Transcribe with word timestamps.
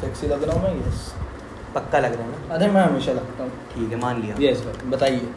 Sexy 0.00 0.26
लग 0.26 0.44
रहा 0.44 0.56
हूँ 0.56 0.62
मैं 0.62 0.86
यस 0.86 1.12
पक्का 1.74 1.98
लग 1.98 2.12
रहा 2.12 2.22
है 2.22 2.28
ना? 2.30 2.54
अरे 2.54 2.68
मैं 2.68 2.82
हमेशा 2.82 3.12
लगता 3.12 3.42
हूँ। 3.42 3.50
ठीक 3.74 3.92
है 3.92 4.00
मान 4.00 4.20
लिया। 4.22 4.36
यस 4.40 4.62
बताइए। 4.86 5.28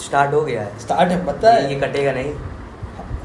स्टार्ट 0.00 0.34
हो 0.34 0.42
गया 0.42 0.62
है। 0.62 0.78
स्टार्ट 0.78 1.10
है 1.10 1.24
पता 1.26 1.52
है। 1.52 1.72
ये 1.72 1.80
कटेगा 1.80 2.12
नहीं। 2.12 2.32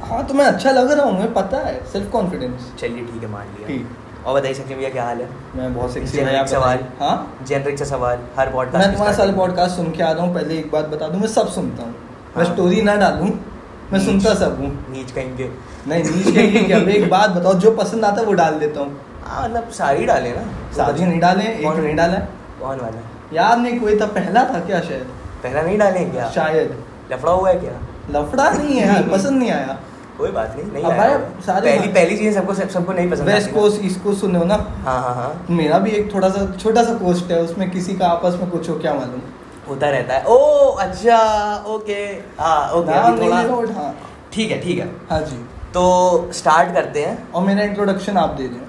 हाँ 0.02 0.26
तो 0.28 0.34
मैं 0.34 0.46
अच्छा 0.46 0.72
लग 0.72 0.92
रहा 0.92 1.06
हूँ 1.06 1.14
मुझे 1.14 1.28
पता 1.34 1.58
है 1.58 1.80
सेल्फ 1.92 2.12
कॉन्फिडेंस 2.12 2.72
चलिए 2.80 3.06
ठीक 3.06 3.24
है 3.24 3.30
मान 3.32 3.48
लिया। 3.58 3.80
और 4.26 4.36
बताइए 4.36 4.54
सकते 4.54 4.76
भैया 4.76 4.90
क्या 4.90 5.04
हाल 5.04 5.22
है? 5.22 5.30
मैं 5.56 5.74
बहुत 5.74 5.94
सेक्सी 5.94 6.18
है 6.18 6.46
सवाल। 6.48 6.80
हाँ? 7.00 7.16
जेनरिक 7.48 7.78
सा 7.80 7.86
सवाल 7.86 8.20
हर 8.38 8.46
मैं 8.46 8.54
पॉडकास्ट 8.54 8.92
तुम्हारा 8.92 9.14
सारे 9.18 9.34
पॉडकास्ट 9.34 9.76
सुन 9.76 9.92
के 9.92 10.04
आ 10.04 10.12
रहा 10.12 10.26
हूँ 10.26 10.34
पहले 10.36 10.58
एक 10.60 10.72
बात 10.72 10.86
बता 10.86 11.08
दूँ 11.08 11.20
मैं 11.20 11.28
सब 11.28 11.52
सुनता 11.52 11.84
हूँ। 11.84 11.92
मैं 12.38 12.46
हाँ। 12.46 12.54
स्टोरी 12.54 12.82
ना 12.82 12.96
डालूँ 12.96 13.30
मैं 13.94 14.00
सुनता 14.06 14.34
सब 14.36 14.58
हूँ। 14.60 14.70
नीच 14.92 15.12
कहेंगे। 15.12 15.50
नहीं 15.88 16.04
नीच 16.04 16.34
कहिए 16.36 16.64
कि 16.64 16.92
एक 16.92 17.10
बात 17.10 17.30
बताओ 17.30 17.54
जो 17.56 17.72
पसंद 17.72 18.06
आता 18.06 18.22
है 18.22 18.28
वो 18.28 18.34
डाल 18.34 18.60
देता 18.60 18.80
हूँ। 18.80 19.00
हाँ 19.28 19.44
मतलब 19.44 19.70
सारी 19.70 20.06
डाले 20.06 20.32
ना। 20.32 20.42
शादी 20.78 21.06
नहीं 21.06 21.20
डाले 21.20 21.44
एक 21.44 21.66
नहीं 21.68 21.96
डाला। 21.96 22.20
कौन 22.60 22.80
वाला? 22.80 23.02
याद 23.34 23.60
नहीं 23.60 23.80
कोई 23.80 24.00
था 24.00 24.06
पहला 24.06 24.44
था 24.44 24.60
क्या 24.60 24.80
शायद? 24.82 25.08
पहला 25.44 25.62
नहीं 25.62 25.78
डाले 25.78 26.06
क्या? 26.06 26.30
शायद। 26.30 26.84
लफड़ा 27.12 27.32
हुआ 27.32 27.50
है 27.50 27.60
क्या? 27.60 27.72
लफड़ा 28.12 28.50
नहीं 28.50 28.76
है 28.76 28.88
यार 28.88 29.04
पसंद 29.04 29.40
नहीं 29.40 29.52
आया। 29.52 29.78
कोई 30.18 30.32
बात 30.32 30.56
नहीं 30.56 30.72
नहीं 30.72 30.84
अब 30.84 30.92
आया। 30.92 31.18
भाई। 31.18 31.42
सारे 31.46 31.72
पहली 31.72 31.88
पहली 31.88 32.18
चीज़ 32.18 32.36
सबको 32.36 32.54
सबको 32.54 32.94
नहीं 32.94 33.10
पसंद 33.12 33.28
वेस्ट 33.28 33.54
कोस्ट 33.54 33.82
ईस्ट 33.84 34.04
कोस्ट 34.04 34.22
सुने 34.22 34.40
हो 34.40 34.46
ना। 34.46 34.56
हाँ 34.86 35.02
हाँ 35.02 35.14
हाँ। 35.16 35.46
मेरा 35.50 35.80
भी 35.80 35.92
एक 35.92 36.14
थोड़ा 36.16 36.30
सा 36.30 36.56
छोटा 36.60 36.84
सा 36.84 36.94
कोस्ट 36.94 37.32
है 37.32 37.42
उसमें 37.42 37.70
किसी 37.72 37.94
का 37.94 38.08
आपस 38.08 38.40
में 38.42 38.50
कुछ 38.50 38.70
हो 38.70 38.76
क्या 38.76 38.94
मालूम? 38.94 39.22
होता 39.70 39.90
रहता 39.90 40.14
है। 40.14 40.24
ओ 40.24 40.38
अच्छा 40.70 41.20
ओके। 41.68 42.02
हाँ 42.40 42.72
ओके 42.72 43.22
थोड़ा 43.22 43.74
हाँ। 43.74 43.96
ठीक 44.34 44.52
है 44.52 44.62
ठीक 44.62 44.80
है। 44.80 44.92
हाँ 45.10 45.22
जी। 45.22 45.46
तो 45.74 46.30
स्टार्ट 46.34 46.74
करते 46.74 47.04
हैं। 47.06 47.32
और 47.32 47.44
मेरा 47.44 47.64
इंट्रोडक्शन 47.64 48.18
आप 48.18 48.30
दे 48.30 48.48
दें। 48.48 48.67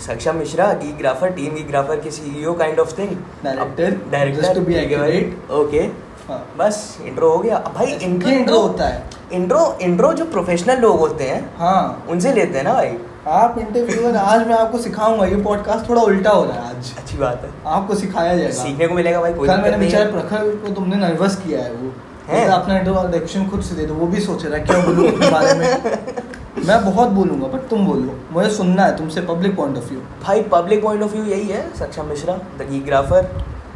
Saksham 0.00 0.36
Mishra 0.36 0.72
Geek 0.72 0.92
Grapher 0.92 1.30
team 1.30 1.54
गी 1.54 1.62
ग्राफर 1.62 1.96
के 1.96 2.10
CEO 2.10 2.52
kind 2.52 2.80
of 2.80 2.98
thing 2.98 3.08
Director, 3.08 4.12
director 4.12 4.42
just 4.42 4.54
to 4.54 4.66
be 4.68 4.74
accurate. 4.74 5.50
Okay 5.50 5.80
हाँ. 6.28 6.54
बस 6.58 6.98
इंट्रो 7.04 7.30
हो 7.30 7.38
गया. 7.38 7.58
भाई 7.74 7.86
इंट्रो 7.86 8.30
इंट्रो 8.30 8.60
होता 8.60 8.84
है. 8.84 9.10
इंट्रो 9.32 9.78
इंट्रो 9.82 10.12
जो 10.12 10.24
प्रोफेशनल 10.24 10.76
लोग 10.76 10.98
होते 10.98 11.24
हैं 11.24 11.54
हाँ. 11.58 12.06
उनसे 12.08 12.32
लेते 12.32 12.58
हैं 12.58 12.64
ना 12.64 12.72
भाई? 12.72 12.98
आप 13.26 13.58
इंटरव्यूअर 13.58 14.16
आज 14.16 14.46
मैं 14.46 14.54
आपको 14.54 14.78
सिखाऊँगा 14.78 15.26
ये 15.26 15.36
पॉडकास्ट 15.36 15.88
थोड़ा 15.88 16.02
उल्टा 16.02 16.30
हो 16.30 16.44
रहा 16.44 16.54
है 16.54 16.78
आज. 16.78 16.92
अच्छी 16.98 17.18
बात 17.18 17.42
है. 17.44 17.50
आपको 17.66 17.94
सिखाया 17.94 18.36
जाएगा. 18.36 18.52
सीखने 18.52 18.86
को 18.88 18.94
मिलेगा 18.94 19.20
भाई 19.20 19.34
कोई 19.34 19.48
कल 19.48 19.60
मैंने 19.60 19.86
है. 19.86 20.12
प्रखर 20.12 20.56
को 20.56 20.74
तुमने 20.74 20.96
नर्वस 20.96 21.36
किया 21.36 21.60
है 21.62 21.72
वो. 21.72 21.92
है? 22.28 22.48
अपना 22.48 22.78
इंट्रोडक्शन 22.78 23.46
खुद 23.46 23.62
से 23.62 23.74
दे 23.74 23.86
दो 23.86 23.94
वो 23.94 24.06
भी 24.06 24.20
सोच 24.20 24.44
रहा 24.44 24.56
है 24.56 24.64
क्या 24.66 24.78
बोलूँ 24.78 25.12
अपने 25.12 25.30
बारे 25.30 25.54
में? 25.54 25.82
मैं 26.58 26.84
बहुत 26.84 27.08
बोलूँगा 27.10 27.46
बट 27.48 27.68
तुम 27.68 27.86
बोलो 27.86 28.14
मुझे 28.32 28.50
सुनना 28.50 28.84
है 28.84 28.96
तुमसे 28.96 29.20
पब्लिक 29.28 29.56
पॉइंट 29.56 29.76
ऑफ़ 29.78 29.88
व्यू 29.90 30.00
भाई 30.22 30.42
पब्लिक 30.52 30.82
पॉइंट 30.82 31.02
ऑफ़ 31.02 31.12
व्यू 31.12 31.24
यही 31.24 31.48
है 31.48 31.62
सक्षम 31.76 32.06
मिश्रा 32.06 32.34
द 32.58 32.66
गीग्राफर 32.70 33.30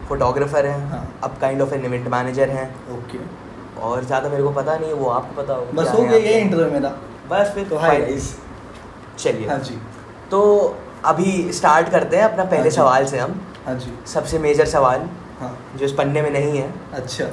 फोटोग्राफर 0.09 0.67
हैं 0.67 0.89
हाँ। 0.91 1.01
अब 1.25 1.37
kind 1.41 1.63
of 1.63 1.75
an 1.75 1.85
event 1.85 2.09
manager 2.09 2.51
हैं। 2.51 2.69
ओके 2.97 3.19
और 3.83 4.05
ज़्यादा 4.05 4.29
मेरे 4.29 4.43
को 4.43 4.51
पता 4.51 4.77
नहीं 4.77 4.89
है 4.89 4.95
वो 4.95 5.09
आपको 5.11 5.43
पता 5.43 5.55
होगा 5.55 5.83
बस 5.83 5.89
हो 5.95 6.03
गया। 6.03 6.19
ये 6.19 6.39
इंटरव्यू 6.41 6.71
मेरा। 6.71 6.89
बस 7.31 7.53
फिर 7.55 7.69
तो 7.69 7.79
हाय 7.79 8.19
चलिए। 9.19 9.49
हाँ 9.49 9.59
जी। 9.59 9.79
तो 10.31 10.43
अभी 11.05 11.53
स्टार्ट 11.53 11.89
करते 11.89 12.17
हैं 12.17 12.25
अपना 12.25 12.43
हाँ 12.43 12.51
पहले 12.51 12.71
सवाल 12.71 13.05
से 13.07 13.19
हम। 13.19 13.41
हाँ 13.67 13.75
जी। 13.75 13.93
सबसे 14.07 14.39
मेजर 14.39 14.67
सवाल 14.67 15.09
हाँ। 15.41 15.57
जो 15.77 15.85
इस 15.85 15.93
पन्ने 15.93 16.23
में 16.23 16.31
नहीं 16.31 16.59
है। 16.59 16.73
अच्छा। 16.95 17.25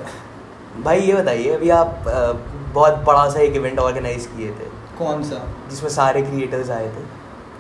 भाई 0.84 1.02
ये 1.02 1.14
बताइए 1.14 1.50
अभी 1.50 1.70
आप 1.72 2.04
बहुत 2.74 3.04
बड़ा 3.06 3.30
सा 3.30 3.40
एक 3.40 3.56
इवेंट 3.56 3.80
ऑर्गेनाइज 3.80 4.26
किए 4.26 4.50
थे। 4.50 4.72
कौन 4.98 5.24
सा? 5.24 5.44
जिसमें 5.70 5.90
सारे 5.92 6.22
क्रिएटर्स 6.22 6.70
आए 6.72 6.88
थे। 6.88 7.06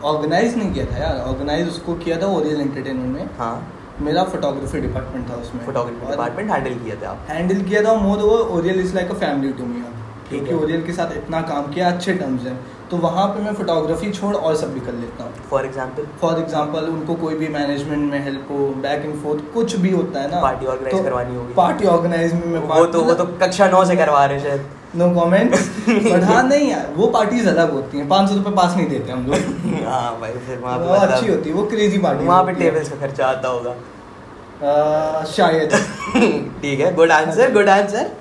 ऑर्गेनाइज 0.07 0.57
नहीं 0.57 0.73
किया 0.73 0.85
था 0.85 0.97
यार। 0.97 1.19
ऑर्गेनाइज 1.23 1.67
उसको 1.67 1.93
किया 1.95 2.21
था 2.21 2.27
ओरियल 2.33 2.61
एंटरटेनमेंट 2.61 3.15
में। 3.15 3.29
हाँ। 3.37 3.55
मेरा 4.01 4.23
फोटोग्राफी 4.25 4.79
डिपार्टमेंट 4.81 5.29
था 5.29 5.35
उसमें। 5.37 5.65
फोटोग्राफी 5.65 6.11
डिपार्टमेंट 6.11 6.51
हैंडल 6.51 6.73
किए 6.75 6.95
थे 7.01 7.05
आप। 7.05 7.25
हैंडल 7.29 7.61
किया 7.63 7.83
था 7.83 7.93
more 7.97 8.21
over 8.21 8.55
Oriel 8.57 8.79
is 8.79 8.95
like 8.95 9.11
a 9.11 9.15
family 9.15 9.53
to 9.53 9.65
me 9.65 9.83
क्योंकि 10.29 10.53
ओरियल 10.55 10.83
के 10.83 10.93
साथ 10.93 11.11
इतना 11.15 11.41
काम 11.47 11.71
किया 11.73 11.89
अच्छे 11.89 12.13
टर्म्स 12.13 12.45
हैं। 12.45 12.57
तो 12.91 12.97
वहाँ 12.97 13.27
पे 13.27 13.41
मैं 13.43 13.53
फोटोग्राफी 13.53 14.11
छोड़ 14.11 14.35
और 14.35 14.55
सब 14.55 14.73
भी 14.73 14.79
कर 14.81 14.93
लेता 14.93 15.23
हूँ। 15.23 15.33
फॉर 15.49 15.65
एग्ज़ाम्पल 15.65 16.05
फॉर 16.21 16.39
एग्ज़ाम्पल 16.39 16.85
उनको 16.89 17.15
कोई 17.23 17.35
भी 17.35 17.47
मैनेजमेंट 17.49 18.11
में 18.11 18.23
हेल्प 18.25 18.47
हो 18.51 18.67
बैक 18.83 19.05
एंड 19.05 19.15
फोर्थ 19.23 19.53
कुछ 19.53 19.75
भी 19.75 19.91
होता 19.91 20.19
है 20.19 20.31
ना। 20.31 20.41
पार्टी 20.41 20.65
organize 20.67 21.03
करवानी 21.03 21.35
होगी। 21.35 21.53
पार्टी 21.53 21.85
ऑर्गेनाइज 21.87 22.33
में 22.35 22.47
मैं 22.47 22.59
वो 22.69 22.85
तो 22.87 23.01
वो 23.01 23.13
तो 23.13 23.25
कक्षा 23.41 23.67
नौ 23.69 23.83
से 23.85 23.95
करवा 23.95 24.25
रहे 24.25 24.39
शायद। 24.39 24.65
नो 24.95 25.09
कमेंट 25.11 25.55
बट 25.89 26.23
हाँ 26.23 26.41
नहीं 26.47 26.69
यार 26.69 26.91
वो 26.95 27.07
पार्टीज़ 27.13 27.47
अलग 27.49 27.71
होती 27.73 27.97
हैं। 27.97 28.07
पाँच 28.09 28.29
सौ 28.29 28.35
रुपये 28.35 28.53
पास 28.55 28.75
नहीं 28.77 28.87
देते 28.89 29.11
हम 29.11 29.25
लोग। 29.27 29.85
हाँ 29.87 30.19
भाई 30.19 30.31
फिर 30.47 30.59
वहाँ 30.59 30.77
पे 30.79 30.85
वो 30.85 30.93
अच्छी 30.93 31.15
मतलब 31.15 31.35
होती 31.35 31.49
है 31.49 31.55
वो 31.55 31.63
क्रेजी 31.67 31.97
पार्टी 31.99 32.25
वहाँ 32.25 32.43
पे 32.45 32.53
टेबल्स 32.53 32.89
का 32.89 32.95
खर्चा 33.05 33.27
आता 33.27 33.47
होगा। 33.47 35.23
शायद। 35.31 35.71
ठीक 36.61 36.79
है 36.79 36.93
गुड 36.95 37.11
आंसर 37.11 37.53
गुड 37.53 37.69
आंसर 37.69 38.11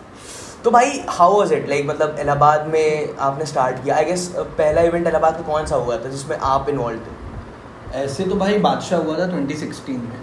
तो 0.65 0.71
भाई 0.71 1.01
हाउ 1.09 1.39
वाज 1.39 1.53
इट 1.53 1.69
लाइक 1.69 1.87
मतलब 1.89 2.17
इलाहाबाद 2.21 2.67
में 2.73 3.17
आपने 3.29 3.47
स्टार्ट 3.47 3.83
किया। 3.85 3.97
आई 3.97 4.05
गेस 4.05 4.29
पहला 4.39 4.81
इवेंट 4.83 5.07
इलाहाबाद 5.07 5.37
का 5.37 5.43
कौन 5.53 5.67
सा 5.67 5.77
हुआ 5.77 5.97
था 5.97 6.11
जिसमें 6.11 6.37
आप 6.37 6.69
इन्वॉल्व 6.69 6.99
थे? 6.99 8.01
ऐसे 8.03 8.25
तो 8.25 8.37
भाई 8.37 8.59
बादशाह 8.67 9.01
हुआ 9.01 9.19
था 9.19 9.27
2016 9.31 9.99
में। 9.99 10.21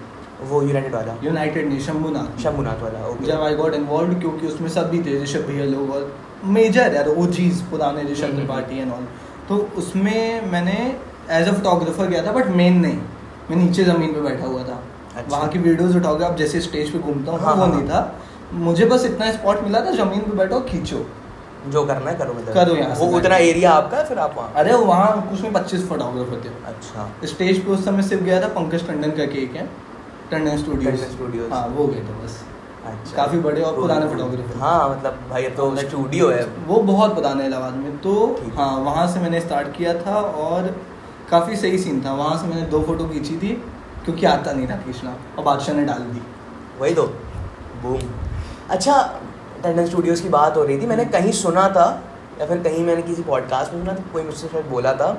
वो 0.49 0.61
यूनाइटेड 0.61 0.93
वाला? 0.95 1.15
यूनाइटेड 1.23 1.67
ने 1.69 1.79
शंभुनाथ। 1.81 2.41
शंभुनाथ 2.43 2.81
वाला 2.83 3.05
ओके 3.07 3.25
जब 3.25 3.41
आई 3.43 3.55
गॉट 3.55 3.73
इन्वॉल्व 3.73 4.19
क्योंकि 4.19 4.47
उसमें 4.47 4.69
सब 4.69 4.89
भी 4.91 5.01
थे 5.03 5.21
ऋषभ 5.23 5.45
भैया 5.47 5.65
लोग 5.65 5.91
और 5.95 6.11
मेजर 6.45 6.95
यार 6.95 7.07
ओ 7.07 7.25
चीज़ 7.27 7.61
पुराने 7.71 8.03
ऋषभ 8.03 8.35
त्रिपाठी 8.35 8.79
एंड 8.79 8.91
ऑल 8.93 9.07
तो 9.49 9.55
उसमें 9.77 10.49
मैंने 10.51 10.77
एज 11.31 11.47
अ 11.47 11.51
फोटोग्राफर 11.51 12.07
गया 12.07 12.25
था 12.25 12.31
बट 12.31 12.47
मेन 12.55 12.79
नहीं। 12.81 12.97
मैं 13.49 13.57
नीचे 13.57 13.83
ज़मीन 13.83 14.13
पे 14.13 14.21
बैठा 14.21 14.45
हुआ 14.45 14.63
था। 14.63 14.81
अच्छा। 15.15 15.35
वहाँ 15.35 15.47
की 15.49 15.59
वीडियोज़ 15.59 15.97
उठाओगे 15.97 16.25
आप 16.25 16.35
जैसे 16.37 16.61
स्टेज 16.61 16.91
पे 16.91 16.99
घूमता 16.99 17.31
हूँ 17.31 17.39
हाँ, 17.39 17.53
वो 17.53 17.61
हाँ, 17.61 17.71
नहीं 17.75 17.87
था। 17.89 18.19
मुझे 18.53 18.85
बस 18.85 19.05
इतना 19.05 19.31
स्पॉट 19.31 19.63
मिला 19.63 19.81
था 19.85 19.91
ज़मीन 19.93 20.21
पे 20.21 20.37
बैठो 20.37 20.59
खींचो। 20.69 21.05
जो 21.69 21.85
करना 21.85 22.11
है 22.11 22.17
करो 22.17 22.33
मतलब 22.33 22.53
करो 22.53 22.75
यहाँ 22.75 22.95
वो 22.95 23.07
उतना 23.17 23.35
एरिया 23.37 23.71
आपका 23.71 23.97
है 23.97 24.05
फिर 24.05 24.19
आप 24.19 24.35
वहाँ? 24.37 24.53
अरे 24.55 24.73
वहाँ 24.75 25.29
कुछ 25.29 25.41
में 25.41 25.53
पच्चीस 25.53 25.87
फोटोग्राफर 25.89 26.41
थे। 26.45 26.53
अच्छा। 26.65 27.27
स्टेज 27.27 27.63
पे 27.65 27.71
उस 27.71 27.85
समय 27.85 28.03
सिर्फ़ 28.03 28.23
गया 28.23 28.41
था 28.41 28.47
पंकज 28.53 28.87
टंडन 28.87 29.11
का 29.11 29.25
केक 29.25 29.55
है। 29.55 29.65
टंडन 30.31 30.57
स्टूडियोज 30.57 31.01
टंडन 31.01 31.51
हाँ 31.51 31.67
वो 31.67 31.87
गए 31.87 31.99
थे 31.99 32.23
बस। 32.23 32.39
अच्छा। 32.89 33.15
काफ़ी 33.15 33.39
बड़े 33.39 33.61
और 33.61 33.73
Cool, 33.73 33.81
पुराने 33.81 34.05
photographer। 34.05 34.61
हाँ 34.61 34.89
मतलब 34.89 35.19
भाई 35.29 35.45
अब 35.45 35.55
तो 35.55 35.75
स्टूडियो 35.75 36.29
है। 36.29 36.43
वो 36.67 36.79
बहुत 36.81 37.15
पुराने 37.15 37.45
इलाहाबाद 37.45 37.73
में। 37.73 37.97
तो 37.97 38.13
हाँ। 38.55 38.71
वहाँ 38.79 39.07
से 39.07 39.19
मैंने 39.19 39.41
स्टार्ट 39.41 39.75
किया 39.77 39.93
था 40.01 40.15
और 40.15 40.75
काफ़ी 41.31 41.55
सही 41.55 41.77
सीन 41.77 42.01
था। 42.05 42.13
वहाँ 42.13 42.37
से 42.37 42.47
मैंने 42.47 42.61
दो 42.61 42.81
फ़ोटो 42.81 43.05
खींची 43.05 43.37
थी 43.37 43.51
क्योंकि 44.05 44.25
आता 44.25 44.51
नहीं 44.51 44.67
था 44.67 44.75
खींचना 44.75 45.15
और 45.37 45.43
बादशाह 45.43 45.75
ने 45.75 45.85
डाल 45.85 45.99
दी। 45.99 46.21
वही 46.81 46.93
तो। 46.93 47.03
बूम 47.83 47.99
अच्छा 48.69 49.01
टंडन 49.63 49.85
स्टूडियोज 49.85 50.21
की 50.21 50.29
बात 50.29 50.57
हो 50.57 50.63
रही 50.63 50.81
थी। 50.81 50.85
मैंने 50.85 51.05
कहीं 51.05 51.31
सुना 51.31 51.67
था 51.69 51.87
या 52.39 52.45
फिर 52.45 52.57
कहीं 52.57 52.83
मैंने 52.85 53.01
किसी 53.01 53.21
पॉडकास्ट 53.23 53.73
में 53.73 53.79
सुना 53.81 53.93
था 53.93 54.03
कोई 54.13 54.23
मुझसे 54.23 54.47
शायद 54.47 54.65
बोला 54.65 54.93
था 54.93 55.11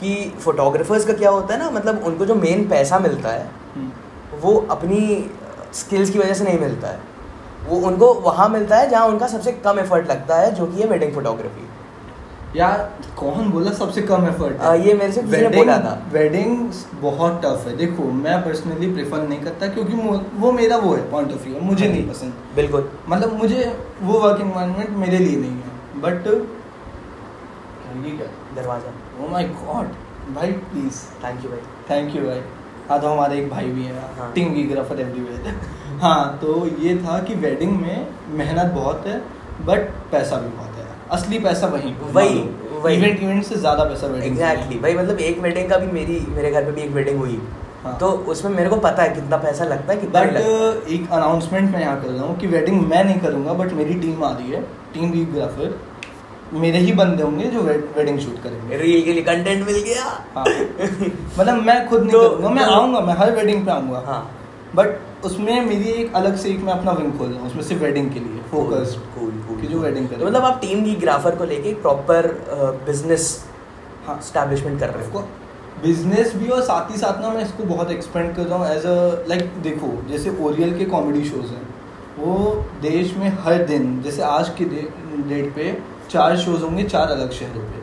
कि 0.00 0.14
फोटोग्राफर्स 0.40 1.04
का 1.04 1.12
क्या 1.12 1.30
होता 1.30 1.54
है 1.54 1.60
ना 1.60 1.70
मतलब 1.70 2.04
उनको 2.04 2.26
जो 2.26 2.34
मेन 2.34 2.68
पैसा 2.68 2.98
मिलता 2.98 3.28
है 3.28 3.50
हम्म। 3.74 4.38
वो 4.40 4.54
अपनी 4.70 4.98
स्किल्स 5.74 6.10
की 6.10 6.18
वजह 6.18 6.34
से 6.34 6.44
नहीं 6.44 6.58
मिलता 6.58 6.88
है। 6.88 7.00
वो 7.68 7.76
उनको 7.88 8.12
वहाँ 8.22 8.48
मिलता 8.48 8.76
है 8.76 8.88
जहाँ 8.90 9.06
उनका 9.08 9.26
सबसे 9.26 9.52
कम 9.64 9.78
एफर्ट 9.78 10.08
लगता 10.10 10.36
है 10.36 10.54
जो 10.54 10.66
कि 10.66 10.80
है 10.80 10.88
वेडिंग 10.88 11.12
फोटोग्राफी 11.14 11.68
यार 12.56 12.78
कौन 13.18 13.50
बोला 13.50 13.70
सबसे 13.72 14.02
कम 14.02 14.26
एफर्ट 14.28 14.60
है? 14.60 14.66
आ, 14.68 14.74
ये 14.76 14.94
मेरे 14.94 15.12
से 15.12 15.22
बोला 15.50 15.76
था। 15.78 15.92
वेडिंग 16.12 16.72
बहुत 17.02 17.40
टफ 17.44 17.64
है। 17.66 17.76
देखो 17.76 18.04
मैं 18.14 18.34
पर्सनली 18.44 18.92
प्रेफर 18.92 19.22
नहीं 19.28 19.40
करता 19.42 19.68
क्योंकि 19.68 19.92
वो 20.40 20.50
मेरा 20.52 20.76
वो 20.76 20.94
है 20.94 21.10
पॉइंट 21.10 21.32
ऑफ़ 21.32 21.44
व्यू 21.44 21.60
मुझे 21.60 21.84
हाँ 21.84 21.92
नहीं 21.92 22.08
पसंद। 22.08 22.32
बिल्कुल। 22.56 22.90
मतलब 23.08 23.32
मुझे 23.32 23.64
वो 24.02 24.18
वर्क 24.20 24.40
इन्वायरमेंट 24.40 24.90
मेरे 24.96 25.18
लिए 25.18 25.36
नहीं 25.36 25.50
है। 25.52 26.00
बट 26.02 26.28
दरवाज़ा। 28.56 28.90
ओ 29.20 29.28
माय 29.30 29.44
गॉड 29.44 29.86
भाई 30.34 30.52
प्लीज़ 30.52 31.02
थैंक 31.24 31.44
यू 31.44 31.50
भाई। 31.50 31.60
थैंक 31.90 32.16
यू 32.16 32.22
भाई। 32.22 32.40
हाँ 32.92 33.00
तो 33.00 33.08
हमारे 33.08 33.36
एक 33.38 33.48
भाई 33.50 33.66
भी 33.66 33.84
है 33.84 34.00
हाँ। 34.16 34.32
टीम 34.34 34.48
वीग्राफर 34.52 35.00
एवरीवेयर 35.00 35.54
हाँ 36.00 36.38
तो 36.40 36.54
ये 36.78 36.96
था 36.96 37.18
कि 37.18 37.34
वेडिंग 37.42 37.70
में 37.80 38.06
मेहनत 38.36 38.72
बहुत 38.72 39.06
है 39.06 39.16
बट 39.66 39.88
पैसा 40.10 40.36
भी 40.36 40.48
बहुत 40.48 40.76
है 40.76 40.86
असली 41.10 41.38
पैसा 41.38 41.66
वहीं 41.68 41.94
वही, 42.12 42.38
वही। 42.74 42.96
इवेंट 42.96 43.22
इवेंट 43.22 43.44
से 43.44 43.56
ज़्यादा 43.56 43.84
पैसा 43.84 44.06
वेडिंग 44.06 44.26
एग्जैक्टली 44.26 44.78
भाई 44.78 44.94
मतलब 44.94 45.18
एक 45.20 45.38
वेडिंग 45.38 45.70
का 45.70 45.78
भी 45.78 45.90
मेरी 45.92 46.18
मेरे 46.30 46.50
घर 46.50 46.64
पे 46.64 46.72
भी 46.72 46.82
एक 46.82 46.90
वेडिंग 46.90 47.18
हुई 47.18 47.40
हाँ। 47.84 47.96
तो 47.98 48.10
उसमें 48.32 48.50
मेरे 48.52 48.70
को 48.70 48.76
पता 48.80 49.02
है 49.02 49.14
कितना 49.14 49.36
पैसा 49.38 49.64
लगता 49.64 49.92
है 49.92 49.98
कितना 50.00 50.24
बट। 50.24 50.90
एक 50.90 51.10
अनाउंसमेंट 51.12 51.70
मैं 51.70 51.80
यहाँ 51.80 52.00
कर 52.02 52.08
रहा 52.08 52.26
हूँ 52.26 52.36
कि 52.38 52.46
वेडिंग 52.48 52.80
मैं 52.88 53.04
नहीं 53.04 53.20
करूँगा 53.20 53.52
बट 53.54 53.72
मेरी 53.72 53.94
टीम 54.00 54.24
आ 54.24 54.32
रही 54.32 54.50
है 54.50 54.62
टीम 54.94 55.10
वीग्राफर 55.10 55.74
मेरे 56.52 56.78
ही 56.78 56.92
बंदे 56.92 57.22
होंगे 57.22 57.44
जो 57.44 57.60
वेडिंग 57.60 58.18
शूट 58.18 58.42
करेंगे। 58.42 58.76
रील 58.76 59.02
के 59.02 59.12
लिए 59.12 59.22
कंटेंट 59.22 59.66
मिल 59.66 59.78
गया। 59.78 60.04
हाँ। 60.34 60.44
मतलब 61.38 61.62
मैं 61.62 61.88
खुद 61.88 62.00
नहीं 62.00 62.12
तो- 62.12 62.30
करूँगा 62.30 62.48
मैं 62.48 62.64
तो- 62.64 62.74
आऊँगा 62.74 63.00
मैं 63.00 63.14
हर 63.14 63.36
वेडिंग 63.36 63.64
पे 63.66 63.70
आऊँगा। 63.72 64.02
हाँ। 64.06 64.30
बट 64.74 65.24
उसमें 65.24 65.66
मेरी 65.66 65.90
एक 65.90 66.14
अलग 66.14 66.36
से 66.36 66.48
एक 66.48 66.60
मैं 66.60 66.72
अपना 66.72 66.92
विंग 66.92 67.18
खोल 67.18 67.28
रहा 67.28 67.40
हूँ 67.40 67.50
उसमें 67.50 67.62
सिर्फ़ 67.62 67.82
वेडिंग 67.82 68.10
के 68.12 68.20
लिए 68.20 68.40
फोकस 68.50 68.96
कूल 69.18 69.30
जो 69.68 69.80
करे। 69.80 70.16
तो 70.16 70.26
मतलब 70.26 70.44
आप 70.44 70.60
टीम 70.60 70.84
की 70.84 70.94
ग्राफर 70.94 71.36
को 71.36 71.44
लेके 71.44 71.74
प्रॉपर 71.74 72.26
बिज़नेस 72.86 73.44
हाँ। 74.06 74.20
स्टैब्लिशमेंट 74.22 74.80
कर 74.80 74.88
रहे 74.88 75.10
हो। 75.10 75.20
बिज़नेस 75.82 76.34
भी 76.36 76.48
और 76.48 76.60
साथ 76.60 76.90
ही 76.90 76.96
साथ 76.96 77.22
ना 77.22 77.30
मैं 77.30 77.42
इसको 77.42 77.64
बहुत 77.64 77.90
एक्सपेंड 77.90 78.36
कर 78.36 78.42
रहा 78.42 78.58
हूँ 78.58 78.66
एज 78.66 78.86
अ 78.86 79.24
लाइक 79.28 79.52
देखो 79.62 80.08
जैसे 80.08 80.36
ओरियल 80.40 80.78
के 80.78 80.84
कॉमेडी 80.84 81.24
शोज़ 81.24 81.46
हैं 81.46 81.74
वो 82.18 82.64
देश 82.82 83.14
में 83.16 83.38
हर 83.40 83.62
दिन 83.62 84.02
जैसे 84.02 84.22
आज 84.22 84.48
की 84.48 84.64
डेट 84.64 85.54
पे 85.54 85.91
चार 86.12 86.36
शोज़ 86.38 86.62
होंगे 86.62 86.84
चार 86.86 87.10
अलग 87.10 87.30
शहरों 87.32 87.62
पे 87.62 87.80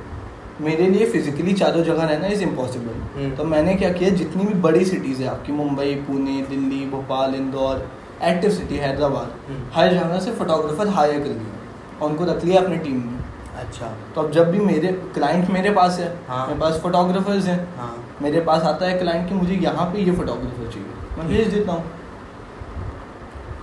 मेरे 0.64 0.88
लिए 0.88 1.06
फिजिकली 1.12 1.54
चारों 1.54 1.84
जगह 1.84 2.04
रहना 2.04 2.28
इज़ 2.28 2.44
इम्पॉसिबल 2.44 2.96
हम्म। 3.16 3.36
तो 3.36 3.44
मैंने 3.46 3.76
क्या 3.76 3.92
किया 3.94 4.10
जितनी 4.16 4.46
भी 4.46 4.54
बड़ी 4.62 4.86
सिटीज़ 4.86 5.22
है 5.22 5.30
आपकी 5.30 5.52
मुंबई 5.52 5.94
पुणे 6.08 6.42
दिल्ली 6.50 6.86
भोपाल 6.86 7.36
इंदौर 7.36 7.88
एक्टिव 8.24 8.52
सिटी 8.52 8.78
हैदराबाद 8.78 9.32
हम्म। 9.50 9.70
हर 9.74 9.94
जगह 9.94 10.20
से 10.20 10.32
फोटोग्राफर 10.32 10.88
हायर 10.88 11.20
कर 11.20 11.30
लिया 11.30 11.98
और 12.02 12.10
उनको 12.10 12.26
रख 12.26 12.44
लिया 12.46 12.62
अपनी 12.62 12.78
टीम 12.78 12.98
में 12.98 13.18
अच्छा। 13.60 13.88
तो 14.16 14.22
अब 14.22 14.32
जब 14.32 14.52
भी 14.52 14.60
मेरे 14.60 14.92
क्लाइंट 15.14 15.50
मेरे 15.50 15.72
पास 15.72 16.00
है 16.00 16.10
हाँ। 16.28 16.46
मेरे 16.48 16.60
पास 16.60 16.80
फोटोग्राफर्स 16.84 17.46
हैं 17.46 17.58
हाँ। 17.78 17.94
मेरे 18.22 18.42
पास 18.42 18.64
आता 18.64 18.86
है 18.86 18.98
क्लाइंट 19.00 19.28
कि 19.30 19.36
मुझे 19.36 19.56
यहाँ 19.56 19.86
पे 19.86 20.04
ये 20.04 20.12
फोटोग्राफर 20.12 20.72
चाहिए। 20.72 21.18
मैं 21.18 21.28
भेज 21.28 21.48
देता 21.48 21.72
हूँ। 21.72 21.84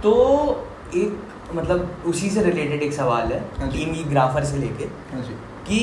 तो 0.03 0.13
एक 0.95 1.19
मतलब 1.55 2.05
उसी 2.07 2.31
से 2.31 2.43
रिलेटेड 2.43 2.83
एक 2.83 2.93
सवाल 2.93 3.33
है 3.33 3.71
टीम 3.73 3.93
की 3.95 4.05
ग्राफर 4.05 4.45
से 4.45 4.57
लेके 4.59 4.85
हाँ 5.13 5.23
कि 5.69 5.79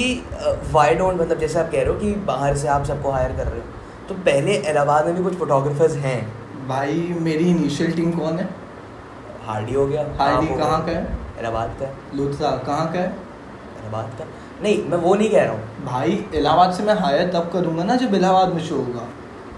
वाई 0.72 0.96
डोंट 0.96 1.20
मतलब 1.22 1.40
जैसे 1.40 1.60
आप 1.60 1.72
कह 1.72 1.82
रहे 1.82 1.94
हो 1.94 2.00
कि 2.00 2.12
बाहर 2.28 2.58
से 2.58 2.68
आप 2.68 2.84
सबको 2.86 3.12
हायर 3.12 3.32
कर 3.38 3.48
रहे 3.48 3.60
हो 3.60 4.08
तो 4.10 4.16
पहले 4.26 4.56
इलाहाबाद 4.70 5.06
में 5.06 5.16
भी 5.16 5.24
कुछ 5.24 5.36
फोटोग्राफर्स 5.40 5.96
हैं? 5.98 6.22
भाई 6.68 7.16
मेरी 7.22 7.50
इनिशियल 7.50 7.92
टीम 7.92 8.12
कौन 8.12 8.38
है? 8.40 8.50
हार्डी 9.46 9.74
हो 9.74 9.86
गया 9.88 10.06
हार्डी 10.20 10.48
कहाँ 10.58 10.86
का 10.86 10.92
है? 10.92 11.18
इलाहाबाद 11.40 11.76
का 11.80 11.88
लुत्रा 12.18 12.52
कहाँ 12.68 12.92
का 12.94 13.00
है? 13.00 13.08
इलाहाबाद 13.08 14.18
का। 14.20 14.26
नहीं 14.64 14.84
मैं 14.90 14.98
वो 14.98 15.16
नहीं 15.16 15.30
कह 15.30 15.44
रहा 15.44 15.54
हूँ। 15.54 15.86
भाई 15.86 16.24
इलाहाबाद 16.36 16.74
से 16.74 16.84
मैं 16.84 16.94
हायर 17.00 17.32
तब 17.34 17.50
करूँगा 17.54 17.84
ना 17.84 17.96
जब 17.96 18.14
इलाहाबाद 18.16 18.54
में 18.54 18.64
शो 18.64 18.76
होगा। 18.76 19.08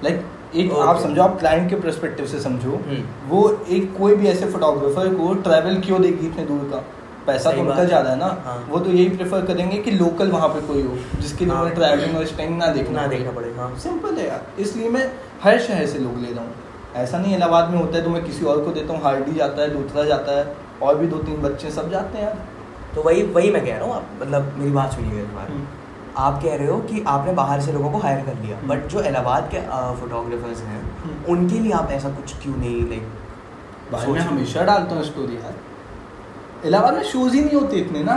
लाइक 0.03 0.23
एक 0.55 0.71
Okay. 0.71 0.83
आप 0.83 0.99
समझो 1.01 1.21
आप 1.21 1.37
क्लाइंट 1.39 1.69
के 1.69 1.75
परस्पेक्टिव 1.77 2.25
से 2.25 2.39
समझो 2.39 2.71
हम्म। 2.87 3.29
वो 3.29 3.39
एक 3.69 3.95
कोई 3.97 4.15
भी 4.15 4.27
ऐसे 4.27 4.45
फोटोग्राफर 4.51 5.13
को 5.15 5.33
ट्रैवल 5.43 5.79
क्यों 5.81 6.01
देगी 6.01 6.27
इतने 6.27 6.45
दूर 6.45 6.69
का 6.71 6.83
पैसा 7.27 7.51
तो 7.51 7.61
उनका 7.61 7.83
ज़्यादा 7.83 8.09
है 8.09 8.17
ना 8.17 8.27
हाँ। 8.45 8.57
वो 8.69 8.79
तो 8.79 8.91
यही 8.91 9.09
प्रेफर 9.09 9.45
करेंगे 9.45 9.77
कि 9.77 9.91
लोकल 9.93 10.31
वहाँ 10.31 10.47
पे 10.49 10.61
कोई 10.67 10.81
हो 10.81 10.97
जिसके 11.21 11.45
लिए 11.45 11.53
हाँ। 11.53 11.61
उन्हें 11.61 11.75
ट्रैवलिंग 11.75 12.17
और 12.17 12.25
स्टेइंग 12.25 12.57
ना 12.57 12.67
देखना 12.73 13.01
ना 13.01 13.07
देखना 13.07 13.31
पड़े 13.31 13.53
हाँ 13.57 13.73
सिंपल 13.79 14.15
है 14.15 14.27
यार 14.27 14.61
इसलिए 14.61 14.89
मैं 14.89 15.05
हर 15.43 15.59
शहर 15.59 15.85
से 15.87 15.99
लोग 15.99 16.17
ले 16.17 16.31
रहा 16.33 16.43
हूँ 16.43 16.53
ऐसा 17.03 17.17
नहीं 17.17 17.35
इलाहाबाद 17.35 17.69
में 17.69 17.77
होता 17.77 17.97
है 17.97 18.03
तो 18.03 18.09
मैं 18.09 18.23
किसी 18.25 18.45
और 18.45 18.63
को 18.65 18.71
देता 18.71 18.93
हूँ 18.93 19.01
हार्डी 19.03 19.33
जाता 19.33 19.61
है 19.61 19.69
दूसरा 19.73 20.03
जाता 20.05 20.37
है 20.37 20.55
और 20.81 20.97
भी 20.97 21.07
दो 21.07 21.17
तीन 21.23 21.41
बच्चे 21.41 21.71
सब 21.71 21.89
जाते 21.91 22.17
हैं 22.17 22.25
यार 22.25 22.37
तो 22.95 23.01
वही 23.03 23.23
वही 23.33 23.49
मैं 23.51 23.65
कह 23.65 23.77
रहा 23.77 23.85
हूँ 23.85 23.95
आप 23.95 24.09
मतलब 24.21 24.53
मेरी 24.57 24.71
बात 24.71 24.93
सुनिए। 24.93 25.23
आप 26.17 26.41
कह 26.43 26.55
रहे 26.55 26.67
हो 26.67 26.77
कि 26.81 27.03
आपने 27.07 27.31
बाहर 27.33 27.61
से 27.61 27.71
लोगों 27.71 27.91
को 27.91 27.97
हायर 27.97 28.25
कर 28.25 28.35
लिया। 28.35 28.57
बट 28.67 28.87
जो 28.87 29.01
इलाहाबाद 29.01 29.49
के 29.53 29.61
फोटोग्राफर्स 29.99 30.61
हैं 30.61 30.81
हम्म। 31.03 31.33
उनके 31.33 31.59
लिए 31.59 31.71
आप 31.73 31.91
ऐसा 31.91 32.09
कुछ 32.11 32.35
क्यों 32.43 32.55
नहीं 32.55 32.89
लाइक 32.89 33.07
भाई 33.91 34.07
मैं 34.07 34.21
हमेशा 34.21 34.63
डालता 34.63 34.95
हूँ 34.95 35.03
स्टोरी 35.03 35.35
यार 35.35 36.67
इलाहाबाद 36.67 36.93
में 36.93 37.03
शोज़ 37.03 37.35
ही 37.35 37.41
नहीं 37.41 37.55
होते 37.55 37.77
इतने 37.77 38.03
ना 38.03 38.15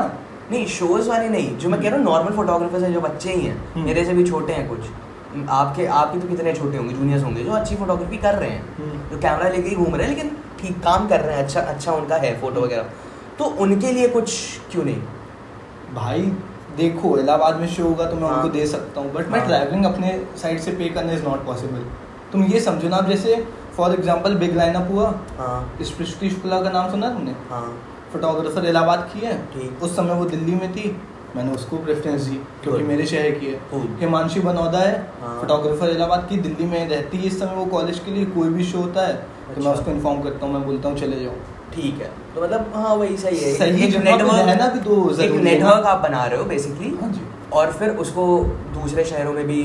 नहीं 0.50 0.66
शोज़ 0.68 1.08
वाले 1.08 1.28
नहीं 1.28 1.56
जो 1.58 1.68
मैं 1.68 1.80
कह 1.80 1.88
रहा 1.88 1.98
हूँ 1.98 2.04
नॉर्मल 2.04 2.32
फोटोग्राफर्स 2.32 2.82
हैं 2.82 2.92
जो 2.92 3.00
बच्चे 3.00 3.32
ही 3.32 3.40
हैं 3.40 3.56
हम्म। 3.74 3.84
मेरे 3.84 4.04
से 4.04 4.14
भी 4.14 4.24
छोटे 4.24 4.52
हैं 4.52 4.68
कुछ 4.68 5.48
आपके 5.48 5.86
आप 5.86 5.96
आपके 5.96 6.20
तो 6.20 6.28
कितने 6.28 6.52
छोटे 6.52 6.76
होंगे 6.76 6.94
जूनियर्स 6.94 7.24
होंगे 7.24 7.44
जो 7.44 7.52
अच्छी 7.52 7.76
फोटोग्राफी 7.76 8.16
कर 8.18 8.34
रहे 8.34 8.50
हैं 8.50 8.62
हम्म। 8.76 9.00
जो 9.10 9.18
कैमरा 9.18 9.48
लेके 9.48 9.68
ही 9.68 9.76
घूम 9.76 9.94
रहे 9.94 10.06
हैं 10.06 10.14
लेकिन 10.14 10.36
ठीक 10.60 10.80
काम 10.82 11.08
कर 11.08 11.20
रहे 11.20 11.36
हैं 11.36 11.44
अच्छा 11.44 11.60
अच्छा 11.62 11.92
उनका 11.92 12.16
है 12.16 12.40
फ़ोटो 12.40 12.60
वगैरह 12.60 12.90
तो 13.38 13.44
उनके 13.64 13.92
लिए 13.92 14.08
कुछ 14.08 14.32
क्यों 14.72 14.84
नहीं 14.84 15.94
भाई 15.94 16.32
देखो 16.78 17.16
इलाहाबाद 17.18 17.60
में 17.60 17.66
शो 17.68 17.84
होगा 17.84 18.04
तो 18.06 18.16
मैं 18.16 18.28
हाँ। 18.28 18.36
उनको 18.36 18.48
दे 18.48 18.66
सकता 18.66 19.00
हूँ 19.00 19.12
बट 19.12 19.28
मैं 19.28 19.38
हाँ। 19.38 19.46
ट्रैवलिंग 19.48 19.84
अपने 19.84 20.12
साइड 20.42 20.60
से 20.60 20.72
पे 20.72 20.88
करना 20.88 21.12
इज़ 21.12 21.24
नॉट 21.24 21.44
पॉसिबल 21.46 21.84
तुम 22.32 22.44
ये 22.46 22.60
समझो 22.60 22.88
ना 22.88 22.96
अब 22.96 23.08
जैसे 23.08 23.36
फॉर 23.76 23.92
एग्ज़ाम्पल 23.92 24.34
बिग 24.36 24.56
लाइनअप 24.56 24.90
हुआ। 24.90 25.10
हाँ। 25.38 25.78
स्पृष्टि 25.82 26.30
शुक्ला 26.30 26.60
का 26.62 26.70
नाम 26.70 26.90
सुना 26.90 27.10
तुमने? 27.10 27.34
हाँ। 27.50 27.68
फोटोग्राफर 28.12 28.66
इलाहाबाद 28.68 29.08
की 29.12 29.26
है। 29.26 29.68
उस 29.82 29.96
समय 29.96 30.14
वो 30.14 30.24
दिल्ली 30.26 30.54
में 30.54 30.72
थी। 30.72 30.96
मैंने 31.36 31.52
उसको 31.52 31.76
प्रेफरेंस 31.78 32.22
दी 32.22 32.36
क्योंकि 32.62 32.82
मेरे 32.84 33.06
शहर 33.06 33.30
की 33.30 33.46
है. 33.46 33.60
हिमांशी 34.00 34.40
बनौदा 34.40 34.78
है 34.78 34.94
हाँ। 35.20 35.38
फोटोग्राफर 35.40 35.90
इलाहाबाद 35.90 36.26
की 36.30 36.36
दिल्ली 36.38 36.66
में 36.66 36.88
रहती 36.88 37.18
है 37.18 37.26
इस 37.26 37.38
समय 37.40 37.54
वो 37.54 37.64
कॉलेज 37.72 37.98
के 37.98 38.10
लिए 38.10 38.24
कोई 38.36 38.48
भी 38.48 38.64
शो 38.64 38.78
होता 38.78 39.06
है 39.06 39.14
तो 39.14 39.60
मैं 39.60 39.66
अच्छा। 39.66 39.72
उसको 39.72 39.90
इन्फॉर्म 39.90 40.22
करता 40.22 40.46
हूँ 40.46 40.54
मैं 40.54 40.64
बोलता 40.66 40.88
हूँ 40.88 40.98
चले 40.98 41.20
जाओ। 41.20 41.34
ठीक 41.74 42.00
है। 42.02 42.10
तो 42.38 42.44
मतलब 42.44 42.72
हाँ 42.74 42.94
वही 42.94 43.16
सही 43.16 43.38
है। 43.38 43.54
सही 43.54 43.84
एक 43.84 43.96
नेटवर्क 44.04 44.48
है 44.48 44.56
ना 44.58 44.66
भी 44.68 44.80
तो 44.80 45.22
एक। 45.22 45.30
नेटवर्क 45.42 45.86
आप 45.86 46.00
बना 46.00 46.24
रहे 46.24 46.38
हो 46.38 46.44
बेसिकली 46.44 46.96
हाँ 47.00 47.10
जी। 47.12 47.20
और 47.52 47.72
फिर 47.72 47.90
उसको 47.96 48.26
दूसरे 48.74 49.04
शहरों 49.04 49.32
में 49.32 49.46
भी 49.46 49.62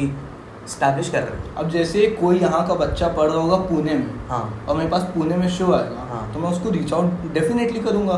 स्टैब्लिश 0.70 1.10
कर 1.10 1.24
रहे 1.24 1.40
हो। 1.40 1.56
अब 1.58 1.70
जैसे 1.70 2.06
कोई 2.22 2.40
यहाँ 2.40 2.66
का 2.68 2.74
बच्चा 2.75 3.08
पढ़ 3.08 3.30
रहा 3.30 3.42
होगा 3.42 3.58
पुणे 3.70 3.94
में 3.94 4.10
हाँ। 4.30 4.66
और 4.70 4.78
मेरे 4.78 4.90
पास 4.90 5.04
पुणे 5.16 5.38
में 5.38 5.48
शो 5.50 5.72
आएगा 5.74 6.08
हाँ। 6.10 6.31
तो 6.34 6.40
मैं 6.40 6.50
उसको 6.50 6.70
रीच 6.70 6.94
आउट 6.94 7.34
डेफिनेटली 7.34 7.80
करूँगा 7.80 8.18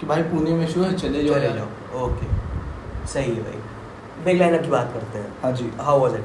कि 0.00 0.06
भाई 0.06 0.22
पुणे 0.22 0.54
में 0.54 0.66
शो 0.68 0.82
है 0.82 0.92
चले 0.94 1.24
जाओ 1.24 1.34
चले 1.34 1.46
यार। 1.46 1.56
जाओ। 1.56 2.04
ओके 2.06 3.06
सही 3.06 3.34
है 3.34 3.42
भाई। 3.42 4.24
बिग 4.24 4.38
लाइनअप 4.40 4.62
की 4.62 4.70
बात 4.70 4.90
करते 4.94 5.18
हैं। 5.18 5.32
हाँ 5.42 5.52
जी। 5.52 5.70
हाउ 5.80 6.00
वाज 6.00 6.14
इट 6.14 6.24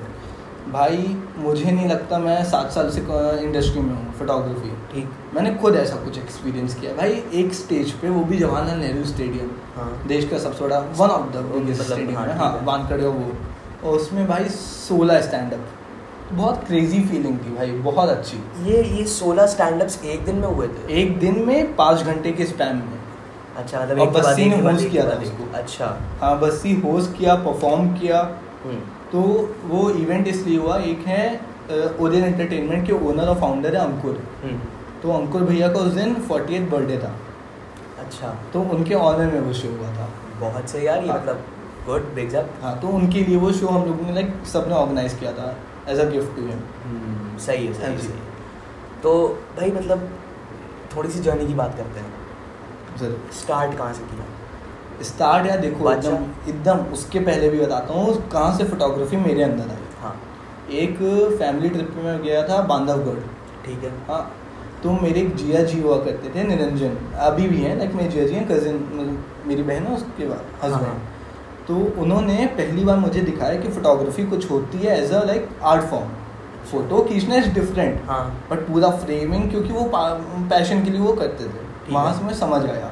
भाई 0.70 0.98
मुझे 1.38 1.72
नहीं 1.72 1.88
लगता 1.90 2.18
मैं 2.20 2.44
सात 2.46 2.72
साल 2.72 2.90
से 2.90 3.02
इंडस्ट्री 3.44 3.82
में 3.82 3.94
हूँ 3.96 4.14
फोटोग्राफी 4.14 4.70
ठीक। 4.94 5.10
मैंने 5.36 5.54
खुद 5.56 5.76
ऐसा 5.76 5.96
कुछ 5.96 6.18
एक्सपीरियंस 6.18 6.76
किया। 6.76 6.94
भाई 6.94 7.24
एक 7.34 7.54
स्टेज 7.54 7.92
पे 7.92 8.10
वो 8.10 8.24
भी 8.24 8.38
जवाहरलाल 8.38 8.80
नेहरू 8.80 9.04
स्टेडियम 9.06 9.50
हाँ। 9.76 9.92
देश 10.08 10.30
का 10.30 10.38
सबसे 10.38 10.64
बड़ा 10.64 10.80
one 10.80 11.10
of 11.10 11.32
the 11.34 11.46
biggest 11.46 11.84
stadium 11.84 12.18
हाँ, 12.18 12.52
है। 12.54 12.66
वानखेड़े 12.66 13.08
वो। 13.08 13.32
और 13.84 13.96
उसमें 13.96 14.28
भाई 14.28 14.50
सोलह 14.50 15.22
स्टैंड 15.22 15.54
अप 15.54 15.68
बहुत 16.32 16.64
क्रेजी 16.68 17.04
फीलिंग 17.04 17.38
थी 17.40 17.56
भाई 17.56 17.72
बहुत 17.72 18.10
अच्छी। 18.10 18.38
ये 18.64 18.84
ये 18.84 19.06
सोलह 19.06 19.48
स्टैंड 19.48 19.82
अप्स 19.82 20.04
एक 20.06 20.26
दिन 20.26 20.36
में 20.36 20.48
हुए 20.48 20.68
थे? 20.68 21.02
एक 21.02 21.20
दिन 21.20 21.44
में 21.46 21.76
पाँच 21.76 22.02
घंटे 22.02 22.32
के 22.32 22.46
स्पैम 22.46 22.76
में। 22.76 23.00
अच्छा 23.58 23.82
मतलब 23.82 24.12
बस्सी 24.12 24.46
ने 24.46 24.58
के 24.58 24.90
किया 24.90 25.04
था 25.06 25.58
अच्छा। 25.58 25.98
हाँ 26.22 26.40
बस 26.40 26.62
ही 26.66 26.80
होस्ट 26.82 27.18
किया 27.18 27.36
परफॉर्म 27.36 27.94
किया। 27.94 28.22
हम्म, 28.64 28.82
तो 29.12 29.22
वो 29.66 29.90
इवेंट 29.92 30.28
इसलिए 30.28 30.58
हुआ 30.58 30.78
एक 30.86 31.08
है 31.08 31.24
ओरियन 32.00 32.24
एंटरटेनमेंट 32.24 32.86
के 32.88 32.94
ओनर 33.08 33.28
और 33.28 33.40
फाउंडर 33.40 33.76
है 33.76 33.82
अंकुर। 33.82 34.22
हम्म, 34.44 34.60
तो 35.02 35.12
अंकुर 35.12 35.42
भैया 35.44 35.68
का 35.74 35.80
उस 35.80 35.94
दिन 35.94 36.14
फोर्टी 36.28 36.60
बर्थडे 36.72 36.98
था। 36.98 37.16
अच्छा। 38.00 38.36
तो 38.54 38.62
उनके 38.76 38.94
ऑनर 38.96 39.32
में 39.34 39.40
वो 39.40 39.54
शो 39.54 39.70
हुआ 39.70 39.90
था। 39.96 40.08
बहुत 40.40 40.70
सही 40.70 40.86
यार 40.88 41.04
ये 41.04 41.10
हाँ। 41.10 41.18
मतलब 41.18 41.44
गुड 41.86 42.14
बिग 42.16 42.34
अप 42.36 42.50
हाँ 42.62 42.80
तो 42.80 42.88
उनके 42.90 43.24
लिए 43.24 43.38
वो 43.38 43.52
शो 43.54 43.68
हम 43.68 43.86
लोगों 43.86 44.06
ने 44.06 44.14
लाइक 44.14 44.34
सबने 44.48 44.74
ऑर्गेनाइज 44.76 45.14
किया 45.20 45.32
था 45.34 45.56
as 45.90 46.00
a 46.00 46.10
gift 46.10 46.36
to 46.36 46.42
him 46.42 47.38
सही 47.38 47.66
है 47.66 47.74
सही 47.74 47.86
हाँ 47.86 47.98
सही। 47.98 49.00
तो 49.04 49.14
भाई 49.58 49.72
मतलब 49.72 50.10
थोड़ी 50.96 51.10
सी 51.10 51.20
जर्नी 51.20 51.48
की 51.48 51.54
बात 51.54 51.76
करते 51.78 52.00
हैं। 52.00 52.98
ज़रूर। 53.00 53.32
स्टार्ट 53.34 53.78
कहाँ 53.78 53.94
से 53.94 54.04
किया? 54.06 54.26
स्टार्ट 55.04 55.48
यार 55.48 55.60
देखो 55.60 55.84
बादशाह। 55.84 56.14
एकदम 56.14 56.50
एकदम 56.50 56.94
उसके 56.94 57.20
पहले 57.22 57.50
भी 57.50 57.60
बताता 57.60 57.94
हूँ 57.94 58.16
कहाँ 58.30 58.58
से 58.58 58.64
फोटोग्राफी 58.64 59.18
मेरे 59.20 59.44
अंदर 59.44 59.70
आई। 59.72 59.88
हाँ। 60.02 60.16
एक 60.82 60.98
फैमिली 61.40 61.70
ट्रिप 61.70 61.96
में 61.98 62.22
गया 62.24 62.48
था 62.50 62.62
बांधवगढ़। 62.68 63.20
ठीक 63.66 63.84
है। 63.84 63.92
हाँ 64.08 64.22
तो 64.84 64.92
मेरे 64.94 65.22
एक 65.22 65.36
जिया 65.36 65.64
जी 65.64 65.82
हुआ 65.82 65.98
करते 66.06 66.30
थे 66.36 66.44
निरंजन। 66.44 66.96
अभी 67.22 67.48
भी 67.48 67.58
हैं 67.58 67.78
लाइक 67.78 67.94
मेरे 67.96 68.10
जिया 68.10 68.26
जी 68.28 68.34
हैं 68.34 68.48
कजिन 68.48 69.18
मेरी 69.48 69.64
बहन 69.64 69.84
है 69.84 69.96
उसके 69.96 70.26
बाद 70.26 70.72
हाँ, 70.74 70.96
तो 71.68 71.76
उन्होंने 72.02 72.46
पहली 72.58 72.84
बार 72.84 72.98
मुझे 73.00 73.22
दिखाया 73.22 73.60
कि 73.62 73.70
फोटोग्राफी 73.70 74.24
कुछ 74.28 74.50
होती 74.52 74.78
है 74.78 74.98
as 75.02 75.12
a 75.14 75.24
like 75.26 75.50
art 75.64 75.84
form 75.92 76.10
photo 76.72 77.02
खींचना 77.04 77.36
इज़ 77.36 77.50
डिफरेंट 77.54 78.02
हाँ। 78.08 78.24
बट 78.52 78.68
पूरा 78.68 78.90
फ्रेमिंग 78.98 79.50
क्योंकि 79.52 79.74
वो 79.74 79.90
पैशन 79.94 80.84
के 80.84 80.92
लिए 80.92 81.02
वो 81.02 81.14
करते 81.14 81.44
थे। 81.46 81.94
वहाँ 81.94 82.14
से 82.14 82.24
मैं 82.26 82.34
समझ 82.36 82.66
आया। 82.66 82.92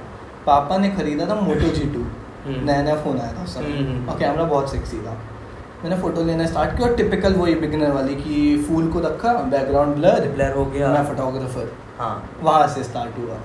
पापा 0.50 0.77
ने 0.77 0.89
खरीदा 0.91 1.25
था 1.27 1.36
मोटो 1.41 1.74
जी 1.74 1.89
टू। 1.94 2.06
नया 2.48 2.82
नया 2.84 2.96
फ़ोन 2.96 3.20
आया 3.20 3.34
था 3.34 3.44
उस 3.44 3.53
समय। 3.56 3.72
हम्म, 3.72 3.88
हम्म। 3.88 4.10
और 4.10 4.20
कैमरा 4.20 4.44
बहुत 4.44 4.72
सेक्सी 4.72 4.98
था। 4.98 5.18
मैंने 5.84 5.98
फ़ोटो 6.01 6.24
लेना 6.24 6.46
स्टार्ट 6.46 6.77
किया 6.77 6.88
और 6.88 6.96
टिपिकल 6.96 7.34
वही 7.34 7.56
बिगिनर 7.56 7.91
वाली 7.91 8.15
कि 8.15 8.38
फूल 8.68 8.88
को 8.91 9.00
रखा 9.00 9.34
बैकग्राउंड 9.51 9.96
ब्लर 9.96 10.27
ब्लर 10.29 10.56
हो 10.56 10.65
गया। 10.65 10.88
मैं 10.88 11.06
फोटोग्राफर 11.06 11.72
हाँ। 12.00 12.15
वहाँ 12.41 12.68
से 12.68 12.84
स्टार्ट 12.84 13.18
हुआ। 13.18 13.38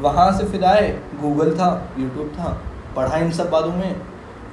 वहाँ 0.00 0.30
से 0.38 0.44
फिर 0.44 0.64
आए 0.64 0.88
गूगल 1.20 1.50
था 1.56 1.68
यूट्यूब 1.98 2.32
था 2.38 2.56
पढ़ा 2.96 3.16
इन 3.16 3.30
सब 3.32 3.50
बातों 3.50 3.72
में। 3.72 4.00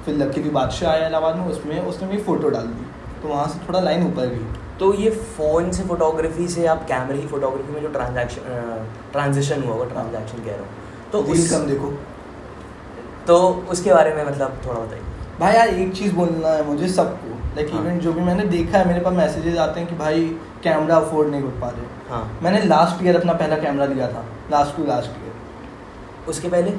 फिर 0.04 0.16
लकीली 0.16 0.50
बादशाह 0.50 0.92
आया 0.92 1.06
इलाहाबाद 1.06 1.36
में 1.36 1.46
उसमें 1.46 1.80
उसने 1.80 2.08
मेरी 2.08 2.22
फ़ोटो 2.22 2.48
डाल 2.48 2.66
दी। 2.66 2.86
तो 3.22 3.28
वहाँ 3.28 3.48
से 3.48 3.66
थोड़ा 3.68 3.80
लाइन 3.80 4.06
ऊपर 4.06 4.26
गई। 4.26 4.46
तो 4.78 4.94
ये 4.94 5.10
फ़ोन 5.36 5.70
से 5.70 5.82
फोटोग्राफी 5.82 6.48
से 6.48 6.66
आप 6.66 6.86
कैमरे 6.86 7.18
की 7.18 7.26
फोटोग्राफी 7.26 7.72
में 7.72 7.82
जो 7.82 7.88
ट्रांजैक्शन 7.88 8.86
ट्रांजिशन 9.12 9.62
हुआ 9.62 9.74
वो 9.74 9.84
ट्रांजैक्शन 9.84 10.44
कह 10.44 10.50
रहा 10.50 10.60
हूँ। 10.60 10.82
तो 11.14 11.32
रील 11.32 11.50
कम 11.50 11.66
देखो। 11.66 11.98
तो 13.26 13.66
उसके 13.70 13.94
बारे 13.94 14.14
में 14.14 14.26
मतलब 14.26 14.60
थोड़ा 14.66 14.80
बताइए। 14.80 15.02
भाई 15.40 15.54
यार 15.54 15.68
एक 15.68 15.94
चीज़ 15.94 16.14
बोलना 16.14 16.48
है 16.48 16.66
मुझे 16.66 16.88
सबको। 16.88 17.28
लाइक 17.28 17.70
हाँ। 17.72 17.82
इवेंट 17.82 18.02
जो 18.02 18.12
भी 18.12 18.20
मैंने 18.20 18.44
देखा 18.44 18.78
है 18.78 18.88
मेरे 18.88 19.00
पास 19.00 19.12
मैसेजेस 19.12 19.58
आते 19.58 19.80
हैं 19.80 19.88
कि 19.88 19.96
भाई 19.96 20.24
कैमरा 20.64 20.96
अफोर्ड 20.96 21.28
नहीं 21.28 21.42
कर 21.42 21.60
पा 21.60 21.68
रहे। 21.68 22.10
हाँ। 22.10 22.38
मैंने 22.42 22.62
लास्ट 22.62 23.04
ईयर 23.04 23.16
अपना 23.16 23.32
पहला 23.32 23.56
कैमरा 23.56 23.86
लिया 23.86 24.08
था। 24.08 24.24
लास्ट 24.50 24.76
टू 24.76 24.84
लास्ट 24.84 25.10
ईयर 25.10 26.30
उसके 26.30 26.48
पहले? 26.48 26.70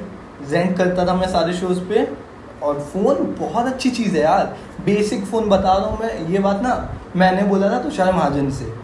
रेंट 0.50 0.76
करता 0.78 1.06
था 1.06 1.14
मैं 1.14 1.28
सारे 1.28 1.52
शोज़ 1.52 1.80
पे। 1.80 2.26
और 2.62 2.80
फ़ोन 2.80 3.36
बहुत 3.38 3.66
अच्छी 3.66 3.90
चीज़ 3.90 4.16
है 4.16 4.22
यार। 4.22 4.56
बेसिक 4.84 5.24
फ़ोन 5.24 5.48
बता 5.48 5.72
रहा 5.72 5.86
हूँ 5.86 5.98
मैं 6.00 6.28
ये 6.28 6.38
बात 6.38 6.62
ना 6.62 6.94
मैंने 7.16 7.42
बोला 7.42 7.70
था 7.70 7.78
तुषार 7.78 8.12
महाजन 8.12 8.50
से। 8.50 8.74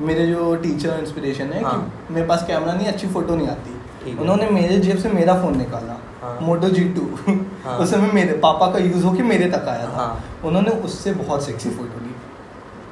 मेरे 0.00 0.26
जो 0.26 0.56
टीचर 0.56 0.98
इंस्पिरेशन 1.00 1.44
है 1.44 1.62
हाँ। 1.64 1.94
कि 2.08 2.14
मेरे 2.14 2.26
पास 2.26 2.44
कैमरा 2.46 2.72
नहीं 2.72 2.86
अच्छी 2.86 3.06
फ़ोटो 3.06 3.36
नहीं 3.36 3.48
आती। 3.48 3.81
उन्होंने 4.10 4.50
मेरे 4.50 4.78
जेब 4.78 4.98
से 4.98 5.08
मेरा 5.08 5.34
फ़ोन 5.34 5.56
निकाला 5.58 5.96
हाँ। 6.22 6.38
मोटो 6.42 6.68
जी 6.68 6.84
टू 6.84 7.32
हाँ। 7.64 7.78
उस 7.78 7.90
समय 7.90 8.12
मेरे 8.12 8.32
पापा 8.32 8.72
का 8.72 8.78
यूज़ 8.78 9.04
होके 9.04 9.22
मेरे 9.22 9.50
तक 9.50 9.68
आया 9.68 9.86
था। 9.86 9.96
हाँ। 9.96 10.24
उन्होंने 10.44 10.70
उससे 10.70 11.12
बहुत 11.12 11.44
सेक्सी 11.44 11.70
फ़ोटो 11.70 12.00
ली। 12.00 12.14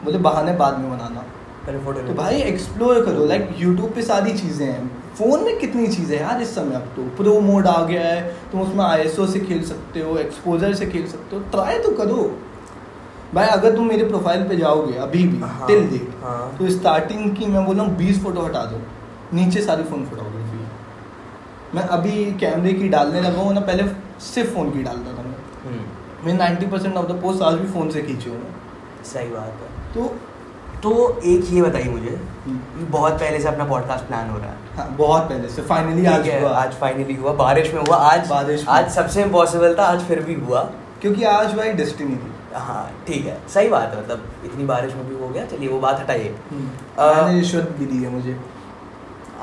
बोले 0.04 0.18
बहाने 0.18 0.52
बाद 0.52 0.78
में 0.78 0.90
बनाना। 0.90 1.20
पहले 1.66 1.78
फ़ोटो 1.78 2.00
तो 2.00 2.14
भाई 2.14 2.36
एक्सप्लोर 2.36 3.04
करो। 3.04 3.26
लाइक 3.26 3.48
यूट्यूब 3.58 3.90
पे 3.90 4.02
सारी 4.02 4.32
चीज़ें 4.32 4.66
हैं। 4.66 4.90
फ़ोन 5.14 5.44
में 5.44 5.58
कितनी 5.58 5.86
चीज़ें 5.86 6.18
हैं 6.18 6.24
यार 6.24 6.42
इस 6.42 6.54
समय 6.54 6.74
अब 6.74 6.82
तो? 6.82 7.02
प्रो 7.02 7.40
मोड 7.40 7.66
आ 7.66 7.84
गया 7.84 8.02
है। 8.02 8.36
तुम 8.52 8.60
उसमें 8.60 8.84
ISO 8.84 9.28
से 9.28 9.40
खेल 9.40 9.62
सकते 9.64 10.00
हो 10.00 10.16
एक्सपोजर 10.16 10.74
से 10.74 10.86
खेल 10.86 11.06
सकते 11.06 11.36
हो। 11.36 11.42
ट्राई 11.42 11.78
तो 11.78 11.90
करो। 11.90 12.38
भाई 13.34 13.46
अगर 13.46 13.76
तुम 13.76 13.86
मेरे 13.86 14.04
प्रोफ़ाइल 14.04 14.48
पे 14.48 14.56
जाओगे 14.56 14.94
अभी 14.94 15.24
भी 15.24 15.40
हाँ, 15.40 15.66
टिल 15.66 15.88
डेट 15.88 16.14
हाँ। 16.22 16.56
तो 16.58 16.70
स्टार्टिंग 16.70 17.36
की 17.36 17.46
मैं 17.46 17.66
बोल 17.66 17.76
रहा 17.76 17.84
हूँ 17.86 17.96
बीस 17.96 18.22
फ़ोटो 18.22 18.40
हटा 18.40 18.64
दो। 18.64 18.80
नीचे 19.36 19.62
सारी 19.62 19.82
फ़ोन 19.82 20.00
है 20.00 20.29
मैं 21.74 21.82
अभी 21.82 22.24
कैमरे 22.32 22.72
की 22.72 22.88
डालने 22.88 23.20
लगा 23.20 23.40
हूँ 23.40 23.54
ना 23.54 23.60
पहले 23.60 23.84
सिर्फ़ 24.20 24.50
फ़ोन 24.50 24.70
की 24.70 24.82
डालता 24.82 25.18
था 25.18 25.22
मैं। 25.22 25.36
हम्म, 25.64 26.26
मैं 26.26 26.34
ninety 26.34 26.66
percent 26.66 26.96
of 26.96 27.06
the 27.06 27.10
post 27.12 27.42
आज 27.42 27.54
भी 27.54 27.66
फ़ोन 27.72 27.90
से 27.90 28.02
खींचे 28.02 28.30
हूँ। 28.30 28.42
सही 29.04 29.28
बात 29.28 29.44
है। 29.44 29.94
तो 29.94 30.14
तो 30.82 31.20
एक 31.24 31.44
ये 31.50 31.62
बताइए 31.62 31.88
मुझे 31.88 32.20
हम्म, 32.46 32.86
बहुत 32.86 33.12
पहले 33.12 33.40
से 33.40 33.48
अपना 33.48 33.64
पॉडकास्ट 33.64 34.04
प्लान 34.04 34.30
हो 34.30 34.38
रहा 34.38 34.46
है। 34.46 34.56
हाँ 34.76 34.96
बहुत 34.98 35.22
पहले 35.22 35.48
से। 35.48 35.62
फाइनली 35.62 36.06
आज 36.06 36.28
हुआ। 36.30 36.50
आज 36.50 36.72
फाइनली 36.72 37.14
हुआ। 37.14 37.32
बारिश 37.32 37.74
में 37.74 37.80
हुआ। 37.80 37.96
आज 37.96 38.28
बारिश 38.28 38.64
आज 38.68 38.90
सबसे 38.90 39.22
इम्पॉसिबल 39.22 39.74
था 39.78 39.84
आज 39.84 40.00
फिर 40.00 40.20
भी 40.20 40.34
हुआ। 40.34 40.62
क्योंकि 41.00 41.24
आज 41.24 41.54
भाई 41.54 41.72
डेस्टिनी 41.72 42.16
थी। 42.16 42.32
हाँ 42.54 42.92
ठीक 43.06 43.26
है। 43.26 43.38
सही 43.54 43.68
बात 43.68 43.92
है 43.94 44.00
मतलब 44.02 44.24
इतनी 44.44 44.64
बारिश 44.64 44.94
में 44.94 45.08
भी 45.08 45.14
हो 45.14 45.28
गया। 45.28 45.44
चलिए 45.46 45.68
वो 45.68 45.80
बात 45.80 46.00
हटाइए। 46.00 46.34
रिश्वत 46.98 47.76
भी 47.78 47.86
दी 47.86 48.02
है 48.04 48.10
मुझे। 48.10 48.32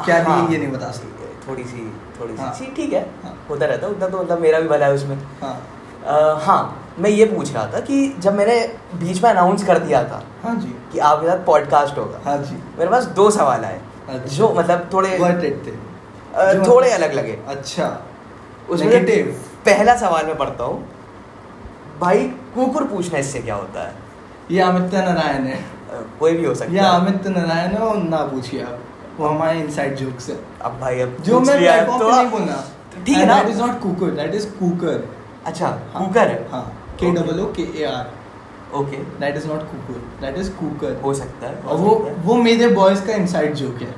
क्या 0.06 0.20
दी 0.20 0.32
हाँ, 0.32 0.50
ये 0.50 0.58
नहीं 0.58 0.72
बता 0.72 0.92
सकते। 0.92 1.27
थोड़ी 1.48 1.64
सी 1.64 1.86
थोड़ी 2.20 2.36
सी 2.36 2.42
हाँ। 2.42 2.54
सी 2.54 2.66
ठीक 2.76 2.94
है। 2.94 3.02
हाँ। 3.24 3.34
होता 3.50 3.66
रहता 3.66 3.88
उतना 3.88 4.08
तो 4.08 4.22
मतलब 4.24 4.40
मेरा 4.42 4.60
भी 4.60 4.68
भला 4.68 4.86
है 4.86 4.94
उसमें। 4.94 5.18
हाँ। 5.42 6.40
हाँ 6.42 6.60
मैं 7.00 7.10
ये 7.10 7.26
पूछ 7.26 7.54
रहा 7.54 7.66
था 7.74 7.80
कि 7.80 8.08
जब 8.20 8.34
मैंने 8.34 8.60
बीच 8.96 9.22
में 9.24 9.30
अनाउंस 9.30 9.64
कर 9.66 9.80
दिया 9.80 10.04
था 10.04 10.22
हाँ 10.44 10.56
जी। 10.56 10.68
कि 10.92 11.00
आपके 11.00 11.28
साथ 11.28 11.46
पॉडकास्ट 11.46 11.98
होगा 11.98 12.20
हाँ 12.26 12.38
जी। 12.38 12.56
मेरे 12.78 12.90
पास 12.92 13.06
दो 13.18 13.30
सवाल 13.32 13.66
आए 13.66 13.80
अच्छा। 14.10 14.36
जो 14.36 14.54
मतलब 14.54 14.90
थोड़े 14.94 15.10
थे। 15.44 15.76
थोड़े 16.68 16.90
अलग 16.92 17.14
लगे। 17.14 17.38
अच्छा। 17.48 17.88
उसमें 18.70 19.06
पहला 19.66 19.96
सवाल 19.98 20.26
मैं 20.26 20.38
पढ़ता 20.38 20.64
हूँ 20.64 20.88
भाई 22.00 22.24
कुकुर 22.56 22.84
पूछना 22.84 23.20
इससे 23.20 23.40
क्या 23.40 23.56
होता 23.56 23.88
है? 23.88 23.94
ये 24.52 24.62
अमित 24.62 24.94
नारायण 24.96 25.46
है। 25.46 25.60
कोई 26.20 26.34
भी 26.38 26.46
हो 26.46 26.54
सकता 26.56 26.72
है। 26.74 26.90
अमित 26.92 27.28
नारायण 27.28 27.72
है 27.72 27.80
और 27.80 27.98
ना 27.98 28.18
पूछिए 28.26 28.62
आप। 28.64 28.80
वो 29.20 29.28
हमारे 29.28 29.60
इनसाइड 29.60 29.96
जोक्स 29.96 30.30
है। 30.30 30.38
अब 30.62 30.78
भाई 30.82 31.00
अब 31.02 31.16
जो 31.22 31.40
मैं 31.40 31.54
है 31.54 31.60
प्लेटफॉर्म 31.60 32.00
तो 32.00 32.10
नहीं 32.12 32.30
बोलना 32.32 32.64
ठीक 33.06 33.18
है 33.18 33.26
ना? 33.26 33.38
That 33.42 33.50
is 33.50 33.62
not 33.62 33.80
cooker 33.82 34.12
that 34.16 34.36
is 34.36 34.46
cooker 34.50 35.08
अच्छा 35.46 35.70
कुकर 35.98 36.28
है? 36.28 36.48
हाँ 36.52 36.64
K 37.00 37.12
double 37.12 37.40
O 37.40 37.46
K 37.54 37.64
A 37.82 37.86
R 37.86 38.12
okay 38.78 38.98
that 39.20 39.38
is 39.38 39.48
not 39.48 39.62
cooker 39.72 40.00
that 40.22 40.38
is 40.38 40.52
cooker 40.52 41.00
हो 41.04 41.14
सकता 41.14 41.48
है 41.48 41.62
हो 41.64 41.70
और 41.70 41.78
वो 41.78 41.96
है। 42.06 42.14
वो 42.24 42.36
मेरे 42.36 42.68
बॉयज़ 42.76 43.06
का 43.08 43.14
इनसाइड 43.14 43.54
जोक 43.56 43.82
है। 43.82 43.94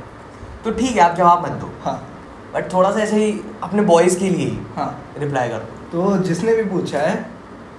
तो 0.64 0.72
ठीक 0.72 0.92
है 0.92 1.00
आप 1.00 1.16
जवाब 1.16 1.44
मत 1.46 1.52
दो। 1.52 1.72
हाँ। 1.84 1.96
बट 2.54 2.74
थोड़ा 2.74 2.92
सा 2.92 3.00
ऐसे 3.00 3.16
ही 3.16 3.40
अपने 3.64 3.82
बॉयज़ 3.82 4.20
के 4.20 4.30
लिए 4.30 4.46
ही। 4.46 4.60
हाँ 4.76 4.90
रिप्लाई 5.20 5.50
कर। 5.50 5.68
तो 5.92 6.18
जिसने 6.24 6.56
भी 6.56 6.64
पूछा 6.70 7.00
है 7.00 7.26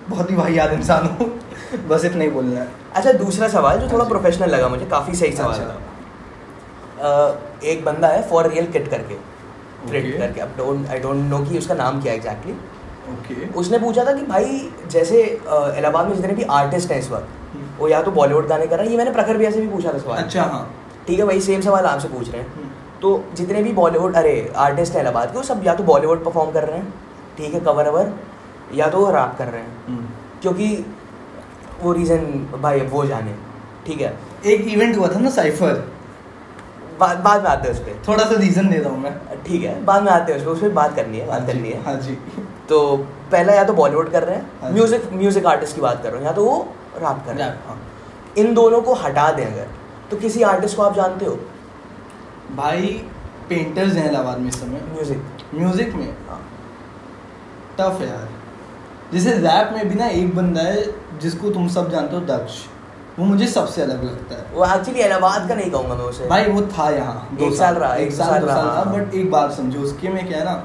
बहुत 0.09 0.31
ही 0.31 0.37
वाहियात 0.37 0.73
इंसान 0.73 1.07
हो। 1.07 1.27
बस 1.89 2.05
इतना 2.05 2.25
ही 2.25 2.31
बोलना 2.31 2.61
है। 2.61 2.69
अच्छा 2.95 3.13
दूसरा 3.13 3.49
सवाल 3.49 3.79
जो 3.79 3.87
थोड़ा 3.93 4.05
हाँ 4.05 4.09
प्रोफेशनल 4.09 4.51
लगा 4.51 4.69
मुझे 4.69 4.87
काफ़ी 4.87 5.15
सही 5.15 5.33
सवाल 5.33 5.53
अच्छा। 5.53 5.65
था 5.65 5.79
एक 7.65 7.85
बंदा 7.85 8.09
है 8.09 8.23
फॉर 8.31 8.49
रियल 8.49 8.71
किट 8.73 8.89
करके 8.91 9.29
Okay. 9.81 10.01
करके 10.19 10.41
अब 10.41 10.49
डोंट 10.57 10.89
आई 10.91 10.99
डोंट 11.01 11.17
नो 11.29 11.39
कि 11.45 11.59
उसका 11.59 11.75
नाम 11.75 12.01
क्या 12.03 12.13
एग्जैक्टली 12.13 12.53
ओके 13.13 13.47
उसने 13.59 13.79
पूछा 13.79 14.05
था 14.05 14.13
कि 14.13 14.23
भाई 14.25 14.59
जैसे 14.91 15.21
इलाहाबाद 15.23 16.07
में 16.07 16.15
जितने 16.17 16.33
भी 16.35 16.43
आर्टिस्ट 16.57 16.91
हैं 16.91 16.99
इस 16.99 17.11
वक्त 17.11 17.79
वो 17.79 17.89
या 17.89 18.01
तो 18.03 18.11
बॉलीवुड 18.11 18.47
गाने 18.49 18.67
कर 18.67 18.77
रहे 18.77 18.87
हैं 18.87 18.91
ये 18.93 18.99
मैंने 18.99 19.11
प्रखर 19.11 19.37
भैया 19.37 19.51
से 19.51 19.61
भी 19.61 19.69
पूछा 19.69 19.93
था 19.93 19.99
सवाल। 19.99 20.23
अच्छा 20.23 20.43
हाँ. 20.45 20.61
ठीक 21.07 21.19
है 21.19 21.25
वही 21.25 21.41
सेम 21.41 21.61
सवाल 21.61 21.87
आपसे 21.87 22.09
पूछ 22.09 22.31
रहे 22.31 22.41
हैं। 22.41 22.49
हम्म, 22.49 22.69
तो 23.03 23.13
जितने 23.37 23.63
भी 23.63 23.73
बॉलीवुड 23.73 24.17
अरे 24.17 24.35
आर्टिस्ट 24.65 24.95
हैं 24.95 25.01
इलाहाबाद 25.01 25.31
के 25.31 25.37
वो 25.39 25.43
सब 25.45 25.67
या 25.67 25.75
तो 25.75 25.85
बॉलीवुड 25.85 26.25
परफॉर्म 26.25 26.51
कर 26.53 26.65
रहे 26.65 26.79
हैं 26.79 26.93
ठीक 27.39 27.55
है 27.55 27.61
कवर 27.61 27.87
अवर 27.87 28.13
या 28.75 28.89
तो 28.89 29.07
रैप 29.11 29.35
कर 29.39 29.49
रहे 29.49 29.63
हैं। 29.63 29.87
हम्म। 29.87 30.07
क्योंकि 30.43 30.69
वो 31.83 31.93
रीज़न 31.93 32.27
भाई 32.63 32.81
अब 32.81 32.93
वो 32.93 33.05
जाने 33.07 33.35
ठीक 33.87 34.01
है। 34.01 34.13
एक 34.47 34.69
इवेंट 34.69 34.97
हुआ 34.99 35.09
था 35.15 35.21
ना 35.21 35.31
साइफर 35.31 35.83
बाद 37.01 37.19
बाद 37.21 37.43
में 37.43 37.49
आते 37.51 37.69
हैं 37.69 37.75
उस 37.75 37.81
पर 37.81 38.03
थोड़ा 38.09 38.25
सा 38.25 38.37
रीजन 38.37 38.69
दे 38.69 38.79
रहा 38.79 38.93
हूँ 38.93 39.01
मैं। 39.01 39.43
ठीक 39.45 39.63
है 39.63 39.85
बाद 39.85 40.03
में 40.03 40.11
आते 40.13 40.33
हैं 40.33 40.39
उस 40.39 40.45
पर 40.45 40.51
उस 40.51 40.61
पर 40.61 40.69
बात 40.75 40.97
करनी 40.97 41.19
है 41.19 41.27
बात 41.27 41.47
करनी 41.47 41.71
है। 41.71 41.83
हाँ 41.85 41.95
जी। 41.97 42.15
तो 42.69 42.97
पहला 43.33 43.55
या 43.55 43.65
तो 43.65 43.73
बॉलीवुड 43.75 44.11
कर 44.13 44.23
रहे 44.23 44.37
हाँ 44.37 44.45
हैं 44.63 44.75
म्यूज़िक 44.75 45.09
म्यूज़िक 45.13 45.47
आर्टिस्ट 45.47 45.75
की 45.75 45.81
बात 45.81 46.03
कर 46.03 46.11
रहे 46.11 46.21
हो 46.21 46.27
या 46.27 46.33
तो 46.33 46.45
वो 46.45 46.59
रैप 46.97 47.23
कर 47.27 47.35
रहे 47.35 47.45
हाँ। 47.45 47.77
हैं। 47.77 48.45
इन 48.45 48.55
दोनों 48.55 48.81
को 48.83 48.95
हटा 48.97 49.31
दें 49.33 49.45
अगर 49.47 49.67
तो 50.11 50.17
किसी 50.17 50.43
आर्टिस्ट 50.45 50.77
को 50.77 50.83
आप 50.83 50.95
जानते 50.95 51.25
हो? 51.25 51.39
भाई 52.57 52.87
पेंटर्स 53.49 53.95
हैं 53.95 54.09
इलाहाबाद 54.09 54.39
में 54.39 54.49
इस 54.49 54.61
समय। 54.61 54.81
म्यूज़िक 54.93 55.23
म्यूज़िक 55.55 55.95
में? 55.95 56.15
हाँ। 56.29 56.41
टफ 57.79 58.01
है 58.01 58.09
यार। 58.09 58.29
जैसे 59.13 59.33
रैप 59.39 59.71
में 59.75 59.89
भी 59.89 59.95
ना 59.95 60.07
एक 60.09 60.35
बंदा 60.37 60.63
है 60.63 60.85
जिसको 61.21 61.51
तुम 61.51 61.69
सब 61.69 61.91
जानते 61.91 62.17
हो 62.17 62.21
दक्ष 62.27 62.59
वो 63.21 63.27
मुझे 63.27 63.47
सबसे 63.47 63.83
अलग 63.83 64.05
लगता 64.05 64.35
है। 64.35 64.47
वो 64.55 64.67
एक्चुअली 64.67 65.01
इलाहाबाद 65.01 65.49
का 65.49 65.55
नहीं 65.55 65.71
कहूँगा 65.71 65.95
मैं 65.95 66.05
उसे। 66.05 66.27
भाई 66.27 66.45
वो 66.45 66.63
था 66.63 66.91
यहाँ 66.91 67.39
एक 67.41 67.55
साल 67.55 67.75
रहा, 67.75 67.95
एक 67.95 68.13
साल 68.13 68.27
साल 68.27 68.45
रहा, 68.45 68.57
था। 68.57 68.85
बट 68.85 69.15
एक 69.15 69.31
बात 69.31 69.53
समझो 69.53 69.81
उसके 69.81 70.09
में 70.09 70.29
क्या 70.29 70.39
है 70.39 70.45
ना 70.45 70.65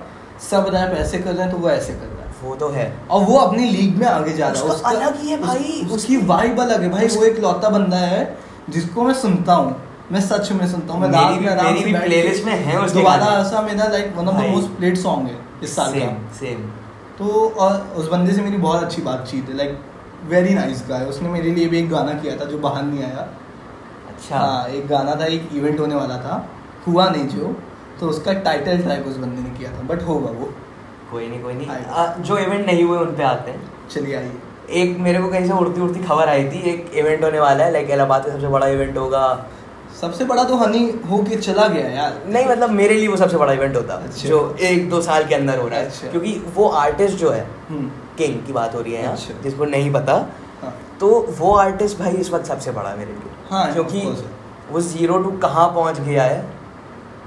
सब 0.51 0.65
रैप 0.73 0.97
ऐसे 0.97 1.19
कर 1.19 1.31
रहे 1.31 1.43
हैं 1.43 1.51
तो 1.51 1.57
वो 1.57 1.69
ऐसे 1.69 1.93
कर 1.93 2.05
रहा 2.05 2.09
है। 2.09 2.35
वो 2.43 2.55
तो 2.55 2.69
है। 2.69 2.97
और 3.11 3.21
वो 3.21 3.37
अपनी 3.37 3.69
लीग 3.69 3.97
में 3.97 4.07
आगे 4.07 4.33
जा 4.33 4.47
रहा 4.47 4.63
है। 4.63 4.69
उसका 4.69 4.89
अलग 4.89 5.21
ही 5.21 5.29
है 5.29 5.41
भाई, 5.41 5.89
उसकी 5.91 6.17
वाइब 6.17 6.59
अलग 6.59 6.81
है। 6.81 6.89
भाई 6.89 7.07
वो 7.07 7.23
एक 7.23 7.39
लौता 7.39 7.69
बंदा 7.69 7.97
है 7.97 8.37
जिसको 8.69 9.03
मैं 9.03 9.13
सुनता 9.13 9.53
हूँ। 9.53 9.83
मैं 10.11 10.21
सच 10.21 10.51
में 10.51 10.71
सुनता 10.71 10.93
हूँ। 10.93 11.01
मैं 11.01 11.09
मेरी 11.09 11.23
रात 11.23 11.33
भी- 11.33 11.41
में 11.41 11.51
आराम 11.51 11.73
मेरी 11.73 11.93
से 11.93 12.23
playlist 12.23 12.45
में 12.45 12.53
है 12.53 12.79
उसके 12.81 12.99
दोबारा। 12.99 13.25
आशा 13.25 13.61
मेरा 13.61 13.87
like 13.87 14.13
one 14.15 14.27
of 14.27 14.35
the 14.35 14.39
most 14.39 14.67
played 14.67 14.97
song 14.97 15.27
है 15.27 15.37
इस 15.63 15.75
साल 15.75 15.91
का। 15.91 16.33
सेम 16.39 16.61
तो 17.19 17.49
और 17.49 17.93
उस 17.95 18.09
बंदे 18.09 18.33
से 18.33 18.41
मेरी 18.41 18.57
बहुत 18.57 18.83
अच्छी 18.83 19.01
बातचीत 19.01 19.49
है। 19.49 19.57
लाइक 19.57 19.79
वेरी 20.27 20.53
नाइस 20.53 20.83
गाय 20.89 21.05
उसने 21.05 21.29
मेरे 21.29 21.51
लिए 21.51 21.67
भी 21.67 21.79
एक 21.79 21.89
गाना 21.89 22.13
किया 22.13 22.35
था 22.35 22.45
जो 22.45 22.57
बाहर 22.57 22.83
नहीं 22.83 23.03
आया। 23.03 23.27
अच्छा। 24.09 24.37
हाँ 24.37 24.67
एक 24.67 24.87
गाना 24.87 25.15
था 25.15 25.25
एक 25.25 25.49
इवेंट 25.53 25.79
होने 25.79 25.95
वाला 25.95 26.17
था 26.17 26.49
हुआ 26.87 27.09
नहीं 27.09 27.27
जो। 27.27 27.55
तो 27.99 28.07
उसका 28.07 28.33
टाइटल 28.33 28.81
ट्रैक 28.81 29.07
उस 29.07 29.17
बंदे 29.17 29.41
ने 29.41 29.49
किया 29.49 29.71
था 29.71 29.81
बट 29.81 30.01
होगा 30.01 30.29
वो। 30.29 30.53
कोई 31.11 31.27
नहीं 31.27 31.41
कोई 31.43 31.53
नहीं। 31.53 31.67
आ, 31.67 32.13
जो 32.13 32.37
इवेंट 32.37 32.65
नहीं 32.65 32.83
हुए 32.83 32.97
उन 32.97 33.15
पे 33.15 33.23
आते 33.23 33.51
हैं। 33.51 33.71
चलिए 33.89 34.15
आइए। 34.15 34.31
एक 34.71 34.97
मेरे 34.97 35.19
को 35.21 35.27
कहीं 35.27 35.47
से 35.47 35.53
उड़ती 35.53 35.81
उड़ती 35.81 35.99
खबर 35.99 36.29
आई 36.29 36.43
थी 36.43 36.59
एक 36.69 36.91
इवेंट 36.93 37.23
होने 37.23 37.39
वाला 37.39 37.65
है 37.65 37.71
लाइक 37.71 37.89
इलाहाबाद 37.89 38.25
का 38.25 38.31
सबसे 38.31 38.47
बड़ा 38.47 38.67
इवेंट 38.67 38.97
होगा 38.97 39.25
सबसे 40.01 40.25
बड़ा 40.25 40.43
तो 40.43 40.55
हनी 40.57 40.79
हो 41.11 41.17
के 41.23 41.35
चला 41.35 41.67
गया 41.67 41.87
यार। 41.89 42.21
नहीं 42.27 42.45
मतलब 42.45 42.69
मेरे 42.69 42.95
लिए 42.95 43.07
वो 43.07 43.17
सबसे 43.17 43.37
बड़ा 43.37 43.53
इवेंट 43.53 43.75
होता 43.75 43.93
अच्छा। 43.93 44.27
जो 44.29 44.39
एक 44.61 44.89
दो 44.89 45.01
साल 45.01 45.25
के 45.27 45.35
अंदर 45.35 45.57
हो 45.57 45.67
रहा 45.67 45.79
है। 45.79 45.85
अच्छा। 45.85 46.07
क्योंकि 46.07 46.33
वो 46.55 46.67
आर्टिस्ट 46.79 47.17
जो 47.17 47.29
है 47.29 47.45
हम्म, 47.69 47.89
किंग 48.17 48.45
की 48.47 48.53
बात 48.53 48.75
हो 48.75 48.81
रही 48.81 48.93
है 48.93 49.01
यहाँ 49.01 49.13
अच्छा। 49.13 49.41
जिसको 49.43 49.65
नहीं 49.65 49.91
पता 49.93 50.13
हाँ। 50.61 50.73
तो 50.99 51.09
वो 51.39 51.53
आर्टिस्ट 51.55 51.99
भाई 51.99 52.13
इस 52.15 52.31
वक्त 52.31 52.45
सबसे 52.45 52.71
बड़ा 52.71 52.89
है 52.89 52.97
मेरे 52.97 53.11
लिए। 53.11 53.31
हाँ, 53.49 53.73
क्योंकि 53.73 54.01
वो 54.71 54.81
ज़ीरो 54.81 55.17
टू 55.17 55.31
कहाँ 55.39 55.67
पहुँच 55.69 55.99
गया 55.99 56.23
है 56.23 56.45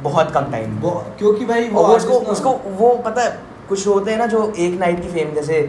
बहुत 0.00 0.30
कम 0.30 0.44
टाइम 0.44 0.78
क्योंकि 1.18 1.44
भाई 1.44 1.68
वो 1.68 1.82
उसको 1.87 2.18
उसको 2.32 2.50
वो 2.78 2.94
पता 3.04 3.22
है 3.22 3.38
कुछ 3.68 3.87
होते 3.87 4.10
हैं 4.10 4.18
ना 4.18 4.26
जो 4.26 4.52
एक 4.58 4.78
नाइट 4.80 5.02
की 5.02 5.08
फेम 5.08 5.34
जैसे 5.34 5.60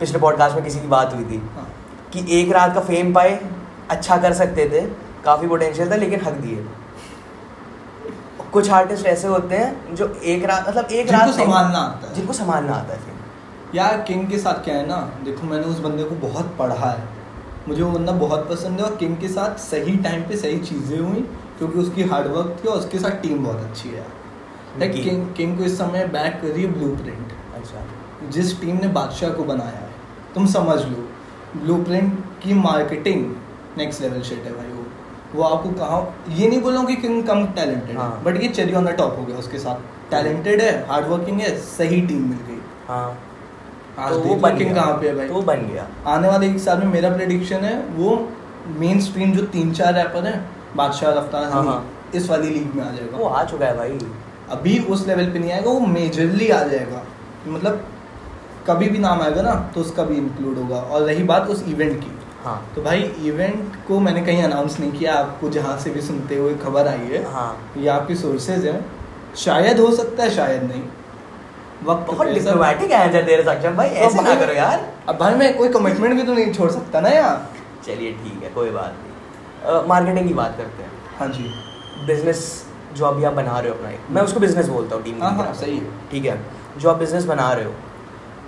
पिछले 0.00 0.18
पॉडकास्ट 0.18 0.54
में 0.54 0.64
किसी 0.64 0.80
की 0.80 0.88
बात 0.88 1.14
हुई 1.14 1.24
थी 1.24 1.36
हाँ, 1.54 1.66
कि 2.12 2.40
एक 2.40 2.52
रात 2.52 2.74
का 2.74 2.80
फेम 2.80 3.12
पाए 3.14 3.40
अच्छा 3.90 4.16
कर 4.16 4.32
सकते 4.32 4.68
थे 4.68 5.07
काफ़ी 5.28 5.48
पोटेंशियल 5.48 5.90
था 5.90 5.96
लेकिन 5.96 6.20
हक 6.22 6.34
दिए। 6.42 6.66
कुछ 8.52 8.70
आर्टिस्ट 8.72 9.06
ऐसे 9.06 9.28
होते 9.28 9.56
हैं 9.56 9.94
जो 9.94 10.06
एक 10.26 10.44
रात 10.46 10.68
मतलब 10.68 10.90
एक 10.92 11.10
रात 11.10 11.22
नहीं, 11.22 11.38
संभालना 11.38 11.78
आता 11.80 12.08
है। 12.08 12.14
जिनको 12.14 12.32
संभालना 12.34 12.72
आता 12.74 12.92
है 12.92 12.98
फेम 13.00 13.16
यार 13.74 14.00
किंग 14.02 14.28
के 14.28 14.38
साथ 14.38 14.62
क्या 14.64 14.74
है 14.76 14.86
ना 14.86 14.96
देखो 15.24 15.46
मैंने 15.46 15.64
उस 15.66 15.78
बंदे 15.80 16.04
को 16.04 16.14
बहुत 16.18 16.54
पढ़ा 16.58 16.90
है। 16.90 17.02
मुझे 17.68 17.82
वो 17.82 17.90
बंदा 17.90 18.12
बहुत 18.20 18.48
पसंद 18.50 18.80
है 18.80 18.84
और 18.84 18.94
किंग 18.96 19.16
के 19.16 19.28
साथ 19.28 19.58
सही 19.60 19.96
टाइम 20.04 20.22
पे 20.28 20.36
सही 20.36 20.58
चीज़ें 20.60 20.98
हुई 20.98 21.20
क्योंकि 21.58 21.78
उसकी 21.78 22.02
हार्डवर्क 22.10 22.56
थी 22.58 22.68
और 22.68 22.78
उसके 22.78 22.98
साथ 22.98 23.20
टीम 23.22 23.44
बहुत 23.44 23.60
अच्छी 23.60 23.88
है। 23.88 24.06
लाइक 24.78 24.92
किंग 24.94 25.26
किंग 25.34 25.56
को 25.58 25.64
इस 25.64 25.76
समय 25.78 26.06
बैक 26.08 26.40
कर 26.42 26.48
रही 26.48 26.62
है 26.62 26.72
ब्लू 26.72 26.88
प्रिंट 26.96 27.32
अच्छा। 27.56 27.84
जिस 28.30 28.60
टीम 28.60 28.76
ने 28.76 28.88
बादशाह 28.94 29.30
को 29.30 29.44
बनाया 29.44 29.78
है 29.78 29.90
तुम 30.34 30.46
समझ 30.54 30.78
लो 30.82 31.08
ब्लू 31.56 31.76
प्रिंट 31.84 32.18
की 32.42 32.54
मार्केटिंग 32.56 33.20
नेक्स्ट 33.78 34.02
लेवल 34.02 34.22
शेट 34.22 34.44
है 34.44 34.52
भाई। 34.54 34.67
वो 35.34 35.42
आपको 35.42 35.70
कहाँ 35.70 36.00
ये 36.30 36.48
नहीं 36.48 36.60
बोला 36.62 36.82
कि 36.84 36.96
किंग 36.96 37.22
कम 37.24 37.46
टैलेंटेड 37.54 37.96
हाँ। 37.98 38.22
बट 38.24 38.40
ये 38.42 38.48
चेरी 38.48 38.74
ऑन 38.74 38.84
द 38.84 38.90
टॉप 38.98 39.16
हो 39.18 39.24
गया 39.24 39.36
उसके 39.36 39.58
साथ। 39.58 40.10
टैलेंटेड 40.10 40.60
है 40.60 40.86
हार्ड 40.88 41.06
वर्किंग 41.06 41.40
है 41.40 41.56
सही 41.60 42.00
टीम 42.02 42.28
मिल 42.28 42.38
गई। 42.48 42.60
हाँ। 42.88 43.18
आज 43.98 44.12
तो 44.12 44.18
वो 44.20 44.34
बन 44.36 44.56
किंग 44.58 44.74
कहाँ 44.74 44.92
पे 44.92 45.08
है 45.08 45.14
भाई। 45.16 45.28
तो 45.28 45.34
वो 45.34 45.42
बन 45.42 45.66
गया। 45.66 45.86
आने 46.06 46.28
वाले 46.28 46.46
एक 46.46 46.58
साल 46.60 46.78
में 46.78 46.86
मेरा 46.86 47.10
प्रेडिक्शन 47.10 47.64
है 47.64 47.78
वो 47.96 48.16
मेन 48.78 49.00
स्ट्रीम 49.00 49.32
जो 49.32 49.44
तीन 49.48 49.72
चार 49.72 49.94
रैपर 49.94 50.26
हैं 50.26 50.50
बादशाह 50.76 51.12
रफ्तार 51.12 51.44
हाँ, 51.44 51.64
हाँ। 51.64 51.84
इस 52.14 52.28
वाली 52.30 52.48
लीग 52.48 52.74
में 52.74 52.82
आ 52.84 52.90
जाएगा। 52.90 53.16
वो 53.16 53.24
आ 53.24 53.44
चुका 53.44 53.66
है 53.66 53.76
भाई। 53.76 53.98
अभी 54.50 54.78
उस 54.86 55.06
लेवल 55.08 55.30
पे 55.30 55.38
नहीं 55.38 55.52
आएगा 55.52 55.70
वो 55.70 55.80
मेजरली 55.88 56.48
आ 56.50 56.62
जाएगा। 56.62 57.02
मतलब 57.48 57.84
कभी 58.66 58.88
भी 58.88 58.98
नाम 58.98 59.22
आएगा 59.22 59.42
ना 59.42 59.54
तो 59.74 59.80
उसका 59.80 60.04
भी 60.04 60.16
इंक्लूड 60.16 60.58
होगा। 60.58 60.76
और 60.76 61.02
रही 61.02 61.22
बात 61.24 61.48
उस 61.48 61.64
इवेंट 61.68 62.00
की। 62.00 62.17
हाँ। 62.44 62.72
तो 62.76 62.82
भाई 62.82 63.00
इवेंट 63.24 63.76
को 63.88 63.98
मैंने 64.00 64.20
कहीं 64.22 64.42
अनाउंस 64.42 64.78
नहीं 64.80 64.92
किया 64.92 65.14
आपको 65.14 65.48
जहाँ 65.50 65.76
से 65.78 65.90
भी 65.90 66.00
सुनते 66.00 66.36
हुए 66.36 66.54
खबर 66.56 66.88
आई 66.88 67.08
है। 67.08 67.24
हाँ। 67.32 67.72
ये 67.76 67.88
आपकी 67.88 68.14
सोर्सेज 68.14 68.66
हैं। 68.66 68.84
शायद 69.36 69.80
हो 69.80 69.90
सकता 69.96 70.22
है 70.22 70.30
शायद 70.30 70.62
नहीं। 70.62 70.82
वक्त 71.84 72.06
बहुत 72.12 72.28
डिप्लोमेटिक 72.28 72.92
आंसर 72.92 73.22
दे 73.22 73.36
रहे 73.36 73.44
सक्षम 73.44 73.76
भाई। 73.76 73.88
ऐसे 74.06 74.22
ना 74.22 74.34
करो 74.34 74.52
यार। 74.52 74.86
अब 75.08 75.18
भाई 75.18 75.34
मैं 75.34 75.56
कोई 75.58 75.68
कमिटमेंट 75.68 76.14
भी 76.14 76.22
तो 76.22 76.34
नहीं 76.34 76.52
छोड़ 76.52 76.70
सकता 76.70 77.00
ना 77.00 77.08
यार 77.08 77.48
चलिए 77.86 78.12
ठीक 78.12 78.42
है 78.42 78.50
कोई 78.50 78.70
बात 78.70 78.94
नहीं। 78.94 79.86
मार्केटिंग 79.88 80.28
की 80.28 80.34
बात 80.34 80.56
करते 80.58 80.82
हैं। 80.82 80.90
हाँ 81.18 81.28
जी। 81.28 81.50
बिज़नेस 82.06 82.42
जो 82.96 83.04
अभी 83.04 83.24
आप 83.24 83.32
बना 83.32 83.58
रहे 83.58 83.70
हो 83.70 83.76
अपना 83.76 83.90
एक। 83.90 84.10
मैं 84.10 84.22
उसको 84.22 84.40
बिज़नेस 84.40 84.68
बोलता 84.68 84.96
हूँ 84.96 85.04
टीम 85.04 85.22
हाँ 85.22 85.32
हाँ 85.36 85.52
सही 85.54 85.80
ठीक 86.10 86.24
है? 86.24 86.40
जो 86.78 86.90
आप 86.90 86.96
बिज़नेस 86.96 87.24
बना 87.24 87.52
रहे 87.52 87.64
हो। 87.64 87.72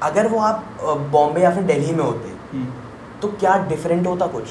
अगर 0.03 0.29
वो 0.29 0.39
आप 0.41 0.65
बॉम्बे 1.13 1.41
या 1.41 1.51
फिर 1.51 1.63
दिल्ली 1.63 1.93
में 1.93 2.05
होते 2.05 2.29
हम्म। 2.53 2.67
तो 3.23 3.29
क्या 3.31 3.57
डिफरेंट 3.69 4.07
होता 4.07 4.27
कुछ? 4.27 4.45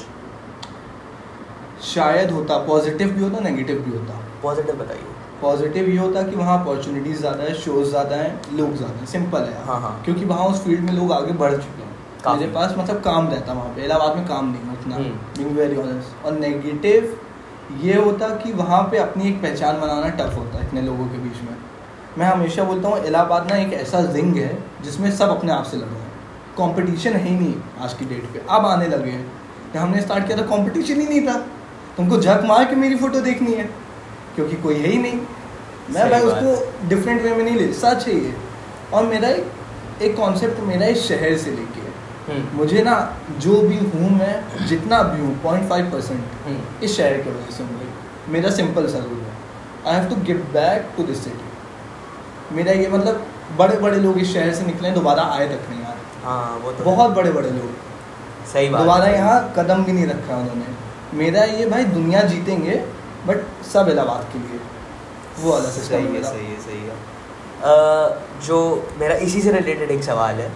शायद 1.84 2.30
होता 2.30 2.56
पॉजिटिव 2.66 3.08
भी 3.08 3.22
होता 3.22 3.40
नेगेटिव 3.40 3.78
भी 3.78 3.90
होता। 3.90 4.20
पॉजिटिव 4.42 4.74
बताइए। 4.74 5.04
पॉजिटिव 5.42 5.88
ये 5.88 5.96
होता 5.98 6.22
कि 6.22 6.36
वहाँ 6.36 6.58
अपॉर्चुनिटीज़ 6.60 7.18
ज़्यादा 7.18 7.44
है 7.44 7.54
शोज़ 7.54 7.88
ज़्यादा 7.88 8.16
हैं 8.16 8.56
लोग 8.56 8.74
ज़्यादा 8.76 8.98
हैं 8.98 9.06
सिंपल 9.06 9.42
है। 9.42 9.64
हाँ, 9.66 9.80
हाँ। 9.80 10.02
क्योंकि 10.04 10.24
वहाँ 10.24 10.46
उस 10.46 10.64
फ़ील्ड 10.64 10.80
में 10.80 10.92
लोग 10.92 11.12
आगे 11.12 11.32
बढ़ 11.34 11.52
चुके 11.52 11.82
हैं। 11.82 12.38
मेरे 12.38 12.50
पास 12.52 12.74
मतलब 12.78 13.00
काम 13.00 13.28
रहता 13.28 13.52
वहाँ 13.52 13.74
पे 13.74 13.84
इलाहाबाद 13.84 14.16
में 14.16 14.26
काम 14.26 14.50
नहीं 14.52 14.72
उतना। 14.72 14.96
बीइंग 14.96 15.56
वेरी 15.56 15.76
ऑनेस्ट 15.76 16.24
और 16.26 16.32
नेगेटिव 16.32 17.18
ये 17.80 17.94
होता 17.94 18.28
कि 18.36 18.52
वहाँ 18.52 18.82
पे 18.82 18.98
अपनी 18.98 19.28
एक 19.28 19.40
पहचान 19.42 19.80
बनाना 19.80 20.08
टफ 20.18 20.36
होता 20.36 20.58
है 20.58 20.66
इतने 20.66 20.82
लोगों 20.82 21.06
के 21.06 21.18
बीच 21.18 21.42
में। 21.42 21.56
मैं 22.18 22.26
हमेशा 22.26 22.64
बोलता 22.64 22.88
हूँ 22.88 23.04
इलाहाबाद 23.04 23.50
ना 23.50 23.56
एक 23.56 23.72
ऐसा 23.74 24.00
जिंग 24.12 24.36
है 24.36 24.56
जिसमें 24.82 25.10
सब 25.12 25.28
अपने 25.28 25.52
आप 25.52 25.64
से 25.64 25.76
लड़। 25.76 25.84
हैं 25.84 25.99
कंपटीशन 26.60 27.12
है 27.12 27.24
ही 27.24 27.34
नहीं 27.34 27.54
आज 27.82 27.94
की 27.94 28.04
डेट 28.04 28.24
पे। 28.32 28.44
अब 28.50 28.66
आने 28.66 28.88
लगे 28.88 29.10
हैं। 29.10 29.24
जब 29.74 29.78
हमने 29.80 30.00
स्टार्ट 30.02 30.26
किया 30.26 30.38
था 30.38 30.42
कंपटीशन 30.46 31.00
ही 31.00 31.06
नहीं 31.06 31.26
था। 31.26 31.36
तुमको 31.96 32.18
झक 32.18 32.42
मार 32.46 32.64
के 32.64 32.76
मेरी 32.76 32.96
फ़ोटो 32.96 33.20
देखनी 33.20 33.52
है। 33.54 33.68
क्योंकि 34.34 34.56
कोई 34.62 34.74
है 34.76 34.88
ही 34.88 34.98
नहीं। 34.98 35.20
मैं 35.90 36.10
भाई 36.10 36.20
उसको 36.22 36.88
डिफरेंट 36.88 37.22
वे 37.22 37.34
में 37.34 37.44
नहीं 37.44 37.56
ले 37.56 37.72
सच 37.74 38.06
है 38.08 38.14
ये। 38.16 38.34
और 38.92 39.06
मेरा 39.06 39.28
एक 39.28 40.02
एक 40.02 40.16
कॉन्सेप्ट 40.16 40.60
मेरा 40.64 40.86
इस 40.86 41.06
शहर 41.08 41.36
से 41.38 41.50
लेके 41.50 41.80
है। 41.80 41.92
हम्म, 42.28 42.56
मुझे 42.56 42.82
ना 42.82 42.94
जो 43.38 43.60
भी 43.62 43.76
हूँ 43.76 44.10
मैं 44.10 44.66
जितना 44.66 45.02
भी 45.02 45.20
हूँ 45.20 45.34
पॉइंट 45.42 45.68
फाइव 45.68 45.90
परसेंट 45.92 46.82
इस 46.84 46.96
शहर 46.96 47.18
की 47.18 47.30
वजह 47.30 47.56
से 47.56 47.64
भाई 47.64 48.32
मेरा 48.32 48.50
सिंपल 48.52 48.86
सा 48.88 48.98
रूल 48.98 49.20
है। 49.20 49.32
I 49.86 49.94
have 49.94 50.08
to 50.10 50.16
give 50.26 50.46
back 50.52 50.92
to 50.96 51.02
this 51.02 51.24
city 51.24 52.56
मेरा 52.56 52.72
ये 52.72 52.88
मतलब 52.88 53.26
बड़े 53.58 53.76
बड़े 53.78 53.98
लोग 53.98 54.18
इस 54.18 54.32
शहर 54.34 54.54
से 54.54 54.66
निकले 54.66 54.90
दोबारा 54.92 55.22
आए 55.32 55.46
तक 55.48 55.68
नहीं। 55.70 55.79
हाँ 56.30 56.58
वो 56.64 56.72
तो 56.72 56.84
बहुत 56.84 57.10
बड़े 57.12 57.30
बड़े 57.32 57.50
लोग। 57.50 57.70
सही 58.48 58.68
बात 58.68 58.80
दोबारा 58.80 59.06
यहाँ 59.08 59.38
कदम 59.56 59.84
भी 59.84 59.92
नहीं 59.92 60.06
रखा 60.06 60.36
उन्होंने। 60.36 60.66
मेरा 61.18 61.44
ये 61.44 61.66
भाई 61.68 61.84
दुनिया 61.94 62.20
जीतेंगे 62.24 62.74
बट 63.26 63.38
सब 63.66 63.88
इलाहाबाद 63.88 64.28
के 64.32 64.38
लिए। 64.40 64.60
वो 65.38 65.52
वाला 65.52 65.70
सिस्टम 65.70 65.96
सही 65.96 66.16
है 66.16 66.22
सही 66.24 66.46
है 66.46 66.58
सही 66.60 66.80
है। 66.82 66.94
जो 68.46 68.58
मेरा 68.98 69.14
इसी 69.26 69.40
से 69.42 69.52
रिलेटेड 69.52 69.90
एक 69.90 70.04
सवाल 70.04 70.40
है। 70.40 70.50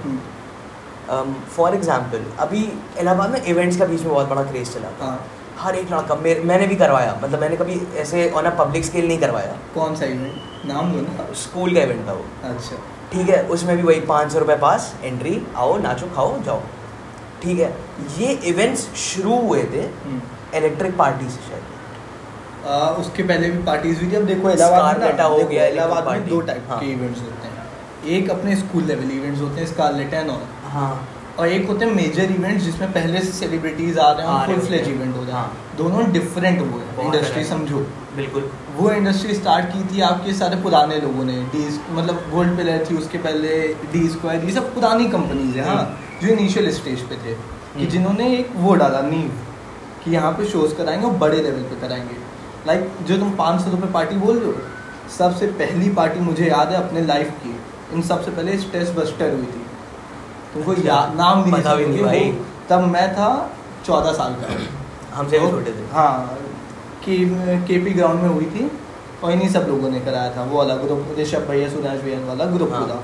फॉर 1.57 1.75
एग्ज़ाम्पल 1.75 2.25
अभी 2.40 2.62
इलाहाबाद 3.00 3.31
में 3.31 3.45
इवेंट्स 3.45 3.76
का 3.78 3.87
बीच 3.87 4.02
में 4.02 4.12
बहुत 4.12 4.28
बड़ा 4.28 4.43
क्रेज 4.45 4.73
चला 4.75 4.90
था। 4.93 5.07
हाँ। 5.07 5.19
हर 5.59 5.75
एक 5.76 5.93
लड़का 5.93 6.14
मेरे 6.23 6.40
मैंने 6.45 6.66
भी 6.66 6.76
करवाया। 6.76 7.19
मतलब 7.23 7.40
मैंने 7.40 7.57
कभी 7.57 7.81
ऐसे 7.99 8.31
ऑन 8.31 8.45
अ 8.45 8.50
पब्लिक 8.59 8.85
स्केल 8.85 9.07
नहीं 9.09 9.19
करवाया। 9.19 9.57
कौन 9.75 9.97
सा 9.97 10.04
इवेंट 10.07 10.66
नाम 10.66 10.93
लो 10.93 11.00
ना 11.02 11.33
स्कूल 11.43 11.75
का 11.75 11.83
इवेंट 11.83 12.09
था 12.09 12.12
वो। 12.12 12.25
अच्छा। 12.45 12.76
ठीक 13.12 13.28
है 13.28 13.43
उसमें 13.49 13.76
भी 13.76 13.82
वही 13.82 14.00
पाँच 14.06 14.32
सौ 14.32 14.38
रुपये 14.38 14.56
पास 14.58 14.95
एंट्री 15.02 15.40
आओ 15.56 15.76
नाचो 15.78 16.06
खाओ 16.17 16.40
जाओ। 16.43 16.60
ठीक 17.43 17.58
है 17.58 17.73
ये 18.19 18.32
इवेंट्स 18.47 18.88
शुरू 18.97 19.38
हुए 19.38 19.62
थे 19.73 19.82
हम्म। 20.04 20.21
इलेक्ट्रिक 20.58 20.97
पार्टी 20.97 21.30
से 21.30 21.40
शायद। 21.49 21.73
आ, 22.67 22.76
उसके 23.00 23.23
पहले 23.23 23.50
भी 23.50 23.62
पार्टीज़ 23.64 24.00
हुई 24.00 24.10
थी 24.12 24.17
अब 24.17 24.25
देखो 24.26 24.50
इलाहाबाद 24.50 25.02
ना 25.17 25.25
हो 25.25 25.38
गया, 25.38 25.67
इलाहाबाद 25.67 26.08
में 26.08 26.28
दो 26.28 26.40
टाइप 26.43 26.67
हाँ। 26.71 26.78
के 26.80 26.86
इवेंट्स 26.93 27.21
होते 27.21 27.49
हैं। 27.49 28.17
एक 28.17 28.30
अपने 28.30 28.56
स्कूल 28.56 28.84
लेवल 28.84 29.10
इवेंट्स 29.10 29.40
होते 29.40 29.60
हैं 29.60 29.67
स्कारलेट 29.67 30.14
एंड 30.14 30.30
और 30.30 30.47
हाँ। 30.71 31.08
और 31.38 31.49
एक 31.49 31.67
होते 31.69 31.84
हैं 31.84 31.93
मेजर 31.93 32.30
इवेंट्स 32.32 32.64
जिसमें 32.64 32.93
पहले 32.93 33.21
से 33.21 33.32
सेलिब्रिटीज 33.32 33.99
आ 33.99 34.10
रहे 34.12 34.26
हैं 34.26 34.47
फुल 34.47 34.67
फ्लेज। 34.67 34.88
इवेंट 34.88 35.17
हो। 35.17 35.21
रहे 35.21 35.30
हैं। 35.30 35.38
हाँ। 35.38 35.75
दोनों 35.76 36.10
डिफरेंट 36.12 36.60
हुए 36.60 37.04
इंडस्ट्री 37.04 37.45
समझो। 37.45 37.78
बिल्कुल। 38.17 38.50
वो 38.75 38.91
इंडस्ट्री 38.91 39.34
स्टार्ट 39.34 39.67
की 39.67 39.82
थी 39.89 40.00
आपके 40.02 40.32
सारे 40.34 40.56
पुराने 40.63 40.97
लोगों 41.00 41.25
ने 41.25 41.37
डी 41.50 41.65
मतलब 41.91 42.23
गोल्ड 42.30 42.56
पिलर 42.56 42.84
थी 42.87 42.97
उसके 42.97 43.19
पहले 43.19 43.56
डी 43.93 44.08
स्क्वायर 44.08 44.45
ये 44.45 44.52
सब 44.52 44.73
पुरानी 44.75 45.08
कंपनीज़ 45.10 45.58
है 45.58 45.65
हाँ 45.65 45.76
हम्म। 45.76 46.26
जो 46.26 46.32
इनिशियल 46.34 46.71
स्टेज 46.75 47.02
पे 47.02 47.17
थे 47.17 47.32
कि 47.32 47.78
हम्म। 47.78 47.89
जिन्होंने 47.89 48.28
एक 48.37 48.52
वो 48.56 48.75
डाला 48.75 49.00
नींव 49.02 49.30
कि 50.04 50.10
यहाँ 50.10 50.32
पे 50.32 50.45
शोज़ 50.47 50.75
कराएँगे 50.75 51.06
और 51.06 51.13
बड़े 51.19 51.43
लेवल 51.43 51.63
पे 51.65 51.80
कराएँगे 51.80 52.17
लाइक 52.67 52.89
जो 53.06 53.19
तुम 53.19 53.30
पाँच 53.37 53.60
सौ 53.60 53.71
रुपये 53.71 53.91
पार्टी 53.93 54.17
बोल 54.17 54.39
रहे 54.39 54.47
हो 54.47 55.10
सबसे 55.19 55.47
पहली 55.58 55.91
पार्टी 55.95 56.21
मुझे 56.21 56.47
याद 56.47 56.73
है 56.73 56.76
अपने 56.78 57.00
लाइफ 57.06 57.30
की 57.43 57.54
इन 57.95 58.02
सबसे 58.02 58.30
पहले 58.30 58.58
स्टेस 58.58 58.91
बस्टर 58.91 59.32
हुई 59.32 59.47
थी 59.47 59.65
तुमको 60.54 60.73
अच्छा, 60.73 60.89
याद 60.89 61.15
नाम 61.17 61.43
भी 61.45 61.50
नहीं 61.50 61.87
नहीं 61.87 62.02
भाई। 62.04 62.32
तब 62.71 62.87
मैं 62.89 63.08
था 63.15 63.28
चौदह 63.87 64.13
साल 64.13 64.34
का 64.34 64.56
हमसे 65.15 65.39
तो- 65.39 65.50
छोटे 65.50 65.73
थे 65.73 65.87
हाँ 65.93 66.39
के 67.04 67.17
के 67.67 67.78
पी 67.84 67.90
ग्राउंड 67.93 68.21
में 68.21 68.28
हुई 68.28 68.47
थी 68.47 68.71
और 69.25 69.32
इन्हीं 69.32 69.49
सब 69.49 69.67
लोगों 69.69 69.90
ने 69.90 70.00
कराया 70.00 70.36
था। 70.36 70.45
वो 70.45 70.58
वाला 70.58 70.76
ग्रुप 70.76 71.14
ऋषभ 71.19 71.47
भैया 71.49 71.69
सुनाश 71.71 72.00
भैया 72.00 72.19
वाला 72.26 72.45
ग्रुप 72.52 72.73
हाँ। 72.73 72.80
पूरा 72.80 73.02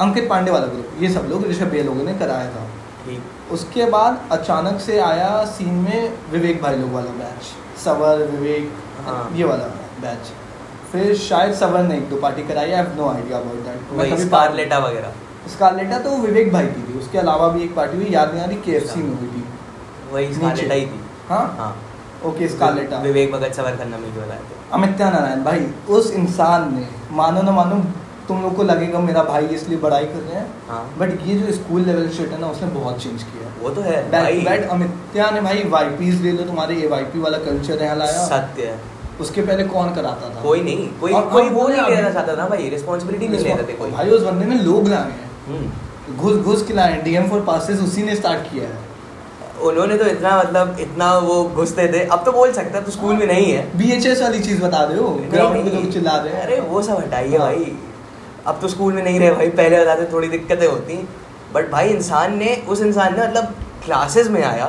अंकित 0.00 0.28
पांडे 0.30 0.50
वाला 0.50 0.66
ग्रुप 0.66 1.02
ये 1.02 1.08
सब 1.12 1.26
लोग 1.30 1.46
ऋषभ 1.46 1.70
भैया 1.70 1.84
लोगों 1.84 2.04
ने 2.04 2.14
कराया 2.18 2.50
था। 2.50 2.66
ठीक। 3.04 3.52
उसके 3.52 3.84
बाद 3.90 4.28
अचानक 4.32 4.80
से 4.80 4.98
आया 5.00 5.44
सीन 5.52 5.74
में 5.84 6.12
विवेक 6.30 6.62
भाई 6.62 6.76
लोग 6.76 6.92
वाला 6.92 7.10
बैच 7.18 7.78
सवर 7.84 8.26
विवेक 8.26 8.72
हाँ। 9.06 9.30
ये 9.36 9.44
वाला 9.44 9.64
बैच 10.02 10.32
फिर 10.92 11.14
शायद 11.16 11.54
सवर 11.54 11.82
ने 11.82 11.96
एक 11.96 12.08
दो 12.10 12.16
पार्टी 12.16 12.42
कराई 12.42 12.70
I 12.72 12.96
no 12.96 13.08
idea 13.08 13.38
about 13.38 13.64
that 13.64 13.92
वही 13.92 14.16
स्कारलेटा 14.18 14.78
वगैरह। 14.78 15.12
स्कारलेटा 15.48 15.98
तो 15.98 16.16
विवेक 16.18 16.52
भाई 16.52 16.66
की 16.66 16.82
थी 16.82 16.98
उसके 16.98 17.18
अलावा 17.18 17.48
भी 17.48 17.62
एक 17.62 17.74
पार्टी 17.74 17.96
हुई 17.96 18.06
याद 18.10 18.32
नहीं 18.34 18.42
आ 18.42 18.46
रही 18.46 18.56
के 18.62 19.02
में 19.02 19.16
हुई 19.18 19.28
थी। 19.28 19.44
वही 20.12 20.32
स्कारलेटा 20.34 20.74
ही 20.74 20.86
थी। 20.86 21.00
हाँ? 21.28 21.44
हाँ। 21.58 21.76
ओके 22.26 22.48
स्कारलेटा 22.48 22.98
विवेक 22.98 23.32
भगत 23.32 23.54
सवरकर 23.54 23.86
ने 23.86 23.96
जो 23.96 24.22
थे। 24.22 24.36
अमित्या 24.72 25.10
नारायण 25.10 25.42
भाई 25.44 25.66
उस 25.88 26.10
इंसान 26.10 26.74
ने 26.74 26.88
मानो 27.12 27.42
ना 27.42 27.50
मानो 27.52 27.76
तुम 28.28 28.42
लोग 28.42 28.56
को 28.56 28.62
लगेगा 28.62 28.98
मेरा 28.98 29.22
भाई 29.24 29.46
इसलिए 29.46 29.78
बड़ाई 29.78 30.04
कर 30.04 30.18
रहे 30.18 30.34
हैं 30.34 30.54
हाँ। 30.68 30.94
बट 30.98 31.10
ये 31.26 31.34
जो 31.34 31.52
स्कूल 31.52 31.80
लेवल 31.80 32.08
शिट 32.08 32.30
है 32.30 32.40
ना 32.40 32.46
उसने 32.46 32.68
बहुत 32.68 33.02
चेंज 33.02 33.22
किया 33.22 33.52
वो 33.62 33.70
तो 33.70 33.80
है 33.80 34.10
बैक 34.10 34.22
भाई। 34.22 34.40
टू 34.40 34.50
बैक 34.50 34.68
अमित्या 34.68 35.30
ने 35.30 35.40
भाई 35.40 35.62
वाईपीज 35.66 36.22
ले 36.22 36.32
लो 36.32 36.42
तुम्हारे 36.42 36.74
ये 36.74 36.86
वाईपी 36.86 37.18
वाला 37.18 37.38
कल्चर 37.38 37.82
यहाँ 37.82 37.96
लाया। 37.96 38.26
सत्य 38.26 38.62
है। 38.62 38.80
उसके 39.20 39.42
पहले 39.42 39.64
कौन 39.64 39.94
कराता 39.94 40.28
था? 40.28 40.42
कोई 40.42 40.62
नहीं 40.62 40.88
कोई 41.00 41.12
और- 41.12 41.32
कोई 41.32 41.48
वो 41.48 41.68
नहीं 41.68 41.96
लेना 41.96 42.10
चाहता 42.10 42.36
था 42.36 42.48
भाई 42.48 42.68
रिस्पॉन्सिबिलिटी 42.68 43.28
नहीं 43.28 43.40
ले 43.40 43.54
रहे 43.54 43.72
कोई। 43.72 43.90
भाई 43.90 44.10
उस 44.10 44.22
बंदे 44.22 44.46
ने 44.46 44.54
लोग 44.54 44.88
लाए 44.88 45.02
हैं। 45.02 45.30
हम्म। 45.48 46.16
घुस 46.16 46.36
घुस 46.36 46.62
के 46.62 46.74
लाए 46.74 47.02
डीएम 47.02 47.28
फॉर 47.28 47.40
पासेस 47.40 47.80
उसी 47.80 48.02
ने 48.02 48.16
स्टार्ट 48.16 48.52
किया 48.52 48.64
है। 48.64 48.87
उन्होंने 49.62 49.96
तो 49.98 50.06
इतना 50.06 50.38
मतलब 50.38 50.76
इतना 50.80 51.18
वो 51.18 51.44
घुसते 51.44 51.88
थे। 51.88 52.04
अब 52.04 52.24
तो 52.24 52.32
बोल 52.32 52.52
सकते 52.52 52.78
है 52.78 52.84
तो 52.84 52.90
स्कूल 52.90 53.14
में 53.14 53.26
नहीं 53.26 53.52
है। 53.52 53.78
बी 53.78 53.92
एच 53.92 54.06
एस 54.06 54.22
वाली 54.22 54.40
चीज़ 54.40 54.62
बता 54.62 54.78
हो। 54.78 55.08
ग्राउंड 55.30 55.64
पे 55.64 55.70
लोग 55.70 55.92
चिल्ला 55.92 56.16
रहे 56.16 56.34
हैं। 56.34 56.42
अरे 56.42 56.60
वो 56.60 56.82
सब 56.82 56.98
हटाइए 56.98 57.36
हाँ। 57.38 57.46
भाई। 57.46 57.78
अब 58.46 58.58
तो 58.62 58.68
स्कूल 58.68 58.92
में 58.92 59.02
नहीं 59.02 59.20
रहे 59.20 59.30
भाई। 59.30 59.48
पहले 59.48 59.80
बताते 59.80 60.12
थोड़ी 60.12 60.28
दिक्कतें 60.28 60.66
होती। 60.66 61.08
बट 61.54 61.70
भाई 61.70 61.88
इंसान 61.88 62.36
ने 62.38 62.64
उस 62.68 62.80
इंसान 62.80 63.20
ने 63.20 63.26
मतलब 63.26 63.44
क्लासेस 63.84 64.28
में 64.28 64.44
आया। 64.44 64.66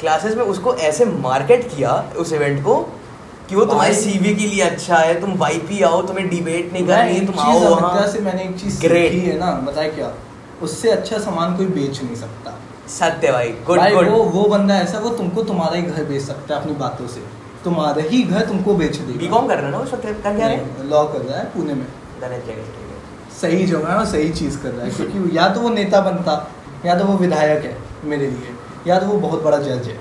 क्लासेस 0.00 0.34
में 0.34 0.44
उसको 0.44 0.74
ऐसे 0.74 1.04
मार्केट 1.04 1.76
किया 1.76 2.04
उस 2.16 2.32
इवेंट 2.32 2.64
को 2.64 2.76
कि 3.48 3.56
वो 3.56 3.64
तुम्हारे 3.64 3.94
सीवी 3.94 4.34
के 4.34 4.46
लिए 4.46 4.62
अच्छा 4.62 4.96
है। 4.96 5.20
तुम 5.20 5.34
वाईपी 5.34 5.82
आओ 5.82 6.02
तुम्हें 6.02 6.28
डिबेट 6.28 6.72
नहीं 6.72 6.86
करनी 6.86 7.16
एक 7.16 7.26
तुम 7.26 7.40
आओ 7.40 7.58
वहाँ। 7.58 8.06
से 8.08 8.18
मैंने 8.18 8.42
एक 8.42 8.58
चीज़. 8.58 8.80
सीखी 8.80 9.20
है 9.20 9.38
ना 9.38 9.52
बताया 9.52 9.88
क्या? 9.88 10.14
उससे 10.62 10.90
अच्छा 10.90 11.18
सामान 11.18 11.56
कोई 11.56 11.66
बेच 11.66 12.02
नहीं 12.02 12.16
सकता। 12.16 12.58
सत्य 12.90 13.32
भाई 13.32 13.48
गुड 13.66 13.78
भाई 13.78 13.94
गुड 13.94 14.08
वो 14.08 14.22
वो 14.32 14.44
बंदा 14.48 14.78
ऐसा 14.78 14.98
वो 14.98 15.10
तुमको 15.10 15.42
तुम्हारा 15.42 15.76
ही 15.76 15.82
घर 15.82 16.04
बेच 16.04 16.22
सकता 16.22 16.54
है 16.54 16.60
अपनी 16.60 16.72
बातों 16.74 17.06
से। 17.06 17.20
तुम्हारा 17.64 18.02
ही 18.02 18.22
घर 18.22 18.46
तुमको 18.46 18.74
बेच 18.74 18.96
देगा। 18.96 19.18
बीकॉम 19.18 19.46
कर 19.48 19.54
रहे 19.54 19.64
हैं 19.64 19.70
ना 19.70 19.78
उस 19.78 19.92
वक्त 19.92 20.06
कर 20.24 20.36
क्या 20.36 20.46
रहे 20.46 20.88
लॉ 20.88 21.04
कर 21.04 21.20
रहा 21.20 21.38
है 21.38 21.44
पुणे 21.44 21.74
में। 21.74 21.86
सही 23.40 23.66
जगह 23.66 23.88
है 23.88 23.96
और 23.96 24.06
सही 24.06 24.28
चीज़ 24.28 24.58
कर 24.62 24.70
रहा 24.70 24.86
है 24.86 24.90
क्योंकि 24.90 25.36
या 25.38 25.48
तो 25.48 25.60
वो 25.60 25.68
नेता 25.68 26.00
बनता 26.00 26.34
या 26.86 26.98
तो 26.98 27.04
वो 27.04 27.16
विधायक 27.18 27.64
है 27.64 27.76
मेरे 28.04 28.26
लिए 28.26 28.54
या 28.86 28.98
तो 29.00 29.06
वो 29.06 29.18
बहुत 29.18 29.42
बड़ा 29.42 29.58
जज 29.58 29.88
है। 29.88 29.98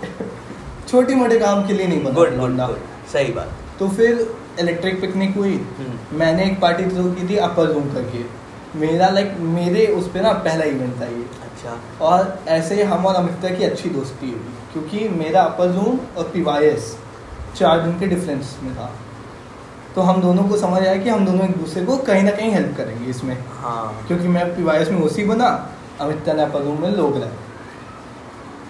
छोटे 0.88 1.16
मोटे 1.16 1.40
काम 1.40 1.68
के 1.68 1.74
लिए 1.74 1.88
नहीं 1.88 2.04
बना 2.04 2.14
गुड 2.14 2.36
गुड। 2.38 2.78
सही 3.14 3.32
बात। 3.34 3.52
तो 3.80 3.88
फिर 3.90 4.36
इलेक्ट्रिक 4.60 5.02
पिकनिक 5.02 5.36
हुई। 5.36 5.54
हम्म। 5.78 6.18
मैंने 6.18 6.46
एक 6.46 6.60
पार्टी 6.60 6.86
थ्रू 6.86 7.12
की 7.12 7.28
थी 7.30 7.36
अपर 7.36 7.66
रूम 7.66 7.84
करके। 7.84 8.24
मेरा 8.80 9.10
लाइक 9.10 9.36
मेरे 9.40 9.86
उस 9.88 10.08
पर 10.08 10.22
ना 10.22 10.32
पहला 10.32 10.66
इवेंट 10.66 11.00
था 11.02 11.06
ये। 11.06 11.26
अच्छा। 11.60 12.06
और 12.06 12.40
ऐसे 12.48 12.76
ही 12.76 12.82
हम 12.82 13.06
और 13.06 13.16
अमिता 13.16 13.50
की 13.50 13.64
अच्छी 13.64 13.90
दोस्ती 13.90 14.28
हुई 14.28 14.54
क्योंकि 14.74 15.08
मेरा 15.10 15.42
अपर 15.42 15.72
जूम 15.72 16.00
और 16.18 16.24
पीवाईएस 16.24 16.96
चार 17.56 17.82
दिन 17.82 18.00
के 18.00 18.08
डिफरेंस 18.08 18.58
में 18.64 18.74
था। 18.76 18.90
तो 19.96 20.02
हम 20.02 20.22
दोनों 20.22 20.44
को 20.44 20.58
समझ 20.58 20.82
आया 20.82 20.96
कि 20.96 21.10
हम 21.10 21.26
दोनों 21.26 21.46
एक 21.46 21.58
दूसरे 21.58 21.86
को 21.86 21.98
कहीं 21.98 22.24
ना 22.24 22.32
कहीं 22.32 22.52
हेल्प 22.52 22.76
करेंगे 22.78 23.10
इसमें। 23.10 23.38
हाँ। 23.52 24.06
क्योंकि 24.08 24.28
मैं 24.28 24.46
पीवाईएस 24.56 24.90
में 24.90 25.02
ओसी 25.02 25.24
बना 25.24 25.48
अमिता 26.02 26.34
ने 26.34 26.44
अपर 26.44 26.64
जूम 26.64 26.82
में 26.82 26.90
लोग 26.90 27.18
रहे। 27.18 27.48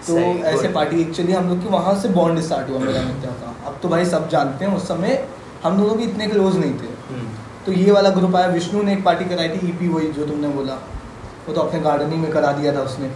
तो 0.06 0.18
ऐसे 0.44 0.68
पार्टी 0.68 1.00
एक्चुअली 1.00 1.32
हम 1.32 1.48
लोग 1.48 1.62
की 1.62 1.68
वहाँ 1.68 1.94
से 1.94 2.08
बॉन्ड 2.08 2.40
स्टार्ट 2.40 2.70
हुआ 2.70 2.78
मेरा 2.78 3.00
अमिता 3.00 3.30
का। 3.30 3.54
अब 3.66 3.78
तो 3.82 3.88
भाई 3.88 4.04
सब 4.04 4.28
जानते 4.28 4.64
हैं 4.64 4.76
उस 4.76 4.88
समय 4.88 5.28
हम 5.62 5.76
दोनों 5.78 5.96
भी 5.96 6.04
इतने 6.04 6.26
क्लोज 6.26 6.56
नहीं 6.56 6.72
थे। 6.72 6.92
हम्म, 7.10 7.28
तो 7.66 7.72
ये 7.72 7.90
वाला 7.92 8.10
ग्रुप 8.10 8.36
आया 8.36 8.46
विष्णु 8.46 8.82
ने 8.82 8.92
एक 8.92 9.04
पार्टी 9.04 9.24
कराई 9.24 9.48
थी 9.48 9.68
ईपी 9.68 9.88
वही 9.88 10.12
जो 10.12 10.26
तुमने 10.26 10.48
बोला। 10.48 10.78
वो 11.48 11.54
तो 11.54 11.60
अपने 11.60 11.80
गार्डनिंग 11.80 12.22
में 12.22 12.32
करा 12.32 12.52
दिया 12.52 12.74
था 12.74 12.80
उसने। 12.80 13.08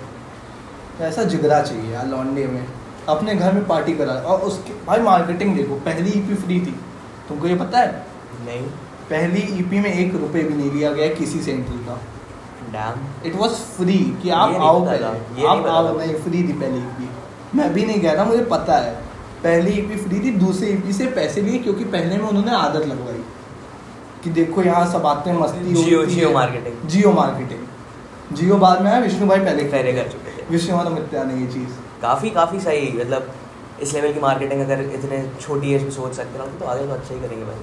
तो 0.98 1.04
ऐसा 1.04 1.22
जिगरा 1.22 1.62
चाहिए 1.62 1.92
यार 1.92 2.06
लॉन्डे 2.06 2.46
में। 2.46 2.66
अपने 3.08 3.34
घर 3.34 3.52
में 3.52 3.66
पार्टी 3.66 3.92
करा। 3.92 4.12
और 4.12 4.40
उसके 4.40 4.72
भाई 4.86 4.98
मार्केटिंग 4.98 5.56
देखो 5.56 5.74
पहली 5.74 6.10
ईपी 6.10 6.34
फ्री 6.34 6.60
थी। 6.60 6.80
तुमको 7.28 7.46
ये 7.46 7.56
पता 7.56 7.78
है? 7.78 8.06
नहीं। 8.46 8.62
पहली 9.10 9.40
ईपी 9.40 9.78
में 9.78 9.92
एक 9.94 10.14
रुपए 10.14 10.42
भी 10.42 10.54
नहीं 10.54 10.70
लिया 10.70 10.92
गया 10.92 11.14
किसी 11.14 11.40
सेंटर 11.40 11.72
का। 11.72 12.00
डैम 12.72 13.26
इट 13.26 13.36
वॉज़ 13.36 13.52
फ्री 13.52 13.98
कि 14.22 14.30
आप 14.30 14.54
आओ 14.54 14.84
पहले। 14.86 15.46
आप 15.46 15.66
आओ 15.66 15.98
नहीं 15.98 16.14
फ्री 16.14 16.48
थी 16.48 16.52
पहली 16.52 16.78
ईपी 16.78 17.10
मैं 17.54 17.72
भी 17.74 17.84
नहीं 17.84 18.00
गया 18.00 18.18
था 18.18 18.24
मुझे 18.24 18.44
पता 18.44 18.76
है। 18.76 18.94
पहली 19.44 19.70
ईपी 19.70 19.96
फ्री 19.96 20.20
थी 20.20 20.30
दूसरी 20.30 20.66
ईपी 20.66 20.92
से 20.92 21.06
पैसे 21.06 21.42
लिए 21.42 21.58
क्योंकि 21.58 21.84
पहले 21.84 22.16
में 22.16 22.28
उन्होंने 22.28 22.52
आदत 22.52 22.86
लगवाई। 22.86 23.24
कि 24.24 24.30
देखो 24.30 24.62
यहाँ 24.62 24.92
सब 24.92 25.06
आते 25.06 25.30
हैं 25.30 25.38
मस्ती 25.40 25.74
जियो 25.74 26.04
जियो 26.06 26.30
मार्केटिंग 26.30 26.88
जियो 26.88 27.12
मार्केटिंग 27.12 27.63
जियो 28.34 28.56
बाद 28.56 28.80
में 28.82 28.90
आया 28.90 29.00
विष्णु 29.00 29.26
भाई 29.26 29.38
पहले। 29.38 29.64
पहले 29.64 29.92
कर 29.92 30.08
चुके 30.08 30.30
थे। 30.30 30.46
विष्णु 30.50 30.76
और 30.76 30.92
मित्रा 30.92 31.22
ने 31.24 31.34
ये 31.34 31.46
चीज़। 31.46 31.70
काफ़ी 32.02 32.30
काफ़ी 32.30 32.60
सही 32.60 32.92
मतलब 32.92 33.32
इस 33.82 33.94
लेवल 33.94 34.12
की 34.12 34.20
मार्केटिंग 34.20 34.60
अगर 34.60 34.80
इतने 34.94 35.18
छोटी 35.40 35.74
एज 35.74 35.82
में 35.82 35.90
सोच 35.90 36.12
सकते 36.12 36.38
हो 36.38 36.44
तो 36.58 36.64
आगे 36.64 36.86
तो 36.86 36.92
अच्छा 36.92 37.14
ही 37.14 37.20
करेंगे 37.20 37.44
भाई। 37.44 37.54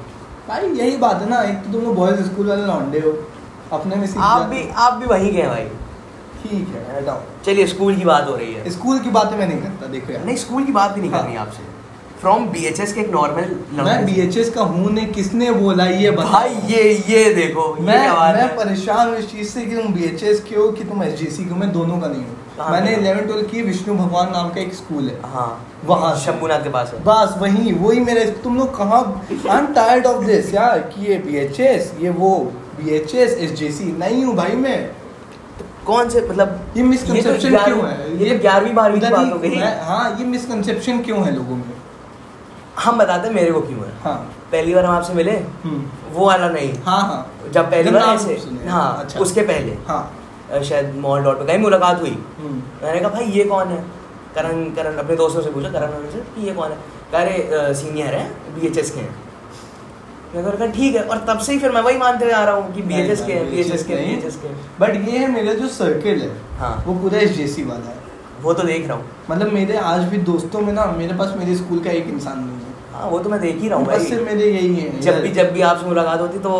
भाई 0.47 0.69
यही 0.75 0.97
बात 0.97 1.21
है 1.21 1.29
ना 1.29 1.41
एक 1.41 1.57
तो 1.57 1.71
तुम 1.73 1.81
लोग 1.81 1.95
बॉयज़ 1.95 2.21
स्कूल 2.23 2.49
वाले 2.49 2.65
लौंडे 2.65 2.99
हो। 2.99 3.11
अपने 3.77 3.95
में 3.95 4.07
आप 4.17 4.41
भी। 4.41 4.67
आप 4.77 4.93
भी 4.93 5.05
वहीं 5.05 5.31
गए 5.33 5.47
भाई। 5.47 5.65
ठीक 6.43 6.67
है 6.69 7.03
चलिए 7.45 7.67
स्कूल 7.67 7.95
की 7.95 8.05
बात 8.05 8.27
हो 8.27 8.35
रही 8.35 8.53
है। 8.53 8.69
स्कूल 8.69 8.99
की 8.99 9.09
बातें 9.09 9.37
मैं 9.37 9.47
नहीं 9.47 9.61
करता 9.61 9.87
देखो 9.87 10.11
यार। 10.13 10.25
नहीं 10.25 10.35
स्कूल 10.37 10.63
की 10.63 10.71
बात 10.71 10.91
भी 10.91 11.01
नहीं 11.01 11.11
हाँ। 11.11 11.23
करनी 11.23 11.35
आपसे। 11.35 11.63
फ्रॉम 12.21 12.45
बीएचएस 12.49 12.91
के 12.93 12.99
एक 13.01 13.09
नॉर्मल 13.11 13.55
मैं 13.75 14.05
बीएचएस 14.05 14.49
का 14.53 14.61
हूँ 14.63 14.91
ने 14.93 15.05
किसने 15.13 15.51
बोला 15.51 15.85
ये 15.85 16.09
बता 16.11 16.29
भाई 16.31 16.49
ये 16.71 16.81
ये 17.09 17.33
देखो 17.33 17.63
मैं 17.81 18.09
बात 18.09 18.35
मैं 18.35 18.47
परेशान 18.57 19.07
हूँ 19.07 19.17
इस 19.17 19.31
चीज़ 19.31 19.49
से 19.49 19.65
कि 19.65 19.75
तुम 19.75 19.93
बीएचएस 19.93 20.43
के 20.49 20.55
हो 20.55 20.67
कि 20.71 20.83
तुम 20.83 21.03
एसजीसी 21.03 21.43
के 21.45 21.49
हो 21.49 21.55
मैं 21.55 21.71
दोनों 21.71 21.97
का 21.99 22.07
नहीं 22.07 22.23
हूँ। 22.23 22.69
मैंने 22.71 22.93
इलेवन 22.95 23.25
ट्वेल्व 23.27 23.47
की 23.47 23.61
विष्णु 23.61 23.95
भगवान 23.95 24.31
नाम 24.31 24.49
का 24.49 24.61
एक 24.61 24.73
स्कूल 24.75 25.09
है। 25.09 25.17
हाँ 25.31 25.49
वहाँ 25.85 26.15
शंभुनाथ 26.25 26.63
के 26.63 26.69
पास 26.69 26.93
है। 26.93 27.03
बस 27.05 27.35
वही 27.41 27.73
वही 27.73 27.99
मेरे 28.01 28.25
तुम 28.43 28.57
लोग 28.57 28.77
कहाँ 28.77 29.01
I 29.31 29.57
am 29.57 29.73
tired 29.73 30.05
of 30.05 30.23
this 30.25 30.53
यार 30.53 30.79
कि 30.93 31.05
ये 31.07 31.17
बीएचएस 31.25 31.91
ये 32.01 32.09
वो 32.21 32.37
बीएचएस 32.77 33.37
एसजीसी 33.39 33.91
नहीं 33.97 34.23
हूँ 34.23 34.35
भाई 34.35 34.55
मैं। 34.57 34.79
कौन 35.85 36.09
से 36.09 36.27
मतलब 36.29 36.73
ये 36.77 36.83
मिसकंसेप्शन 36.83 37.57
क्यों 37.57 37.87
है? 37.89 38.17
ये 38.17 38.33
तो 38.33 38.41
ग्यारहवीं 38.41 38.73
बारहवीं 38.73 39.01
की 39.01 39.09
बात 39.09 39.33
हो 39.33 39.39
गई। 39.39 39.55
हाँ 39.85 40.17
ये 40.19 40.25
मिसकंसेप्शन 40.27 41.01
क्यों 41.03 41.25
है 41.25 41.35
लोगों 41.35 41.55
में? 41.55 41.79
हम 42.79 42.97
बताते 42.97 43.27
हैं 43.27 43.35
मेरे 43.35 43.51
को 43.51 43.61
क्यों 43.61 43.79
है? 43.79 43.91
हाँ। 44.03 44.15
पहली 44.51 44.73
बार 44.75 44.85
हम 44.85 44.95
आपसे 44.95 45.13
मिले 45.13 45.31
हम्म, 45.63 45.83
वो 46.13 46.25
वाला 46.27 46.49
नहीं। 46.49 46.73
हाँ 46.85 47.01
हाँ। 47.01 47.51
जब 47.53 47.71
पहली 47.71 47.91
बार 47.91 48.03
ऐसे 48.15 48.33
हाँ। 48.67 48.97
अच्छा। 48.99 49.19
उसके 49.19 49.41
पहले। 49.41 49.77
हाँ। 49.87 50.61
शायद 50.63 50.95
मॉल 50.95 51.23
डॉट 51.23 51.39
पे 51.39 51.45
कहीं 51.45 51.57
मुलाकात 51.59 51.99
हुई। 52.01 52.09
हम्म, 52.09 52.61
मैंने 52.83 52.99
कहा 52.99 53.09
भाई 53.09 53.25
ये 53.25 53.43
कौन 53.43 53.67
है? 53.67 53.83
करण 54.35 54.63
करण 54.73 54.97
अपने 54.97 55.15
दोस्तों 55.15 55.41
से 55.41 55.49
पूछा। 55.51 55.69
करण 55.69 56.09
से 56.11 56.19
कि 56.35 56.47
ये 56.47 56.53
कौन 56.53 56.71
है? 56.71 56.77
कह 57.11 57.23
रहे 57.23 57.73
सीनियर 57.73 58.15
है 58.15 58.29
बी 58.55 58.67
एच 58.67 58.77
एस 58.77 58.91
के 58.91 58.99
हैं। 58.99 59.15
मैंने 60.35 60.51
कहा 60.51 60.67
ठीक 60.67 60.95
है। 60.95 61.03
और 61.03 61.25
तब 61.29 61.39
से 61.39 61.53
ही 61.53 61.59
फिर 61.59 61.71
मैं 61.71 61.81
वही 61.81 61.97
मानते 61.97 62.25
हुए 62.25 62.33
आ 62.33 62.43
रहा 62.43 62.55
हूँ 62.55 62.73
कि 62.73 62.81
बी 62.81 62.93
नहीं, 62.93 63.15
के 63.25 63.33
हैं 63.33 63.49
बी 63.51 63.63
BHS 63.63 63.83
के 63.83 63.95
नहीं। 63.95 64.15
बी 64.15 64.31
के 64.41 64.53
बट 64.79 65.09
ये 65.09 65.17
है 65.17 65.31
मेरा 65.31 65.53
जो 65.53 65.67
सर्किल 65.69 66.21
है 66.21 66.31
हाँ। 66.59 66.83
वो 66.87 66.93
पूरा 66.93 67.19
एच 67.19 67.31
जे 67.31 67.47
सी 67.47 67.63
वाला 67.63 67.89
है। 67.89 67.99
वो 68.41 68.53
तो 68.53 68.63
देख 68.63 68.87
रहा 68.87 68.97
हूँ। 68.97 69.05
मतलब 69.29 69.51
मेरे 69.53 69.77
आज 69.77 70.03
भी 70.03 70.17
दोस्तों 70.29 70.61
में 70.61 70.71
ना 70.73 70.85
मेरे 70.97 71.15
पास 71.15 71.33
मेरे 71.37 71.55
स्कूल 71.55 71.79
का 71.79 71.91
एक 71.91 72.07
इंसान 72.07 72.39
नहीं 72.39 72.59
है 73.03 73.09
वो 73.11 73.19
तो 73.19 73.29
मैं 73.29 73.39
देख 73.41 73.61
ही 73.61 73.69
रहा 73.69 73.79
हूँ 73.79 73.85
भाई। 73.87 74.19
मेरे 74.25 74.51
यही 74.51 74.75
है 74.75 74.99
जब 75.01 75.21
भी 75.21 75.29
जब 75.31 75.51
भी 75.53 75.61
आपसे 75.61 75.85
मुलाकात 75.85 76.19
होती 76.21 76.39
तो 76.39 76.51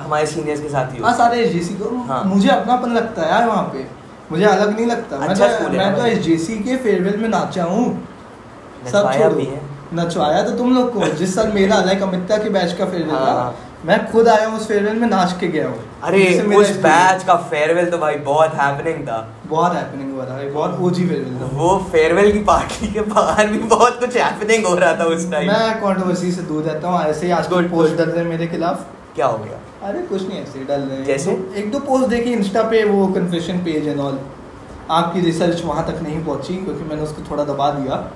हमारे 0.00 0.26
सीनियर्स 0.26 0.62
के 0.62 0.68
साथ 0.68 0.92
ही 0.92 1.02
हाँ 1.02 1.30
एस 1.34 1.52
जी 1.52 1.60
सी 1.60 1.74
को। 1.74 1.96
हाँ। 2.06 2.22
मुझे 2.24 2.48
अपनापन 2.48 2.92
लगता 2.92 3.22
है 3.22 3.30
यार 3.30 3.46
वहाँ 3.48 3.62
पे। 3.64 3.86
मुझे 4.30 4.44
अलग 4.44 4.74
नहीं 4.76 4.86
लगता। 4.86 5.16
अच्छा 5.26 5.46
मैं 5.46 5.68
मैं 5.78 5.94
तो 5.96 6.06
एच 6.06 6.18
जी 6.18 6.36
सी 6.38 6.58
के 6.58 6.76
फेयरवेल 6.76 7.16
में 7.16 7.28
नाचा 7.28 7.64
हूँ। 7.64 7.84
सब 8.92 9.12
छोड़ो। 9.12 9.46
नचवाया 9.94 10.42
तो 10.42 10.56
तुम 10.58 10.74
लोग 10.74 10.92
को। 10.92 11.06
जिस 11.18 11.34
साल 11.34 11.52
मेरा 11.52 11.80
जाए 11.80 12.00
अमिता 12.00 12.36
के 12.36 12.50
बैच 12.50 12.72
का 12.72 12.84
फेयरवेल 12.84 13.14
हाँ, 13.14 13.26
था 13.26 13.32
हाँ। 13.32 13.54
मैं 13.84 14.12
खुद 14.12 14.28
आया 14.28 14.46
हूँ 14.48 14.56
उस 14.56 14.68
फेयरवेल 14.68 14.96
में 14.96 15.08
नाच 15.08 15.36
के 15.40 15.48
गया 15.48 15.68
हूँ। 15.68 16.00
अरे 16.02 16.40
उस 16.56 16.76
बैच 16.76 17.24
का 17.24 17.34
फेयरवेल 17.36 17.90
तो 17.90 17.98
भाई 17.98 18.14
बहुत 18.14 18.54
हैपनिंग 18.54 19.08
था। 19.08 19.28
बहुत 19.46 19.74
हैपनिंग 19.74 20.14
हुआ 20.14 20.24
था 20.24 20.50
बहुत 20.50 20.80
ओजी 20.80 21.08
फेयरवेल 21.08 21.40
था। 21.40 21.50
वो 21.52 21.86
फेयरवेल 21.92 22.32
की 22.32 22.38
पार्टी 22.38 22.92
के 22.92 23.00
बाहर 23.00 23.46
भी 23.46 23.58
बहुत 23.58 24.00
कुछ 24.00 24.16
हैपनिंग 24.16 24.66
हो 24.66 24.74
रहा 24.74 24.96
था 24.96 25.04
उस 25.04 25.30
टाइम 25.30 25.48
मैं 25.48 25.80
कंट्रोवर्सी 25.80 26.32
से 26.32 26.42
दूर 26.42 26.62
रहता 26.62 26.88
हूँ 26.88 27.00
ऐसे 27.02 27.26
ही 27.26 27.32
आज 27.32 27.48
Good, 27.48 27.70
पोस्ट 27.70 27.94
good. 27.94 28.04
डल 28.04 28.10
रहे 28.10 28.22
हैं 28.22 28.30
मेरे 28.30 28.46
खिलाफ। 28.46 28.86
क्या 29.14 29.26
हो 29.26 29.38
गया? 29.38 29.88
अरे 29.88 29.98
कुछ 30.02 30.28
नहीं 30.28 30.42
ऐसे 30.42 30.64
डल 30.64 30.80
रहे 30.80 31.04
जैसे? 31.04 31.30
एक 31.56 31.72
दो- 31.72 31.82
पोस्ट 31.82 32.08
देखी 32.08 32.30
इंस्टा 32.30 32.62
पे 32.62 32.84
वो 32.84 33.06
कन्फेशन 33.06 33.58
पेज 33.58 33.88
एंड 33.88 34.00
ऑल 34.00 34.20
आपकी 34.90 35.20
रिसर्च 35.20 35.62
वहाँ 35.64 35.86
तक 35.86 36.02
नहीं 36.02 36.24
पहुँची 36.24 36.54
क्योंकि 36.54 36.84
मैंने 36.84 37.02
उसको 37.02 37.30
थोड़ा 37.30 37.44
दबा 37.44 37.70
दिया। 37.70 38.12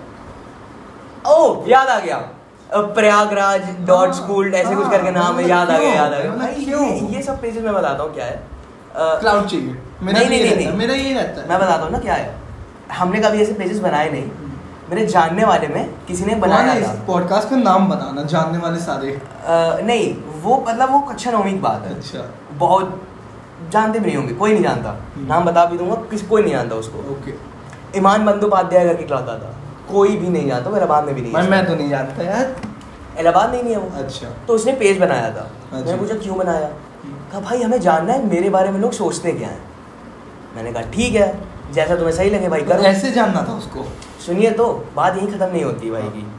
ओ 1.33 1.65
याद 1.69 1.89
आ 1.89 1.99
गया। 2.01 2.29
प्रयागराज 2.75 3.63
डॉट 3.81 4.09
हाँ, 4.09 4.15
स्कूल 4.15 4.55
ऐसे 4.55 4.75
कुछ 4.75 4.85
हाँ, 4.85 4.91
करके 4.91 5.11
नाम 5.11 5.25
है 5.25 5.35
मतलब 5.35 5.49
याद 5.49 5.71
आ 5.71 5.79
गया 5.79 5.95
याद 5.95 6.13
आ 6.13 6.19
गया। 6.19 6.65
क्यों? 6.65 6.89
ये- 6.89 7.25
सब 7.25 7.41
पेजेस 7.41 7.63
मैं 7.65 7.75
बताता 7.75 8.03
हूँ 8.03 8.15
क्या 8.15 8.25
है। 8.25 8.43
क्लाउड 8.97 9.47
चाहिए। 9.47 9.83
नहीं, 10.03 10.15
नहीं, 10.15 10.29
नहीं, 10.29 10.41
है, 10.41 10.57
नहीं। 10.57 10.73
मेरा 10.73 10.95
यही 10.95 11.15
रहता 11.15 11.41
है। 11.41 11.49
मैं 11.49 11.59
बताता 11.59 11.83
हूँ 11.83 11.93
ना 11.93 11.99
क्या 11.99 12.15
है। 12.15 12.35
हमने 12.93 13.21
कभी 13.21 13.43
ऐसे 13.43 13.53
पेजेस 13.53 13.79
बनाए 13.79 14.11
नहीं। 14.11 14.31
मेरे 14.91 15.07
जानने 15.07 15.45
वाले 15.45 15.67
में 15.67 15.91
किसी 16.09 16.25
ने 16.25 16.35
बनाया 16.35 16.89
था। 16.89 17.05
पॉडकास्ट 17.07 17.51
का 17.51 17.57
नाम 17.57 17.89
बनाना 17.89 18.23
जानने 18.23 18.59
वाले 18.59 18.79
सारे? 18.79 19.23
नहीं 19.83 20.17
वो 20.43 20.65
मतलब 20.69 20.93
वो 20.93 20.99
नौवीं 21.33 21.61
बात 21.61 21.85
है। 21.87 21.97
अच्छा। 21.97 22.31
बहुत 22.53 23.03
जानते 23.71 23.99
भी 23.99 24.07
नहीं 24.07 24.17
होंगे 24.17 24.35
कोई 24.35 24.53
नहीं 24.53 24.63
जानता। 24.63 24.91
हम्म। 24.91 25.27
नाम 25.27 25.45
बता 25.45 25.65
भी 25.65 25.79
दूँगा 25.79 25.95
किस 25.95 26.23
कोई 26.23 26.43
नहीं 26.43 26.53
जानता 26.53 26.75
उसको। 26.75 26.99
ओके। 26.99 27.35
ईमान 27.99 28.25
बंदोपाध्याय 28.25 28.85
करके 28.85 29.05
एक 29.05 29.11
था। 29.13 29.55
कोई 29.93 30.17
भी 30.17 30.29
नहीं 30.29 30.49
जानता 30.49 30.71
वो 30.71 30.77
इलाहाबाद 30.77 31.05
में 31.05 31.15
भी 31.15 31.21
नहीं 31.21 31.49
मैं 31.49 31.67
तो 31.67 31.75
नहीं 31.75 31.89
जानता 31.89 32.23
यार। 32.23 32.57
इलाहाबाद 33.19 33.55
नहीं 33.55 33.75
है 33.75 33.79
वो। 33.79 33.99
अच्छा। 33.99 34.29
तो 34.49 34.55
उसने 34.55 34.73
पेज 34.73 34.99
बनाया 34.99 35.31
था। 35.31 35.51
अच्छा। 35.73 35.77
मैंने 35.77 35.97
पूछा 35.97 36.15
क्यों 36.15 36.39
बनाया? 36.39 36.69
कहा 37.33 37.41
भाई 37.41 37.63
हमें 37.63 37.81
जानना 37.81 38.13
है 38.13 38.27
मेरे 38.27 38.51
बारे 38.51 38.71
में 38.71 38.81
लोग 38.81 38.93
सोचते 38.93 39.33
क्या 39.33 39.49
हैं? 39.49 39.65
मैंने 40.57 40.73
कहा 40.73 40.83
ठीक 40.83 41.15
है 41.15 41.39
जैसा 41.73 41.97
तुम्हें 41.97 42.13
सही 42.13 42.31
लगे 42.31 42.49
भाई 42.49 42.61
करो। 42.61 42.83
ऐसे 42.83 43.11
जानना 43.11 43.47
था 43.49 43.53
उसको? 43.53 43.85
सुनिए 44.27 44.51
तो 44.51 44.85
बात 44.97 45.17
यहीं 45.17 45.29
खत्म 45.29 45.47
नहीं 45.47 45.65
होती 45.65 45.91
भाई 45.91 46.03
की। 46.03 46.33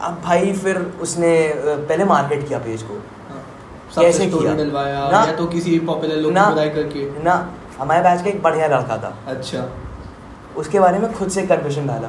अब 0.00 0.22
भाई 0.24 0.52
फिर 0.52 0.94
उसने 1.00 1.52
पहले 1.56 2.04
मार्केट 2.04 2.48
किया 2.48 2.58
पेज 2.58 2.82
को। 2.82 3.02
कैसे 4.00 4.26
किया? 4.26 4.54
ना- 5.10 5.28
या 5.28 5.36
तो 5.36 5.46
किसी 5.46 5.78
पॉपुलर 5.78 6.16
लोग 6.16 6.32
ना- 6.32 6.56
करके। 6.56 7.22
ना। 7.22 7.52
हमारे 7.78 8.02
बैच 8.02 8.22
का 8.22 8.26
एक 8.26 8.42
बढ़िया 8.42 8.66
लड़का 8.66 8.96
था। 8.96 9.18
अच्छा। 9.26 9.68
उसके 10.56 10.80
बारे 10.80 10.98
में 10.98 11.12
खुद 11.12 11.28
से 11.28 11.42
कन्फेशन 11.42 11.86
डाला। 11.86 12.08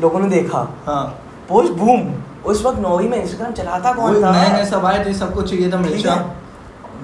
लोगों 0.00 0.20
ने 0.20 0.28
देखा। 0.28 0.58
हाँ। 0.86 1.04
Post 1.48 1.72
boom. 1.72 2.14
उस 2.46 2.64
वक्त 2.64 2.78
नौवीं 2.78 3.08
में 3.08 3.22
इंस्टाग्राम 3.22 3.52
चलाता 3.52 3.92
कौन 3.92 4.22
था? 4.22 4.30
नए 4.32 4.52
नए 4.52 4.64
सब 4.64 4.84
आए 4.84 5.04
थे 5.06 5.14
सबको 5.14 5.42
चाहिए 5.42 5.72
था 5.72 5.76
मिर्चा 5.76 6.34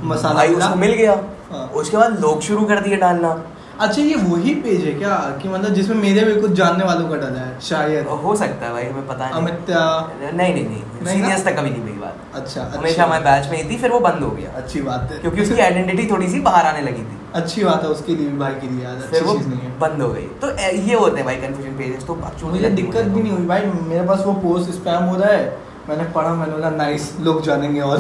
मसाला 0.03 0.35
भाई 0.35 0.55
उसको 0.55 0.75
मिल 0.75 0.93
गया। 0.93 1.13
हाँ। 1.53 1.67
उसके 1.75 1.97
बाद 1.97 2.21
लोग 2.21 2.41
शुरू 2.41 2.65
कर 2.67 2.81
दिए 2.81 2.97
डालना। 2.97 3.43
अच्छा 3.81 4.03
ये 4.03 4.15
वही 4.15 4.55
पेज 4.55 4.85
है 4.85 4.93
क्या? 4.93 5.17
कि 5.43 5.49
मतलब 5.49 5.75
जिसमें 5.75 5.97
मेरे 5.97 6.25
भी 6.25 6.41
कुछ 6.41 6.51
जानने 6.51 6.85
वालों 6.85 7.09
का 7.09 7.17
डाला 7.17 7.41
है 7.41 7.61
शायद। 7.61 8.07
हो 8.23 8.35
सकता 8.37 8.67
है 8.67 8.73
भाई 8.73 8.85
हमें 8.85 9.07
पता 9.09 9.25
नहीं। 9.25 9.41
अमित्या 9.41 9.83
नहीं 10.23 10.55
नहीं 10.55 10.65
नहीं। 10.65 10.83
नहीं 11.03 11.15
सीनियर्स 11.15 11.45
तक 11.45 11.57
कभी 11.59 11.71
नहीं 11.71 11.83
मेरी 11.85 11.99
बात। 11.99 12.17
अच्छा 12.35 12.63
हमेशा 12.63 12.89
अच्छी 12.89 13.01
हमारे 13.01 13.25
बैच 13.25 13.51
में 13.51 13.63
ही 13.63 13.69
थी 13.71 13.77
फिर 13.77 13.91
वो 13.91 14.01
बंद 14.01 14.23
हो 14.23 14.31
गया। 14.31 14.51
अच्छी 14.57 14.81
बात 14.81 15.13
है। 15.13 15.19
क्योंकि 15.19 15.43
उसकी 15.43 15.61
आइडेंटिटी 15.61 16.07
थोड़ी 16.11 16.29
सी 16.29 16.41
बाहर 16.41 16.67
आने 16.67 16.81
लगी 16.81 17.03
थी। 17.03 17.19
अच्छी 17.35 17.65
बात 17.65 17.83
है 17.83 17.89
उसके 17.89 18.17
लिए 18.17 18.29
भाई 18.39 18.55
के 18.55 18.69
लिए 18.69 18.97
फिर 19.11 19.23
अच्छी 19.23 19.37
चीज़ 19.39 19.49
नहीं 19.49 19.61
है। 19.61 19.79
बंद 19.79 20.03
हो 20.03 20.09
गई। 20.09 20.27
तो 20.43 20.51
ये 20.89 20.95
होते 20.95 21.17
हैं 21.17 21.25
भाई 21.25 21.37
कंफ्यूजन 21.37 21.79
पेजेस 21.79 22.07
तो 22.07 22.15
मुझे 22.47 22.71
दिक्कत 22.71 23.05
भी 23.05 23.23
नहीं 23.23 23.33
हुई 23.33 23.47
भाई 23.47 23.65
मेरे 23.87 24.07
पास 24.07 24.23
वो 24.27 24.33
पोस्ट 24.45 24.71
स्पैम 24.71 25.03
हो 25.05 25.17
रहा 25.17 25.33
है 25.33 25.68
मैंने 25.89 26.05
पढ़ा 26.13 26.35
मैंने 26.35 26.53
बोला 26.53 26.71
नाइस 26.71 27.13
लोग 27.21 27.43
जानेंगे 27.43 27.81
और. 27.81 27.99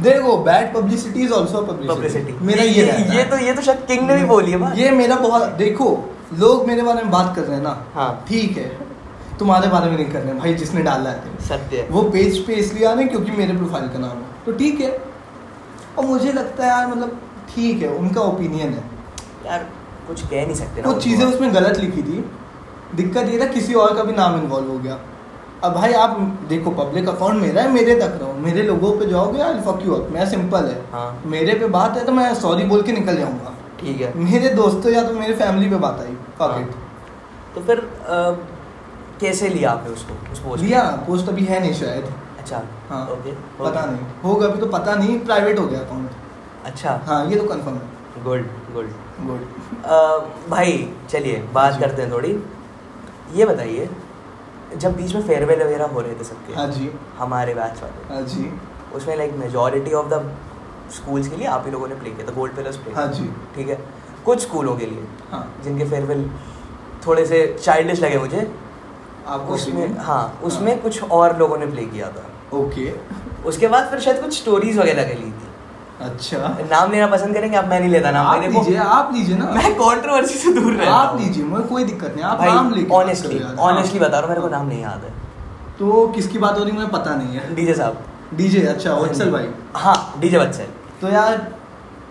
देखो 0.00 0.36
bad 0.44 0.72
publicity 0.74 1.20
is 1.20 1.32
also 1.34 1.62
publicity 1.62 2.32
मेरा 2.46 2.64
ये 2.64 2.82
रहता 2.82 3.14
ये 3.14 3.24
तो 3.24 3.38
ये 3.38 3.54
तो 3.54 3.62
शायद 3.62 3.84
किंग 3.86 4.06
ने 4.06 4.16
भी 4.16 4.24
बोली 4.26 4.52
है 4.52 4.78
ये 4.78 4.90
मेरा 4.92 5.16
बहुत 5.18 5.42
देखो 5.58 5.88
लोग 6.38 6.66
मेरे 6.66 6.82
बारे 6.82 7.02
में 7.02 7.10
बात 7.10 7.34
कर 7.36 7.42
रहे 7.42 7.56
हैं 7.56 7.62
ना। 7.62 7.70
हाँ। 7.94 8.24
ठीक 8.28 8.56
है। 8.58 8.66
तुम्हारे 9.38 9.68
बारे 9.68 9.90
में 9.90 9.96
नहीं 9.96 10.06
कर 10.12 10.20
रहे 10.20 10.34
भाई 10.34 10.54
जिसने 10.54 10.82
डाला 10.82 11.10
है। 11.10 11.36
सत्य 11.48 11.76
है। 11.76 11.88
वो 11.88 12.02
पेज 12.10 12.38
पे 12.46 12.54
इसलिए 12.54 12.86
आ 12.86 12.92
रहे 12.92 13.02
हैं 13.02 13.10
क्योंकि 13.10 13.32
मेरे 13.32 13.56
प्रोफ़ाइल 13.56 13.88
का 13.88 13.98
नाम 13.98 14.16
है। 14.18 14.44
तो 14.46 14.52
ठीक 14.52 14.80
है। 14.80 14.90
और 15.98 16.04
मुझे 16.04 16.32
लगता 16.32 16.64
है 16.64 16.68
यार 16.70 16.86
मतलब 16.86 17.20
ठीक 17.54 17.82
है 17.82 17.88
उनका 17.94 18.20
ओपिनियन 18.22 18.72
है। 18.72 18.84
यार 19.46 19.66
कुछ 20.06 20.22
कह 20.22 20.44
नहीं 20.44 20.54
सकते 20.54 20.82
ना 20.82 20.92
कुछ 20.92 21.02
चीज़ें 21.04 21.24
उसमें 21.26 21.54
गलत 21.54 21.78
लिखी 21.78 22.02
थी। 22.02 22.24
दिक्कत 22.94 23.28
ये 23.28 23.40
था 23.40 23.46
किसी 23.52 23.74
और 23.76 23.94
का 23.96 24.02
भी 24.02 24.12
नाम 24.12 24.40
इन्वॉल्व 24.40 24.70
हो 24.70 24.78
गया। 24.78 24.98
अब 25.64 25.72
भाई 25.72 25.92
आप 25.94 26.16
देखो 26.48 26.70
पब्लिक 26.76 27.08
अकाउंट 27.08 27.40
मेरा 27.42 27.62
है 27.62 27.70
मेरे 27.72 27.94
तक 27.94 28.18
रहो। 28.20 28.32
मेरे 28.42 28.62
लोगों 28.62 28.90
पे 28.98 29.06
जाओगे 29.06 29.38
यार 29.38 29.60
फक 29.66 29.84
यू 29.86 29.92
अप 29.94 30.08
मैं 30.12 30.24
सिंपल 30.30 30.64
है। 30.66 30.80
हाँ। 30.92 31.22
मेरे 31.26 31.54
पे 31.54 31.66
बात 31.76 31.96
है 31.96 32.04
तो 32.04 32.12
मैं 32.12 32.34
सॉरी 32.34 32.64
बोल 32.64 32.82
के 32.82 32.92
निकल 32.92 33.16
जाऊँगा। 33.16 33.52
ठीक 33.80 34.00
है। 34.00 34.12
मेरे 34.20 34.48
दोस्तों 34.54 34.92
या 34.92 35.02
तो 35.04 35.14
मेरे 35.14 35.34
फैमिली 35.34 35.68
पे 35.70 35.76
बात 35.84 36.00
आई। 36.00 36.16
हाँ। 36.40 36.48
फक 36.48 36.58
इट 36.60 37.54
तो 37.54 37.60
फिर 37.60 37.78
अ, 37.78 38.18
कैसे 39.20 39.48
लिया 39.48 39.70
आपने 39.70 39.92
उसको? 39.92 40.14
उस 40.32 40.38
पोस्ट 40.38 40.64
लिया। 40.64 40.82
पोस्ट 41.06 41.28
अभी 41.28 41.44
है 41.44 41.60
नहीं 41.60 41.72
शायद। 41.74 42.12
अच्छा। 42.38 42.62
हाँ। 42.88 43.06
ओके। 43.08 43.32
पता 43.58 43.84
नहीं। 43.86 44.06
होगा 44.24 44.46
अभी 44.46 44.60
तो 44.60 44.66
पता 44.68 44.94
नहीं। 44.94 45.18
प्राइवेट 45.20 45.58
हो 45.58 45.66
गया 45.66 45.80
अकाउंट 45.80 46.10
अच्छा। 46.66 47.00
हाँ 47.06 47.24
ये 47.26 47.36
तो 47.36 47.44
कंफर्म 47.44 47.74
है। 47.74 48.24
गुड 48.24 48.46
गुड 48.74 48.88
गुड 49.26 50.50
भाई 50.50 50.88
चलिए 51.10 51.42
बात 51.52 51.80
करते 51.80 52.02
हैं 52.02 52.10
थोड़ी। 52.12 52.38
ये 53.34 53.44
बताइए 53.46 53.88
जब 54.76 54.96
बीच 54.96 55.14
में 55.14 55.22
फेयरवेल 55.26 55.62
वगैरह 55.62 55.86
हो 55.86 56.00
रहे 56.00 56.14
थे 56.14 56.24
सबके 56.24 56.54
हाँ 56.54 56.66
जी। 56.68 56.90
हमारे 57.18 57.54
बैच 57.54 57.82
वाले 57.82 58.14
हाँ 58.14 58.22
जी। 58.26 58.50
उसमें 58.94 59.16
like 59.16 59.32
majority 59.36 59.92
of 59.92 60.06
the 60.06 60.36
schools 60.94 61.28
के 61.28 61.36
लिए 61.36 61.46
आप 61.46 61.62
ही 61.66 61.70
लोगों 61.72 61.88
ने 61.88 61.94
प्ले 61.94 62.10
किया 62.10 62.26
था 62.28 62.32
गोल्ड 62.34 62.54
प्लस 62.54 62.76
प्ले 62.76 62.94
हाँ 62.94 63.06
जी। 63.12 63.28
ठीक 63.56 63.68
है? 63.68 63.78
कुछ 64.24 64.40
स्कूलों 64.42 64.76
के 64.76 64.86
लिए 64.86 65.06
हाँ। 65.30 65.44
जिनके 65.64 65.84
फेयरवेल 65.84 66.30
थोड़े 67.06 67.24
से 67.26 67.46
चाइल्डिश 67.62 68.00
लगे 68.00 68.18
मुझे 68.18 68.50
आपको 69.26 69.54
उसमें 69.54 69.96
हाँ 69.98 70.40
उसमें 70.44 70.80
कुछ 70.82 71.02
और 71.02 71.36
लोगों 71.38 71.56
ने 71.58 71.66
प्ले 71.66 71.84
किया 71.86 72.08
था। 72.08 72.24
ओके। 72.58 72.90
उसके 73.48 73.68
बाद 73.68 73.88
फिर 73.90 74.00
शायद 74.00 74.20
कुछ 74.22 74.38
स्टोरीज 74.40 74.78
वगैरह 74.78 75.04
के 75.04 75.14
ली 75.14 75.30
थी। 75.30 75.48
अच्छा। 76.02 76.38
नाम 76.70 76.90
लेना 76.92 77.06
पसंद 77.06 77.34
करेंगे 77.34 77.56
अब 77.56 77.68
मैं 77.68 77.78
नहीं 77.80 77.90
लेता 77.90 78.10
नाम। 78.10 78.26
आप 78.26 78.42
लीजिए 78.44 78.76
आप 78.76 79.10
लीजिए 79.14 79.36
ना। 79.36 79.50
मैं 79.52 79.72
कंट्रोवर्सी 79.74 80.38
से 80.38 80.52
दूर 80.52 80.72
रहता 80.72 80.92
आप 80.92 81.18
लीजिए 81.20 81.44
मुझे 81.44 81.64
कोई 81.64 81.84
दिक्कत 81.84 82.14
नहीं 82.14 82.24
आप 82.24 82.42
नाम 82.42 82.72
लेके 82.74 82.88
बात 82.88 82.98
ऑनेस्टली। 82.98 83.38
हाँ। 83.38 83.54
ऑनेस्टली 83.70 84.00
बता 84.00 84.08
रहा 84.08 84.20
हूँ 84.20 84.28
मेरे 84.28 84.40
को 84.40 84.48
नाम 84.48 84.66
नहीं 84.68 84.82
याद 84.82 85.04
है। 85.04 85.10
तो 85.78 86.06
किसकी 86.08 86.38
बात 86.38 86.58
हो 86.58 86.64
रही 86.64 86.72
मुझे 86.72 86.86
पता 86.88 87.14
नहीं 87.14 87.36
है। 87.36 87.54
डीजे 87.54 87.74
साहब। 87.74 88.04
डीजे 88.34 88.66
अच्छा 88.66 88.94
वत्सल 88.94 89.30
भाई। 89.30 89.48
हाँ 89.76 89.96
डीजे 90.20 90.38
वत्सल। 90.38 90.66
तो 91.00 91.08
यार 91.08 91.36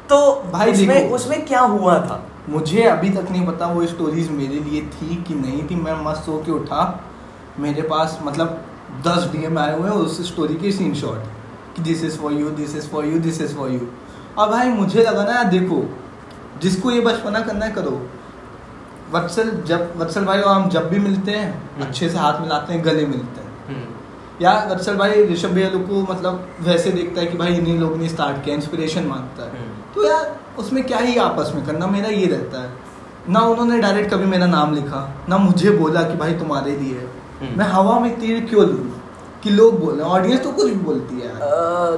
तो 0.10 0.18
भाई 0.54 0.72
उसमें 0.72 1.10
उसमें 1.10 1.46
क्या 1.46 1.60
हुआ 1.60 1.98
था? 2.00 2.24
मुझे 2.50 2.84
अभी 2.84 3.10
तक 3.10 3.32
नहीं 3.32 3.46
पता 3.48 3.68
वो 3.68 3.86
स्टोरीज 3.86 4.30
मेरे 4.32 4.60
लिए 4.60 4.82
थी 4.94 5.24
कि 5.28 5.36
नहीं 5.36 5.64
थी। 5.70 5.76
मैं 5.76 5.94
मस्त 6.06 6.24
सो 6.24 6.38
के 6.46 6.52
उठा 6.52 6.82
मेरे 7.60 7.82
पास 7.82 8.20
मतलब 8.24 8.62
दस 9.08 9.30
डीएम 9.32 9.58
आए 9.60 9.78
हुए 9.80 9.90
उस 9.90 10.22
स्टोरी 10.28 10.56
के 10.56 10.72
सीन 10.72 10.94
शॉट 10.94 11.24
कि 11.76 11.82
this 11.82 12.04
is 12.04 12.18
for 12.18 12.34
you 12.34 12.50
this 12.52 12.76
is 12.76 12.88
for 12.88 13.06
you 13.06 13.20
this 13.20 13.42
is 13.42 13.56
for 13.56 13.72
you 13.72 13.88
अब 14.40 14.50
भाई 14.52 14.70
मुझे 14.70 15.04
लगा 15.04 15.24
ना 15.24 15.44
देखो 15.44 15.84
जिसको 16.62 16.92
ये 16.92 17.02
बचपना 17.02 17.40
करना 17.40 17.66
है 17.66 17.72
करो। 17.72 18.02
वत्सल 19.14 19.50
जब 19.68 19.94
वत्सल 19.98 20.26
भाई 20.26 20.40
और 20.40 20.56
हम 20.56 20.70
जब 20.70 20.90
भी 20.90 21.00
मिलते 21.00 21.32
हैं 21.32 21.52
हम्म। 21.54 21.86
अच्छे 21.86 22.10
से 22.10 22.18
हाथ 22.18 22.40
मिलाते 22.42 22.74
हैं 22.74 22.84
गले 22.86 23.06
मिलते 23.06 23.42
हैं। 23.42 23.50
हम्म, 23.68 23.96
या 24.42 24.54
वत्सल 24.72 24.96
भाई 24.96 25.26
ऋषभ 25.28 25.50
भैया 25.50 25.70
लोग 25.70 25.88
को 25.90 26.02
मतलब 26.14 26.48
वैसे 26.62 26.92
देखता 26.92 27.22
है 27.22 27.28
कि 27.28 27.38
भाई 27.38 27.56
इन्हीं 27.56 27.80
लोग 27.80 27.98
ने 27.98 28.10
स्टार्ट 28.10 28.44
किया 28.44 28.56
इंस्पिरेशन 28.56 29.04
माँगता 29.04 29.44
है। 29.44 29.50
हम्म। 29.50 29.94
तो 29.96 30.08
यार 30.08 30.40
उसमें 30.60 30.84
क्या 30.84 30.98
ही 30.98 31.18
आपस 31.18 31.52
में 31.56 31.66
करना 31.66 31.88
मेरा 31.88 32.10
ये 32.10 32.26
रहता 32.26 32.62
है। 32.62 32.70
ना 33.30 33.40
उन्होंने 33.40 33.80
डायरेक्ट 33.80 34.12
कभी 34.12 34.26
मेरा 34.26 34.46
नाम 34.46 34.76
लिखा 34.76 35.26
ना 35.30 35.38
मुझे 35.38 35.72
बोला 35.72 36.02
कि 36.04 36.16
भाई 36.18 36.34
तुम्हारे 36.34 36.78
लिए। 36.78 37.08
मैं 37.58 37.66
हवा 37.66 38.00
में 38.00 38.20
तीर 38.20 38.46
क्यों 38.46 38.66
लूँ? 38.66 39.01
कि 39.44 39.50
लोग 39.50 39.80
बोले 39.86 40.04
ऑडियंस 40.04 40.44
तो 40.44 40.52
कुछ 40.52 40.66
भी 40.66 40.80
बोलती 40.80 41.20
है 41.20 41.30
अ, 41.30 41.98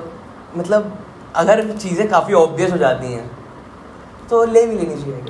मतलब 0.58 0.98
अगर 1.36 1.72
चीज़ें 1.78 2.08
काफ़ी 2.10 2.34
ऑब्वियस 2.34 2.72
हो 2.72 2.78
जाती 2.78 3.14
हैं 3.14 3.32
तो 4.30 4.44
ले 4.46 4.66
भी 4.66 4.76
लेनी 4.76 4.96
चाहिए। 4.96 5.24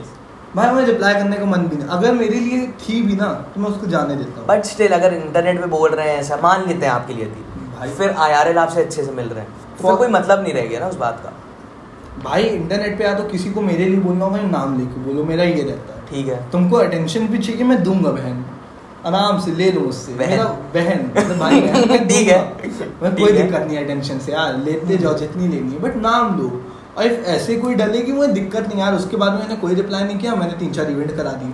भाई 0.56 0.71
मुझे 0.71 0.86
रिप्लाई 0.86 1.13
करने 1.13 1.38
का 1.38 1.45
मन 1.45 1.58
भी 1.58 1.76
नहीं। 1.78 1.88
अगर 1.88 2.12
मेरे 2.13 2.39
लिए 2.39 2.67
थी 2.67 3.02
भी 3.02 3.15
ना 3.15 3.28
तो 3.56 3.62
मैं 3.62 3.69
उसको 3.69 3.88
जाने 3.88 4.15
देता 4.15 4.39
हूँ। 4.39 4.47
बट 4.47 4.63
स्टिल 4.63 4.91
अगर 4.91 5.13
इंटरनेट 5.13 5.62
पे 5.62 5.67
बोल 5.67 5.89
रहे 5.89 6.10
हैं 6.10 6.17
ऐसा 6.17 6.38
मान 6.43 6.67
लेते 6.67 6.86
हैं 6.86 6.93
आपके 6.93 7.13
लिए 7.13 7.26
थी 7.26 7.45
भाई- 7.80 7.93
फिर 7.93 8.12
आई 8.12 8.32
आर 8.32 8.47
एल 8.47 8.58
आपसे 8.58 8.82
अच्छे 8.82 9.04
से 9.04 9.12
मिल 9.12 9.26
रहे 9.26 9.39
हैं। 9.39 9.47
तो 9.78 9.88
फिर 9.88 9.95
कोई 9.95 10.08
मतलब 10.08 10.43
नहीं 10.43 10.54
रह 10.54 10.62
गया 10.62 10.80
ना 10.80 10.88
उस 10.88 10.95
बात 10.95 11.21
का। 11.23 11.34
भाई 12.23 12.43
इंटरनेट 12.43 12.97
पे 12.97 13.04
या 13.04 13.13
तो 13.13 13.23
किसी 13.23 13.52
को 13.52 13.62
मेरे 13.62 13.86
लिए 13.86 13.99
बोलना 13.99 14.26
हो 14.26 14.32
भाई 14.32 14.41
नाम 14.41 14.80
लेके 14.80 14.99
बोलो 15.02 15.23
मेरा 15.23 15.43
ये 15.43 15.63
रहता 15.63 15.93
है। 15.93 16.02
ठीक 16.10 16.28
है। 16.28 16.52
तुमको 16.52 16.78
अटेंशन 16.78 17.28
भी 17.28 17.38
चाहिए 17.38 17.63
मैं 17.63 17.84
दूँगा 17.84 18.10
बहन। 18.10 18.45
आराम 19.06 19.39
से 19.39 19.52
ले 19.52 19.72
लो 19.72 19.82
उससे। 19.82 20.13
बहन। 20.13 20.30
मेरा 20.30 20.44
बहन 20.44 21.12
मतलब 21.18 21.38
भाई 21.39 21.60
है, 21.60 22.08
ठीक 22.08 22.28
है। 22.28 22.58
मैं 23.04 23.16
कोई 23.16 23.32
दिक्कत 23.32 23.60
नहीं 23.60 23.78
है 23.78 23.86
टेंशन 23.86 24.20
से। 24.20 24.32
यार 24.32 24.58
लेते 24.58 24.98
जाओ 24.98 25.13
जितनी 25.13 25.48
लेनी 25.48 25.72
है। 25.72 25.80
बट 25.80 25.96
नाम 25.96 26.42
लो। 26.42 26.66
और 26.98 27.04
if 27.04 27.12
ऐसे 27.12 27.56
कोई 27.56 27.76
डलेगी 27.76 28.12
मुझे 28.12 28.34
दिक्कत 28.34 28.68
नहीं 28.68 28.80
यार 28.80 28.94
उसके 28.94 29.18
बाद 29.18 29.34
मैंने 29.34 29.56
कोई 29.56 29.74
रिप्लाई 29.76 30.04
नहीं 30.04 30.18
किया 30.20 30.36
मैंने 30.36 30.54
तीन 30.54 30.72
चार 30.72 30.89
इवेंट 30.92 31.16
करा 31.16 31.32
दिए। 31.32 31.54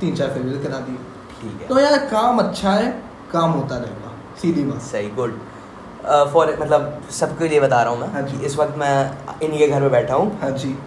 तीन 0.00 0.14
चार 0.14 0.28
फेवरेल 0.28 0.62
करा 0.62 0.78
दिए। 0.78 1.66
तो 1.66 1.80
यार 1.80 1.98
काम 1.98 2.38
अच्छा 2.38 2.70
है 2.70 3.02
काम 3.32 3.50
होता 3.50 3.76
रहेगा। 3.76 4.12
सीधी 4.42 4.64
बात। 4.64 4.82
सही 4.82 5.10
गुड। 5.10 5.38
फॉर 6.32 6.58
मतलब 6.60 7.02
सबके 7.10 7.48
लिए 7.48 7.60
बता 7.60 7.82
रहा 7.82 7.92
हूँ 7.92 8.00
मैं 8.00 8.12
हाँ 8.12 8.22
जी। 8.22 8.38
कि 8.38 8.46
इस 8.46 8.56
वक्त 8.56 8.78
मैं 8.78 9.18
इनके 9.42 9.68
घर 9.68 9.80
में 9.80 9.90
बैठा 9.90 10.14
हूँ। 10.14 10.40
हाँ 10.40 10.50
जी। 10.50 10.78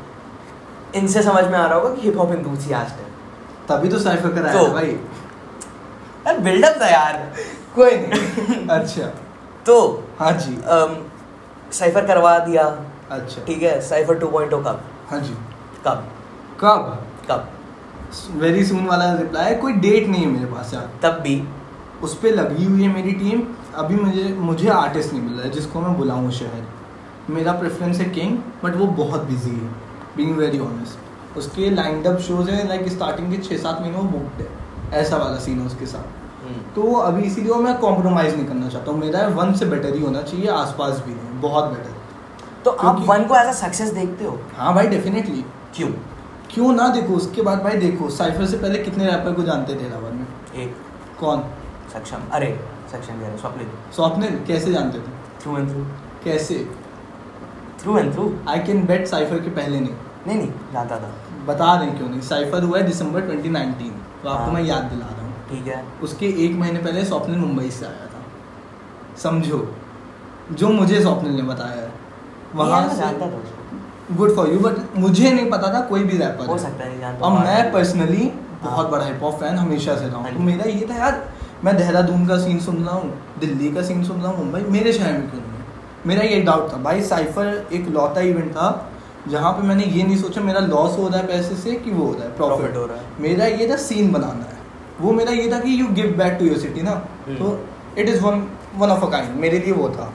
इनसे 0.96 1.24
समझ 1.24 1.44
में 1.44 1.60
आ 1.60 1.66
रहा 1.66 1.80
होगा 1.80 1.96
कि 1.96 2.02
हिप 2.02 2.18
हॉप 2.18 2.32
इंथुसियास्ट 2.32 2.96
है 2.96 3.08
तभी 3.70 3.90
तो 3.90 4.00
साइफर 4.00 4.34
कराया 4.34 4.64
तो- 4.64 4.74
भाई। 4.74 5.00
यार 6.28 6.40
बिल्डअप 6.40 6.82
था 6.82 6.88
यार। 6.88 7.34
कोई 7.76 7.92
नहीं। 7.92 8.68
अच्छा। 8.70 9.06
तो 9.66 10.04
हाँ 10.20 10.32
जी। 10.32 10.58
साइफर 11.78 12.06
करवा 12.08 12.40
दिया। 12.40 12.64
अच्छा। 13.12 13.44
ठीक 13.46 13.62
है 13.62 13.82
साइफर 13.82 14.20
2.0 14.20 14.60
कब? 14.66 14.82
हाँ 15.10 15.20
जी। 15.20 15.34
कब? 15.86 16.08
कब? 16.60 17.08
कब? 17.32 17.48
वेरी 18.32 18.66
सून 18.66 18.86
वाला 18.86 19.14
रिप्लाई 19.14 19.56
कोई 19.56 19.74
डेट 19.74 20.08
नहीं 20.08 20.22
है 20.22 20.32
मेरे 20.32 20.46
पास 20.46 20.74
यार। 20.74 20.90
तब 21.04 21.20
भी? 21.20 21.48
उस 22.04 22.18
पर 22.18 22.30
लगी 22.30 22.66
हुई 22.66 22.84
है 22.84 22.94
मेरी 22.94 23.12
टीम 23.12 23.42
अभी 23.76 23.96
मुझे 23.96 24.24
मुझे 24.24 24.70
आर्टिस्ट 24.70 25.14
नहीं 25.14 25.22
मिल 25.22 25.34
रहा 25.34 25.44
है 25.44 25.50
जिसको 25.50 25.80
मैं 25.80 25.98
बुलाऊँ 25.98 26.32
शहर। 26.32 26.68
मेरा 27.30 27.52
प्रेफरेंस 27.52 27.98
है 27.98 28.06
किंग 28.10 28.38
बट 28.64 28.76
वो 28.76 28.86
बहुत 28.86 29.24
बिज़ी 29.24 29.52
है 29.52 29.72
बींग 30.18 30.38
वेरी 30.38 30.60
ऑनेस्ट 30.60 31.38
उसके 31.38 31.70
लाइंड 31.70 32.08
अप 32.08 32.20
शोज़ 32.20 32.50
हैं 32.50 32.68
लाइक 32.68 32.88
स्टार्टिंग 32.90 33.32
के 33.32 33.38
छः 33.38 33.58
सात 33.58 33.82
महीने 33.82 33.98
वो 33.98 34.04
बुकड 34.04 34.42
है। 34.42 35.02
ऐसा 35.02 35.18
वाला 35.18 35.38
सीन 35.38 35.60
है 35.60 35.66
उसके 35.66 35.86
साथ। 35.86 36.17
तो 36.76 36.94
अभी 36.94 37.24
इसीलिए 37.24 37.52
वो 37.52 37.60
मैं 37.62 37.78
कॉम्प्रोमाइज़ 37.78 38.36
नहीं 38.36 38.46
करना 38.46 38.70
चाहता 38.70 38.92
हूँ। 38.92 39.00
मेरा 39.00 39.28
वन 39.36 39.54
से 39.54 39.66
बेटर 39.66 39.96
ही 39.96 40.02
होना 40.02 40.22
चाहिए 40.22 40.48
आसपास 40.52 41.02
भी 41.06 41.14
नहीं 41.14 41.40
बहुत 41.42 41.66
बेटर 41.66 41.96
तो 42.66 42.72
आप 42.72 43.00
वन 43.00 43.24
को 43.24 43.36
एज 43.36 43.48
अ 43.48 43.52
सक्सेस 43.52 43.92
देखते 43.94 44.26
हो? 44.26 44.40
हाँ 44.58 44.74
भाई 44.74 44.88
डेफिनेटली 44.88 45.44
क्यों? 45.76 45.90
क्यों 46.52 46.72
ना 46.74 46.88
देखो 46.88 47.14
उसके 47.14 47.42
बाद 47.42 47.62
भाई 47.64 47.78
देखो 47.78 48.10
साइफर 48.10 48.46
से 48.46 48.58
पहले 48.58 48.80
कितने 48.80 49.06
रैपर 49.06 49.34
को 49.34 49.44
जानते 49.44 49.76
थे 49.76 49.90
रावण 49.90 50.14
में? 50.14 50.28
एक। 50.56 50.76
कौन? 51.20 51.44
सक्षम। 51.94 52.30
अरे 52.32 52.50
सक्षम 52.92 53.20
कह 53.20 53.28
रहे 53.28 53.38
स्वप्निल। 53.38 53.68
स्वप्निल 53.96 54.40
कैसे 54.48 54.74
जानते 54.74 55.00
थे? 55.00 55.12
थ्रू 55.42 55.58
एंड 55.58 55.70
थ्रू 55.72 55.84
कैसे? 56.24 56.56
Through 57.82 57.98
and 57.98 58.14
through 58.14 58.34
I 58.50 58.60
can 58.60 58.86
bet 58.86 59.08
cypher 59.08 59.40
के 59.40 59.50
पहले 59.50 59.80
नहीं। 59.80 59.96
नहीं 60.28 60.38
नहीं 60.38 60.52
जानता 60.74 60.96
था। 60.96 61.12
बता 61.46 61.76
दें 61.76 61.98
क्यों 61.98 62.10
नहीं? 62.10 62.22
साइफर 62.22 62.64
हुआ 62.64 62.78
है 62.78 62.84
दिसंबर 62.84 63.22
2019 63.22 63.92
तो 64.24 64.30
आपको 64.30 64.44
हाँ। 64.44 64.54
मैं 64.54 64.64
याद 64.64 64.84
दिला 64.84 65.06
रहा 65.06 65.10
हूँ। 65.12 65.17
ठीक 65.50 65.68
है। 65.68 65.84
उसके 66.04 66.28
एक 66.46 66.56
महीने 66.56 66.80
पहले 66.80 67.04
स्वप्निल 67.06 67.38
मुंबई 67.40 67.70
से 67.72 67.86
आया 67.86 68.06
था। 68.06 68.24
समझो 69.20 69.68
जो 70.54 70.70
मुझे 70.72 71.02
स्वप्निल 71.02 71.34
ने 71.34 71.44
बताया 71.44 71.82
है 71.82 71.92
वहाँ 72.56 72.88
से 72.90 74.16
गुड 74.16 74.36
फॉर 74.36 74.50
यू 74.50 74.60
बट 74.60 74.98
मुझे 74.98 75.32
नहीं 75.32 75.50
पता 75.52 75.74
था 75.74 75.80
कोई 75.88 76.04
भी 76.04 76.18
रैपर 76.18 76.46
हो। 76.46 76.58
सकता 76.58 76.84
है 76.84 76.90
नहीं 76.92 77.20
और 77.20 77.32
मैं 77.40 77.72
पर्सनली 77.72 78.28
हाँ। 78.62 78.72
बहुत 78.72 78.90
बड़ा 78.90 79.06
हिप 79.06 79.24
हॉप 79.24 79.40
फ़ैन 79.40 79.56
हमेशा 79.58 79.96
से 79.96 80.06
रहा 80.06 80.18
हाँ। 80.18 80.24
हूँ 80.24 80.34
तो 80.34 80.44
मेरा 80.44 80.70
ये 80.70 80.88
था 80.90 80.96
यार 80.96 81.24
मैं 81.64 81.76
देहरादून 81.78 82.28
का 82.28 82.38
सीन 82.38 82.60
सुन 82.60 82.84
रहा 82.84 82.96
हूँ 82.96 83.14
दिल्ली 83.40 83.72
का 83.74 83.82
सीन 83.82 84.04
सुन 84.04 84.22
रहा 84.22 84.32
हूँ 84.32 84.44
मुंबई 84.44 84.62
मेरे 84.72 84.94
शहर 84.94 85.14
में 85.14 85.30
क्यों 85.30 85.42
नहीं 85.42 86.06
मेरा 86.06 86.24
ये 86.24 86.40
डाउट 86.42 86.72
था। 86.74 86.78
भाई 86.84 87.02
साइफर 87.04 87.68
एक 87.74 87.88
लौता 87.90 88.22
इवेंट 88.24 88.52
था 88.52 88.68
जहाँ 89.28 89.52
पे 89.54 89.68
मैंने 89.68 89.84
ये 89.86 90.04
नहीं 90.04 90.18
सोचा 90.18 90.42
मेरा 90.42 90.60
लॉस 90.68 90.98
हो 90.98 91.08
रहा 91.08 91.20
है 91.20 91.28
पैसे 91.28 91.56
से 91.56 91.76
कि 91.76 91.92
वो 91.92 92.06
हो 92.06 92.14
रहा 92.14 92.24
है 92.24 92.36
प्रॉफिट 92.38 92.76
हो 92.76 92.86
रहा 92.86 92.98
है। 92.98 93.22
मेरा 93.22 93.46
ये 93.46 93.70
था 93.70 93.76
सीन 93.86 94.12
बनाना 94.12 94.46
है। 94.46 94.57
वो 95.02 95.12
मेरा 95.12 95.32
ये 95.32 95.52
था 95.52 95.60
कि 95.60 95.82
you 95.82 95.88
give 95.88 96.16
back 96.18 96.34
to 96.34 96.46
your 96.46 96.58
city 96.58 96.82
ना। 96.82 96.92
हम्म। 96.92 97.38
तो 97.38 97.66
it 97.98 98.10
is 98.10 98.22
one 98.24 98.48
one 98.76 98.90
of 98.90 99.06
a 99.06 99.10
kind 99.10 99.36
मेरे 99.36 99.60
लिए 99.60 99.72
वो 99.72 99.90
था। 99.90 100.14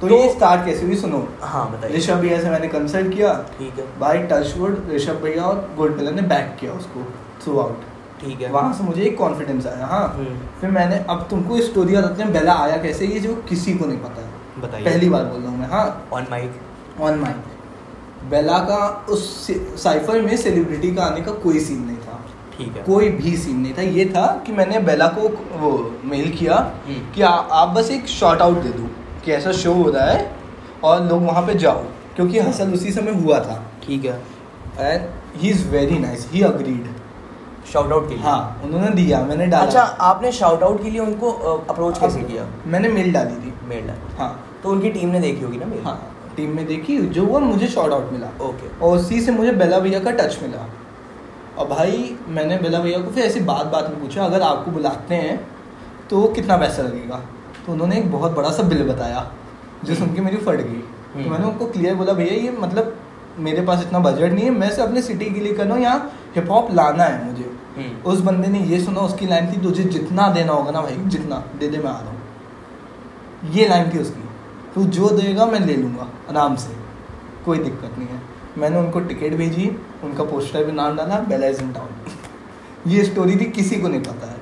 तो, 0.00 0.08
तो- 0.08 0.18
ये 0.18 0.30
स्टार्ट 0.30 0.66
कैसे 0.66 0.86
हुई 0.86 0.96
सुनो। 0.96 1.28
हाँ 1.42 1.72
बताइए। 1.72 1.96
ऋषभ 1.96 2.14
भैया 2.14 2.40
से 2.40 2.50
मैंने 2.50 2.68
कंसल्ट 2.68 3.14
किया। 3.14 3.32
ठीक 3.58 3.78
है। 3.78 3.98
भाई 4.00 4.18
टचवुड 4.18 4.88
ऋषभ 4.94 5.12
भैया 5.12 5.44
और 5.44 5.74
गोल्ड 5.76 5.98
पिलर 5.98 6.12
ने 6.12 6.22
बैक 6.22 6.60
किया 6.60 6.72
उसको 6.72 7.12
थ्रू 7.44 7.58
आउट 7.58 7.80
ठीक 8.20 8.40
है। 8.40 8.50
वहाँ 8.50 8.72
से 8.72 8.84
मुझे 8.84 9.02
एक 9.02 9.18
कॉन्फिडेंस 9.18 9.66
आया 9.66 9.86
हाँ। 9.86 10.14
हम्म, 10.18 10.38
फिर 10.60 10.70
मैंने 10.70 11.04
अब 11.10 11.26
तुमको 11.30 11.60
स्टोरी 11.60 11.96
बताते 11.96 12.22
हैं 12.22 12.32
बेला 12.32 12.54
आया 12.54 12.76
कैसे 12.76 13.06
ये 13.06 13.20
जो 13.20 13.34
किसी 13.34 13.74
को 13.74 13.84
नहीं 13.84 13.98
पता 13.98 14.22
है। 14.22 14.60
बताइए। 14.62 14.84
पहली 14.84 15.08
बार 15.08 15.24
बोल 15.24 15.40
रहा 15.40 15.50
हूँ 15.50 15.58
मैं 15.58 15.68
हाँ। 15.68 16.06
On 16.12 16.26
mic 16.30 16.52
on 17.00 17.18
mic 17.18 17.36
Bela 18.30 18.58
का 18.58 19.06
उस 19.08 19.46
साइफर 19.82 20.22
में 20.22 20.36
सेलिब्रिटी 20.36 20.94
का 20.94 21.02
आने 21.02 21.20
का 21.20 21.32
कोई 21.32 21.60
सीन 21.60 21.84
नहीं। 21.84 21.96
ठीक 22.60 22.76
है। 22.76 22.82
कोई 22.84 23.08
भी 23.10 23.36
सीन 23.36 23.56
नहीं 23.56 23.72
था। 23.74 23.82
ये 23.82 24.04
था 24.06 24.26
कि 24.46 24.52
मैंने 24.52 24.78
बेला 24.80 25.06
को 25.08 25.28
वो 25.58 25.70
मेल 26.04 26.30
किया 26.30 26.56
हम्म। 26.86 27.12
कि 27.14 27.22
आ, 27.22 27.28
आप 27.28 27.68
बस 27.68 27.90
एक 27.90 28.06
शॉर्ट 28.08 28.40
आउट 28.42 28.62
दे 28.62 28.68
दो 28.70 28.88
कि 29.24 29.32
ऐसा 29.32 29.52
शो 29.54 29.72
हो 29.74 29.90
रहा 29.90 30.04
है 30.04 30.30
और 30.84 31.04
लोग 31.04 31.22
वहाँ 31.22 31.46
पे 31.46 31.54
जाओ 31.56 31.82
क्योंकि 32.16 32.38
हसल 32.40 32.72
उसी 32.74 32.92
समय 32.92 33.22
हुआ 33.22 33.38
था। 33.40 33.62
ठीक 33.86 34.04
है। 34.04 34.20
And 34.80 35.08
he 35.36 35.50
is 35.50 35.68
very 35.68 35.98
nice 35.98 36.28
he 36.32 36.42
agreed 36.42 36.88
shout 37.72 37.92
out 37.92 38.08
के 38.08 38.14
लिए? 38.14 38.22
हाँ 38.22 38.60
उन्होंने 38.64 38.90
दिया 38.94 39.20
मैंने 39.24 39.46
डाला। 39.46 39.64
अच्छा 39.64 39.82
आपने 39.82 40.32
शाउट 40.32 40.62
आउट 40.62 40.82
के 40.82 40.90
लिए 40.90 41.00
उनको 41.00 41.30
अप्रोच 41.30 41.98
कैसे 41.98 42.20
किया? 42.20 42.46
मैंने 42.66 42.88
मेल 42.88 43.12
डाली 43.12 43.34
थी। 43.36 43.52
मेल 43.68 43.86
डाल। 43.86 43.98
हाँ। 44.18 44.32
तो 44.62 44.70
उनकी 44.70 44.90
टीम 44.90 45.08
ने 45.08 45.20
देखी 45.20 45.44
होगी 45.44 45.58
ना 45.58 45.66
मेल 45.66 45.82
हाँ 45.84 46.00
टीम 46.36 46.56
में 46.56 46.66
देखी 46.66 46.96
जो 46.98 47.24
हुआ 47.26 47.38
मुझे 47.40 47.66
शॉर्ट 47.66 47.92
आउट 47.92 48.12
मिला। 48.12 48.26
ओके 48.44 48.68
और 48.78 48.96
उसी 48.96 49.20
से 49.20 49.32
मुझे 49.32 49.52
बेला 49.52 49.78
भैया 49.78 50.00
का 50.00 50.10
टच 50.12 50.38
मिला। 50.42 50.66
और 51.60 51.66
भाई 51.68 52.16
मैंने 52.28 52.56
बेला 52.58 52.78
भैया 52.78 52.98
को 53.00 53.10
फिर 53.10 53.24
ऐसी 53.24 53.40
बात 53.40 53.66
बात 53.66 53.88
में 53.90 54.00
पूछा 54.00 54.24
अगर 54.24 54.42
आपको 54.42 54.70
बुलाते 54.70 55.14
हैं 55.14 55.36
तो 56.10 56.22
कितना 56.28 56.56
पैसा 56.56 56.82
लगेगा? 56.82 57.16
तो 57.66 57.72
उन्होंने 57.72 57.98
एक 57.98 58.10
बहुत 58.12 58.32
बड़ा 58.32 58.50
सा 58.50 58.62
बिल 58.62 58.82
बताया 58.88 59.30
जो 59.84 59.94
सुन 59.94 60.14
के 60.14 60.20
मेरी 60.20 60.36
फट 60.36 60.56
गई। 60.56 60.80
तो 60.80 61.18
हम्म। 61.18 61.30
मैंने 61.30 61.44
उनको 61.46 61.66
क्लियर 61.66 61.94
बोला 61.94 62.12
भैया 62.12 62.34
ये 62.34 62.50
मतलब 62.50 62.96
मेरे 63.38 63.62
पास 63.62 63.82
इतना 63.82 63.98
बजट 63.98 64.32
नहीं 64.32 64.44
है 64.44 64.50
मैं 64.50 64.70
से 64.70 64.82
अपने 64.82 65.02
सिटी 65.02 65.30
के 65.30 65.40
लिए 65.40 65.52
कर 65.52 65.66
रहा 65.66 65.74
हूँ 65.74 65.82
यहाँ 65.82 66.12
हिप 66.36 66.50
हॉप 66.50 66.72
लाना 66.72 67.04
है 67.04 67.24
मुझे। 67.26 67.50
हम्म। 67.76 68.10
उस 68.10 68.20
बंदे 68.20 68.48
ने 68.48 68.60
ये 68.64 68.80
सुना 68.80 69.00
उसकी 69.00 69.26
लाइन 69.26 69.52
थी 69.52 69.60
तुझे 69.62 69.84
जितना 69.84 70.28
देना 70.28 70.52
होगा 70.52 70.70
ना 70.70 70.80
भाई 70.80 70.96
जितना 71.06 71.44
दे 71.58 71.68
दे 71.68 71.78
मैं 71.78 71.90
आ 71.90 72.00
रहा 72.00 72.10
हूँ। 72.10 73.52
ये 73.52 73.68
लाइन 73.68 73.94
थी 73.94 73.98
उसकी। 73.98 74.28
तो 74.74 74.84
जो 74.90 75.10
देगा 75.10 75.46
मैं 75.46 75.60
ले 75.60 75.76
लूँगा 75.76 76.08
आराम 76.30 76.56
से। 76.56 76.74
कोई 77.44 77.58
दिक्कत 77.58 77.98
नहीं 77.98 78.08
है। 78.08 78.29
मैंने 78.60 78.78
उनको 78.78 79.00
टिकट 79.02 79.36
भेजी 79.36 79.68
उनका 80.04 80.24
पोस्टर 80.24 80.64
भी 80.64 80.72
नाम 80.72 80.96
डाला 80.96 81.18
बेला 81.28 81.46
इज़ 81.46 81.62
इन 81.62 81.72
टाउन 81.72 81.88
ये 82.86 83.04
स्टोरी 83.04 83.36
थी 83.36 83.44
किसी 83.52 83.76
को 83.76 83.88
नहीं 83.88 84.02
पता 84.02 84.26
है। 84.26 84.38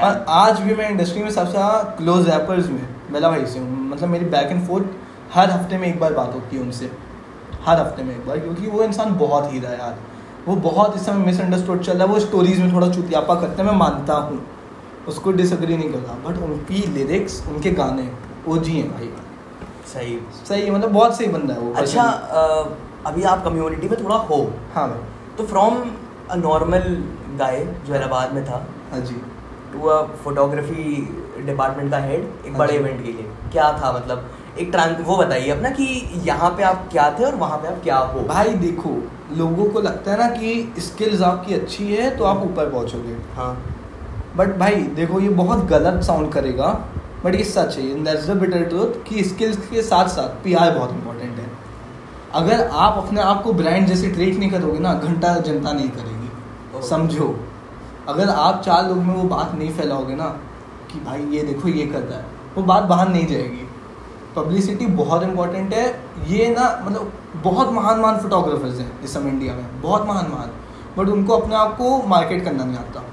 और 0.00 0.24
आज 0.30 0.60
भी 0.60 0.74
मैं 0.74 0.88
इंडस्ट्री 0.90 1.22
में 1.22 1.30
सबसे 1.30 1.58
क्लोज 1.96 2.28
रैपर्स 2.28 2.68
में 2.68 2.82
बेला 3.12 3.28
भाई 3.30 3.46
से 3.46 3.58
हूँ। 3.58 3.88
मतलब 3.88 4.08
मेरी 4.08 4.24
बैक 4.26 4.50
एंड 4.50 4.66
फोर्थ 4.66 5.34
हर 5.34 5.50
हफ़्ते 5.50 5.78
में 5.78 5.88
एक 5.88 5.98
बार 6.00 6.12
बात 6.14 6.34
होती 6.34 6.56
है 6.56 6.62
उनसे। 6.62 6.90
हर 7.64 7.80
हफ़्ते 7.80 8.02
में 8.02 8.14
एक 8.16 8.26
बार 8.26 8.38
क्योंकि 8.38 8.66
वो 8.66 8.82
इंसान 8.82 9.14
बहुत 9.18 9.52
हीरा 9.52 9.70
है 9.70 9.78
यार। 9.78 9.98
वो 10.46 10.56
बहुत 10.68 10.96
इस 10.96 11.06
समय 11.06 11.26
मिसअंडरस्टूड 11.26 11.82
चल 11.82 11.92
रहा 11.92 12.06
है। 12.06 12.12
वो 12.12 12.20
स्टोरीज 12.20 12.60
में 12.60 12.72
थोड़ा 12.72 12.90
चुतियापा 12.90 13.34
करते 13.40 13.62
हैं 13.62 13.70
मैं 13.70 13.78
मानता 13.78 14.14
हूँ। 14.14 14.40
उसको 15.08 15.32
डिसअग्री 15.32 15.76
नहीं 15.76 15.92
करता। 15.92 16.12
बट 16.24 16.38
उनकी 16.42 16.82
लिरिक्स 16.94 17.42
उनके 17.48 17.70
गाने 17.72 18.08
वो 18.46 18.58
जी 18.58 18.72
हैं 18.72 18.90
भाई। 18.90 19.10
सही। 19.94 20.18
सही 20.48 20.70
मतलब 20.70 20.90
बहुत 20.90 21.16
सही 21.18 21.28
बंदा 21.28 21.54
है 21.54 21.60
वो। 21.60 21.72
अच्छा 21.74 22.02
अभी 23.08 23.22
आप 23.24 23.44
कम्युनिटी 23.44 23.88
में 23.88 24.02
थोड़ा 24.04 24.16
हो। 24.30 24.40
हाँ 24.74 24.88
भाई। 24.88 25.36
तो 25.38 25.44
फ्रॉम 25.46 25.82
अ 26.30 26.36
नॉर्मल 26.36 26.88
गाय 27.38 27.64
जो 27.86 27.92
हैदराबाद 27.92 28.32
में 28.34 28.44
था 28.46 28.66
हाँ 28.92 29.00
जी। 29.00 29.14
टू 29.72 29.88
अ 29.88 30.02
फोटोग्राफी 30.24 30.84
डिपार्टमेंट 31.46 31.90
का 31.90 31.98
हेड 31.98 32.20
एक 32.20 32.50
हाँ 32.50 32.58
बड़े 32.58 32.74
इवेंट 32.74 33.02
के 33.04 33.12
लिए। 33.12 33.26
क्या 33.52 33.72
था 33.72 33.92
मतलब? 33.92 34.28
एक 34.58 34.70
ट्रांस 34.70 35.00
वो 35.06 35.16
बताइए 35.16 35.50
अपना 35.50 35.70
कि 35.70 35.84
यहाँ 36.24 36.50
पे 36.50 36.62
आप 36.62 36.88
क्या 36.92 37.10
थे 37.18 37.24
और 37.24 37.34
वहाँ 37.36 37.58
पे 37.58 37.68
आप 37.68 37.80
क्या 37.82 37.96
हो? 37.96 38.20
भाई 38.28 38.54
देखो 38.56 38.90
लोगों 39.36 39.64
को 39.64 39.80
लगता 39.80 40.10
है 40.12 40.18
ना 40.18 40.28
कि 40.30 40.80
स्किल्स 40.82 41.22
आपकी 41.22 41.54
अच्छी 41.54 41.86
है 41.86 42.16
तो 42.16 42.24
आप 42.24 42.42
ऊपर 42.44 42.70
पहुँचोगे। 42.70 43.16
हाँ। 43.36 43.52
बट 44.36 44.56
भाई 44.58 44.74
देखो 44.96 45.20
ये 45.20 45.28
बहुत 45.36 45.64
गलत 45.66 46.02
साउंड 46.04 46.32
करेगा 46.32 46.68
बट 47.24 47.34
ये 47.34 47.44
सच 47.44 47.76
है 47.78 48.02
दैट्स 48.04 48.26
द 48.26 48.36
बिटर 48.40 48.64
ट्रूथ 48.64 49.02
कि 49.04 49.24
स्किल्स 49.24 49.56
के 49.70 49.82
साथ 49.82 50.08
साथ 50.08 50.42
पीआर 50.44 50.74
बहुत 50.74 50.90
इंपॉर्टेंट 50.90 51.38
है। 51.38 51.47
अगर 52.34 52.68
आप 52.72 53.04
अपने 53.06 53.20
आप 53.20 53.42
को 53.42 53.52
ब्रांड 53.52 53.86
जैसे 53.86 54.10
ट्रीट 54.10 54.38
नहीं 54.38 54.50
करोगे 54.50 54.78
ना 54.78 54.94
घंटा 54.94 55.34
जनता 55.34 55.72
नहीं 55.72 55.88
करेगी। 55.88 56.88
समझो। 56.88 57.40
अगर 58.08 58.28
आप 58.28 58.62
चार 58.62 58.88
लोग 58.88 58.98
में 58.98 59.14
वो 59.14 59.22
बात 59.22 59.54
नहीं 59.54 59.70
फैलाओगे 59.70 60.14
ना 60.14 60.24
कि 60.92 61.00
भाई 61.00 61.24
ये 61.24 61.42
देखो 61.42 61.68
ये 61.68 61.86
करता 61.86 62.16
है 62.16 62.24
वो 62.56 62.62
बात 62.62 62.84
बाहर 62.84 63.08
नहीं 63.08 63.26
जाएगी। 63.26 63.68
पब्लिसिटी 64.36 64.86
बहुत 64.86 65.22
इंपॉर्टेंट 65.22 65.74
है। 65.74 66.00
ये 66.28 66.54
ना 66.58 66.80
मतलब 66.82 67.12
बहुत 67.44 67.72
महान 67.72 68.00
महान 68.00 68.18
फोटोग्राफर्स 68.18 68.78
हैं 68.78 69.02
इस 69.02 69.14
समय 69.14 69.30
इंडिया 69.30 69.54
में। 69.54 69.80
बहुत 69.80 70.06
महान 70.06 70.26
महान। 70.30 70.50
बट 70.98 71.08
उनको 71.08 71.36
अपने 71.38 71.56
आप 71.56 71.76
को 71.76 72.06
मार्केट 72.06 72.44
करना 72.44 72.64
नहीं 72.64 72.76
आता। 72.76 73.04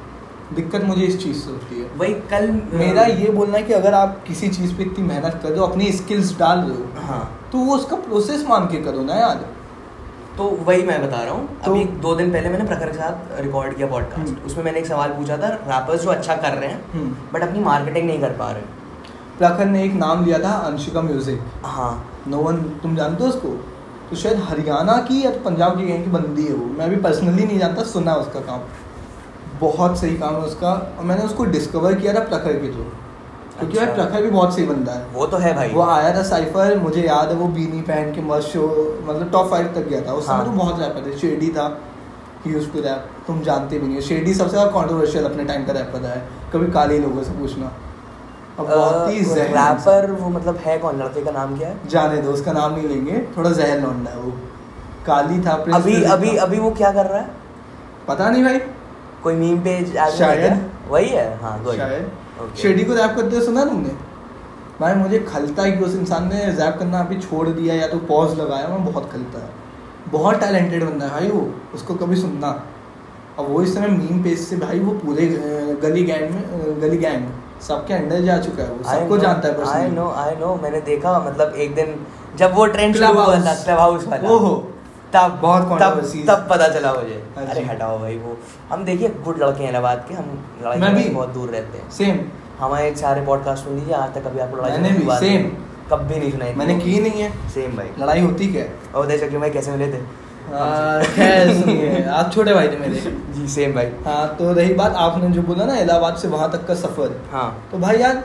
दिक्कत 0.55 0.83
मुझे 0.83 1.01
इस 1.01 1.23
चीज़ 1.23 1.37
से 1.37 1.51
होती 1.51 1.79
है। 1.79 1.91
वही 1.97 2.13
कल 2.13 2.61
मेरा 2.73 3.01
ये 3.01 3.29
बोलना 3.29 3.57
है 3.57 3.63
कि 3.63 3.73
अगर 3.73 3.93
आप 3.93 4.23
किसी 4.27 4.47
चीज़ 4.47 4.75
पे 4.75 4.83
इतनी 4.83 5.05
मेहनत 5.05 5.39
कर 5.43 5.49
रहे 5.49 5.59
हो 5.59 5.65
अपनी 5.65 5.91
स्किल्स 5.91 6.37
डाल 6.39 6.59
रहे 6.59 6.77
हो 6.77 7.07
हाँ। 7.07 7.44
तो 7.55 7.59
वो 7.59 7.75
उसका 7.75 7.95
प्रोसेस 7.95 8.45
मान 8.49 8.65
के 8.65 8.77
करो 8.77 9.03
ना 9.03 9.15
यार। 9.15 9.45
तो 10.37 10.43
वही 10.43 10.83
मैं 10.83 11.07
बता 11.07 11.23
रहा 11.23 11.33
हूँ। 11.33 11.47
तो- 11.47 11.67
अभी 11.67 11.83
दो 11.85 12.15
दिन 12.15 12.31
पहले 12.31 12.49
मैंने 12.49 12.65
प्रखर 12.65 12.85
के 12.85 12.93
साथ 12.93 13.41
रिकॉर्ड 13.41 13.75
किया 13.75 13.87
पॉडकास्ट 13.87 14.19
हम्म। 14.19 14.45
उसमें 14.45 14.63
मैंने 14.63 14.79
एक 14.79 14.85
सवाल 14.85 15.09
पूछा 15.09 15.37
था 15.37 15.47
रैपर्स 15.47 16.01
जो 16.01 16.09
अच्छा 16.09 16.35
कर 16.35 16.53
रहे 16.53 16.69
हैं 16.69 16.91
हम्म। 16.91 17.15
बट 17.33 17.43
अपनी 17.43 17.59
मार्केटिंग 17.59 18.07
नहीं 18.07 18.21
कर 18.21 18.29
पा 18.29 18.51
रहे। 18.51 18.61
प्रखर 19.37 19.65
ने 19.65 19.83
एक 19.83 19.93
नाम 19.93 20.25
लिया 20.25 20.39
था 20.39 20.51
अंशिका 20.51 21.01
म्यूज़िक 21.01 21.41
हाँ। 21.63 22.09
नो 22.27 22.37
वन 22.37 22.57
तुम 22.57 22.95
जानते 22.95 23.23
हो 23.23 23.29
उसको? 23.29 23.49
तो 24.09 24.15
शायद 24.15 24.39
हरियाणा 24.39 24.97
की 24.97 25.25
या 25.25 25.31
तो 25.31 25.39
पंजाब 25.39 25.77
की 25.77 25.87
कहीं 25.87 26.03
की 26.03 26.11
बंदी 26.11 26.47
है 26.47 26.53
वो। 26.53 26.65
मैं 26.65 26.89
भी 26.89 26.95
पर्सनली 26.95 27.45
नहीं 27.45 27.59
जानता 27.59 27.83
सुना 27.83 28.15
उसका 28.15 28.39
काम। 28.39 28.61
बहुत 29.59 29.99
सही 29.99 30.17
काम 30.17 30.35
है 30.35 30.41
उसका। 30.41 30.95
और 30.99 31.05
मैंने 31.05 31.23
उसको 31.23 31.45
डिस्कवर 31.45 31.93
किया 31.93 32.13
था 32.13 32.19
प्रखर 32.19 32.53
के 32.53 32.73
थ्रू 32.73 33.04
क्योंकि 33.59 33.77
भाई। 33.77 33.85
प्रखर 33.87 34.21
भी 34.23 34.29
बहुत 34.29 34.55
सही 34.55 34.65
बंदा 34.65 34.91
है। 34.91 35.05
वो 35.13 35.25
तो 35.27 35.37
है 35.37 35.53
भाई। 35.55 35.69
वो 35.71 35.81
आया 35.83 36.15
था 36.15 36.23
साइफर 36.25 36.77
मुझे 36.79 37.01
याद 37.01 37.29
है 37.29 37.35
वो 37.35 37.47
बीनी 37.49 37.81
पहन 37.83 38.11
के 38.13 38.21
मस्त 38.23 38.49
शो 38.49 38.67
मतलब 39.03 39.31
टॉप 39.31 39.49
फाइव 39.51 39.67
तक 39.75 39.87
गया 39.89 40.01
था। 40.01 40.13
उस 40.13 40.25
समय 40.25 40.35
हाँ। 40.35 40.45
तो 40.45 40.51
बहुत 40.53 40.79
रैपर 40.79 41.05
थे 41.05 41.17
शेडी 41.17 41.49
था 41.49 41.67
यूज़ 42.47 42.69
टू 42.71 42.81
रैप 42.81 43.05
तुम 43.27 43.41
जानते 43.43 43.79
भी 43.79 43.87
नहीं 43.87 43.95
हो। 43.95 44.01
शेडी 44.01 44.33
सबसे 44.33 44.51
ज़्यादा 44.51 44.71
कॉन्ट्रोवर्शियल 44.71 45.25
अपने 45.25 45.45
टाइम 45.45 45.65
का 45.65 45.73
रैपर 45.73 46.05
है। 46.05 46.21
कभी 46.53 46.71
काले 46.71 46.99
लोगों 46.99 47.23
से 47.23 47.31
पूछना। 47.39 47.71
रैपर 48.59 50.11
वो 50.11 50.29
मतलब 50.29 50.57
है 50.65 50.77
कौन? 50.79 50.99
लड़के 50.99 51.21
का 51.21 51.31
नाम 51.31 51.57
क्या 51.57 51.69
है? 51.69 51.87
जाने 51.89 52.21
दो 52.21 52.31
उसका 52.31 52.51
नाम 52.51 52.75
नहीं 52.75 52.87
लेंगे। 52.87 53.21
थोड़ा 53.37 53.49
जहर 53.51 53.79
लौंडा 53.79 54.11
है 54.11 54.17
वो। 54.17 54.31
काली 55.05 55.39
था 55.45 55.51
अभी 55.51 56.03
अभी 56.03 56.35
था। 56.37 56.41
अभी 56.43 56.59
वो 56.59 56.69
क्या 56.73 56.91
कर 56.91 57.05
रहा 57.05 57.19
है? 57.19 57.29
पता 58.07 58.29
नहीं 58.29 58.43
भाई। 58.43 58.59
कोई 59.23 59.35
मीम 59.35 59.59
पेज 59.61 59.97
शायद। 60.17 60.61
वही 60.89 61.09
है? 61.09 61.27
हाँ 61.41 61.57
शायद। 61.67 62.11
Okay. 62.35 62.61
शेडी 62.61 62.83
को 62.83 62.93
रैप 62.93 63.15
करते 63.15 63.35
हुए 63.35 63.45
सुना 63.45 63.63
तुमने? 63.65 63.89
भाई 64.79 64.93
मुझे 64.95 65.19
खलता 65.27 65.63
है 65.63 65.71
कि 65.71 65.83
उस 65.83 65.93
इंसान 65.95 66.27
ने 66.27 66.45
रैप 66.45 66.77
करना 66.79 66.99
अभी 66.99 67.19
छोड़ 67.19 67.47
दिया 67.49 67.75
या 67.75 67.87
तो 67.87 67.97
पॉज 68.09 68.37
लगाया 68.39 68.67
मैं 68.67 68.83
बहुत 68.85 69.09
खलता 69.11 69.39
है। 69.39 69.49
बहुत 70.11 70.39
टैलेंटेड 70.39 70.83
बंदा 70.83 71.05
है 71.05 71.11
भाई 71.11 71.29
वो 71.29 71.43
उसको 71.73 71.95
कभी 71.95 72.15
सुनना। 72.15 72.49
और 73.39 73.45
वो 73.45 73.61
इस 73.61 73.73
समय 73.75 73.87
मीम 73.87 74.21
पेज 74.23 74.39
से 74.39 74.57
भाई 74.57 74.79
वो 74.79 74.91
पूरे 74.99 75.27
गली 75.83 76.03
गैंग 76.03 76.29
में 76.31 76.81
गली 76.81 76.97
गैंग 76.97 77.25
सबके 77.61 77.93
अंडर 77.93 78.21
जा 78.21 78.37
चुका 78.39 78.63
है 78.63 78.69
वो 78.69 78.83
सबको 78.91 79.17
जानता 79.17 79.47
है 79.47 79.65
आई 79.73 79.89
नो 79.91 80.09
आई 80.17 80.35
नो 80.35 80.55
मैंने 80.63 80.81
देखा 80.81 81.19
मतलब 81.19 81.53
एक 81.55 81.75
दिन 81.75 81.95
जब 82.37 82.55
वो 82.55 82.65
ट्रेंड 82.67 82.95
शुरू 82.95 83.13
हुआ 83.13 83.35
था 83.45 83.53
क्लब 83.63 83.79
हाउस 83.79 84.07
वाला। 84.07 84.29
ओहो। 84.29 84.55
तब 85.15 85.39
बहुत 85.41 85.81
तब 85.81 86.01
तब 86.27 86.47
पता 86.49 86.67
चला 86.67 86.93
मुझे। 86.93 87.23
हाँ 87.37 87.45
अरे 87.45 87.61
हटाओ 87.61 87.99
भाई 87.99 88.17
वो। 88.17 88.37
हम 88.71 88.83
देखिए 88.85 89.09
गुड 89.09 89.43
लड़के 89.43 89.63
हैं 89.63 89.69
इलाहाबाद 89.69 90.05
के 90.07 90.13
हम 90.13 90.45
लड़ाई 90.65 90.93
भी। 90.93 91.03
से 91.03 91.09
बहुत 91.09 91.29
दूर 91.29 91.49
रहते 91.49 91.77
हैं। 91.77 91.91
सेम 91.91 92.19
हमारे 92.59 92.95
सारे 92.95 93.25
पॉडकास्ट 93.25 93.63
सुन 93.63 93.75
लीजिए 93.75 93.93
आज 93.93 94.13
तक 94.13 94.27
कभी 94.27 94.39
आपको 94.39 94.57
लड़ाई 94.57 94.71
मैंने 94.71 94.89
भी। 94.89 95.05
नहीं- 95.05 95.49
कभी 95.91 96.19
नहीं 96.19 96.31
सुनाई 96.31 96.53
मैंने 96.53 96.75
की 96.79 96.99
नहीं 96.99 97.21
है। 97.21 97.49
सेम 97.49 97.75
भाई। 97.77 97.87
लड़ाई 97.99 98.21
होती 98.21 98.47
क्या? 98.47 98.63
है 98.63 98.73
और 98.95 99.05
देख 99.07 99.19
सकते 99.19 99.37
भाई 99.37 99.49
कैसे 99.49 99.71
मिले 99.71 99.87
थे। 99.93 100.25
आप 102.09 102.31
छोटे 102.33 102.53
भाई 102.53 102.67
थे 102.67 102.77
मेरे। 102.77 102.95
जी 103.33 103.47
सेम 103.47 103.73
भाई। 103.73 103.85
हाँ 104.05 104.35
तो 104.35 104.53
रही 104.53 104.73
बात 104.73 104.93
आपने 104.95 105.29
जो 105.29 105.41
बोला 105.41 105.65
ना 105.65 105.77
इलाहाबाद 105.77 106.15
से 106.15 106.27
वहाँ 106.27 106.51
तक 106.51 106.67
का 106.67 106.73
सफ़र। 106.75 107.21
हाँ। 107.31 107.67
तो 107.71 107.77
भाई 107.77 107.97
यार 107.97 108.23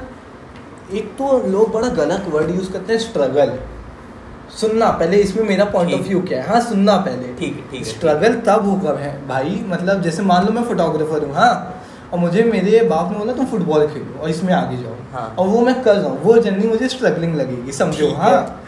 एक 0.92 1.12
तो 1.18 1.48
लोग 1.48 1.72
बड़ा 1.72 1.88
गलत 1.88 2.24
वर्ड 2.28 2.50
यूज़ 2.50 2.72
करते 2.72 2.92
हैं 2.92 3.00
स्ट्रगल 3.00 3.58
सुनना 4.50 4.90
पहले 4.90 5.16
इसमें 5.18 5.42
मेरा 5.48 5.64
पॉइंट 5.64 5.92
ऑफ़ 5.94 6.00
व्यू 6.08 6.20
क्या 6.28 6.42
है? 6.42 6.48
हाँ 6.48 6.60
सुनना 6.60 6.96
पहले। 6.98 7.32
ठीक 7.34 7.56
है 7.56 7.70
ठीक 7.70 7.84
स्ट्रगल 7.86 8.34
तब 8.46 8.64
होगा 8.66 8.92
है? 8.98 9.12
भाई 9.28 9.64
मतलब 9.68 10.02
जैसे 10.02 10.22
मान 10.22 10.46
लो 10.46 10.52
मैं 10.52 10.64
फोटोग्राफर 10.64 11.24
हूँ 11.26 11.34
हाँ? 11.34 11.52
और 12.12 12.18
मुझे 12.18 12.42
मेरे 12.44 12.80
बाप 12.88 13.10
ने 13.12 13.18
बोला 13.18 13.32
तुम 13.32 13.46
फुटबॉल 13.46 13.86
खेलो 13.88 14.20
और 14.22 14.30
इसमें 14.30 14.52
आगे 14.54 14.76
जाओ। 14.76 14.94
हाँ। 15.12 15.34
और 15.38 15.46
वो 15.48 15.60
मैं 15.60 15.82
कर 15.82 15.96
रहा 15.96 16.10
हूँ 16.10 16.20
वो 16.22 16.36
जर्नी 16.38 16.66
मुझे 16.68 16.88
स्ट्रगलिंग 16.88 17.34
लगेगी 17.36 17.72
समझो 17.72 18.10
हाँ? 18.14 18.62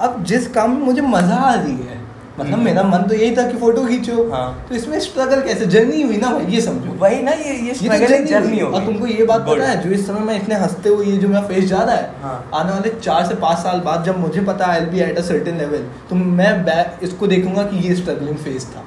अब 0.00 0.22
जिस 0.24 0.46
काम 0.52 0.70
में 0.70 0.80
मुझे 0.86 1.02
मज़ा 1.02 1.36
आ 1.36 1.54
रही 1.54 1.76
है 1.76 2.00
मतलब। 2.38 2.58
मेरा 2.58 2.82
मन 2.82 3.02
तो 3.02 3.14
यही 3.14 3.36
था 3.36 3.46
कि 3.50 3.56
फ़ोटो 3.58 3.84
खींचो 3.86 4.28
हाँ। 4.30 4.66
तो 4.68 4.74
इसमें 4.74 4.98
स्ट्रगल 5.00 5.40
कैसे 5.40 5.66
जर्नी 5.66 6.02
हुई 6.02 6.16
ना 6.16 6.30
भाई 6.30 6.44
ये 6.46 6.60
समझो 6.60 6.92
वही 6.98 7.22
ना 7.22 7.32
ये 7.32 7.54
ये 7.54 7.72
तो 7.72 7.78
स्ट्रगल 7.78 8.14
एक 8.14 8.26
जर्नी। 8.26 8.60
हो 8.60 8.68
और 8.68 8.84
तुमको 8.84 9.06
ये 9.06 9.24
बात 9.24 9.40
पता 9.40 9.68
है 9.68 9.80
जो 9.82 9.90
इस 9.90 10.06
समय 10.06 10.20
मैं 10.20 10.36
इतने 10.36 10.54
हँसते 10.54 10.88
हुए 10.88 11.06
ये 11.06 11.16
जो 11.16 11.28
मेरा 11.28 11.42
फेस 11.42 11.64
जा 11.64 11.82
रहा 11.82 11.94
है 11.94 12.22
हाँ। 12.22 12.50
आने 12.54 12.72
वाले 12.72 12.90
चार 13.00 13.26
से 13.26 13.34
पाँच 13.36 13.58
साल 13.58 13.80
बाद 13.80 14.04
जब 14.04 14.18
मुझे 14.18 14.40
पता 14.40 14.66
है 14.66 14.90
be 14.90 15.00
at 15.00 15.18
a 15.18 15.22
certain 15.22 15.58
level 15.58 15.86
तो 16.10 16.16
मैं 16.16 16.84
इसको 17.02 17.26
देखूँगा 17.26 17.62
कि 17.62 17.88
ये 17.88 17.94
स्ट्रगलिंग 17.94 18.36
फ़ेज़ 18.36 18.66
था 18.66 18.84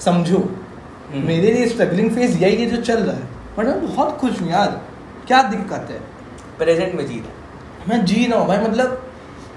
समझो 0.00 0.38
हम्म। 1.12 1.26
मेरे 1.26 1.52
लिए 1.52 1.66
स्ट्रगलिंग 1.68 2.10
फ़ेज़ 2.10 2.38
यही 2.38 2.56
है 2.56 2.70
जो 2.70 2.82
चल 2.82 3.02
रहा 3.02 3.16
है 3.16 3.28
बट 3.58 3.66
मैं 3.66 3.86
बहुत 3.86 4.16
खुश 4.18 4.40
हूँ 4.40 4.50
यार 4.50 4.80
क्या 5.26 5.42
दिक्कत 5.42 5.88
है 5.90 6.00
प्रेजेंट 6.58 6.94
में 6.94 7.06
जीत 7.06 7.88
मैं 7.88 8.04
जी 8.04 8.26
रहा 8.26 8.38
हूँ 8.38 8.48
भाई 8.48 8.58
मतलब 8.58 9.09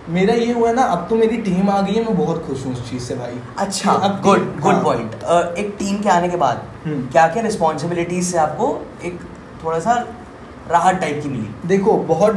मेरा 0.10 0.34
ये 0.34 0.51
हुआ 0.54 0.72
ना 0.72 0.84
अब 0.84 1.06
तो 1.10 1.16
मेरी 1.16 1.38
टीम 1.41 1.70
आ 1.70 1.80
गई 1.82 1.93
है 1.93 2.04
मैं 2.06 2.16
बहुत 2.18 2.45
खुश 2.45 2.66
हूँ 2.66 2.74
उस 2.74 2.89
चीज़ 2.89 3.04
से 3.04 3.16
भाई। 3.16 3.38
अच्छा 3.58 3.91
अब 3.91 4.20
गुड 4.22 4.60
गुड। 4.62 4.84
पॉइंट 4.84 5.14
एक 5.58 5.76
टीम 5.80 6.01
के 6.01 6.10
आने 6.10 6.30
के 6.30 6.38
बाद। 6.38 6.66
क्या 6.88 7.28
क्या 7.28 7.43
रिस्पॉन्सिबिलिटीज 7.43 8.26
से 8.26 8.38
आपको 8.38 8.68
एक 9.06 9.20
थोड़ा 9.64 9.80
सा 9.80 9.93
राहत 10.72 10.95
टाइप 10.95 11.22
की 11.24 11.30
मिली? 11.30 11.47
देखो 11.68 11.93
बहुत 12.10 12.34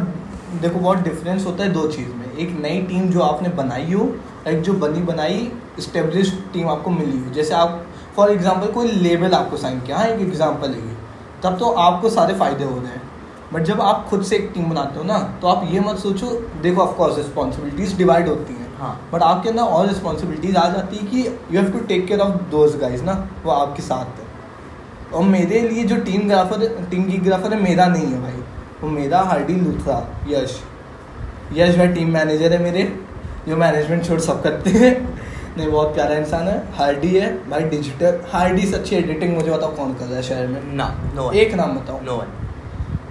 देखो 0.53 0.79
बहुत 0.79 0.99
डिफरेंस 0.99 1.47
होता 1.47 1.65
है 1.65 1.73
दो 1.73 1.87
चीज़ 1.89 2.09
में। 2.09 2.33
एक 2.35 2.57
नई 2.61 2.81
टीम 2.83 3.09
जो 3.11 3.21
आपने 3.23 3.49
बनाई 3.57 3.93
हो 3.93 4.09
एक 4.49 4.61
जो 4.63 4.73
बनी 4.75 5.01
बनाई 5.05 5.51
स्टेब्लिश 5.81 6.33
टीम 6.53 6.69
आपको 6.69 6.91
मिली 6.91 7.19
हो। 7.19 7.33
जैसे 7.35 7.55
आप 7.55 7.85
फॉर 8.17 8.31
एग्ज़ाम्पल 8.31 8.73
कोई 8.73 8.89
लेबल 8.89 9.35
आपको 9.35 9.57
साइन 9.57 9.81
किया। 9.81 9.97
हाँ 9.97 10.07
एक 10.07 10.21
एग्ज़ाम्पल 10.21 10.71
है 10.71 10.95
तब 11.43 11.59
तो 11.59 11.71
आपको 11.81 12.11
सारे 12.11 12.35
फ़ायदे 12.35 12.65
हो 12.65 12.79
रहे 12.79 12.87
हैं। 12.87 13.03
बट 13.53 13.63
जब 13.63 13.81
आप 13.81 14.07
खुद 14.11 14.23
से 14.23 14.37
एक 14.37 14.51
टीम 14.55 14.71
बनाते 14.71 14.99
हो 14.99 15.05
ना 15.05 15.19
तो 15.43 15.49
आप 15.49 15.67
ये 15.71 15.81
मत 15.81 15.99
सोचो 15.99 16.31
देखो 16.63 16.81
ऑफकोर्स 16.83 17.17
रिस्पॉन्सिबिलिटीज 17.17 17.97
डिवाइड 17.99 18.29
होती 18.29 18.55
हैं। 18.55 18.67
हाँ। 18.79 19.09
बट 19.13 19.23
आपके 19.23 19.49
अंदर 19.49 19.63
और 19.63 19.87
रिस्पॉन्सिबिलिटीज 19.89 20.57
आ 20.57 20.69
जाती 20.69 20.97
है 20.97 21.07
कि 21.07 21.27
you 21.53 21.61
have 21.61 21.71
to 21.73 21.79
take 21.87 22.07
care 22.07 22.21
of 22.21 22.37
those 22.51 22.77
guys 22.77 23.03
ना 23.05 23.13
वो 23.45 23.51
आपके 23.53 23.83
साथ 23.83 24.19
है। 24.19 24.25
और 25.13 25.25
मेरे 25.25 25.61
लिए 25.61 25.85
जो 25.85 25.97
टीम 26.05 26.29
ग्राफर 26.29 26.67
टीम 26.91 27.05
की 27.05 27.19
ग्राफर 27.19 27.55
है 27.55 27.63
मेरा 27.63 27.87
नहीं 27.87 28.07
है 28.07 28.21
भाई। 28.23 28.43
वो 28.83 28.89
मेरा 28.91 29.21
हार्डी 29.23 29.55
लुथरा 29.55 29.99
यश 30.29 30.61
यश 31.53 31.77
भाई 31.77 31.89
टीम 31.89 32.11
मैनेजर 32.13 32.53
है 32.53 32.63
मेरे 32.63 32.83
जो 33.49 33.57
मैनेजमेंट 33.57 34.05
छोड़ 34.05 34.21
सब 34.21 34.43
करते 34.43 34.71
हैं। 34.71 34.95
नहीं 35.57 35.69
बहुत 35.69 35.95
प्यारा 35.95 36.15
इंसान 36.15 36.49
है। 36.49 36.57
हार्डी 36.75 37.09
है 37.09 37.31
भाई 37.51 37.63
डिजिटल 37.67 38.21
हार्डी 38.33 38.67
से 38.67 38.77
अच्छी 38.77 38.97
एडिटिंग 38.97 39.35
मुझे 39.35 39.51
बताओ 39.51 39.77
कौन 39.77 39.95
कर 39.95 40.05
रहा 40.05 40.17
है 40.17 40.23
शहर 40.23 40.47
में? 40.47 40.75
ना 40.75 40.89
नो 41.15 41.31
एक 41.33 41.55
नाम 41.55 41.77
बताओ। 41.77 42.01
No 42.01 42.17
one 42.17 42.46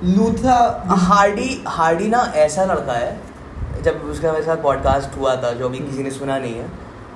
Luthra 0.05 0.55
Hardy 1.01 1.63
Hardy 1.67 2.07
ना 2.07 2.19
ऐसा 2.35 2.63
लड़का 2.65 2.93
है 2.93 3.81
जब 3.83 4.01
उसका 4.03 4.31
मेरे 4.31 4.43
साथ 4.45 4.57
पॉडकास्ट 4.63 5.17
हुआ 5.17 5.35
था 5.43 5.51
जो 5.51 5.65
अभी 5.65 5.79
किसी 5.79 6.03
ने 6.03 6.11
सुना 6.11 6.37
नहीं 6.37 6.53
है। 6.53 6.69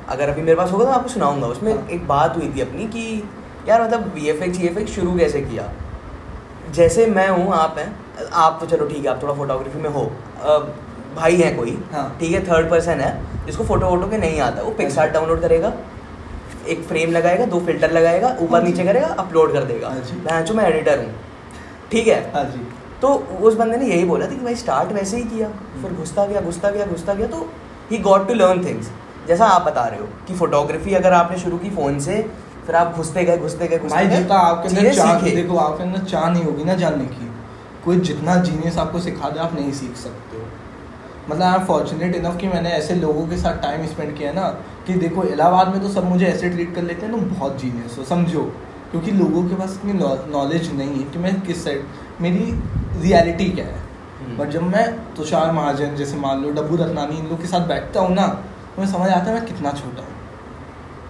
अगर 0.09 0.29
अभी 0.29 0.41
मेरे 0.41 0.55
पास 0.55 0.71
होगा 0.71 0.83
तो 0.83 0.89
मैं 0.89 0.97
आपको 0.97 1.09
सुनाऊँगा। 1.09 1.47
उसमें 1.47 1.73
हाँ। 1.73 1.87
एक 1.87 2.07
बात 2.07 2.37
हुई 2.37 2.51
थी 2.55 2.61
अपनी 2.61 2.85
कि 2.87 3.03
यार 3.67 3.83
मतलब 3.83 4.13
V 4.15 4.27
F 4.29 4.43
X 4.43 4.59
F 4.61 4.79
X 4.79 4.91
शुरू 4.91 5.15
कैसे 5.17 5.41
किया? 5.41 5.69
जैसे 6.71 7.05
मैं 7.07 7.27
हूँ 7.29 7.53
आप 7.53 7.77
हैं 7.77 8.25
आप 8.37 8.57
तो 8.61 8.65
चलो 8.65 8.85
ठीक 8.87 9.05
है 9.05 9.11
आप 9.11 9.21
थोड़ा 9.23 9.33
फोटोग्राफी 9.33 9.79
में 9.79 9.89
हो। 9.89 10.05
भाई 11.15 11.35
है 11.35 11.53
कोई 11.53 11.77
हाँ। 11.93 12.17
ठीक 12.19 12.31
है 12.31 12.43
थर्ड 12.47 12.69
पर्सन 12.71 12.99
है 12.99 13.13
जिसको 13.45 13.63
फ़ोटो 13.63 13.87
वोटो 13.87 14.07
के 14.07 14.17
नहीं 14.17 14.39
आता 14.41 14.61
वो 14.61 14.71
पिक्सार्ट 14.73 15.13
डाउनलोड 15.13 15.41
करेगा 15.41 15.73
एक 16.67 16.83
फ्रेम 16.83 17.11
लगाएगा 17.11 17.45
दो 17.45 17.59
फ़िल्टर 17.65 17.91
लगाएगा 17.91 18.35
ऊपर 18.39 18.57
हाँ 18.57 18.63
नीचे 18.63 18.83
करेगा 18.83 19.07
अपलोड 19.19 19.53
कर 19.53 19.63
देगा। 19.63 19.89
हाँ 19.89 19.99
जी। 20.01 20.21
मैं 20.21 20.55
मैं 20.55 20.69
एडिटर 20.69 20.99
हूँ 20.99 21.13
ठीक 21.91 22.07
है? 22.07 22.21
हाँ 22.33 22.43
जी। 22.45 22.67
तो 23.01 23.13
उस 23.41 23.55
बंदे 23.55 23.77
ने 23.77 23.85
यही 23.85 24.03
बोला 24.05 24.25
था 24.25 24.31
कि 24.31 24.43
भाई 24.45 24.55
स्टार्ट 24.55 24.91
वैसे 24.91 25.17
ही 25.17 25.23
किया 25.25 25.49
फिर 25.81 25.91
घुसता 25.93 26.25
गया 26.25 26.41
घुसता 26.41 26.69
गया 26.69 26.85
घुसता 26.85 27.13
गया 27.13 27.27
तो 27.27 27.49
he 27.91 27.97
got 28.07 28.27
to 28.27 28.33
learn 28.33 28.65
things 28.65 28.89
जैसा 29.27 29.45
आप 29.47 29.61
बता 29.61 29.85
रहे 29.85 29.99
हो 29.99 30.07
कि 30.27 30.33
फोटोग्राफी 30.33 30.93
अगर 30.95 31.13
आपने 31.13 31.37
शुरू 31.37 31.57
की 31.57 31.69
फ़ोन 31.69 31.99
से 31.99 32.21
फिर 32.65 32.75
आप 32.75 32.95
घुसते 32.95 33.23
गए 33.25 33.37
घुसते 33.37 33.67
गए 33.67 33.77
घुसते 33.79 34.05
गए 34.07 34.25
आपके 34.35 34.67
अंदर 34.67 34.93
चाह 34.93 35.19
देखो 35.21 35.57
आपके 35.57 35.83
अंदर 35.83 36.03
चाह 36.05 36.29
नहीं 36.29 36.43
होगी 36.43 36.63
ना 36.63 36.73
जानने 36.75 37.05
की। 37.05 37.27
कोई 37.85 37.99
जितना 37.99 38.35
जीनियस 38.43 38.77
आपको 38.77 38.99
सिखा 38.99 39.29
दे 39.29 39.39
आप 39.39 39.53
नहीं 39.55 39.71
सीख 39.73 39.95
सकते 39.97 40.37
हो। 40.37 40.43
मतलब 41.29 41.43
आई 41.43 41.55
एम 41.55 41.65
फॉर्चुनेट 41.65 42.15
इनफ 42.15 42.37
कि 42.37 42.47
मैंने 42.47 42.69
ऐसे 42.71 42.95
लोगों 42.95 43.27
के 43.27 43.37
साथ 43.37 43.61
टाइम 43.61 43.85
स्पेंड 43.87 44.17
किया 44.17 44.31
ना 44.33 44.47
कि 44.87 44.93
देखो 44.95 45.23
इलाहाबाद 45.25 45.67
में 45.67 45.81
तो 45.81 45.89
सब 45.89 46.09
मुझे 46.09 46.25
ऐसे 46.25 46.49
ट्रीट 46.49 46.73
कर 46.75 46.81
लेते 46.81 47.05
हैं 47.05 47.11
तुम 47.11 47.29
बहुत 47.29 47.59
जीनियस 47.61 47.97
हो 47.99 48.03
समझो। 48.05 48.51
क्योंकि 48.91 49.11
लोगों 49.13 49.43
के 49.49 49.55
पास 49.55 49.73
इतनी 49.75 49.93
नॉलेज 50.31 50.71
नहीं 50.73 50.93
है 50.93 51.03
कि 51.05 51.19
मैं 51.19 51.39
किस 51.41 51.63
साइड 51.63 51.83
मेरी 52.21 52.45
रियलिटी 52.99 53.49
क्या 53.51 53.65
है 53.65 53.81
हम्म। 54.19 54.37
बट 54.37 54.49
जब 54.49 54.63
मैं 54.67 54.85
तुषार 55.15 55.51
महाजन 55.51 55.95
जैसे 55.95 56.17
मान 56.17 56.41
लो 56.41 56.51
डब्बू 56.53 56.75
रत्नानी 56.77 57.17
इन 57.17 57.27
लोग 57.27 57.41
के 57.41 57.47
साथ 57.47 57.67
बैठता 57.67 57.99
हूँ 57.99 58.15
ना 58.15 58.27
तो 58.27 58.81
मैं 58.81 58.87
समझ 58.89 59.09
आता 59.09 59.25
है 59.25 59.33
मैं 59.33 59.45
कितना 59.45 59.71
छोटा 59.73 60.01
हूँ 60.01 60.17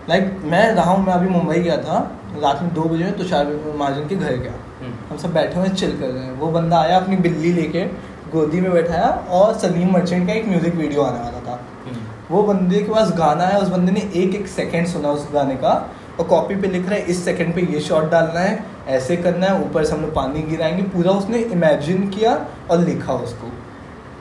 लाइक 0.09 0.39
मैं 0.45 0.65
रहा 0.71 0.91
हूँ 0.91 1.05
मैं 1.05 1.13
अभी 1.13 1.29
मुंबई 1.29 1.59
गया 1.59 1.77
था 1.79 1.99
रात 2.37 2.61
में 2.61 2.73
दो 2.73 2.83
बजे 2.85 3.03
में 3.03 3.17
तुषार 3.17 3.47
महाजन 3.73 4.07
के 4.07 4.15
घर 4.17 4.35
गया 4.35 4.53
हम्म। 4.81 4.93
हम 5.09 5.17
सब 5.17 5.33
बैठे 5.33 5.59
हुए 5.59 5.69
चिल 5.71 5.97
कर 5.99 6.07
रहे 6.07 6.23
हैं 6.23 6.31
वो 6.33 6.51
बंदा 6.51 6.79
आया 6.79 6.97
अपनी 6.97 7.15
बिल्ली 7.19 7.51
लेके 7.53 7.83
गोदी 8.31 8.61
में 8.61 8.71
बैठाया 8.71 9.09
और 9.31 9.53
सलीम 9.59 9.91
मर्चेंट 9.93 10.27
का 10.27 10.33
एक 10.33 10.47
म्यूज़िक 10.47 10.75
वीडियो 10.75 11.03
आने 11.03 11.19
वाला 11.19 11.39
था 11.41 11.59
हम्म। 11.85 12.01
वो 12.29 12.43
बंदे 12.43 12.79
के 12.79 12.91
पास 12.91 13.11
गाना 13.17 13.45
है 13.45 13.59
उस 13.59 13.69
बंदे 13.69 13.91
ने 13.91 14.01
एक 14.15 14.35
एक 14.35 14.47
सेकेंड 14.49 14.87
सुना 14.87 15.11
उस 15.11 15.27
गाने 15.33 15.55
का 15.57 15.73
और 16.19 16.27
कॉपी 16.27 16.55
पे 16.55 16.67
लिख 16.67 16.85
रहा 16.85 16.95
है, 16.95 17.01
इस 17.01 17.25
सेकंड 17.25 17.55
पे 17.55 17.61
ये 17.61 17.79
शॉट 17.79 18.09
डालना 18.09 18.39
है, 18.39 18.65
ऐसे 18.87 19.17
करना 19.17 19.47
है, 19.47 19.61
ऊपर 19.61 19.85
से 19.85 19.93
हम 19.93 20.01
लोग 20.01 20.13
पानी 20.15 20.41
गिराएँगे, 20.41 20.83
पूरा 20.83 21.11
उसने 21.11 21.37
इमेजिन 21.37 22.09
किया 22.09 22.47
और 22.71 22.79
लिखा 22.79 23.13
उसको। 23.13 23.51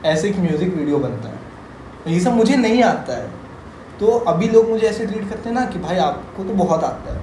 ऐसे 0.05 0.29
एक 0.29 0.39
म्यूज़िक 0.39 0.75
वीडियो 0.75 0.97
बनता 0.97 1.29
है। 1.29 1.39
ये 2.07 2.19
सब 2.19 2.33
मुझे 2.33 2.55
नहीं 2.55 2.83
आता 2.83 3.17
है। 3.17 3.27
तो 3.99 4.07
अभी 4.07 4.47
लोग 4.47 4.69
मुझे 4.69 4.87
ऐसे 4.87 5.05
ट्रीट 5.05 5.29
करते 5.29 5.49
हैं 5.49 5.55
ना 5.55 5.65
कि 5.65 5.79
भाई 5.79 5.97
आपको 5.97 6.43
तो 6.43 6.53
बहुत 6.53 6.83
आता 6.83 7.13
है। 7.13 7.21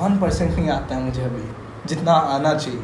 वन 0.00 0.18
परसेंट 0.18 0.54
नहीं 0.54 0.70
आता 0.70 0.94
है 0.94 1.02
मुझे 1.02 1.22
अभी, 1.22 1.42
जितना 1.86 2.12
आना 2.12 2.54
चाहिए। 2.54 2.80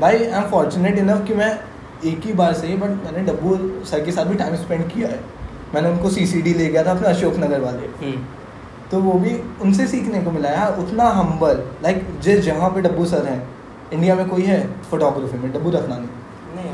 भाई 0.00 0.16
आई 0.16 0.42
एम 0.42 0.50
फॉर्चुनेट 0.50 0.98
इनफ 0.98 1.26
कि 1.26 1.34
मैं 1.34 1.58
एक 2.04 2.20
ही 2.24 2.32
बार 2.32 2.52
से 2.52 2.66
बट 2.66 2.88
मैंने 2.88 3.32
डब्बू 3.32 3.84
सर 3.84 4.04
के 4.04 4.12
साथ 4.12 4.24
भी 4.24 4.34
टाइम 4.34 4.56
स्पेंड 4.56 4.90
किया 4.90 5.08
है। 5.08 5.20
मैंने 5.74 5.88
उनको 5.88 6.10
सी 6.10 6.26
सी 6.26 6.42
डी 6.42 6.54
ले 6.54 6.66
गया 6.66 6.84
था 6.84 6.90
अपने 6.90 7.08
अशोक 7.08 7.34
नगर 7.36 7.60
वाले। 7.60 8.06
हम्म। 8.06 8.24
तो 8.92 8.98
वो 9.00 9.12
भी 9.18 9.30
उनसे 9.62 9.86
सीखने 9.86 10.20
को 10.22 10.30
मिला 10.30 10.48
है 10.48 10.56
हाँ, 10.56 10.70
उतना 10.70 11.04
हम्बल 11.10 11.62
लाइक 11.82 12.06
जिस 12.22 12.40
जहाँ 12.44 12.70
पे 12.70 12.80
डब्बू 12.80 13.04
सर 13.06 13.26
हैं 13.26 13.42
इंडिया 13.92 14.14
में 14.14 14.28
कोई 14.28 14.42
है 14.42 14.58
फोटोग्राफी 14.90 15.38
में 15.38 15.52
डब्बू 15.52 15.70
रखना 15.70 15.96
नहीं. 15.98 16.66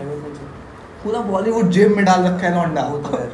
पूरा 1.05 1.21
बॉलीवुड 1.23 1.69
जेब 1.71 1.95
में 1.97 2.05
डाल 2.05 2.23
रखा 2.23 2.47
है 2.47 2.55
लौंडा। 2.55 2.83
तो 2.83 3.17
है। 3.17 3.31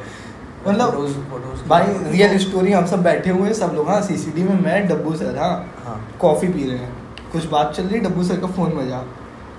मतलब 0.67 1.67
भाई 1.67 1.85
रियल 2.11 2.37
स्टोरी 2.37 2.71
हम 2.71 2.85
सब 2.85 3.03
बैठे 3.03 3.29
हुए 3.29 3.47
हैं 3.47 3.53
सब 3.53 3.71
लोग 3.75 3.89
हाँ 3.89 4.01
सी 4.01 4.17
सीसीडी 4.17 4.43
में 4.43 4.61
मैं 4.61 4.87
डब्बू 4.87 5.15
सर 5.15 5.37
हाँ 5.37 5.49
हाँ। 5.85 5.99
कॉफ़ी 6.21 6.47
पी 6.47 6.69
रहे 6.69 6.77
हैं। 6.77 6.93
कुछ 7.31 7.45
बात 7.49 7.73
चल 7.75 7.83
रही 7.83 7.99
डब्बू 7.99 8.23
सर 8.23 8.39
का 8.39 8.47
फ़ोन 8.47 8.71
बजा। 8.77 9.03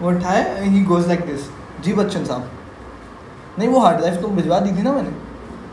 वो 0.01 0.11
उठाए 0.11 0.69
ही 0.69 0.83
गोज 0.85 1.07
लाइक 1.09 1.27
दिस 1.27 1.49
जी 1.85 1.93
बच्चन 1.93 2.25
साहब। 2.25 2.51
नहीं 3.59 3.69
वो 3.69 3.81
हार्ड 3.81 3.99
ड्राइव 3.99 4.21
तो 4.23 4.29
भिजवा 4.29 4.59
दी 4.61 4.77
थी 4.77 4.83
ना 4.83 4.93
मैंने? 4.93 5.11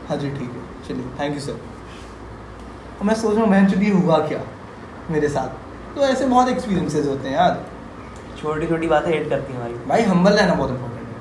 हाँ 0.08 0.16
जी 0.16 0.30
ठीक 0.30 0.50
है 0.50 0.88
चलिए 0.88 1.06
थैंक 1.20 1.34
यू 1.34 1.40
सर 1.40 1.60
और 3.04 3.08
मैं 3.08 3.14
सोच 3.14 3.34
रहा 3.34 3.42
हूँ 3.42 3.50
मैं 3.50 3.66
चलिए 3.68 3.90
हुआ 3.92 4.18
क्या 4.28 4.40
मेरे 5.10 5.28
साथ? 5.28 5.48
तो 5.94 6.00
ऐसे 6.02 6.26
बहुत 6.26 6.48
एक्सपीरियंसेस 6.48 7.06
होते 7.06 7.28
हैं 7.28 7.34
यार। 7.36 7.64
छोटी 8.38 8.66
छोटी 8.66 8.86
बातें 8.88 9.10
हेट 9.12 9.28
करती 9.30 9.52
हैं 9.52 9.58
हमारी। 9.58 9.74
भाई 9.88 10.02
हम्बल 10.02 10.32
रहना 10.32 10.54
बहुत 10.54 10.70
इंपॉर्टेंट 10.70 11.08
है। 11.08 11.14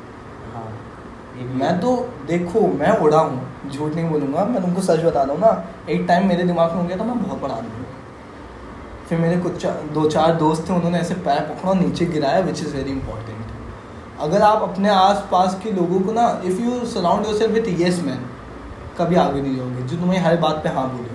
हाँ 0.54 1.58
मैं 1.60 1.80
तो 1.80 1.96
देखो 2.28 2.68
मैं 2.74 2.92
उड़ा 3.00 3.20
हूँ 3.20 3.70
झूठ 3.70 3.94
नहीं 3.94 4.10
बोलूँगा 4.10 4.46
मैं 4.46 4.62
तुमको 4.62 4.82
सच 4.82 5.04
बता 5.06 5.24
रहा 5.24 5.34
हूँ 5.34 5.42
ना 5.42 5.52
एक 5.90 6.06
टाइम 6.08 6.28
मेरे 6.28 6.44
दिमाग 6.44 6.72
में 6.72 6.82
हो 6.82 6.88
गया 6.88 6.98
था 6.98 7.04
मैं 7.04 7.22
बहुत 7.24 7.42
बड़ा 7.42 7.54
आदमी 7.54 7.70
हूँ। 7.70 7.86
फिर 9.10 9.20
मेरे 9.20 9.38
कुछ 9.42 9.66
दो 9.94 10.10
चार 10.10 10.36
दोस्त 10.38 10.68
थे 10.70 10.74
उन्होंने 10.74 11.00
ऐसे 11.00 11.16
पैर 11.26 11.42
पकड़ा 11.50 11.74
नीचे 11.80 12.06
गिराया 12.08 12.40
विच 12.42 12.62
इज़ 12.62 12.76
वेरी 12.76 12.92
इंपॉर्टेंट 12.92 14.22
अगर 14.22 14.42
आप 14.44 14.62
अपने 14.64 14.90
आस 14.90 15.28
पास 15.32 15.60
के 15.64 15.72
लोगों 15.72 16.00
को 16.02 16.12
ना 16.12 16.28
if 16.46 16.62
you 16.62 16.86
surround 16.92 17.26
yourself 17.38 17.54
with 17.54 17.68
yes 17.80 18.02
man 18.04 18.30
कभी 18.98 19.16
आगे 19.16 19.42
नहीं 19.42 19.56
जाओगे 19.58 19.82
जो 19.84 19.98
तुम्हें 19.98 20.20
हर 20.20 20.38
बात 20.40 20.64
पे 20.64 20.70
हाँ 20.70 20.88
बोले। 20.90 21.13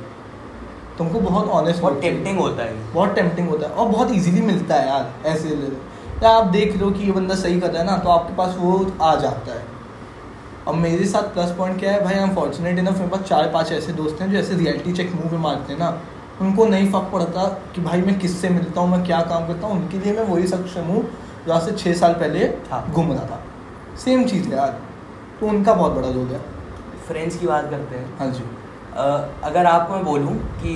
तुमको 0.99 1.21
बहुत 1.21 1.49
ऑनेस्ट 1.51 1.81
बहुत 1.83 2.01
टेम्पटिंग 2.01 2.39
होता 2.39 2.63
है। 2.63 2.93
बहुत 2.93 3.15
टेम्पटिंग 3.15 3.49
होता 3.49 3.67
है। 3.67 3.73
और 3.73 3.89
बहुत 3.89 4.13
ईजिली 4.13 4.41
मिलता 4.41 4.75
है 4.75 4.89
यार 4.89 5.13
ऐसे 5.27 5.49
या 6.23 6.31
आप 6.31 6.47
देख 6.47 6.77
लो 6.77 6.91
कि 6.91 7.05
ये 7.05 7.13
बंदा 7.13 7.35
सही 7.35 7.61
कर 7.61 7.71
रहा 7.71 7.83
है 7.83 7.87
ना 7.87 7.97
तो 7.97 8.11
आपके 8.11 8.35
पास 8.37 8.55
वो 8.59 8.71
आ 9.03 9.15
जाता 9.17 9.53
है। 9.53 9.63
अब 10.69 10.75
मेरे 10.75 11.05
साथ 11.05 11.33
प्लस 11.35 11.51
पॉइंट 11.59 11.79
क्या 11.81 11.93
है? 11.93 12.05
भाई 12.05 12.15
अनफॉर्चुनेट 12.15 12.79
इनफ 12.79 12.99
मेरे 12.99 13.09
पास 13.09 13.21
चार 13.21 13.51
पाँच 13.51 13.73
ऐसे 13.73 13.93
दोस्त 13.93 14.21
हैं 14.21 14.31
जो 14.33 14.39
ऐसे 14.39 14.55
रियलिटी 14.55 14.93
चेक 14.93 15.13
मूव 15.15 15.33
में 15.33 15.39
मारते 15.39 15.73
हैं 15.73 15.81
ना। 15.81 16.01
उनको 16.41 16.67
नहीं 16.67 16.91
फ़र्क 16.93 17.09
पड़ता 17.13 17.47
कि 17.75 17.81
भाई 17.81 18.03
मैं 18.03 18.19
किससे 18.19 18.49
मिलता 18.49 18.81
हूँ 18.81 18.91
मैं 18.91 19.05
क्या 19.05 19.21
काम 19.21 19.47
करता 19.47 19.67
हूँ। 19.67 19.81
उनके 19.81 19.99
लिए 19.99 20.13
मैं 20.13 20.25
वही 20.25 20.47
सक्षम 20.47 20.81
हूँ 20.81 21.09
जो 21.47 21.53
आज 21.53 21.63
से 21.63 21.73
छः 21.73 21.95
साल 21.95 22.13
पहले 22.13 22.45
हाँ। 22.71 22.87
घूम 22.91 23.13
रहा 23.13 23.25
था। 23.25 23.43
सेम 24.05 24.25
चीज़ 24.25 24.49
है 24.49 24.57
यार। 24.57 24.79
तो 25.41 25.47
उनका 25.47 25.75
बहुत 25.75 25.93
बड़ा 25.93 26.09
रोल 26.09 26.27
है। 26.27 26.41
फ्रेंड्स 27.09 27.39
की 27.39 27.47
बात 27.47 27.71
करते 27.71 27.97
हैं। 27.97 28.19
हाँ 28.19 28.31
जी। 28.31 28.45
अगर 28.99 29.67
आपको 29.67 29.95
मैं 29.95 30.05
बोलूँ 30.05 30.35
कि 30.57 30.75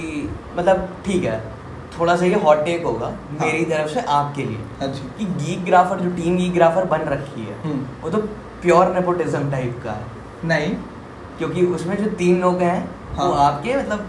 मतलब 0.56 0.88
ठीक 1.06 1.24
है 1.24 1.40
थोड़ा 1.98 2.14
सा 2.16 2.26
ये 2.26 2.34
हॉट 2.40 2.64
टेक 2.64 2.84
होगा 2.84 3.06
हाँ। 3.06 3.46
मेरी 3.46 3.64
तरफ़ 3.64 3.90
से 3.90 4.00
आपके 4.10 4.44
लिए 4.44 4.58
अच्छा 4.80 5.08
कि 5.18 5.24
गीक 5.24 5.64
ग्राफर 5.64 6.00
जो 6.00 6.10
टीम 6.16 6.36
गीक 6.36 6.52
ग्राफर 6.54 6.84
बन 6.86 7.00
रखी 7.08 7.42
है 7.42 7.56
हम्म। 7.62 7.86
वो 8.02 8.10
तो 8.10 8.18
प्योर 8.62 8.92
नेपोटिज्म 8.94 9.50
टाइप 9.50 9.80
का 9.84 9.92
है 9.92 10.06
नहीं 10.44 10.74
क्योंकि 11.38 11.66
उसमें 11.68 11.96
जो 11.96 12.10
तीन 12.16 12.40
लोग 12.40 12.62
हैं 12.62 12.78
हाँ। 13.16 13.26
वो। 13.26 13.32
आपके 13.40 13.76
मतलब 13.76 14.06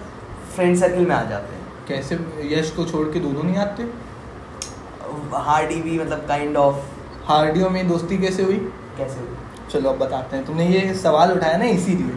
फ्रेंड 0.55 0.77
सर्किल 0.77 1.07
में 1.07 1.15
आ 1.15 1.23
जाते 1.23 1.55
हैं 1.55 1.85
कैसे 1.87 2.19
यश 2.49 2.69
को 2.71 2.85
छोड़ 2.85 3.07
के 3.13 3.19
दोनों 3.19 3.43
नहीं 3.43 3.57
आते 3.57 3.89
हार्डी 5.45 5.81
भी 5.81 5.97
मतलब 5.99 6.25
काइंड 6.27 6.57
ऑफ़ 6.57 6.75
हार्डियो 7.25 7.69
में 7.69 7.87
दोस्ती 7.87 8.17
कैसे 8.17 8.43
हुई 8.43 8.57
कैसे 8.97 9.19
हुई 9.19 9.35
चलो 9.71 9.89
अब 9.89 9.97
बताते 9.97 10.35
हैं 10.35 10.45
तुमने 10.45 10.67
ये 10.67 10.93
सवाल 10.95 11.31
उठाया 11.31 11.57
ना 11.57 11.65
इसीलिए 11.71 12.15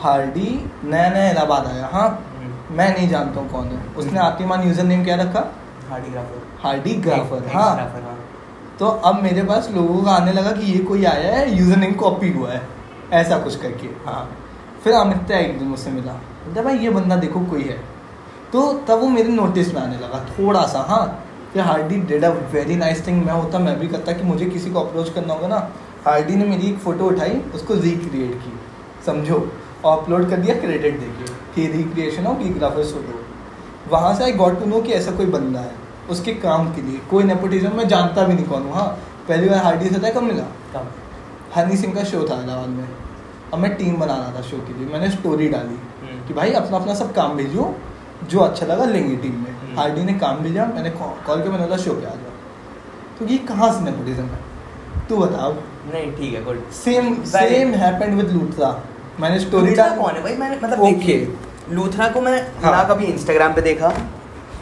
हार्डी 0.00 0.48
नया 0.84 1.08
नया 1.10 1.30
इलाहाबाद 1.30 1.66
आया। 1.66 1.86
हाँ 1.92 2.08
हम्म। 2.08 2.76
मैं 2.76 2.92
नहीं 2.94 3.08
जानता 3.08 3.40
हूँ 3.40 3.50
कौन 3.50 3.66
है। 3.66 3.82
उसने 3.96 4.18
आतिमान 4.20 4.62
यूज़र 4.62 4.84
नेम 4.84 5.04
क्या 5.04 5.16
रखा? 5.16 5.40
Hardy 5.90 6.10
grapher. 6.10 6.46
हार्डी 6.62 6.94
ग्राफर 6.96 7.46
हाँ। 7.54 7.74
हाँ। 7.74 8.16
तो 8.78 8.86
अब 8.86 9.22
मेरे 9.22 9.42
पास 9.42 9.70
लोगों 9.74 10.02
का 10.04 10.10
आने 10.10 10.32
लगा 10.32 10.50
कि 10.52 10.72
ये 10.72 10.78
कोई 10.84 11.04
आया 11.04 11.36
है 11.36 11.56
यूज़र 11.56 11.76
नेम 11.76 11.94
कॉपी 11.94 12.32
हुआ 12.32 12.50
है। 12.50 12.62
ऐसा 13.12 13.38
कुछ 13.38 13.56
करके 13.56 13.86
हाँ। 14.06 14.28
फिर 14.84 14.94
अमित्य 14.94 15.38
एक 15.38 15.58
दिन 15.58 15.68
मुझसे 15.68 15.90
मिला। 15.90 16.12
बोलता 16.12 16.62
भाई 16.62 16.78
ये 16.78 16.90
बंदा 16.90 17.16
देखो 17.16 17.40
कोई 17.46 17.62
है। 17.62 17.78
तो 18.52 18.72
तब 18.88 19.00
वो 19.00 19.08
मेरे 19.08 19.28
नोटिस 19.28 19.74
में 19.74 19.80
आने 19.82 19.96
लगा 19.96 20.24
थोड़ा 20.28 20.66
सा 20.66 20.80
हाँ। 20.88 21.04
फिर 21.52 21.62
Hardy 21.62 21.96
did 22.08 22.24
a 22.24 22.30
very 22.52 22.76
nice 22.76 23.06
thing 23.06 23.24
मैं 23.24 23.32
होता 23.32 23.58
मैं 23.58 23.78
भी 23.78 23.88
करता 23.88 24.12
कि 24.12 24.22
मुझे 24.22 24.46
किसी 24.46 24.70
को 24.70 24.80
अप्रोच 24.80 25.08
करना 25.10 25.34
होगा 25.34 25.48
ना। 25.48 25.68
हार्डी 26.04 26.36
ने 26.36 26.44
मेरी 26.44 26.66
एक 26.66 26.78
फ़ोटो 26.78 27.06
उठाई 27.06 27.40
उसको 27.54 27.74
रिक्रिएट 27.74 28.34
की 28.34 28.52
समझो। 29.06 29.38
और 29.84 29.98
अपलोड 29.98 30.28
कर 30.30 30.36
दिया 30.36 30.54
क्रेडिट 30.60 30.98
देके 31.00 31.32
थी 31.56 31.66
रिक्रिएशन 31.72 32.26
ऑफ़ 32.26 32.38
गियोग्राफर्स 32.38 32.92
फ़ोटो 32.92 33.24
वहाँ 33.90 34.14
से 34.14 34.24
आई 34.24 34.32
गॉट 34.38 34.58
टू 34.60 34.66
नो 34.66 34.80
कि 34.82 34.92
ऐसा 34.92 35.12
कोई 35.16 35.26
बंदा 35.26 35.60
है 35.60 35.74
उसके 36.10 36.32
काम 36.42 36.72
के 36.74 36.82
लिए। 36.82 36.98
कोई 37.10 37.24
नेपोटिज्म 37.24 37.76
मैं 37.76 37.86
जानता 37.88 38.22
भी 38.22 38.34
नहीं 38.34 38.44
कौन 38.46 38.62
हूँ। 38.62 38.72
हाँ 38.72 38.86
पहली 39.28 39.48
बार 39.48 39.58
हार्डी 39.64 39.88
से 39.88 39.98
था 40.00 40.10
कब 40.10 40.22
मिला? 40.22 40.42
कम 40.74 40.86
हनी 41.56 41.76
सिंह 41.76 41.94
का 41.94 42.04
शो 42.04 42.20
था 42.28 42.40
इलाहाबाद 42.42 42.68
में। 42.68 42.88
अब 43.52 43.58
मैं 43.58 43.74
टीम 43.76 43.96
बना 43.96 44.16
रहा 44.16 44.34
था 44.34 44.42
शो 44.42 44.56
के 44.66 44.78
लिए। 44.78 44.88
मैंने 44.92 45.10
स्टोरी 45.10 45.48
डाली 45.48 45.78
हम्म। 46.00 46.26
कि 46.28 46.34
भाई 46.34 46.52
अपना 46.52 46.76
अपना 46.76 46.94
सब 46.94 47.12
काम 47.14 47.36
भेजो 47.36 47.74
जो 48.30 48.38
अच्छा 48.40 48.66
लगा 48.66 48.84
लेंगे 48.84 49.16
टीम 49.16 49.34
में। 49.34 49.50
हम्म। 49.52 49.78
हार्डी 49.78 50.02
ने 50.02 50.14
काम 50.18 50.38
भेजा 50.38 50.66
मैंने 50.66 50.90
कॉल 50.90 51.40
किया 51.40 51.52
मैंने 51.52 51.64
बोला 51.64 51.76
शो 51.84 51.94
पे 51.94 52.06
आ 52.06 52.14
जाओ। 52.14 53.18
तो 53.18 53.26
ये 53.32 53.38
कहाँ 53.48 53.72
से 53.72 53.84
नेपोटिज्म 53.84 54.24
है? 54.24 54.40
तू 55.08 55.16
बता। 55.16 55.46
अब 55.46 55.62
नहीं 55.94 56.12
ठीक 56.12 56.34
है 56.34 56.44
good 56.44 56.70
same 56.74 57.14
same 57.26 57.74
happened 57.82 58.14
with 58.14 58.30
Luthra 58.32 58.70
मैंने 59.20 59.38
स्टोरी 59.40 59.74
डाली 59.74 59.96
कौन 59.96 60.14
है? 60.14 60.22
भाई 60.22 60.36
मैंने 60.36 60.56
मतलब. 60.56 60.84
देखिए 60.84 61.36
लूथरा 61.70 62.08
को 62.08 62.20
मैं 62.20 62.40
हाँ। 62.62 62.72
ना 62.72 62.82
कभी 62.84 63.04
इंस्टाग्राम 63.06 63.52
पे 63.54 63.60
देखा। 63.62 63.88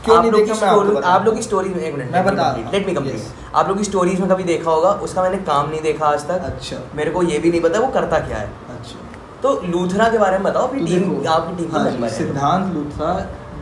क्यों 0.04 0.20
नहीं 0.20 0.30
देखा, 0.32 0.54
मैं 0.54 0.68
आपको 0.68 1.00
आप 1.09 1.24
लोग 1.24 1.34
की 1.36 1.42
स्टोरी 1.42 1.68
में 1.68 1.78
एक 1.78 1.94
मिनट 1.94 2.12
मैं 2.12 2.24
बता 2.24 2.50
लेट 2.72 2.86
मी 2.86 2.94
कंप्लीट 2.94 3.54
आप 3.54 3.68
लोग 3.68 3.78
की 3.78 3.84
स्टोरीज 3.84 4.20
में 4.20 4.28
कभी 4.28 4.44
देखा 4.44 4.70
होगा? 4.70 4.90
उसका 5.07 5.22
मैंने 5.22 5.38
काम 5.44 5.70
नहीं 5.70 5.80
देखा 5.82 6.07
आज 6.07 6.26
तक। 6.28 6.44
अच्छा। 6.44 6.76
मेरे 6.96 7.11
को 7.11 7.22
ये 7.22 7.38
भी 7.38 7.50
नहीं 7.50 7.61
पता 7.61 7.80
वो 7.80 7.88
करता 7.92 8.18
क्या 8.18 8.38
है। 8.38 8.50
अच्छा। 8.70 8.98
तो 9.42 9.61
लूथरा 9.64 10.09
के 10.09 10.18
बारे 10.18 10.38
में 10.38 10.44
बताओ 10.44 10.66
अपनी 10.68 10.86
टीम 10.86 11.26
आपकी 11.28 11.57
टीम 11.57 11.72
का 11.72 11.78
हाँ 11.78 12.09
सिद्धांत 12.11 12.74
लूथरा 12.74 13.12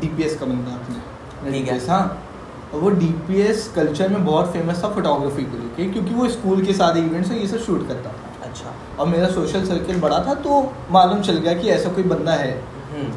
डीपीएस 0.00 0.38
का 0.38 0.46
बंदा 0.46 0.74
अपने 0.74 1.52
ठीक 1.52 1.68
है। 1.68 1.78
हाँ। 1.88 2.04
वो 2.74 2.90
डीपीएस 2.92 3.70
कल्चर 3.76 4.08
में 4.08 4.24
बहुत 4.24 4.52
फ़ेमस 4.52 4.82
था 4.84 4.88
फोटोग्राफी 4.88 5.42
को 5.44 5.58
लेके 5.58 5.90
क्योंकि 5.92 6.14
वो 6.14 6.28
स्कूल 6.28 6.64
के 6.66 6.72
सारे 6.74 7.00
इवेंट्स 7.00 7.30
ये 7.32 7.46
सब 7.48 7.58
शूट 7.58 7.88
करता 7.88 8.10
था। 8.10 8.48
अच्छा। 8.48 8.74
और 9.00 9.06
मेरा 9.06 9.28
सोशल 9.28 9.64
सर्कल 9.64 10.00
बड़ा 10.00 10.18
था 10.18 10.34
तो 10.34 10.72
मालूम 10.90 11.20
चल 11.20 11.32
गया 11.32 11.54
कि 11.54 11.68
ऐसा 11.68 11.88
कोई 11.88 12.04
बंदा 12.04 12.32
है। 12.32 12.64
हम्म। 12.92 13.12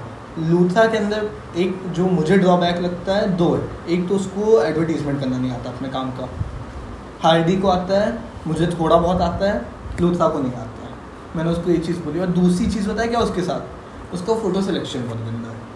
लूथरा 0.49 0.85
के 0.85 0.97
अंदर 0.97 1.29
एक 1.57 1.81
जो 1.89 2.05
मुझे 2.05 2.37
ड्रॉबैक 2.37 2.77
लगता 2.77 3.13
है 3.13 3.37
दो 3.37 3.55
है। 3.55 3.93
एक 3.93 4.09
तो 4.09 4.15
उसको 4.15 4.61
एडवर्टीजमेंट 4.61 5.19
करना 5.19 5.37
नहीं 5.37 5.51
आता 5.51 5.69
अपने 5.69 5.89
काम 5.89 6.09
का। 6.11 6.29
हार्डी 7.21 7.57
को 7.57 7.67
आता 7.67 7.99
है 7.99 8.19
मुझे 8.47 8.67
थोड़ा 8.67 8.95
बहुत 8.95 9.21
आता 9.21 9.51
है 9.51 9.65
लूथरा 10.01 10.27
को 10.27 10.39
नहीं 10.39 10.51
आता 10.51 10.87
है। 10.87 10.93
मैंने 11.35 11.49
उसको 11.49 11.71
ये 11.71 11.77
चीज़ 11.77 11.99
बोली। 11.99 12.19
और 12.19 12.27
दूसरी 12.27 12.65
चीज़ 12.65 12.89
बताया 12.89 13.09
क्या 13.09 13.19
उसके 13.19 13.41
साथ? 13.41 14.13
उसका 14.13 14.33
फ़ोटो 14.35 14.61
सिलेक्शन 14.61 14.99
बहुत 14.99 15.17
गंदा 15.17 15.49
है। 15.49 15.67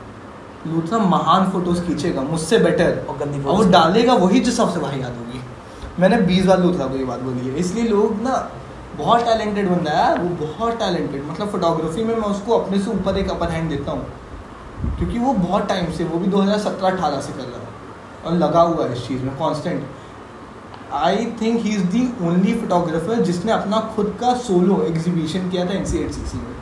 लूथरा 0.68 0.98
महान 0.98 1.50
फ़ोटोज़ 1.52 1.82
खींचेगा 1.82 2.22
मुझसे 2.22 2.58
बेटर 2.58 3.06
और 3.10 3.18
गंदी 3.18 3.44
और 3.44 3.56
वो 3.56 3.72
डालेगा 3.72 4.14
वही 4.14 4.40
जो 4.40 4.52
सबसे 4.52 4.80
भाई 4.80 5.00
याद 5.00 5.12
होगी। 5.12 5.42
मैंने 6.00 6.18
बीस 6.18 6.46
बार 6.46 6.60
लूथरा 6.60 6.86
को 6.86 6.98
ये 6.98 7.06
बात 7.06 7.20
बोली 7.20 7.48
है। 7.48 7.56
इसलिए 7.56 7.84
लोग 7.84 8.22
ना 8.22 8.52
बहुत 8.98 9.24
टैलेंटेड 9.26 9.70
बंदा 9.70 9.92
है, 9.92 10.16
वो 10.18 10.30
बहुत 10.46 10.80
टैलेंटेड 10.80 11.24
मतलब 11.26 11.50
फोटोग्राफी 11.50 12.04
में 12.04 12.16
मैं 12.16 12.28
उसको 12.28 12.58
अपने 12.58 12.80
से 12.80 12.92
ऊपर 12.92 13.18
एक 13.18 13.30
अपर 13.30 13.50
हैंड 13.50 13.70
देता 13.70 13.92
हूँ। 13.92 14.98
क्योंकि 14.98 15.20
वो 15.20 15.34
बहुत 15.34 15.68
टाइम 15.68 15.92
से, 15.92 16.04
वो 16.04 16.20
भी 16.20 16.28
2017-18 16.28 17.22
से 17.22 17.34
कर 17.34 17.44
रहा 17.44 17.62
है 17.62 17.68
और 18.26 18.34
लगा 18.34 18.62
हुआ 18.62 18.86
है 18.86 18.94
इस 18.94 19.08
चीज़ 19.08 19.22
में 19.22 19.36
constant 19.36 19.86
I 20.94 21.26
think 21.42 21.62
he 21.62 21.70
is 21.70 21.84
the 21.84 22.14
only 22.22 22.54
photographer 22.54 23.22
जिसने 23.22 23.52
अपना 23.52 23.80
खुद 23.96 24.18
का 24.22 24.34
सोलो 24.34 24.82
एग्जीबिशन 24.84 25.50
किया 25.50 25.66
था 25.66 25.74
एन 25.74 25.86
सी 25.86 25.98
में। 26.38 26.56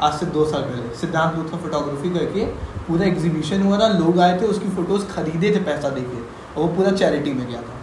आज 0.00 0.18
से 0.20 0.26
दो 0.26 0.44
साल 0.44 0.62
पहले, 0.62 0.96
सिद्धांत 0.96 1.36
लूथरा 1.36 1.58
फोटोग्राफी 1.58 2.10
करके 2.10 2.44
पूरा 2.88 3.06
एग्जीबिशन 3.06 3.62
हुआ 3.62 3.78
था, 3.78 3.88
लोग 3.88 4.20
आए 4.20 4.40
थे, 4.40 4.46
उसकी 4.46 4.68
फ़ोटोज़ 4.68 5.06
खरीदे 5.06 5.50
थे, 5.50 5.60
पैसा 5.60 5.88
देके, 5.88 6.18
और 6.18 6.68
वो 6.68 6.68
पूरा 6.68 6.90
चैरिटी 6.90 7.32
में 7.32 7.46
गया 7.48 7.62
था। 7.62 7.74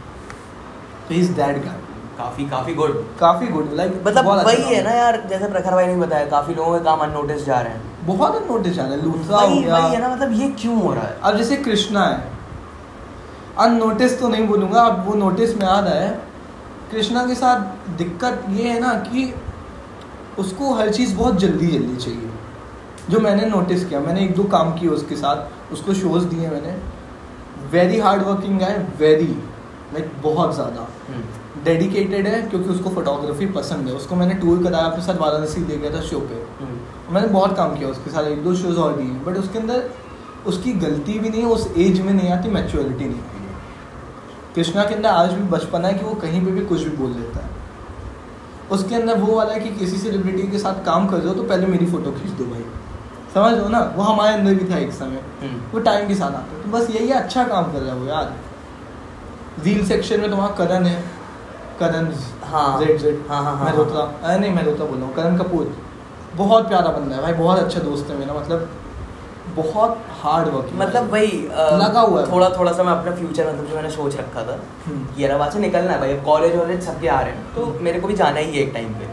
तो 1.09 1.15
इज़ 1.15 1.31
दैट 1.33 1.65
गाय 1.65 1.84
काफ़ी 2.17 2.45
काफ़ी 2.49 2.73
गुड 2.73 3.03
काफ़ी 3.19 3.47
गुड 3.47 3.73
लाइक 3.73 4.01
मतलब 4.05 4.27
वही 4.45 4.61
है 4.65 4.81
ना 4.83 4.91
यार 4.91 5.21
जैसे 5.29 5.47
प्रखर 5.47 5.71
भाई 5.71 5.87
ने 5.87 5.95
बताया 5.95 6.25
काफ़ी 6.29 6.53
लोगों 6.55 6.77
के 6.77 6.83
काम 6.85 6.99
अननोटिस 6.99 7.45
जा 7.45 7.59
रहे 7.61 7.73
हैं। 7.73 8.05
बहुत 8.07 8.47
नोटिस 8.49 8.79
आ 8.79 8.83
रहा 8.83 8.91
है 8.91 9.03
लूथरा 9.03 9.37
हो 9.37 9.47
वही 9.47 9.63
गया। 9.63 9.77
वही 9.77 9.93
है 9.93 10.01
ना 10.01 10.09
मतलब 10.09 10.31
ये 10.33 10.47
क्यों 10.61 10.81
हो 10.81 10.93
रहा 10.93 11.03
है? 11.03 11.17
अब 11.23 11.37
जैसे 11.37 11.57
कृष्णा 11.63 12.05
है 12.05 12.23
अननोटिस 13.59 14.19
तो 14.19 14.27
नहीं 14.27 14.47
बोलूँगा 14.47 14.81
अब 14.81 15.05
वो 15.07 15.13
नोटिस 15.15 15.57
में 15.57 15.65
आ 15.65 15.79
रहा 15.79 15.93
है। 15.95 16.09
कृष्णा 16.91 17.25
के 17.27 17.35
साथ 17.35 17.95
दिक्कत 17.97 18.45
ये 18.49 18.69
है 18.69 18.79
ना 18.79 18.93
कि 19.03 19.33
उसको 20.39 20.73
हर 20.73 20.89
चीज़ 20.93 21.15
बहुत 21.17 21.39
जल्दी 21.39 21.67
जल्दी 21.67 21.95
चाहिए। 21.95 22.29
जो 23.09 23.19
मैंने 23.19 23.45
नोटिस 23.47 23.85
किया 23.85 23.99
मैंने 23.99 24.23
एक 24.23 24.35
दो 24.35 24.43
काम 24.51 24.73
किए 24.73 24.89
उसके 24.89 25.15
साथ 25.15 25.73
उसको 25.73 25.93
शोज़ 25.93 26.25
दिए 26.25 26.49
मैंने। 26.49 26.75
वेरी 27.71 27.99
हार्ड 27.99 28.23
वर्किंग 28.23 28.61
है 28.61 28.77
वेरी 28.99 29.33
लाइक 29.93 30.11
बहुत 30.23 30.53
ज़्यादा। 30.55 30.87
हम्म, 31.07 31.23
डेडिकेटेड 31.65 32.27
है 32.27 32.41
क्योंकि 32.41 32.69
उसको 32.69 32.89
फोटोग्राफी 32.89 33.45
पसंद 33.51 33.87
है। 33.87 33.93
उसको 33.93 34.15
मैंने 34.15 34.33
टूर 34.33 34.63
कराया 34.63 34.85
अपने 34.85 35.03
साथ 35.03 35.15
वाराणसी 35.15 35.61
ले 35.61 35.77
गया 35.77 35.91
था 35.91 36.01
शो 36.01 36.19
पे। 36.21 36.35
हम्म, 36.59 37.13
मैंने 37.13 37.27
बहुत 37.27 37.55
काम 37.57 37.75
किया 37.77 37.89
उसके 37.89 38.09
साथ 38.09 38.23
एक 38.23 38.43
दो 38.43 38.55
शोज़ 38.55 38.77
और 38.77 38.97
दिए 38.97 39.19
बट 39.25 39.37
उसके 39.37 39.59
अंदर 39.59 39.89
उसकी 40.47 40.73
गलती 40.79 41.19
भी 41.19 41.29
नहीं 41.29 41.41
है 41.41 41.47
उस 41.47 41.67
एज 41.77 41.99
में 42.01 42.13
नहीं 42.13 42.29
आती 42.29 42.49
मैच्योरिटी 42.49 43.05
नहीं 43.05 43.19
आती। 43.19 43.33
कृष्णा 44.55 44.83
के 44.83 44.95
अंदर 44.95 45.09
आज 45.09 45.31
भी 45.33 45.43
बचपना 45.49 45.87
है 45.87 45.93
कि 45.93 46.05
वो 46.05 46.13
कहीं 46.15 46.45
पे 46.45 46.51
भी 46.51 46.65
कुछ 46.65 46.81
भी 46.81 46.97
बोल 46.97 47.13
देता 47.13 47.39
है। 47.39 47.49
उसके 48.71 48.95
अंदर 48.95 49.17
वो 49.17 49.35
वाला 49.35 49.53
है 49.53 49.59
कि 49.59 49.69
किसी 49.69 49.97
सेलिब्रिटी 49.97 50.47
के 50.47 50.59
साथ 50.59 50.83
काम 50.85 51.07
कर 51.07 51.17
रहे 51.17 51.27
हो 51.27 51.33
तो 51.33 51.43
पहले 51.43 51.67
मेरी 51.67 51.85
फ़ोटो 51.85 52.11
खींच 52.11 52.31
दो 52.31 52.45
भाई। 52.45 52.63
समझ 53.33 53.57
लो 53.57 53.67
ना? 53.69 53.79
वो 53.95 54.03
हमारे 54.03 54.33
अंदर 54.33 54.53
भी 54.53 54.69
था 54.69 54.77
एक 54.77 54.91
समय। 54.91 55.21
हम्म। 55.41 55.61
वो 55.73 55.79
टाइम 55.79 56.07
के 56.07 56.15
साथ 56.15 56.31
आता 56.31 56.61
तो 56.63 56.71
बस 56.71 56.89
यही 56.89 57.09
अच्छा 57.13 57.43
काम 57.43 57.71
कर 57.73 57.79
रहा 57.79 57.93
है 57.93 57.99
वो 57.99 58.07
यार। 58.07 58.33
रील 59.63 59.85
सेक्शन 59.85 60.21
में 60.21 60.29
तुम्हारा 60.29 60.55
करण 60.55 60.85
है। 60.85 61.03
करण 61.79 62.11
हाँ। 62.43 62.79
जेड 62.79 62.97
जेड 62.99 63.19
हाँ, 63.29 63.43
हाँ, 63.43 63.55
हाँ, 63.57 63.65
मल्होत्रा 63.65 64.01
अरे 64.01 64.39
नहीं 64.39 64.53
मल्होत्रा 64.55 64.85
बोल 64.85 64.97
रहा 64.97 65.07
हूँ। 65.07 65.15
करण 65.15 65.37
कपूर 65.37 65.75
बहुत 66.35 66.67
प्यारा 66.69 66.89
बंदा 66.91 67.15
है 67.15 67.21
भाई 67.21 67.33
बहुत 67.33 67.59
अच्छा 67.59 67.79
दोस्त 67.81 68.09
है 68.09 68.17
मेरा 68.17 68.33
मतलब 68.33 68.69
बहुत 69.55 69.97
हार्ड 70.21 70.47
वर्किंग 70.53 70.79
मतलब 70.79 71.11
वही 71.11 71.41
लगा 71.81 72.01
हुआ 72.01 72.21
है। 72.21 72.31
थोड़ा 72.31 72.49
थोड़ा 72.49 72.71
सा 72.71 72.83
मैं 72.83 72.91
अपना 72.91 73.11
फ्यूचर 73.15 73.47
मतलब 73.47 73.67
जो 73.67 73.75
मैंने 73.75 73.89
सोच 73.91 74.15
रखा 74.17 74.43
था 74.43 74.57
हम्म। 74.85 75.15
कि 75.15 75.23
इलाहाबाद 75.23 75.51
से 75.51 75.59
निकलना 75.59 75.91
है 75.91 75.99
भाई 75.99 76.13
अब 76.13 76.23
कॉलेज 76.25 76.55
वॉलेज 76.55 76.81
सबके 76.85 77.07
आ 77.07 77.19
रहे 77.21 77.33
हैं 77.33 77.53
तो 77.55 77.65
मेरे 77.81 77.99
को 77.99 78.07
भी 78.07 78.15
जाना 78.15 78.39
ही 78.39 78.51
है 78.51 78.63
एक 78.63 78.73
टाइम 78.73 78.93
पे। 78.93 79.07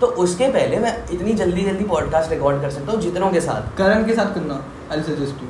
तो 0.00 0.06
उसके 0.22 0.48
पहले 0.52 0.78
मैं 0.78 0.92
इतनी 1.12 1.32
जल्दी 1.34 1.64
जल्दी 1.64 1.84
पॉडकास्ट 1.86 2.30
रिकॉर्ड 2.30 2.60
कर 2.62 2.70
सकता 2.70 2.92
हूँ 2.92 3.00
जितनों 3.00 3.30
के 3.32 3.40
साथ। 3.40 3.76
करण 3.78 4.04
के 4.06 4.14
साथ 4.14 4.34
करना 4.34 4.60
आई 4.92 5.02
सजेस्ट 5.02 5.42
यू 5.42 5.48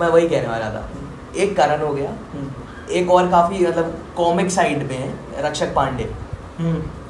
मैं 0.00 0.08
वही 0.08 0.28
कहने 0.28 0.48
वाला 0.48 0.70
था। 0.70 0.88
एक 1.36 1.56
करण 1.56 1.82
हो 1.82 1.92
गया 1.94 2.10
एक 2.90 3.10
और 3.10 3.28
काफ़ी 3.30 3.66
मतलब 3.66 3.94
कॉमिक 4.16 4.50
साइड 4.50 4.88
पे 4.88 4.94
है 4.94 5.42
रक्षक 5.44 5.74
पांडे। 5.74 6.04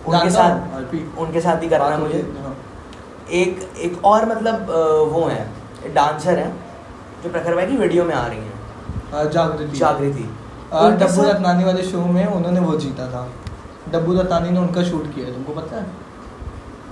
उनके 0.09 0.31
साथ 0.31 0.95
उनके 1.19 1.41
साथ 1.41 1.57
भी 1.57 1.69
करना 1.69 1.87
है 1.87 2.01
मुझे। 2.01 2.21
हाँ। 2.39 2.57
एक 3.33 3.69
एक 3.79 4.05
और 4.05 4.27
मतलब 4.27 4.71
वो 5.13 5.27
है 5.27 5.95
डांसर 5.95 6.39
है 6.39 6.51
जो 7.23 7.31
प्रखर 7.31 7.55
भाई 7.55 7.67
की 7.67 7.77
वीडियो 7.77 8.05
में 8.05 8.15
आ 8.15 8.27
रही 8.27 8.39
हैं। 8.39 9.31
जागृति। 9.31 9.79
जागृति। 9.79 10.29
डब्बू 10.73 11.23
रत्नानी 11.23 11.65
वाले 11.65 11.83
शो 11.85 12.05
में 12.09 12.27
उन्होंने 12.27 12.61
वो 12.61 12.77
जीता 12.79 13.07
था। 13.09 13.29
डब्बू 13.93 14.15
रत्नानी 14.15 14.51
ने 14.51 14.61
उनका 14.61 14.83
शूट 14.85 15.15
किया 15.15 15.33
तुमको 15.33 15.53
पता 15.53 15.77
है? 15.77 15.87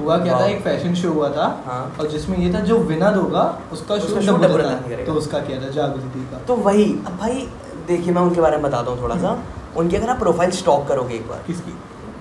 हुआ 0.00 0.16
क्या 0.18 0.38
था? 0.40 0.46
एक 0.46 0.62
फ़ैशन 0.62 0.94
शो 0.94 1.10
हुआ 1.12 1.28
था 1.30 1.44
हाँ। 1.66 1.96
और 2.00 2.08
जिसमें 2.08 2.38
ये 2.38 2.52
था 2.54 2.60
जो 2.62 2.78
विनर 2.88 3.14
होगा 3.16 3.42
उसका 3.72 3.98
शूट 3.98 4.18
डब्बू 4.20 4.56
रत्नानी 4.56 5.04
तो 5.04 5.12
उसका 5.14 5.38
किया 5.40 5.60
था 5.62 5.68
जागृति 5.72 6.26
का। 6.32 6.38
तो 6.46 6.56
वही 6.58 6.84
अब 7.06 7.16
भाई 7.20 7.48
देखिए 7.86 8.12
मैं 8.14 8.22
उनके 8.22 8.40
बारे 8.40 8.56
में 8.56 8.62
बताता 8.62 8.90
हूँ 8.90 9.02
थोड़ा 9.02 9.16
सा। 9.16 9.36
उनकी 9.76 9.96
अगर 9.96 10.10
आप 10.10 10.18
प्रोफ़ाइल 10.18 10.50
स्टॉक 10.52 10.86
करोगे 10.88 11.14
एक 11.14 11.28
बार 11.28 11.42
किसकी? 11.46 11.74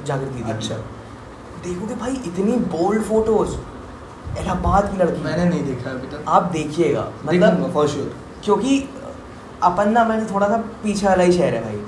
जागृति 0.05 0.33
दीदी 0.33 0.51
अच्छा। 0.51 0.75
देखोगे 1.63 1.95
भाई 1.95 2.13
इतनी 2.25 2.57
बोल्ड 2.73 3.01
फ़ोटोज़ 3.03 3.55
इलाहाबाद 4.39 4.91
की 4.91 4.97
लड़की। 4.97 5.23
मैंने 5.23 5.45
नहीं 5.45 5.63
देखा 5.65 5.89
अभी 5.89 6.07
तक। 6.07 6.23
आप 6.27 6.43
देखिएगा। 6.51 7.07
मतलब 7.25 7.71
फॉर 7.73 7.87
श्योर 7.87 8.13
क्योंकि 8.43 8.77
अपन 9.63 9.91
ना 9.91 10.03
मैंने 10.05 10.25
थोड़ा 10.25 10.47
सा 10.47 10.57
पीछे 10.83 11.07
वाला 11.07 11.23
ही 11.23 11.31
शहर 11.31 11.53
है 11.55 11.63
भाई। 11.63 11.81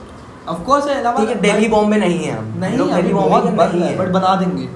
ऑफ़ 0.48 0.64
कोर्स 0.66 0.88
है 0.88 0.96
ठीक 1.16 1.30
है 1.30 1.36
दिल्ली 1.42 1.68
बॉम्बे 1.68 1.98
नहीं 1.98 2.20
है 2.20 2.38
हम। 2.38 2.54
नहीं 2.60 2.78
दिल्ली 2.94 3.14
बॉम्बे 3.14 3.52
नहीं 3.56 3.82
है 3.82 3.98
बट 3.98 4.12
बना 4.12 4.36
देंगे। 4.36 4.68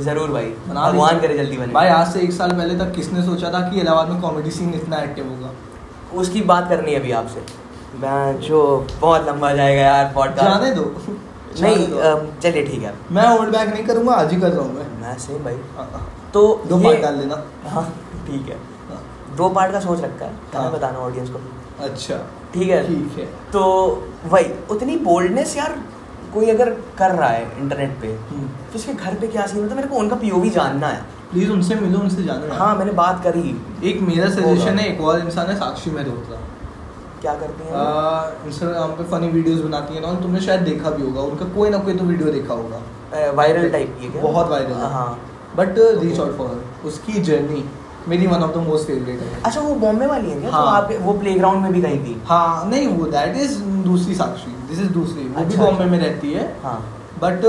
ज़रूर 0.00 0.30
भाई 0.30 0.44
बना 0.68 0.90
भगवान 0.90 1.20
करे 1.20 1.36
जल्दी 1.36 1.56
बने। 1.56 1.72
भाई 1.72 1.88
आज 1.90 2.12
से 2.12 2.20
एक 2.20 2.32
साल 2.32 2.52
पहले 2.52 2.78
तक 2.78 2.92
किसने 2.94 3.22
सोचा 3.22 3.50
था 3.52 3.60
कि 3.68 3.80
इलाहाबाद 3.80 4.08
में 4.08 4.20
कॉमेडी 4.20 4.50
सीन 4.50 4.74
इतना 4.74 4.98
एक्टिव 4.98 5.28
होगा? 5.28 5.50
उसकी 6.20 6.42
बात 6.44 6.68
करनी 6.68 6.92
है 6.92 7.00
अभी 7.00 7.12
आपसे। 7.14 7.44
मैं 7.94 8.40
जो 8.40 8.86
बहुत 9.00 9.26
लंबा 9.28 9.52
जाएगा 9.54 9.82
यार 9.82 10.12
पॉडकास्ट 10.14 10.42
जाने 10.42 10.70
दो। 10.74 10.82
नहीं 11.60 11.86
चलिए 12.40 12.66
ठीक 12.66 12.82
है। 12.82 12.94
मैं 13.12 13.26
होल्ड 13.28 13.50
बैक 13.52 13.68
नहीं 13.68 13.84
करूँगा 13.84 14.14
आज 14.14 14.32
ही 14.32 14.40
कर 14.40 14.50
रहा 14.50 14.62
हूँ 14.62 14.74
मैं। 14.74 14.86
मैं 15.00 15.16
सेम 15.18 15.44
भाई। 15.44 15.54
हाँ, 15.76 15.88
हाँ। 15.92 16.06
तो 16.34 16.42
दो 16.68 16.78
पार्ट 16.78 17.00
डाल 17.00 17.14
लेना। 17.14 17.42
हाँ 17.66 17.84
ठीक 18.26 18.48
है। 18.48 18.56
हाँ, 18.88 19.02
दो 19.36 19.48
पार्ट 19.48 19.72
का 19.72 19.80
सोच 19.80 20.00
रखा 20.00 20.24
है 20.24 20.32
हाँ। 20.54 20.70
बताना 20.72 20.98
ऑडियंस 20.98 21.30
को। 21.30 21.40
अच्छा। 21.84 22.16
ठीक 22.54 22.68
है। 22.68 22.86
ठीक 22.86 23.18
है। 23.18 23.24
तो 23.52 23.62
वही 24.26 24.52
उतनी 24.70 24.96
बोल्डनेस 25.04 25.56
यार 25.56 25.78
कोई 26.34 26.50
अगर 26.50 26.70
कर 26.98 27.10
रहा 27.10 27.28
है 27.28 27.44
इंटरनेट 27.58 27.96
पे 28.00 28.08
हम्म। 28.30 28.46
तो 28.72 28.78
उसके 28.78 28.92
घर 28.94 29.14
पे 29.14 29.26
क्या 29.26 29.46
सीन 29.46 29.62
होता 29.62 29.70
है 29.70 29.76
मेरे 29.76 29.88
को 29.88 29.96
उनका 29.96 30.16
पीओवी 30.16 30.50
जानना 30.50 30.88
है। 30.88 31.02
प्लीज़ 31.30 31.50
उनसे 31.50 31.74
मिलो 31.74 31.98
उनसे 31.98 32.22
जानो 32.22 32.54
हाँ 32.54 32.74
मैंने 32.76 32.92
बात 32.92 33.22
करी। 33.24 33.56
एक 33.84 34.00
मेरा 34.00 34.28
सजेशन 34.30 34.78
है 34.78 34.88
एक 34.88 35.00
और 35.00 35.20
इंसान 35.20 35.46
है 35.46 35.56
साक्षी 35.56 35.90
मेहरोत्रा 35.90 36.38
क्या 37.22 37.34
करती 37.36 37.64
हैं? 37.64 38.46
इंस्टाग्राम 38.48 38.92
पे 38.98 39.04
फनी 39.10 39.28
वीडियोस 39.30 39.60
बनाती 39.60 39.94
है 39.94 40.00
ना 40.00 40.12
तुमने 40.20 40.40
शायद 40.40 40.60
देखा 40.62 40.90
भी 40.90 41.02
होगा 41.02 41.22
उनका 41.22 41.44
कोई 41.54 41.70
ना 41.70 41.78
कोई 41.78 41.94
तो 41.96 42.04
वीडियो 42.04 42.32
देखा 42.32 42.54
होगा। 42.54 43.30
वायरल 43.32 43.70
टाइप 43.70 43.96
की 44.00 44.08
क्या? 44.08 44.22
बहुत 44.22 44.48
वायरल 44.50 44.72
हाँ। 44.92 45.10
बट 45.56 45.78
रीच 45.78 46.20
आउट 46.20 46.36
फॉर 46.38 46.64
उसकी 46.84 47.20
जर्नी 47.22 47.64
मेरी 48.08 48.26
one 48.26 48.42
of 48.42 48.52
the 48.52 48.62
most 48.66 48.86
favourite 48.86 49.20
है। 49.20 49.42
अच्छा 49.42 49.60
वो 49.60 49.74
बॉम्बे 49.76 50.06
वाली 50.06 50.30
है 50.30 50.40
क्या? 50.40 50.50
हाँ। 50.50 50.62
तो 50.62 50.68
आपके 50.70 50.96
वो 50.98 51.12
प्लेग्राउंड 51.18 51.62
में 51.62 51.72
भी 51.72 51.80
गई 51.80 51.98
थी। 52.04 52.20
हाँ 52.26 52.68
नहीं 52.70 52.86
वो 52.88 53.06
दैट 53.16 53.36
इज़ 53.36 53.58
दूसरी 53.88 54.14
साक्षी 54.14 54.56
दिस 54.68 54.80
इज़ 54.80 54.90
दूसरी 54.92 55.24
वो 55.24 55.40
अच्छा, 55.40 55.48
भी 55.48 55.56
बॉम्बे 55.56 55.84
अच्छा। 55.84 55.90
में 55.90 55.98
रहती 55.98 56.32
है। 56.32 56.46
हाँ। 56.62 56.78
बट 57.22 57.44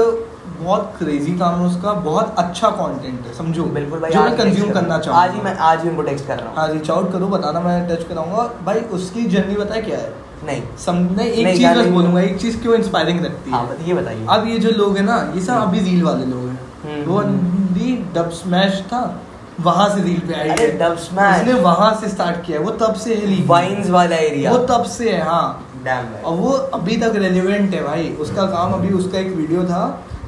बहुत 0.63 0.93
क्रेजी 0.97 1.37
काम 1.37 1.59
है 1.59 1.67
उसका 1.67 1.93
बहुत 2.05 2.35
अच्छा 2.37 2.69
कंटेंट 2.79 3.25
है 3.27 3.33
समझो। 3.37 3.63
बिल्कुल 3.75 3.99
भाई 3.99 4.11
जो 4.11 4.19
आज 4.19 4.29
मैं 4.29 4.37
कंज्यूम 4.37 4.69
करूँ। 4.69 4.81
करना 4.81 5.19
आज 5.21 5.33
ही 5.35 5.41
मैं 5.41 5.55
आज 5.69 5.83
ही 5.83 5.89
उनको 5.89 6.01
टेक्स्ट 6.01 6.27
कर 6.27 6.37
रहा 6.37 6.47
हूँ। 6.47 6.55
हाँ 6.57 6.67
रीच 6.73 6.89
आउट 6.91 7.11
करो 7.11 7.27
बताना 7.27 7.59
मैं 7.59 7.77
टच 7.89 8.03
कराऊँगा। 8.09 8.49
भाई 8.65 8.79
उसकी 8.97 9.25
जर्नी 9.27 9.55
पता 9.55 9.75
है 9.75 9.81
क्या 9.81 9.97
है? 9.97 10.13
नहीं। 10.45 10.61
समझने 10.85 11.25
एक 11.25 11.57
चीज़ 11.57 11.79
बस 11.79 11.87
बोलूँगा 11.87 12.21
एक 12.21 12.37
चीज़ 12.41 12.61
क्यों 12.61 12.75
इंस्पायरिंग 12.75 13.19
लगती 13.21 13.51
हाँ? 13.51 13.65
है 13.67 13.87
ये 13.87 13.93
बताइए। 13.93 14.25
अब 14.29 14.47
ये 14.47 14.59
जो 14.59 14.69
लोग 14.77 14.97
हैं 14.97 15.03
ना 15.05 15.17
ये 15.35 15.41
सब 15.41 15.53
हम्म। 15.53 15.67
अभी 15.67 15.79
रील 15.79 16.03
वाले 16.03 16.25
लोग 16.25 16.47
हैं। 16.47 16.59
हम्म, 16.83 17.11
वो। 17.11 17.19
हिंदी 17.21 17.95
डब 18.15 18.29
स्मैश 18.35 18.81
था 18.87 19.01
वहाँ 19.61 19.87
से 19.89 20.01
रील 20.03 20.19
पे 20.27 20.33
आई 20.33 20.49
है 20.49 20.67
डब 20.77 20.95
स्मैश 20.99 21.41
उसने 21.41 21.53
वहाँ 21.61 21.93
से 22.01 22.07
स्टार्ट 22.09 22.45
किया 22.45 22.59
है 22.59 22.63
वो 22.65 22.71
तब 22.77 22.93
से 22.95 23.15
है 23.15 23.25
रील 23.25 23.43
वाइन्स 23.47 23.89
वाला 23.89 24.15
एरिया 24.17 24.51
वो 24.51 24.57
तब 24.67 24.83
से 24.91 25.09
है 25.11 25.21
हाँ। 25.23 25.67
और 26.25 26.33
वो 26.35 26.49
अभी 26.75 26.95
तक 26.97 27.13
रेलिवेंट 27.15 27.73
है 27.73 27.83
भाई। 27.83 28.09
उसका 28.19 28.45
काम 28.47 28.73
अभी 28.73 28.89
उसका 28.93 29.17
एक 29.19 29.35
वीडियो 29.35 29.63
था 29.63 29.83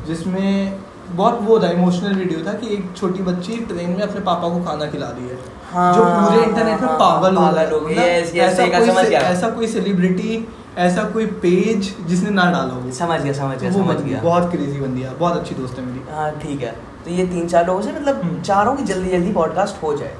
जिसमें 0.07 0.79
बहुत 1.09 1.39
वो 1.41 1.59
था 1.59 1.69
इमोशनल 1.69 2.13
वीडियो 2.13 2.45
था 2.47 2.53
कि 2.53 2.73
एक 2.73 2.85
छोटी 2.97 3.23
बच्ची 3.23 3.57
ट्रेन 3.57 3.89
में 3.89 4.01
अपने 4.01 4.21
पापा 4.21 4.49
को 4.49 4.63
खाना 4.63 4.85
खिला 4.85 5.07
रही 5.07 5.27
है। 5.27 5.37
हाँ, 5.71 5.93
जो 5.93 6.03
पूरे 6.03 6.43
इंटरनेट 6.43 6.81
में 6.81 6.87
हाँ, 6.87 6.97
पागल 6.97 7.35
हो 7.35 7.43
है 7.43 7.53
पागल 7.53 7.73
हो 7.73 7.79
मतलब 7.79 8.03
yes, 8.03 8.35
ऐसा 8.35 8.67
कोई 8.79 9.09
गया। 9.09 9.19
ऐसा 9.19 9.49
कोई 9.49 9.67
सेलिब्रिटी 9.67 10.47
ऐसा 10.77 11.03
कोई 11.03 11.25
पेज 11.25 11.95
जिसने 12.07 12.29
ना 12.29 12.45
डाला 12.51 12.73
हो। 12.73 12.91
समझ 12.91 13.19
गया 13.21 13.33
समझ 13.33 13.57
गया 13.57 13.71
समझ 13.71 13.95
गया। 13.95 14.21
बहुत 14.21 14.49
क्रेजी 14.51 14.79
बंदी 14.79 15.01
है 15.01 15.17
बहुत 15.17 15.37
अच्छी 15.37 15.55
दोस्त 15.55 15.79
है 15.79 15.85
मेरी। 15.85 16.01
हाँ 16.11 16.31
ठीक 16.39 16.61
है। 16.61 16.71
तो 17.05 17.11
ये 17.11 17.25
तीन 17.27 17.47
चार 17.47 17.67
लोगों 17.67 17.81
से 17.81 17.91
मतलब 17.91 18.21
हम्म। 18.21 18.41
चारों 18.41 18.75
की 18.75 18.83
जल्दी 18.83 19.09
जल्दी 19.09 19.31
पॉडकास्ट 19.31 19.83
हो 19.83 19.95
जाए। 19.97 20.15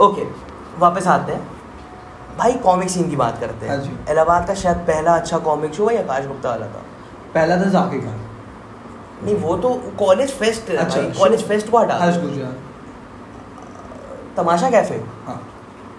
ओके 0.00 0.26
वापस 0.78 1.06
आते 1.06 1.32
हैं। 1.32 1.48
भाई 2.38 2.52
कॉमिक 2.52 2.90
सीन 2.90 3.10
की 3.10 3.16
बात 3.16 3.40
करते 3.40 3.68
हाँ। 3.68 3.76
हैं। 3.76 4.08
इलाहाबाद 4.10 4.46
का 4.46 4.54
शायद 4.54 4.76
पहला 4.76 5.14
अच्छा 5.14 5.38
कॉमिक 5.38 5.74
शो 5.74 5.90
या 5.90 6.00
आकाश 6.00 6.26
गुप्ता 6.26 6.50
वाला 6.50 6.66
था? 6.66 6.82
पहला 7.34 7.56
था 7.56 7.68
जाकिर 7.70 8.00
खान 8.00 8.18
नहीं 9.22 9.34
वो 9.36 9.56
तो 9.56 9.74
कॉलेज 9.98 10.30
फेस्ट 10.32 10.70
अच्छा, 10.70 11.00
कॉलेज 11.18 11.42
फेस्ट 11.48 11.70
को 11.70 11.78
हटा 11.78 12.10
तमाशा 14.36 14.70
कैफ़े 14.70 15.02
हाँ। 15.26 15.40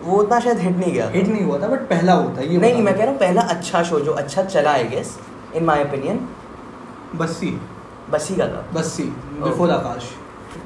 वो 0.04 0.18
उतना 0.18 0.40
शायद 0.40 0.60
हिट 0.60 0.76
नहीं 0.78 0.94
गया। 0.94 1.08
हिट 1.10 1.28
नहीं 1.28 1.44
हुआ 1.44 1.58
था 1.62 1.68
बट 1.68 1.80
पहला 1.90 2.14
होता 2.14 2.42
है 2.42 2.48
ये 2.48 2.58
नहीं 2.58 2.82
मैं 2.84 2.94
कह 2.96 3.04
रहा 3.04 3.12
हूँ 3.12 3.20
पहला 3.20 3.42
अच्छा 3.56 3.82
शो 3.84 4.00
जो 4.00 4.12
अच्छा 4.22 4.44
चला 4.44 4.72
I 4.72 4.84
guess 4.88 5.18
in 5.56 5.64
my 5.66 5.84
opinion 5.84 6.28
Bassi. 7.16 7.52
Bassi 8.12 8.36
का 8.36 8.48
था। 8.48 8.66
बस्सी 8.74 9.04
बिफोर 9.44 9.72
आकाश। 9.72 10.10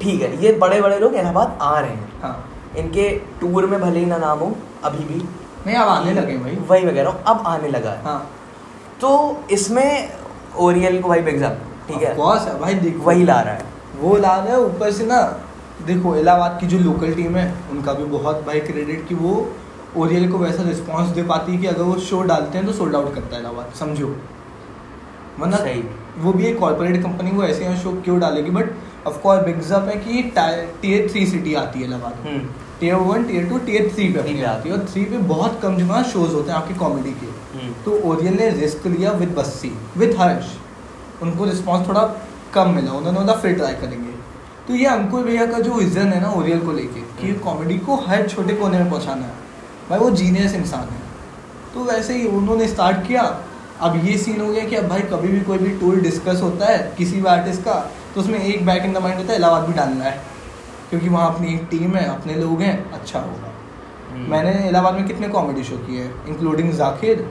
ठीक 0.02 0.22
है 0.22 0.36
ये 0.44 0.52
बड़े 0.58 0.80
बड़े 0.80 0.98
लोग 0.98 1.14
इलाहाबाद 1.14 1.58
आ 1.62 1.78
रहे 1.80 1.90
हैं। 1.90 2.20
हाँ। 2.22 2.36
इनके 2.78 3.08
टूर 3.40 3.66
में 3.66 3.80
भले 3.80 3.98
ही 4.00 4.06
ना 4.06 4.16
नाम 4.18 4.38
हो 4.38 4.54
अभी 4.84 5.04
भी। 5.04 5.22
नहीं 5.66 5.76
अब 5.76 5.88
आने 5.88 6.12
लगे 6.14 6.36
भाई। 6.38 6.56
वही 6.68 6.84
मैं 6.84 6.94
कह 6.94 7.02
रहा 7.02 7.12
हूँ 7.12 7.22
अब 7.26 7.46
आने 7.46 7.68
लगा 7.68 7.90
है। 7.90 8.02
हाँ। 8.04 8.18
तो 9.00 9.10
इसमें 9.50 10.12
ओरियल 10.66 11.00
को 11.02 11.08
भाई 11.08 11.20
अप 11.20 11.60
ठीक 11.88 12.02
है। 12.02 12.16
course 12.16 12.46
है 12.48 12.58
भाई 12.60 12.74
देखो। 12.76 13.04
वही 13.04 13.24
ला 13.24 13.40
रहा 13.40 13.54
है। 13.54 13.74
वो 14.00 14.16
ला 14.16 14.34
रहा 14.34 14.54
है 14.54 14.60
ऊपर 14.60 14.90
से 14.92 15.06
ना 15.06 15.20
देखो 15.86 16.14
इलाहाबाद 16.16 16.58
की 16.60 16.66
जो 16.66 16.78
लोकल 16.78 17.12
टीम 17.14 17.36
है 17.36 17.52
उनका 17.70 17.92
भी 17.92 18.04
बहुत 18.12 18.44
भाई 18.46 18.60
क्रेडिट 18.62 19.06
कि 19.08 19.14
वो 19.14 19.34
ओरियल 19.96 20.30
को 20.32 20.38
वैसा 20.38 20.62
रिस्पांस 20.62 21.08
दे 21.08 21.22
पाती 21.24 21.52
है 21.52 21.58
कि 21.58 21.66
अगर 21.66 21.82
वो 21.82 21.98
शो 22.00 22.22
डालते 22.24 22.58
हैं 22.58 22.66
तो 22.66 22.72
सोल्ड 22.72 22.96
आउट 22.96 23.14
करता 23.14 23.34
है 23.36 23.40
इलाहाबाद 23.40 23.72
समझो। 23.78 24.14
मतलब 25.40 25.58
सही। 25.58 25.82
वो 26.18 26.32
भी 26.32 26.44
एक 26.46 26.58
कॉर्पोरेट 26.58 27.02
कंपनी 27.02 27.30
वो 27.30 27.42
ऐसे 27.44 27.64
यहाँ 27.64 27.76
शो 27.76 27.92
क्यों 28.04 28.18
डालेगी? 28.20 28.50
बट 28.50 28.70
ऑफकोर्स 29.06 29.44
बिग्सअप 29.44 29.88
है 29.88 29.96
कि 29.96 30.22
टीयर 30.36 31.08
थ्री 31.10 31.26
सिटी 31.26 31.54
आती 31.54 31.80
है 31.80 31.86
Allahabad 31.86 32.48
tier 32.80 32.94
one 32.94 33.24
tier 33.24 33.48
two 33.48 33.58
tier 33.66 33.90
three 33.94 34.08
पे 34.12 34.18
अपनी 34.18 34.42
आती 34.44 34.68
है। 34.68 34.74
और 34.74 34.86
थ्री 34.92 35.04
पे 35.04 35.18
बहुत 35.28 35.60
कम 35.62 35.76
जगह 35.78 36.02
शोज़ 36.12 36.32
होते 36.32 36.50
हैं 36.50 36.58
आपकी 36.58 36.74
कॉमेडी 36.74 37.10
के। 37.12 37.26
हम्म। 37.58 37.72
तो 37.84 38.00
ओरियल 38.10 38.34
ने 38.34 38.50
रिस्क 38.52 38.86
लिया 38.86 39.12
विद 39.14 39.34
बस्सी 39.38 39.72
विद 39.96 40.16
हर्ष 40.18 40.54
उनको 41.22 41.44
रिस्पॉन्स 41.44 41.88
थोड़ा 41.88 42.02
कम 42.54 42.70
मिला 42.70 42.92
उन्होंने 42.92 43.18
बोला 43.18 43.32
फिर 43.32 43.54
ट्राई 43.54 43.74
करेंगे। 43.74 44.12
तो 44.68 44.74
ये 44.74 44.86
अंकुर 44.86 45.22
भैया 45.22 45.46
का 45.46 45.58
जो 45.58 45.72
विजन 45.72 46.08
है 46.08 46.20
ना 46.20 46.30
ओरियल 46.30 46.60
को 46.60 46.72
लेके 46.72 47.00
कि 47.18 47.32
कॉमेडी 47.34 47.78
को 47.78 47.96
हर 47.96 48.28
छोटे 48.28 48.54
कोने 48.54 48.78
में 48.78 48.90
पहुँचाना 48.90 49.22
है। 49.22 49.34
भाई 49.90 49.98
वो 49.98 50.10
जीनियस 50.10 50.54
इंसान 50.54 50.88
है। 50.88 51.00
तो 51.74 51.84
वैसे 51.84 52.14
ही 52.14 52.26
उन्होंने 52.28 52.68
स्टार्ट 52.68 53.06
किया। 53.06 53.22
अब 53.80 54.04
ये 54.04 54.16
सीन 54.18 54.40
हो 54.40 54.52
गया 54.52 54.64
कि 54.64 54.76
अब 54.76 54.88
भाई 54.88 55.00
कभी 55.00 55.28
भी 55.28 55.40
कोई 55.40 55.58
भी 55.58 55.70
टूर 55.78 55.96
डिस्कस 55.96 56.40
होता 56.42 56.66
है 56.66 56.94
किसी 56.98 57.20
भी 57.20 57.26
आर्टिस्ट 57.26 57.62
का 57.62 57.74
तो 58.14 58.20
उसमें 58.20 58.38
एक 58.38 58.66
बैक 58.66 58.84
इन 58.84 58.92
द 58.92 58.96
माइंड 58.96 59.18
होता 59.18 59.32
है 59.32 59.38
इलाहाबाद 59.38 59.68
भी 59.68 59.72
डालना 59.72 60.04
है। 60.04 60.20
क्योंकि 60.90 61.08
वहाँ 61.08 61.34
अपनी 61.34 61.54
एक 61.54 61.66
टीम 61.70 61.94
है 61.96 62.04
अपने 62.08 62.34
लोग 62.34 62.60
हैं 62.60 62.92
अच्छा 62.92 63.18
होगा। 63.18 63.52
हम्म। 64.12 64.30
मैंने 64.30 64.68
इलाहाबाद 64.68 64.94
में 64.94 65.06
कितने 65.06 65.28
कॉमेडी 65.28 65.64
शो 65.64 65.76
किए 65.76 66.02
हैं 66.02 66.26
इंक्लूडिंग 66.26 66.72
जाकिर 66.72 67.30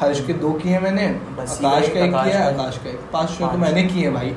हर्ष 0.00 0.26
के 0.26 0.32
दो 0.32 0.52
किए 0.52 0.78
मैंने 0.78 1.06
आकाश 1.06 1.88
का 1.88 2.00
एक 2.00 2.10
किया 2.10 2.46
आकाश 2.46 2.78
का 2.78 2.90
एक। 2.90 3.00
पाँच 3.12 3.28
शो 3.28 3.46
तो 3.46 3.58
मैंने 3.58 3.82
किए 3.82 4.10
भाई। 4.10 4.30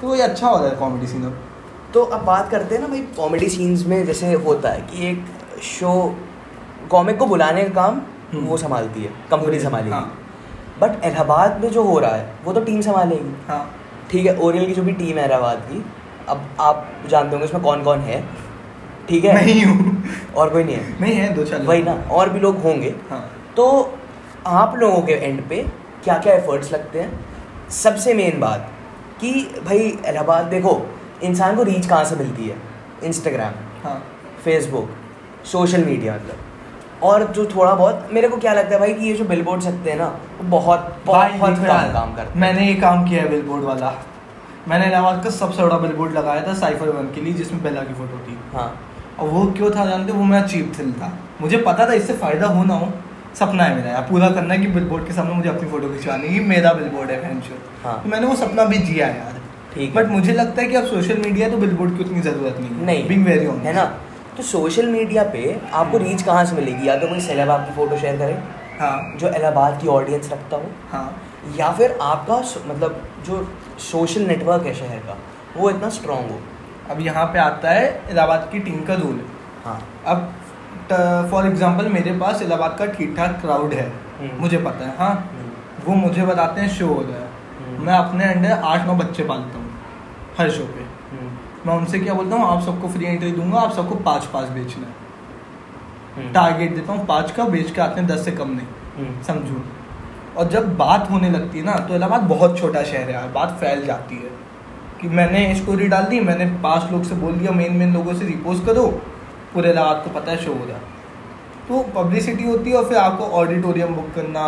तो 0.00 0.14
ये 0.16 0.22
अच्छा 0.22 0.48
हो 0.48 0.58
रहा 0.58 0.68
है 0.68 0.76
कॉमेडी 0.76 1.06
सीन 1.06 1.24
अब। 1.24 1.38
तो 1.94 2.02
अब 2.02 2.24
बात 2.24 2.50
करते 2.50 2.74
हैं 2.74 2.82
ना 2.82 2.88
भाई 2.88 3.00
कॉमेडी 3.16 3.48
सीन्स 3.48 3.86
में 3.86 4.04
जैसे 4.06 4.32
होता 4.32 4.70
है 4.70 4.80
कि 4.80 5.08
एक 5.08 5.24
शो 5.62 5.92
कॉमिक 6.90 7.18
को 7.18 7.26
बुलाने 7.26 7.62
का 7.62 7.74
काम 7.74 8.00
हम्म। 8.32 8.44
वो 8.46 8.56
संभालती 8.56 9.02
है 9.02 9.10
कंपनी 9.30 9.58
संभालेगी। 9.58 9.90
हाँ। 9.90 10.18
बट 10.80 11.04
इलाहाबाद 11.04 11.60
में 11.64 11.70
जो 11.70 11.82
हो 11.82 11.98
रहा 11.98 12.14
है 12.14 12.34
वो 12.44 12.52
तो 12.52 12.60
टीम 12.60 12.80
संभालेगी। 12.80 13.34
हाँ। 13.48 13.74
ठीक 14.10 14.26
है 14.26 14.36
ओरियल 14.38 14.66
की 14.66 14.74
जो 14.74 14.82
भी 14.82 14.92
टीम 14.92 15.18
है 15.18 15.24
इलाहाबाद 15.24 15.58
की 15.58 15.84
अब 16.28 16.48
आप 16.60 16.88
जानते 17.08 17.30
होंगे 17.30 17.44
उसमें 17.44 17.62
कौन 17.62 17.82
कौन 17.82 17.98
है। 17.98 18.22
ठीक 19.08 19.24
है? 19.24 19.34
नहीं 19.44 19.64
हूँ। 19.64 20.04
और 20.36 20.50
कोई 20.50 20.64
नहीं 20.64 20.76
है। 20.76 21.00
नहीं 21.00 21.14
है 21.14 21.34
दो 21.34 21.44
चार 21.44 21.62
वही 21.62 21.82
ना 21.82 21.92
और 22.10 22.28
भी 22.28 22.40
लोग 22.40 22.62
होंगे। 22.62 22.94
हाँ। 23.10 23.20
तो 23.56 23.94
आप 24.48 24.76
लोगों 24.76 25.00
के 25.02 25.12
एंड 25.12 25.40
पे 25.48 25.56
क्या 26.04 26.16
क्या 26.18 26.34
एफर्ट्स 26.34 26.72
लगते 26.72 27.00
हैं? 27.00 27.70
सबसे 27.70 28.12
मेन 28.14 28.38
बात 28.40 28.70
कि 29.20 29.32
भाई 29.64 29.78
इलाहाबाद 29.78 30.44
देखो 30.46 30.70
इंसान 31.22 31.56
को 31.56 31.62
रीच 31.62 31.86
कहाँ 31.86 32.04
से 32.04 32.16
मिलती 32.16 32.48
है? 32.48 32.56
इंस्टाग्राम 33.04 33.54
हाँ। 33.82 33.96
फेसबुक 34.44 34.90
सोशल 35.44 35.84
मीडिया 35.84 36.14
मतलब। 36.14 37.02
और 37.02 37.24
जो 37.32 37.44
थोड़ा 37.46 37.74
बहुत 37.74 38.08
मेरे 38.12 38.28
को 38.28 38.36
क्या 38.36 38.52
लगता 38.52 38.74
है 38.74 38.78
भाई 38.80 38.94
कि 38.94 39.06
ये 39.06 39.14
जो 39.14 39.24
बिल 39.24 39.42
बोर्ड 39.42 39.62
सकते 39.62 39.90
हैं 39.90 39.98
ना 39.98 40.06
वो 40.38 40.48
बहुत 40.50 41.02
बहुत 41.06 41.30
कम 41.32 41.92
काम 41.92 42.14
करते 42.14 42.30
हैं। 42.30 42.40
मैंने 42.40 42.66
ये 42.66 42.74
काम 42.76 43.04
किया 43.08 43.22
है 43.22 43.28
बिल 43.28 43.42
बोर्ड 43.42 43.64
वाला। 43.64 43.92
मैंने 44.68 44.86
इलाहाबाद 44.86 45.22
का 45.24 45.30
सबसे 45.30 45.62
बड़ा 45.62 45.78
बिल 45.78 45.92
बोर्ड 45.92 46.12
लगाया 46.12 46.46
था 46.46 46.54
साइफर 46.54 46.88
वन 46.90 47.12
के 47.14 47.20
लिए 47.20 47.32
जिसमें 47.32 47.62
बेला 47.62 47.82
की 47.82 47.94
फ़ोटो 47.94 48.18
थी। 48.26 48.38
हाँ। 48.54 48.70
और 49.20 49.28
वो 49.28 49.44
क्यों 49.52 49.70
था 49.70 49.86
जानते 49.86 50.12
वो 50.12 50.24
मेरा 50.24 50.46
चीप 50.46 50.72
थ्रिल 50.76 50.92
था। 50.92 51.12
मुझे 51.40 51.56
पता 51.58 51.88
था 51.88 51.92
इससे 51.92 52.14
फ़ायदा 52.14 52.46
हो 52.46 52.64
ना 52.64 52.74
हो 52.74 52.92
सपना 53.38 53.64
है 53.64 53.74
मेरा 53.76 53.90
यार 53.90 54.02
पूरा 54.10 54.28
करना 54.30 54.54
है 54.54 54.60
कि 54.60 54.66
बिलबोर्ड 54.72 55.06
के 55.06 55.12
सामने 55.12 55.34
मुझे 55.34 55.48
अपनी 55.48 55.68
फ़ोटो 55.70 55.88
खिंचवानी 55.88 56.28
है 56.28 56.40
मेरा 56.46 56.72
बिलबोर्ड 56.74 57.10
है 57.10 57.34
हाँ। 57.84 58.00
तो 58.02 58.08
मैंने 58.10 58.26
वो 58.26 58.34
सपना 58.36 58.64
भी 58.64 58.78
जिया 58.80 59.06
है 59.06 59.18
यार। 59.18 59.40
ठीक 59.74 59.94
बट 59.94 60.06
मुझे 60.08 60.32
लगता 60.32 60.62
है 60.62 60.68
कि 60.68 60.76
अब 60.76 60.86
सोशल 60.86 61.18
मीडिया 61.18 61.48
तो 61.48 61.56
बिलबोर्ड 61.58 61.96
की 61.96 62.04
उतनी 62.04 62.20
ज़रूरत 62.20 62.56
नहीं 62.60 62.86
नहीं। 62.86 63.06
बिंग 63.08 63.24
वेरी 63.26 63.46
ऑन 63.46 63.58
है 63.60 63.72
ना? 63.74 63.84
तो 64.36 64.42
सोशल 64.44 64.88
मीडिया 64.88 65.22
पे 65.32 65.60
आपको 65.72 65.98
रीच 65.98 66.22
कहाँ 66.22 66.44
से 66.44 66.56
मिलेगी? 66.56 66.88
या 66.88 66.96
तो 66.96 67.08
कोई 67.08 67.20
सेलेब 67.20 67.50
आपकी 67.50 67.74
फ़ोटो 67.76 67.96
शेयर 67.98 68.16
करे 68.18 68.38
हाँ। 68.80 69.16
जो 69.20 69.28
इलाहाबाद 69.28 69.80
की 69.82 69.88
ऑडियंस 69.88 70.32
रखता 70.32 70.56
हो 70.56 70.70
हाँ। 70.90 71.06
या 71.56 71.70
फिर 71.72 71.96
आपका 72.02 72.38
मतलब 72.68 73.02
जो 73.26 73.46
सोशल 73.82 74.26
नेटवर्क 74.26 74.66
है 74.66 74.74
शहर 74.74 74.98
का 75.06 75.16
वो 75.56 75.70
इतना 75.70 75.88
स्ट्रांग 75.90 76.30
हो। 76.30 76.40
अब 76.90 77.00
यहाँ 77.00 77.24
पे 77.26 77.38
आता 77.38 77.70
है 77.70 77.86
इलाहाबाद 78.10 78.48
की 78.52 78.58
टीम 78.60 78.84
का 78.84 78.94
रूल 78.96 79.20
हाँ। 79.64 79.80
अब 80.06 80.32
फॉर 81.30 81.46
एग्ज़ाम्पल 81.46 81.88
मेरे 81.88 82.12
पास 82.18 82.42
इलाहाबाद 82.42 82.76
का 82.78 82.86
ठीक 82.88 83.16
ठाक 83.16 83.40
क्राउड 83.40 83.72
है। 83.74 83.86
हम्म। 84.20 84.40
मुझे 84.40 84.58
पता 84.58 84.86
है 84.86 84.96
हाँ? 84.98 85.30
वो 85.86 85.94
मुझे 85.96 86.26
बताते 86.26 86.60
हैं 86.60 86.68
शो 86.70 86.86
हो 86.86 87.00
रहा 87.02 87.16
है। 87.16 87.28
हम्म। 87.60 87.86
मैं 87.86 87.94
अपने 87.94 88.24
अंडर 88.24 88.50
आठ 88.50 88.86
नौ 88.86 88.94
बच्चे 88.96 89.24
पालता 89.24 89.58
हूँ 89.58 89.70
हर 90.38 90.50
शो 90.50 90.64
पे। 90.66 90.86
मैं 91.66 91.74
उनसे 91.74 91.98
क्या 91.98 92.14
बोलता 92.14 92.36
हूँ 92.36 92.46
आप 92.46 92.62
सबको 92.62 92.88
फ्री 92.88 93.04
एंट्री 93.06 93.30
दूँगा 93.32 93.60
आप 93.60 93.72
सबको 93.72 93.94
पाँच 94.04 94.24
पाँच 94.24 94.48
बेचना 94.50 94.86
है। 94.86 96.32
टारगेट 96.32 96.74
देता 96.74 96.92
हूँ 96.92 97.06
पाँच 97.06 97.30
का 97.30 97.44
बेच 97.46 97.70
के 97.70 97.80
आते 97.80 98.00
हैं 98.00 98.08
दस 98.08 98.24
से 98.24 98.32
कम 98.32 98.50
नहीं। 98.50 99.22
समझो। 99.22 99.64
और 100.36 100.48
जब 100.48 100.76
बात 100.76 101.10
होने 101.10 101.30
लगती 101.30 101.58
है 101.58 101.64
ना 101.64 101.74
तो 101.78 101.94
इलाहाबाद 101.94 102.28
बहुत 102.28 102.58
छोटा 102.58 102.82
शहर 102.82 103.08
है 103.08 103.12
यार 103.12 103.28
बात 103.28 103.56
फैल 103.60 103.84
जाती 103.86 104.16
है। 104.16 104.36
कि 105.00 105.08
मैंने 105.10 105.54
स्टोरी 105.54 105.88
डाल 105.88 106.04
दी 106.04 106.20
मैंने 106.20 106.46
पाँच 106.62 106.90
लोग 106.92 107.04
से 107.04 107.14
बोल 107.16 107.34
दिया 107.34 107.52
मेन 107.52 107.76
मेन 107.76 107.92
लोगों 107.94 108.14
से 108.14 108.26
रिपोज 108.26 108.60
करो 108.66 108.86
पूरे 109.54 109.70
इलाहाबाद 109.70 110.04
को 110.04 110.10
पता 110.10 110.32
है 110.32 110.44
शो 110.44 110.52
हो 110.52 110.64
रहा 110.66 110.76
है 110.76 110.96
तो 111.68 111.82
पब्लिसिटी 111.94 112.44
होती 112.44 112.70
है 112.70 112.76
और 112.76 112.88
फिर 112.88 112.98
आपको 112.98 113.24
ऑडिटोरियम 113.38 113.94
बुक 113.94 114.12
करना 114.14 114.44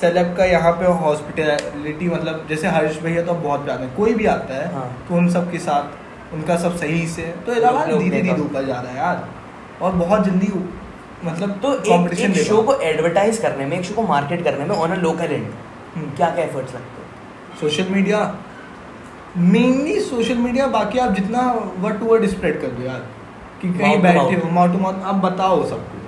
सेलेब 0.00 0.34
का 0.36 0.44
यहाँ 0.44 0.72
पे 0.72 0.86
हॉस्पिटलिटी 1.00 2.08
मतलब 2.08 2.46
जैसे 2.48 2.68
हर्ष 2.68 2.98
भैया 3.02 3.22
तो 3.24 3.34
बहुत 3.34 3.64
प्यारे 3.64 3.84
है 3.84 3.90
कोई 3.96 4.14
भी 4.14 4.26
आता 4.26 4.54
है 4.54 4.72
हाँ। 4.74 4.86
तो 5.08 5.14
उन 5.16 5.28
सब 5.30 5.50
के 5.50 5.58
साथ 5.66 6.34
उनका 6.34 6.56
सब 6.56 6.76
सही 6.76 7.06
से 7.08 7.22
तो 7.46 7.54
इलाहाबाद 7.54 7.90
लोग 7.90 8.02
धीरे 8.02 8.22
धीरे 8.22 8.40
ऊपर 8.42 8.64
जा 8.66 8.80
रहा 8.80 8.92
है 8.92 8.96
यार। 8.98 9.28
और 9.82 9.92
बहुत 9.92 10.24
जल्दी 10.24 10.52
मतलब 11.24 11.50
तो 11.62 11.72
एक, 11.74 12.18
एक 12.20 12.36
शो 12.44 12.62
को 12.62 12.74
एडवर्टाइज 12.82 13.38
करने 13.38 13.66
में 13.66 13.76
एक 13.78 13.84
शो 13.84 13.94
को 13.94 14.02
मार्केट 14.02 14.44
करने 14.44 14.64
में 14.64 14.74
ऑन 14.76 14.90
अ 14.90 14.96
लोकल 14.96 15.32
एंड। 15.32 15.46
क्या 16.16 16.30
क्या 16.30 16.44
एफर्ट्स 16.44 16.74
लगते 16.74 17.02
हैं? 17.02 17.58
Social 17.60 17.92
media 17.92 18.18
mainly 19.36 20.00
social 20.00 20.38
media 20.38 20.66
बाकी 20.74 20.98
आप 20.98 21.14
जितना 21.14 21.50
वर्ड 21.78 21.98
टू 22.00 22.06
वर्ड 22.06 22.26
स्प्रेड 22.28 22.60
कर 22.60 22.68
दो 22.68 22.82
यार। 22.82 23.06
कि 23.64 23.72
कहीं 23.74 23.98
बैठे. 24.02 24.34
हो 24.36 24.50
माउथ 24.50 24.72
टू 24.72 24.78
माउथ 24.78 25.04
अब 25.04 25.20
बताओ 25.20 25.64
सबको 25.66 26.02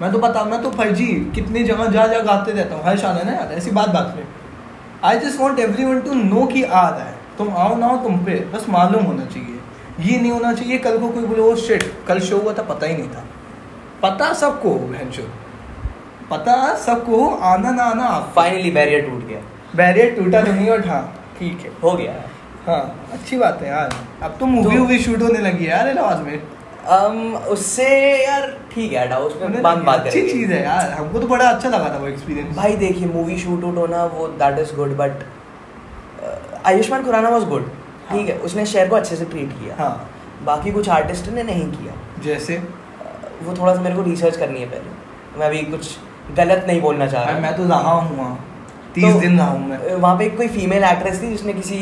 मैं 0.00 0.10
तो 0.12 0.18
बता 0.18 0.44
मैं 0.44 0.62
तो 0.62 0.70
फर्जी 0.72 1.06
कितनी 1.34 1.62
जगह 1.64 1.86
जा 1.88 2.06
जा 2.06 2.20
गाते 2.22 2.52
रहता 2.52 2.76
हूँ 2.76 2.84
हर 2.84 2.96
है 2.98 3.24
ना 3.26 3.32
यार 3.32 3.52
ऐसी 3.52 3.70
बात 3.70 3.88
बात 3.90 4.14
में 4.16 4.24
I 5.04 5.18
just 5.18 5.40
want 5.40 5.58
everyone 5.84 6.00
to 6.00 6.14
know 6.14 6.46
कि 6.46 6.62
आ 6.62 6.88
रहा 6.88 7.04
है। 7.04 7.14
तुम 7.38 7.48
आओ 7.56 7.76
ना 7.76 7.86
हो 7.86 7.96
तुम 7.98 8.16
पे 8.24 8.34
बस 8.52 8.66
मालूम 8.68 9.04
होना 9.04 9.24
चाहिए। 9.26 9.58
ये 10.00 10.18
नहीं 10.20 10.30
होना 10.32 10.52
चाहिए 10.52 10.78
कल 10.78 10.98
को 10.98 11.08
कोई 11.08 11.24
बोले 11.24 11.40
वो 11.40 11.54
शिट 11.58 11.84
कल 12.08 12.20
शो 12.20 12.38
हुआ 12.38 12.52
था 12.52 12.62
पता 12.64 12.86
ही 12.86 12.96
नहीं 12.96 13.08
था। 13.08 13.24
पता 14.02 14.32
सबको 14.34 14.70
हो 14.70 14.86
बहन 14.86 15.10
शो 15.10 15.22
पता 16.30 16.74
सबको 16.76 17.16
हो 17.16 17.28
आना 17.44 17.70
ना 17.70 17.84
आना। 17.84 18.08
फाइनली 18.36 18.70
बैरियर 18.70 19.08
टूट 19.08 19.26
गया। 19.28 19.40
बैरियर 19.76 20.14
टूटा 20.14 20.40
तो 20.40 20.52
नहीं 20.52 20.68
और 20.70 20.86
हाँ 20.88 21.02
ठीक 21.38 21.60
है। 21.60 21.70
हो 21.82 21.92
गया। 21.92 22.12
हाँ 22.66 23.08
अच्छी 23.12 23.38
बात 23.38 23.62
है 23.62 23.68
यार। 23.68 23.94
अब 24.22 24.36
तो 24.40 24.46
मूवी 24.46 24.76
वूवी 24.78 24.98
शूट 24.98 25.22
होने 25.22 25.38
लगी 25.40 25.64
है 25.64 25.70
यार 25.70 25.88
इलाहाबाद 25.88 26.26
में। 26.26 26.42
Um, 26.90 27.36
उससे 27.36 27.88
यार 28.24 28.58
ठीक 28.74 28.92
है 28.92 29.20
उसमें 29.20 29.42
होने 29.42 29.60
बात 29.60 30.06
अच्छी 30.06 30.30
चीज़ 30.30 30.52
है 30.52 30.62
यार 30.62 30.90
हमको 30.90 31.18
तो 31.18 31.26
बड़ा 31.26 31.48
अच्छा 31.48 31.68
लगा 31.68 31.94
था 31.94 31.98
वो 31.98 32.06
एक्सपीरियंस 32.06 32.56
भाई 32.56 32.76
देखिए 32.76 33.08
मूवी 33.08 33.38
शूट 33.38 33.64
आउट 33.64 33.76
होना 33.76 34.04
वो 34.04 34.28
that 34.28 34.58
is 34.58 34.74
good 34.74 34.96
but 34.96 35.10
Ayushmann 36.66 37.04
Khurrana 37.04 37.28
was 37.28 37.44
good 37.44 37.70
हाँ। 38.08 38.18
ठीक 38.18 38.28
है 38.28 38.38
उसने 38.38 38.66
शेयर 38.66 38.88
को 38.88 38.96
अच्छे 38.96 39.16
से 39.16 39.24
ट्रीट 39.24 39.50
किया। 39.50 39.76
हाँ। 39.76 40.10
बाकी 40.44 40.72
कुछ 40.72 40.88
आर्टिस्ट 40.88 41.28
ने 41.28 41.42
नहीं 41.42 41.70
किया। 41.72 42.22
जैसे? 42.22 42.62
वो 43.42 43.54
थोड़ा 43.56 43.74
सा 43.74 43.80
मेरे 43.80 43.96
को 43.96 44.02
रिसर्च 44.02 44.36
करनी 44.36 44.60
है 44.60 44.66
पहले। 44.66 45.38
मैं 45.38 45.46
अभी 45.46 45.58
कुछ 45.58 45.96
गलत 46.36 46.64
नहीं 46.68 46.80
बोलना 46.80 47.06
चाह 47.06 47.24
रहा 47.24 47.38
मैं 47.38 47.56
तो 47.56 47.64
रहा 47.64 47.90
हूँ 47.90 48.18
वहाँ। 48.18 48.46
तीस 48.94 49.14
तो, 49.14 49.20
दिन 49.20 49.38
रहा 49.38 49.48
हूँ 49.48 49.68
मैं। 49.68 49.94
वहाँ 49.94 50.16
पे 50.16 50.28
कोई 50.28 50.48
फीमेल 50.48 50.84
एक्ट्रेस 50.84 51.22
थी 51.22 51.28
जिसने 51.28 51.52
किसी 51.52 51.76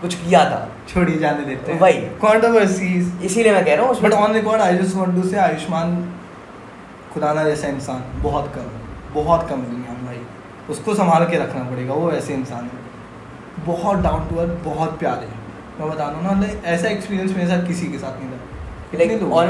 कुछ 0.00 0.14
किया 0.14 0.44
था। 0.44 0.68
छोड़ी 0.88 1.18
जाने 1.18 1.44
देते 1.44 1.72
हैं। 1.72 1.80
वही। 1.80 2.00
कंट्रोवर्सीज 2.22 3.22
इसीलिए 3.24 3.52
मैं 3.52 3.64
कह 3.64 3.74
रहा 3.74 3.86
हूँ 3.86 4.00
but 4.00 4.12
on 4.14 4.32
record 4.32 4.62
I 4.62 4.76
just 4.78 4.96
want 4.96 5.14
to 5.14 5.28
say 5.28 5.36
Ayushmann 5.40 5.96
Khurrana 7.14 7.44
जैसा 7.44 7.68
इंसान 7.68 8.02
बहुत 8.22 8.52
कम 8.54 8.66
बहुत 9.14 9.48
कम 9.48 9.62
दुनिया 9.62 9.92
में 9.92 10.04
भाई। 10.06 10.20
उसको 10.70 10.94
संभाल 10.94 11.24
के 11.26 11.38
रखना 11.38 11.62
पड़ेगा। 11.64 11.94
वो 11.94 12.10
ऐसे 12.12 12.34
इंसान 12.34 12.64
है। 12.64 13.64
बहुत 13.66 13.98
डाउन 14.00 14.28
टू 14.28 14.36
अर्थ 14.36 14.52
बहुत 14.64 14.98
प्यारे 14.98 15.28
मैं 15.80 15.90
बता 15.90 16.04
हूँ 16.04 16.22
ना 16.24 16.48
ऐसा 16.66 16.88
एक्सपीरियंस 16.88 17.36
मेरे 17.36 17.48
साथ 17.48 17.66
किसी 17.66 17.86
के 17.86 17.98
साथ 17.98 18.20
नहीं 18.20 18.30
था। 18.30 18.36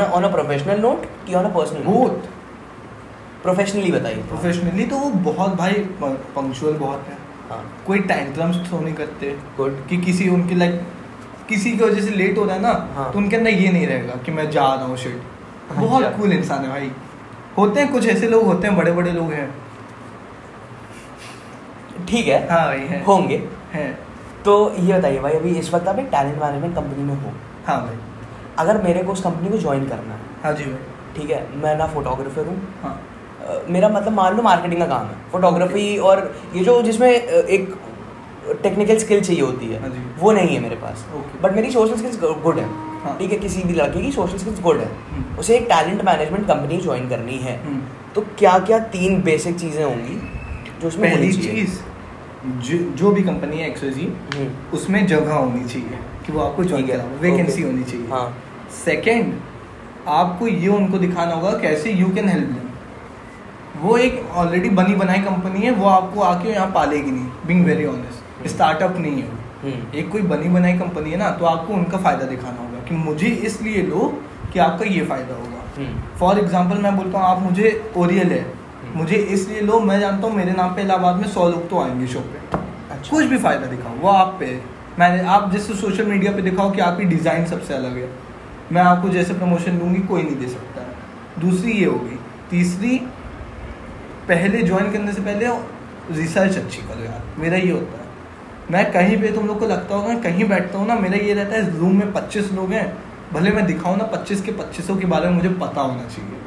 ऑन 0.06 0.22
अ 0.22 0.30
प्रोफेशनल 0.30 0.80
नोट 0.80 1.04
कि? 1.26 1.34
On 1.34 1.44
a 1.44 1.54
personal 1.54 1.82
note 1.82 2.10
both 2.10 2.34
professionally 3.42 3.90
बताइए। 3.92 4.22
प्रोफेशनली 4.28 4.86
तो 4.86 4.96
वो 4.96 5.10
बहुत 5.26 5.54
भाई 5.56 5.72
पंक्चुअल 6.02 6.74
बहुत 6.76 7.06
है। 7.08 7.15
हाँ। 7.50 7.62
कोई 7.86 7.98
टैंट्रम्स 8.02 8.56
थ्रो 8.68 8.80
नहीं 8.80 8.94
करते। 8.94 9.30
गुड 9.56 9.86
कि 9.88 9.96
किसी 9.96 10.28
उनके 10.28 10.54
लाइक 10.54 10.80
किसी 11.48 11.70
की 11.70 11.84
वजह 11.84 12.00
से 12.00 12.10
लेट 12.10 12.38
हो 12.38 12.44
रहा 12.44 12.54
है 12.54 12.62
ना 12.62 12.72
हाँ। 12.94 13.10
तो 13.12 13.18
उनके 13.18 13.36
अंदर 13.36 13.50
ये 13.50 13.72
नहीं 13.72 13.86
रहेगा 13.86 14.14
कि 14.16 14.32
मैं 14.32 14.50
जा 14.50 14.64
रहा 14.74 14.84
हूँ 14.84 14.96
शिट 14.96 15.20
अच्छा। 15.70 15.80
बहुत 15.82 16.16
कूल 16.16 16.32
इंसान 16.32 16.64
है 16.64 16.68
भाई। 16.68 16.90
होते 17.58 17.80
हैं 17.80 17.92
कुछ 17.92 18.06
ऐसे 18.06 18.28
लोग 18.28 18.44
होते 18.44 18.66
हैं 18.68 18.76
बड़े 18.76 18.92
बड़े 18.92 19.12
लोग 19.12 19.32
हैं। 19.32 19.48
ठीक 22.08 22.26
है। 22.28 22.40
हाँ 22.50 22.66
भाई 22.66 22.80
हैं। 22.80 23.04
होंगे। 23.04 23.42
हैं। 23.72 23.98
तो 24.44 24.74
ये 24.78 24.98
बताइए 24.98 25.18
भाई 25.18 25.32
अभी 25.32 25.50
इस 25.58 25.72
वक्त 25.74 25.88
आप 25.88 25.98
एक 25.98 26.06
टैलेंट 26.06 26.38
मैनेजमेंट 26.42 26.74
कंपनी 26.74 27.04
में 27.04 27.14
हो। 27.14 27.32
हाँ 27.66 27.80
भाई। 27.86 27.96
अगर 28.58 28.82
मेरे 28.82 29.02
को 29.02 29.12
उस 29.12 29.22
कंपनी 29.22 29.48
को 29.48 29.58
ज्वाइन 29.58 29.88
करना 29.88 30.14
है 30.14 30.20
हाँ 30.42 30.52
जी 30.52 30.64
भाई। 30.64 31.16
ठीक 31.16 31.30
है 31.30 31.56
मैं 31.56 31.76
ना 31.76 31.86
फोटोग्राफर 31.86 32.46
हूँ। 32.46 32.56
हाँ। 32.82 33.00
मेरा 33.70 33.88
मतलब 33.88 34.12
मान 34.12 34.36
लो 34.36 34.42
मार्केटिंग 34.42 34.80
का 34.80 34.86
काम 34.86 35.06
है 35.06 35.16
फोटोग्राफी 35.32 35.96
और 36.10 36.22
ये 36.54 36.64
जो 36.64 36.80
जिसमें 36.82 37.10
एक 37.10 37.74
टेक्निकल 38.62 38.98
स्किल 38.98 39.20
चाहिए 39.20 39.42
होती 39.42 39.66
हाँ 39.66 39.80
है 39.82 39.90
जी। 39.90 40.04
वो 40.18 40.32
नहीं 40.32 40.54
है 40.54 40.60
मेरे 40.62 40.76
पास। 40.76 41.04
Okay. 41.16 41.42
बट 41.42 41.54
मेरी 41.56 41.70
सोशल 41.70 41.96
स्किल्स 41.96 42.18
गुड 42.42 42.58
है। 42.58 42.68
ठीक 43.18 43.32
है 43.32 43.38
किसी 43.38 43.62
भी 43.62 43.74
लड़के 43.74 44.00
की 44.02 44.12
सोशल 44.12 44.38
स्किल्स 44.38 44.60
गुड 44.62 44.80
है। 44.80 44.90
उसे 45.38 45.56
एक 45.56 45.66
टैलेंट 45.68 46.04
मैनेजमेंट 46.04 46.46
कंपनी 46.48 46.80
ज्वाइन 46.80 47.08
करनी 47.08 47.38
है। 47.38 47.56
हम्म। 47.64 48.12
तो 48.14 48.20
क्या 48.38 48.58
क्या 48.60 48.78
तीन 48.94 49.20
बेसिक 49.22 49.58
चीज़ें 49.60 49.84
होंगी 49.84 50.20
जो 50.80 50.88
उसमें 50.88 51.10
पहली 51.10 51.32
चीज़ 51.32 51.78
जो 52.66 52.78
जो 52.98 53.10
भी 53.10 53.22
कंपनी 53.22 53.58
है 53.58 53.68
एक्सोजी 53.68 54.06
हम्म, 54.34 54.48
उसमें 54.74 55.06
जगह 55.06 55.34
होनी 55.34 55.64
चाहिए 55.64 55.98
कि 56.26 56.32
वो 56.32 56.40
आपको 56.40 56.64
ज्वाइन 56.64 56.86
करा 56.86 57.04
वैकेंसी 57.20 57.62
होनी 57.62 57.84
चाहिए। 57.84 58.06
हाँ। 58.10 58.26
सेकेंड 58.84 59.32
आपको 60.08 60.48
ये 60.48 60.68
उनको 60.68 60.98
दिखाना 60.98 61.34
होगा 61.34 61.50
कैसे 61.58 61.92
यू 61.92 62.08
कैन 62.14 62.28
हेल्प 62.28 62.48
वो 63.76 63.96
एक 63.98 64.22
ऑलरेडी 64.34 64.68
बनी 64.72 64.94
बनाई 64.96 65.18
कंपनी 65.20 65.60
है 65.60 65.70
वो 65.72 65.86
आपको 65.88 66.20
आके 66.22 66.48
यहाँ 66.48 66.70
पालेगी 66.72 67.10
नहीं। 67.10 67.46
बिंग 67.46 67.64
वेरी 67.66 67.84
ऑनेस्ट 67.86 68.48
स्टार्टअप 68.48 68.96
नहीं 68.98 69.22
है 69.22 69.28
हम्म, 69.62 69.96
एक 69.98 70.10
कोई 70.12 70.22
बनी 70.24 70.48
बनाई 70.50 70.78
कंपनी 70.78 71.10
है 71.10 71.16
ना 71.16 71.30
तो 71.32 71.44
आपको 71.46 71.72
उनका 71.74 71.98
फ़ायदा 71.98 72.26
दिखाना 72.26 72.60
होगा 72.60 72.84
कि 72.88 72.94
मुझे 72.96 73.28
इसलिए 73.48 73.82
लो 73.84 74.12
कि 74.52 74.58
आपका 74.58 74.84
ये 74.86 75.04
फ़ायदा 75.04 75.34
होगा। 75.34 75.62
हम्म, 75.76 76.18
फॉर 76.18 76.38
एग्ज़ाम्पल 76.38 76.78
मैं 76.78 76.96
बोलता 76.96 77.18
हूँ 77.18 77.26
आप 77.26 77.42
मुझे 77.42 77.70
ओरियल 77.96 78.32
है। 78.32 78.40
हम्म। 78.42 78.98
मुझे 78.98 79.16
इसलिए 79.16 79.60
लो 79.62 79.80
मैं 79.80 79.98
जानता 80.00 80.26
हूँ 80.26 80.36
मेरे 80.36 80.52
नाम 80.52 80.74
पे 80.74 80.82
इलाहाबाद 80.82 81.16
में 81.16 81.28
सौ 81.28 81.48
लोग 81.48 81.68
तो 81.70 81.80
आएँगे 81.80 82.06
शो 82.06 82.20
पे। 82.20 82.58
अच्छा। 82.94 83.10
कुछ 83.10 83.24
भी 83.24 83.38
फ़ायदा 83.38 83.66
दिखाओ 83.66 83.96
वो 83.96 84.08
आप 84.10 84.36
पे। 84.40 84.60
मैंने 84.98 85.26
आप 85.28 85.50
जैसे 85.52 85.74
सोशल 85.74 86.06
मीडिया 86.06 86.32
पे 86.32 86.42
दिखाओ 86.42 86.70
कि 86.70 86.80
आपकी 86.80 87.04
डिज़ाइन 87.06 87.46
सबसे 87.46 87.74
अलग 87.74 87.96
है। 87.96 88.08
मैं 88.72 88.82
आपको 88.82 89.08
जैसे 89.08 89.34
प्रमोशन 89.34 89.78
दूँगी 89.78 90.00
कोई 90.04 90.22
नहीं 90.22 90.36
दे 90.36 90.48
सकता। 90.48 90.82
दूसरी 91.40 91.72
ये 91.72 91.84
होगी। 91.86 92.18
तीसरी 92.50 93.00
पहले 94.28 94.62
ज्वाइन 94.62 94.92
करने 94.92 95.12
से 95.12 95.22
पहले 95.22 95.46
रिसर्च 96.12 96.56
अच्छी 96.56 96.82
करो 96.82 97.04
यार। 97.04 97.22
मेरा 97.38 97.56
ये 97.56 97.70
होता 97.70 97.98
है। 97.98 98.04
मैं 98.70 98.90
कहीं 98.92 99.20
पे, 99.22 99.32
तुम 99.32 99.46
लोग 99.46 99.58
को 99.58 99.66
लगता 99.66 99.94
होगा, 99.94 100.14
कहीं 100.20 100.48
बैठता 100.48 100.78
हूँ 100.78 100.86
ना, 100.86 100.94
मेरा 100.96 101.16
ये 101.18 101.34
रहता 101.34 101.56
है 101.56 101.78
रूम 101.78 101.98
में 101.98 102.12
पच्चीस 102.12 102.52
लोग 102.52 102.72
हैं। 102.72 102.86
भले 103.32 103.50
मैं 103.50 103.64
दिखाऊँ 103.66 103.96
ना, 103.96 104.04
पच्चीस 104.06 104.42
के 104.42 104.52
पच्चीसों 104.52 104.96
के 104.96 105.06
बारे 105.06 105.28
में 105.28 105.36
मुझे 105.36 105.48
पता 105.60 105.80
होना 105.80 106.04
चाहिए 106.06 106.38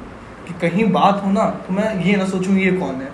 कि 0.48 0.54
कहीं 0.62 0.92
बात 0.92 1.22
हो 1.26 1.32
ना 1.32 1.46
तो 1.68 1.74
मैं 1.74 2.04
ये 2.06 2.16
ना 2.16 2.26
सोचूँ 2.26 2.58
ये 2.58 2.72
कौन 2.72 2.96
है। 2.96 3.12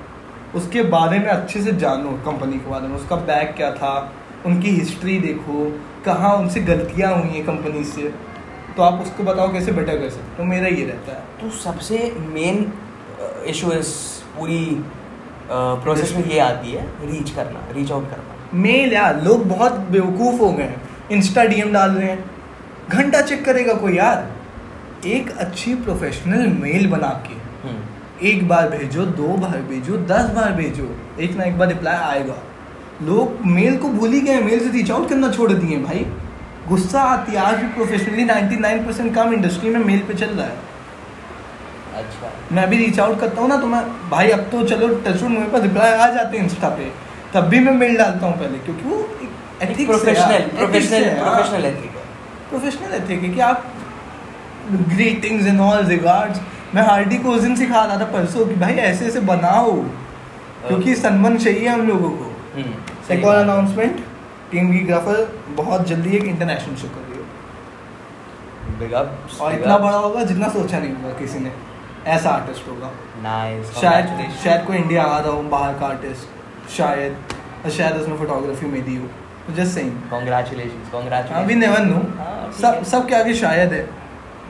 उसके 0.55 0.83
बारे 0.89 1.19
में 1.19 1.27
अच्छे 1.27 1.61
से 1.61 1.71
जानो 1.73 2.11
कंपनी 2.25 2.59
के 2.59 2.69
बारे 2.69 2.87
में, 2.87 2.95
उसका 2.95 3.15
बैग 3.15 3.55
क्या 3.57 3.71
था, 3.71 3.93
उनकी 4.45 4.69
हिस्ट्री 4.71 5.17
देखो, 5.19 5.65
कहाँ 6.05 6.35
उनसे 6.35 6.59
गलतियाँ 6.61 7.13
हुई 7.15 7.29
हैं 7.29 7.45
कंपनी 7.45 7.83
से। 7.83 8.13
तो 8.77 8.83
आप 8.83 9.01
उसको 9.01 9.23
बताओ 9.23 9.51
कैसे 9.53 9.71
बेटर 9.71 9.97
कर 9.97 10.09
सकते 10.09 10.41
हो, 10.41 10.49
मेरा 10.49 10.67
ये 10.67 10.85
रहता 10.85 11.11
है। 11.11 11.23
तो 11.41 11.49
सबसे 11.57 12.11
मेन 12.33 12.71
इशू 13.47 13.71
इस 13.71 13.93
पूरी 14.37 14.65
प्रोसेस 15.51 16.13
में 16.15 16.25
ये 16.25 16.39
आती 16.39 16.71
है 16.71 16.85
रीच 17.03 17.29
करना 17.29 17.59
रीच 17.75 17.91
आउट 17.91 18.09
करना। 18.09 18.59
मेल 18.61 18.93
यार 18.93 19.21
लोग 19.23 19.47
बहुत 19.47 19.73
बेवकूफ़ 19.91 20.41
हो 20.41 20.51
गए 20.51 20.63
हैं। 20.63 20.81
इंस्टा 21.11 21.43
डीएम 21.45 21.71
डाल 21.73 21.91
रहे 21.91 22.09
हैं। 22.09 22.23
घंटा 22.89 23.21
चेक 23.21 23.45
करेगा 23.45 23.73
कोई 23.73 23.95
यार 23.97 25.07
एक 25.07 25.29
अच्छी 25.37 25.73
प्रोफेशनल 25.75 26.47
मेल 26.61 26.87
बना 26.87 27.07
के 27.27 27.33
हम्म, 27.67 28.27
एक 28.27 28.47
बार 28.47 28.69
भेजो 28.69 29.05
दो 29.17 29.27
बार 29.37 29.61
भेजो 29.69 29.97
दस 30.07 30.29
बार 30.35 30.51
भेजो 30.53 30.89
एक 31.21 31.35
ना 31.37 31.43
एक 31.43 31.57
बार 31.57 31.67
रिप्लाई 31.67 31.97
आएगा। 32.09 32.35
लोग 33.03 33.45
मेल 33.45 33.77
को 33.77 33.89
भूल 33.89 34.11
ही 34.11 34.21
गए 34.21 34.39
मेल 34.41 34.59
से 34.59 34.69
रीच 34.71 34.91
आउट 34.91 35.09
करना 35.09 35.31
छोड़ 35.31 35.51
दिए 35.51 35.77
भाई। 35.79 36.05
गुस्सा 36.69 37.01
आती 37.03 37.31
है। 37.31 37.37
आज 37.39 37.55
भी 37.55 37.67
प्रोफेशनली 37.73 38.25
99 38.25 38.85
परसेंट 38.85 39.13
काम 39.15 39.33
इंडस्ट्री 39.33 39.69
में 39.69 39.79
मेल 39.79 39.99
पे 40.07 40.13
चल 40.13 40.27
रहा 40.27 40.45
है। 40.45 40.57
अच्छा। 41.95 42.31
मैं 42.51 42.69
भी 42.69 42.77
रीच 42.77 42.99
आउट 42.99 43.19
करता 43.19 43.41
हूँ 43.41 43.49
ना 43.49 43.57
तो 43.57 43.67
मैं 43.67 43.81
भाई 44.09 44.29
अब 44.29 44.39
तो 44.51 44.63
चलो 44.67 44.87
टचवुड 45.05 45.31
मेरे 45.31 45.45
पास 45.51 45.61
रिप्लाई 45.61 45.91
आ 45.93 46.07
जाते 46.13 46.37
हैं 46.37 46.43
इंस्टा 46.45 46.69
पे। 46.69 46.91
तब 47.33 47.47
भी 47.49 47.59
मैं 47.59 47.73
मेल 47.73 47.97
डालता 47.97 48.27
हूँ 48.27 48.37
पहले 48.39 48.57
क्योंकि 48.59 48.89
वो 48.89 48.97
है 49.61 49.85
प्रोफेशनल 49.85 50.47
प्रोफेशनल 50.57 51.03
है 51.03 51.19
प्रोफेशनल 51.19 51.65
एथिक 51.65 51.91
है। 51.91 52.03
प्रोफेशनल 52.49 52.93
एथिक 52.93 53.23
है 53.23 53.29
कि 53.29 53.39
आप 53.41 53.63
ग्रीटिंग्स 54.89 55.47
एंड 55.47 55.59
ऑल 55.61 55.85
रिगार्ड्स 55.85 56.41
मैं 56.75 56.83
हार्डी 56.83 57.17
को 57.17 57.31
उस 57.31 57.41
दिन 57.41 57.55
सिखा 57.55 57.83
रहा 57.85 57.99
था 57.99 58.05
परसों 58.13 58.45
कि 58.45 58.55
भाई 58.55 58.73
ऐसे 58.85 59.05
ऐसे 59.05 59.19
बनाओ 59.29 59.71
क्योंकि 60.67 60.95
सम्मान 60.95 61.37
चाहिए 61.37 61.67
हम 61.67 61.87
लोगों 61.87 62.09
को। 62.09 62.31
हम्म, 62.55 63.13
एक 63.13 63.25
और 63.25 63.35
अनाउंसमेंट 63.35 63.99
टीम 64.51 64.71
की 64.71 64.79
ग्राफर 64.85 65.27
बहुत 65.57 65.87
जल्दी 65.87 66.15
एक 66.17 66.23
इंटरनेशनल 66.25 66.75
शो 66.75 66.87
कर 66.87 67.01
रही 67.01 67.19
है। 67.19 67.23
और 69.41 69.53
इतना 69.53 69.77
बड़ा 69.77 69.97
होगा 69.97 70.23
जितना 70.23 70.47
सोचा 70.49 70.79
नहीं 70.79 70.93
होगा 70.93 71.13
किसी 71.19 71.39
ने। 71.39 71.51
ऐसा 72.07 72.29
आर्टिस्ट 72.29 72.67
होगा। 72.69 72.89
Nice, 73.23 73.81
शायद 73.81 74.31
शायद 74.43 74.65
कोई 74.67 74.77
इंडिया 74.77 75.03
आ 75.03 75.19
रहा 75.19 75.31
हो 75.31 75.41
बाहर 75.43 75.73
का 75.73 75.85
आर्टिस्ट 75.85 76.69
शायद 76.69 77.17
शायद 77.71 77.95
उसने 77.95 78.17
फोटोग्राफी 78.17 78.65
में 78.65 78.83
दी 78.85 78.95
हो। 78.95 79.07
Just 79.55 79.73
saying 79.73 79.91
Congratulations, 80.13 80.87
congratulations. 80.93 81.43
अभी 81.43 81.55
नेवर 81.55 81.79
नो 81.79 81.95
हाँ, 81.95 82.51
सब 82.61 82.83
सब 82.83 83.07
क्या 83.07 83.19
आगे 83.19 83.33
शायद 83.33 83.73
है। 83.73 83.89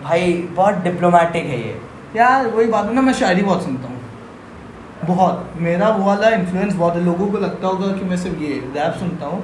भाई 0.03 0.34
बहुत 0.34 0.76
डिप्लोमेटिक 0.76 1.45
है 1.45 1.60
ये। 1.60 1.82
यार 2.16 2.47
वही 2.47 2.68
बात 2.68 2.86
है 2.86 2.93
ना 2.93 3.01
मैं 3.01 3.14
शायरी 3.14 3.41
बहुत 3.41 3.64
सुनता 3.64 3.88
हूँ। 3.88 5.16
बहुत। 5.16 5.53
मेरा 5.58 5.89
वो 5.89 6.06
वाला 6.06 6.30
इन्फ्लुएंस 6.30 6.74
बहुत 6.74 6.95
है। 6.95 7.03
लोगों 7.03 7.28
को 7.28 7.38
लगता 7.38 7.68
होगा 7.68 7.91
कि 7.91 8.06
मैं 8.06 8.18
सिर्फ़ 8.18 8.39
ये 8.39 8.53
रैप 8.76 8.93
सुनता 8.93 9.26
हूँ। 9.26 9.43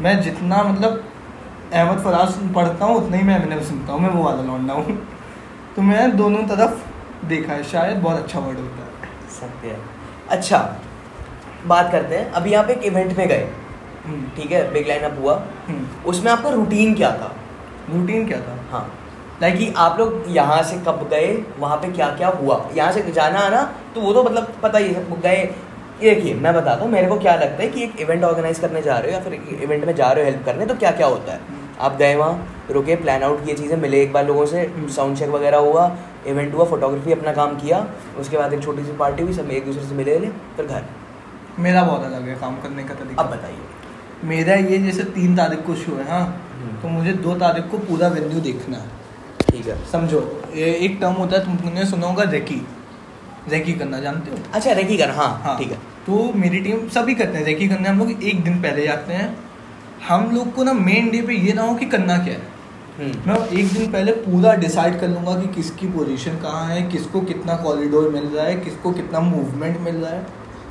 मैं 0.00 0.20
जितना 0.22 0.62
मतलब 0.62 1.04
अहमद 1.72 1.98
फराज 1.98 2.34
पढ़ता 2.54 2.84
हूँ 2.84 2.96
उतना 2.96 3.16
ही 3.16 3.22
मैं 3.22 3.36
एमिनेम 3.40 3.60
सुनता 3.60 3.92
हूँ। 3.92 4.00
मैं 4.00 4.10
वो 4.10 4.22
वाला 4.22 4.42
लौंडा 4.42 4.74
हूँ। 4.74 4.98
तो 5.76 5.82
मैं 5.82 6.16
दोनों 6.16 6.42
तरफ़ 6.42 6.93
देखा 7.28 7.52
है 7.52 7.62
शायद 7.64 7.98
बहुत 7.98 8.18
अच्छा 8.18 8.38
वर्ड 8.38 8.58
होता 8.58 8.84
है। 8.84 9.10
सत्य 9.30 9.76
अच्छा 10.30 10.58
बात 11.66 11.90
करते 11.92 12.16
हैं। 12.16 12.30
अभी 12.32 12.54
आप 12.54 12.70
एक 12.70 12.82
इवेंट 12.84 13.16
में 13.18 13.26
गए 13.28 13.46
हम्म, 14.06 14.24
ठीक 14.36 14.52
है 14.52 14.70
बिग 14.72 14.88
लाइन 14.88 15.02
अप 15.02 15.18
हुआ। 15.20 15.34
हम्म। 15.68 16.08
उसमें 16.10 16.30
आपका 16.32 16.50
रूटीन 16.50 16.94
क्या 16.94 17.10
था? 17.12 17.32
रूटीन 17.90 18.26
क्या 18.28 18.40
था? 18.40 18.58
हाँ। 18.70 18.86
लाइक 19.42 19.56
कि 19.58 19.72
आप 19.76 19.98
लोग 19.98 20.24
यहाँ 20.28 20.62
से 20.62 20.76
कब 20.86 21.08
गए 21.10 21.32
वहाँ 21.58 21.76
पे 21.76 21.90
क्या 21.92 22.08
क्या 22.16 22.28
हुआ? 22.30 22.64
यहाँ 22.76 22.92
से 22.92 23.02
जाना 23.12 23.38
आना 23.40 23.62
तो 23.94 24.00
वो 24.00 24.12
तो 24.12 24.22
मतलब 24.24 24.52
पता 24.62 24.78
ही 24.78 24.92
है 24.92 25.20
गए। 25.20 25.48
ये 26.02 26.14
देखिए 26.14 26.34
मैं 26.34 26.52
बताता 26.54 26.82
हूँ 26.84 26.90
मेरे 26.92 27.06
को 27.08 27.18
क्या 27.18 27.34
लगता 27.36 27.62
है 27.62 27.68
कि 27.68 27.82
एक 27.82 28.00
इवेंट 28.00 28.24
ऑर्गेनाइज 28.24 28.58
करने 28.58 28.80
जा 28.82 28.96
रहे 28.98 29.12
हो 29.12 29.18
या 29.18 29.24
फिर 29.24 29.62
इवेंट 29.62 29.84
में 29.84 29.94
जा 29.94 30.10
रहे 30.10 30.24
हो 30.24 30.30
हेल्प 30.30 30.44
करने 30.46 30.66
तो 30.66 30.74
क्या 30.74 30.90
क्या 30.92 31.06
होता 31.06 31.32
है? 31.32 31.40
आप 31.80 31.96
गए 31.98 32.14
वहाँ 32.16 32.66
रुके 32.70 32.96
प्लान 32.96 33.22
आउट 33.22 33.44
किए 33.44 33.54
चीज़ें 33.54 33.76
मिले 33.76 34.02
एक 34.02 34.12
बार 34.12 34.26
लोगों 34.26 34.46
से 34.46 34.70
साउंड 34.96 35.16
चेक 35.18 35.28
वगैरह 35.30 35.58
हुआ 35.58 35.86
इवेंट 36.26 36.54
हुआ 36.54 36.64
फोटोग्राफी 36.64 37.12
अपना 37.12 37.32
काम 37.32 37.56
किया 37.56 37.86
उसके 38.18 38.36
बाद 38.36 38.52
एक 38.52 38.62
छोटी 38.62 38.84
सी 38.84 38.92
पार्टी 38.96 39.22
हुई 39.22 39.32
सब 39.32 39.50
एक 39.50 39.64
दूसरे 39.66 39.84
से 39.84 39.94
मिले 39.94 40.18
ले 40.18 40.28
फिर 40.56 40.66
घर। 40.66 40.84
मेरा 41.58 41.82
बहुत 41.82 42.04
अलग 42.04 42.28
है 42.28 42.34
काम 42.34 42.60
करने 42.60 42.84
का 42.84 42.94
तरीका। 42.94 43.22
अब 43.22 43.30
बताइए। 43.30 44.28
मेरा 44.28 44.54
ये 44.54 44.78
जैसे 44.78 45.04
तीन 45.14 45.36
तारीख 45.36 45.64
को 45.66 45.74
शो 45.76 45.96
है 45.96 46.08
हाँ? 46.10 46.24
हम्म। 46.54 46.80
तो 46.82 46.88
मुझे 46.88 47.12
दो 47.14 47.34
तारीख 47.34 47.70
को 47.70 47.78
पूरा 47.80 48.08
वेन्यू 48.08 48.40
देखना 48.40 48.76
है। 48.76 48.88
ठीक 49.50 49.66
है। 49.66 49.76
समझो 49.86 50.20
ये 50.54 50.72
एक 50.76 50.98
टर्म 51.00 51.12
होता 51.14 51.36
है 51.38 51.58
तुमने 51.62 51.84
सुना 51.86 52.06
होगा 52.06 52.24
रेकी 52.30 52.60
रेकी 53.48 53.72
करना 53.72 54.00
जानते 54.00 54.30
हो? 54.30 54.36
अच्छा 54.54 54.72
रेकी 54.72 54.96
करना 54.96 55.14
हाँ 55.14 55.40
हाँ। 55.44 55.58
ठीक 55.58 55.70
है। 55.70 55.78
तो 56.06 56.32
मेरी 56.36 56.60
टीम 56.60 56.88
सभी 56.88 57.14
करते 57.14 57.38
हैं 57.38 57.44
रेकी 57.44 57.68
करने 57.68 57.88
हम 57.88 57.98
लोग 57.98 58.22
एक 58.22 58.42
दिन 58.44 58.60
पहले 58.62 58.86
जाते 58.86 59.12
हैं। 59.12 59.36
हम 60.08 60.30
लोग 60.34 60.54
को 60.54 60.64
ना 60.64 60.72
मेन 60.72 61.10
डे 61.10 61.20
पे 61.22 61.34
ये 61.34 61.52
ना 61.52 61.62
हो 61.62 61.74
कि 61.74 61.86
करना 61.86 62.16
क्या 62.18 62.34
है। 62.34 62.53
मैं 62.94 63.36
एक 63.50 63.72
दिन 63.72 63.90
पहले 63.92 64.12
पूरा 64.14 64.52
डिसाइड 64.54 64.98
कर 65.00 65.08
लूँगा 65.08 65.34
कि 65.40 65.48
किसकी 65.54 65.86
पोजीशन 65.92 66.36
कहाँ 66.38 66.66
है 66.66 66.82
किसको 66.82 67.20
कितना 67.20 67.56
कॉरिडोर 67.56 68.08
मिल 68.10 68.26
रहा 68.26 68.44
है 68.46 68.54
किसको 68.56 68.92
कितना 68.92 69.20
मूवमेंट 69.20 69.80
मिल 69.80 69.96
रहा 69.96 70.10
है 70.10 70.26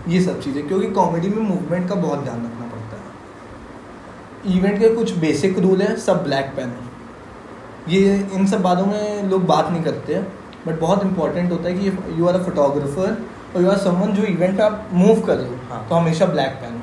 ये 0.09 0.21
सब 0.21 0.39
चीज़ें। 0.41 0.67
क्योंकि 0.67 0.87
कॉमेडी 0.91 1.29
में 1.29 1.41
मूवमेंट 1.41 1.89
का 1.89 1.95
बहुत 1.95 2.19
ध्यान 2.19 2.45
रखना 2.45 2.67
पड़ता 2.67 2.97
है। 2.97 4.55
इवेंट 4.57 4.79
के 4.79 4.89
कुछ 4.95 5.11
बेसिक 5.17 5.59
रूल 5.59 5.81
हैं 5.81 5.95
सब 5.97 6.23
ब्लैक 6.23 6.53
पेन 6.55 6.69
है। 6.69 7.93
ये 7.93 8.15
इन 8.33 8.47
सब 8.47 8.61
बातों 8.61 8.85
में 8.85 9.29
लोग 9.29 9.45
बात 9.47 9.71
नहीं 9.71 9.83
करते 9.83 10.19
बट 10.67 10.79
बहुत 10.79 11.03
इंपॉर्टेंट 11.03 11.51
होता 11.51 11.69
है 11.69 11.77
कि 11.77 12.19
यू 12.19 12.27
आर 12.27 12.39
अ 12.39 12.43
फोटोग्राफर 12.45 13.21
और 13.55 13.61
यू 13.61 13.69
आर 13.69 13.77
समन 13.79 14.13
जो 14.13 14.23
इवेंट 14.25 14.61
आप 14.61 14.89
मूव 14.93 15.21
कर 15.21 15.37
रहे 15.37 15.49
हो 15.49 15.59
हाँ। 15.69 15.87
तो 15.89 15.95
हमेशा 15.95 16.25
ब्लैक 16.25 16.59
पेन 16.61 16.81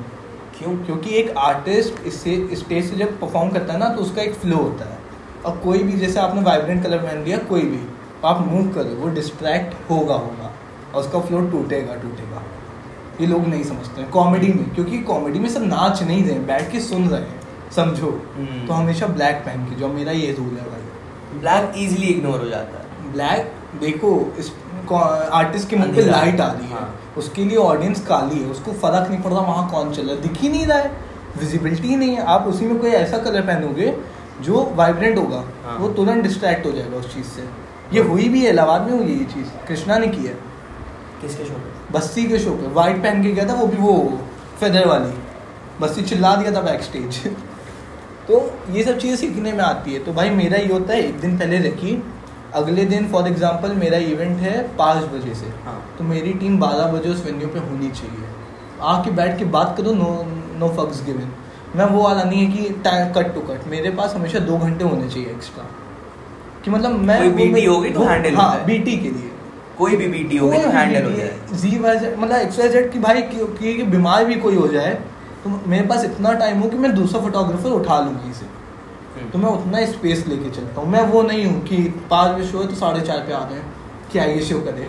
क्यों? 0.59 0.77
क्योंकि 0.77 1.15
एक 1.15 1.37
आर्टिस्ट 1.39 2.07
इससे 2.07 2.49
स्टेज 2.55 2.89
से 2.89 2.95
जब 2.95 3.19
परफॉर्म 3.21 3.49
करता 3.49 3.73
है 3.73 3.79
ना 3.79 3.89
तो 3.89 4.01
उसका 4.01 4.21
एक 4.21 4.33
फ्लो 4.35 4.57
होता 4.57 4.85
है। 4.85 4.99
और 5.45 5.57
कोई 5.57 5.83
भी 5.83 5.93
जैसे 5.99 6.19
आपने 6.19 6.41
वाइब्रेंट 6.41 6.83
कलर 6.83 6.97
पहन 6.97 7.23
लिया 7.23 7.37
कोई 7.49 7.61
भी 7.61 7.79
आप 8.25 8.45
मूव 8.47 8.67
करो 8.69 8.95
वो 8.95 9.09
डिस्ट्रैक्ट 9.09 9.89
होगा 9.89 10.13
होगा 10.15 10.51
और 10.93 11.01
उसका 11.01 11.19
फ्लो 11.19 11.41
टूटेगा 11.41 11.95
टूटेगा। 11.95 12.43
ये 13.21 13.27
लोग 13.27 13.47
नहीं 13.47 13.63
समझते 13.63 14.01
हैं। 14.01 14.09
कॉमेडी 14.09 14.47
में 14.47 14.73
क्योंकि 14.75 14.97
कॉमेडी 15.03 15.39
में 15.39 15.49
सब 15.49 15.63
नाच 15.63 16.01
नहीं 16.03 16.23
रहे 16.25 16.39
बैठ 16.47 16.71
के 16.71 16.79
सुन 16.79 17.07
रहे 17.09 17.21
हैं 17.21 17.39
समझो। 17.75 18.09
हम्म। 18.35 18.65
तो 18.67 18.73
हमेशा 18.73 19.07
ब्लैक 19.07 19.35
पहन 19.45 19.65
के 19.65 19.75
जो 19.75 19.87
मेरा 19.87 20.11
ये 20.11 20.31
रूल 20.31 20.57
है 20.57 20.69
भाई। 20.69 21.39
ब्लैक 21.39 21.73
इजीली 21.77 22.07
इग्नोर 22.07 22.39
हो 22.39 22.47
जाता 22.47 22.79
है। 22.79 23.11
ब्लैक 23.13 23.51
देखो 23.81 24.11
इस 24.39 24.51
आर्टिस्ट 24.93 25.69
के 25.69 25.75
मुँह 25.75 25.95
पे। 25.95 26.01
लाइट 26.01 26.41
आ 26.41 26.51
रही 26.51 26.67
है। 26.67 26.73
हाँ। 26.73 26.99
उसके 27.17 27.43
लिए 27.45 27.57
ऑडियंस 27.57 28.05
काली 28.05 28.39
है 28.39 28.49
उसको 28.49 28.71
फ़र्क 28.73 29.09
नहीं 29.09 29.21
पड़ता 29.21 29.39
वहाँ 29.39 29.69
कौन 29.69 29.93
चल। 29.93 30.01
रहा 30.01 30.15
है 30.15 30.21
दिख 30.21 30.41
ही 30.41 30.49
नहीं 30.49 30.65
रहा 30.65 30.77
है। 30.77 30.91
विजिबिलिटी 31.39 31.95
नहीं 31.95 32.15
है। 32.15 32.23
आप 32.25 32.47
उसी 32.47 32.65
में 32.65 32.79
कोई 32.79 32.89
ऐसा 32.91 33.17
कलर 33.17 33.41
पहनोगे 33.41 33.93
जो 34.41 34.63
वाइब्रेंट 34.75 35.17
होगा 35.17 35.43
हाँ। 35.65 35.77
वो 35.77 35.89
तुरंत 35.89 36.23
डिस्ट्रैक्ट 36.23 36.65
हो 36.65 36.71
जाएगा 36.71 36.97
उस 36.97 37.13
चीज़ 37.15 37.25
से। 37.27 37.47
ये 37.93 38.01
हुई 38.01 38.27
भी 38.29 38.41
है 38.41 38.49
इलाहाबाद 38.49 38.81
में 38.81 38.97
हुई 38.97 39.07
है 39.07 39.17
ये 39.17 39.25
चीज़। 39.25 39.47
कृष्णा 39.67 39.97
ने 39.97 40.07
की 40.07 40.25
है। 40.25 40.33
किसके 41.21 41.45
शो 41.45 41.53
पे? 41.53 41.93
बस्ती 41.93 42.23
के 42.25 42.39
शो 42.39 42.51
पे। 42.51 42.67
वाइट 42.73 43.01
पहन 43.03 43.23
के 43.23 43.31
गया 43.31 43.47
था 43.49 43.53
वो 43.53 43.67
भी 43.67 43.77
वो 43.77 43.93
फेदर 44.59 44.87
वाली। 44.87 45.13
बस्ती 45.81 46.01
चिल्ला 46.01 46.35
दिया 46.35 46.51
था 46.51 46.61
बैक 46.61 46.81
स्टेज 46.83 47.19
तो 48.27 48.39
ये 48.71 48.83
सब 48.83 48.97
चीज़ें 48.97 49.15
सीखने 49.17 49.53
में 49.53 49.63
आती 49.63 49.93
है। 49.93 50.03
तो 50.03 50.13
भाई 50.13 50.29
मेरा 50.29 50.57
ये 50.57 50.71
होता 50.73 50.93
है 50.93 51.01
एक 51.01 51.19
दिन 51.19 51.37
पहले 51.37 51.59
रखी। 51.59 52.01
अगले 52.55 52.85
दिन 52.85 53.07
फॉर 53.07 53.27
एग्जांपल 53.27 53.75
मेरा 53.75 53.97
इवेंट 54.07 54.39
है 54.39 54.61
पाँच 54.77 55.03
बजे 55.11 55.33
से। 55.35 55.45
हाँ। 55.65 55.79
तो 55.97 56.03
मेरी 56.03 56.33
टीम 56.33 56.59
बारह 56.59 56.91
बजे 56.91 57.09
उस 57.09 57.25
वेन्यू 57.25 57.47
पे 57.47 57.59
होनी 57.59 57.91
चाहिए। 57.91 58.29
आके 58.91 59.11
बैठ 59.11 59.37
के 59.39 59.45
बात 59.53 59.75
करो 59.77 59.93
नो 59.93 60.09
नो 60.59 60.67
फक्स 60.77 61.03
गिवन 61.05 61.31
मैं 61.75 61.85
वो 61.85 62.03
वाला 62.03 62.23
नहीं 62.23 62.45
है 62.45 62.51
कि 62.51 62.69
कट 63.15 63.33
टू 63.35 63.41
कट 63.41 63.67
मेरे 63.67 63.89
पास 63.97 64.13
हमेशा 64.15 64.39
दो 64.47 64.57
घंटे 64.57 64.83
होने 64.83 65.09
चाहिए 65.09 65.29
एक्स्ट्रा 65.29 65.65
कि 66.65 66.71
मतलब 66.71 66.97
मैं 67.01 67.19
कोई 67.19 67.51
BT 67.51 67.67
होगी 67.67 67.89
तो 67.89 67.99
handle 67.99 68.37
हो। 68.37 68.65
बीटी 68.65 68.97
के 68.97 69.09
लिए. 69.09 69.29
कोई 69.77 69.95
भी 69.95 70.07
बीटी 70.07 70.37
होगी 70.37 70.57
तो 70.57 70.69
हैंडल 70.69 71.05
हो। 71.05 71.11
जाए 71.11 71.37
जी 71.53 71.77
वैसे 71.79 72.15
मतलब 72.15 72.35
एक्स 72.35 72.59
वाई 72.59 72.69
जेड 72.69 72.91
की 72.91 72.99
भाई 72.99 73.21
कि, 73.21 73.83
बीमार 73.83 74.25
भी 74.25 74.35
कोई 74.35 74.55
हो 74.55 74.67
जाए 74.67 74.93
तो 75.43 75.49
मेरे 75.67 75.85
पास 75.87 76.03
इतना 76.05 76.33
टाइम 76.41 76.59
हो 76.59 76.69
कि 76.69 76.77
मैं 76.77 76.93
दूसरा 76.95 77.21
फोटोग्राफर 77.21 77.69
उठा 77.69 77.99
लूँगी 77.99 78.19
कहीं 78.21 78.33
से 78.33 79.29
तो 79.31 79.39
मैं 79.39 79.49
उतना 79.49 79.85
स्पेस 79.85 80.25
लेके 80.27 80.49
चलता 80.49 80.81
हूँ। 80.81 80.89
मैं 80.89 81.01
वो 81.07 81.21
नहीं 81.23 81.45
हूँ 81.45 81.61
कि 81.63 81.77
पाँच 82.11 82.35
बजे 82.35 82.47
शो 82.47 82.59
है 82.59 82.67
तो 82.67 82.75
साढ़े 82.75 83.01
चार 83.01 83.17
पे 83.27 83.33
आ 83.33 83.43
रहे 83.43 83.57
हैं 83.57 83.65
कि 84.11 84.19
आइए 84.19 84.39
शो 84.41 84.59
करे। 84.59 84.87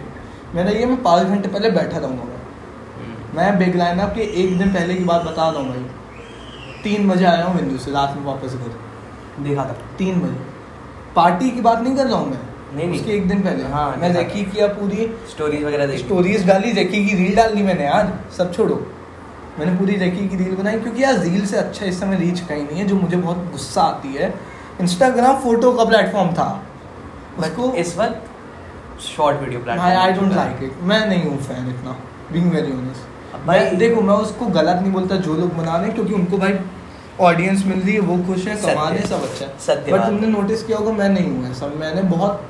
मेरा 0.55 0.70
ये 0.70 0.87
मैं 0.87 1.03
पाँच 1.03 1.26
घंटे 1.26 1.49
पहले 1.49 1.70
बैठा 1.70 1.99
रहूँगा। 1.99 2.24
मैं 2.24 2.37
हम्म, 2.99 3.37
मैं 3.37 3.59
बिग 3.59 3.76
लाइन 3.76 3.99
अप 3.99 4.14
के 4.14 4.22
एक 4.43 4.59
दिन 4.59 4.72
पहले 4.72 4.95
की 4.95 5.05
बात 5.05 5.22
बता 5.22 5.49
रहा 5.51 5.61
हूँ 5.61 5.68
भाई। 5.68 5.85
तीन 6.85 7.09
बजे 7.09 7.24
आया 7.24 7.45
हूँ 7.45 7.57
बिंदु 7.57 7.78
से 7.78 7.91
रात 7.91 8.16
में 8.16 8.24
वापस 8.24 8.55
घर। 8.55 9.43
देखा 9.45 9.64
था 9.64 9.76
तीन 9.99 10.20
बजे। 10.20 10.51
पार्टी 11.16 11.51
की 11.51 11.61
बात 11.61 11.80
नहीं 11.80 11.97
कर 11.97 12.07
रहा 12.07 12.16
हूँ 12.16 12.30
मैं? 12.30 12.39
नहीं, 12.74 12.87
नहीं। 12.87 13.01
उसके 13.01 13.12
एक 13.12 13.28
दिन 13.28 13.43
पहले। 13.43 13.64
हाँ, 13.64 13.97
मैं 13.97 14.12
देखा 14.12 14.22
देखी 14.22 14.45
किया 14.45 14.66
पूरी। 14.66 15.07
स्टोरीज 15.30 15.64
वगैरह 15.64 15.87
देखी। 15.87 16.03
स्टोरीज 16.03 16.47
डाली 16.47 16.72
जेकी 16.72 17.05
की 17.07 17.16
रील 17.16 17.37
डाल 17.37 17.55
दी 17.55 17.62
मैंने 17.62 17.87
आज 17.89 18.12
सब 18.39 18.53
छोड़ो। 18.55 18.83
मैंने 19.59 19.78
पूरी 19.78 19.97
जेकी 19.97 20.28
की 20.28 20.37
रील 20.37 20.55
बनाई 20.57 20.78
क्योंकि 20.80 21.03
यार 21.03 21.18
रील 21.18 21.47
से 21.47 21.57
अच्छा 21.57 21.87
इस 21.87 22.01
समय 22.01 22.16
रीच 22.16 22.41
कहीं 22.41 22.64
नहीं 22.66 22.78
है 22.78 22.87
जो 22.87 22.97
मुझे 22.97 23.16
बहुत 23.16 23.51
गुस्सा 23.53 23.83
आती 23.83 24.14
है। 24.14 24.35
इंस्टाग्राम 24.80 25.41
फ़ोटो 25.41 25.72
का 25.72 25.85
प्लेटफॉर्म 25.85 26.33
था। 26.33 26.51
बट 27.39 27.45
उसको 27.45 27.72
इस 27.74 27.97
वक्त 27.99 29.01
short 29.03 29.41
video 29.41 29.61
platform 29.61 29.99
I 29.99 30.12
don't 30.12 30.33
like 30.33 30.62
it 30.62 30.83
मैं 30.83 31.07
नहीं 31.07 31.24
हूँ 31.24 31.39
फ़ैन 31.43 31.68
इतना 31.68 31.97
बीइंग 32.33 32.51
वेरी 32.53 32.72
ऑनेस्ट 32.72 33.11
भाई 33.47 33.70
देखो 33.76 34.01
मैं 34.01 34.14
उसको 34.16 34.47
गलत 34.47 34.80
नहीं 34.83 34.93
बोलता 34.93 35.16
जो 35.16 35.35
लोग 35.35 35.57
बना 35.57 35.76
रहे 35.76 35.91
क्योंकि 35.91 36.14
उनको 36.14 36.39
भाई 36.39 36.59
ऑडियंस 37.20 37.64
मिल 37.66 37.80
रही 37.80 37.95
है 37.95 38.01
वो 38.01 38.16
खुश 38.26 38.47
है 38.49 38.57
कमा 38.57 38.89
रहे 38.89 39.07
सब 39.07 39.22
अच्छा 39.22 39.47
सत्य 39.66 39.93
बट 39.93 40.07
तुमने 40.07 40.26
नोटिस 40.26 40.62
किया 40.62 40.78
होगा 40.78 40.93
मैं 40.93 41.09
नहीं 41.09 41.30
हूँ 41.30 41.51
ऐसा। 41.51 41.66
मैंने 41.80 42.03
बहुत 42.03 42.49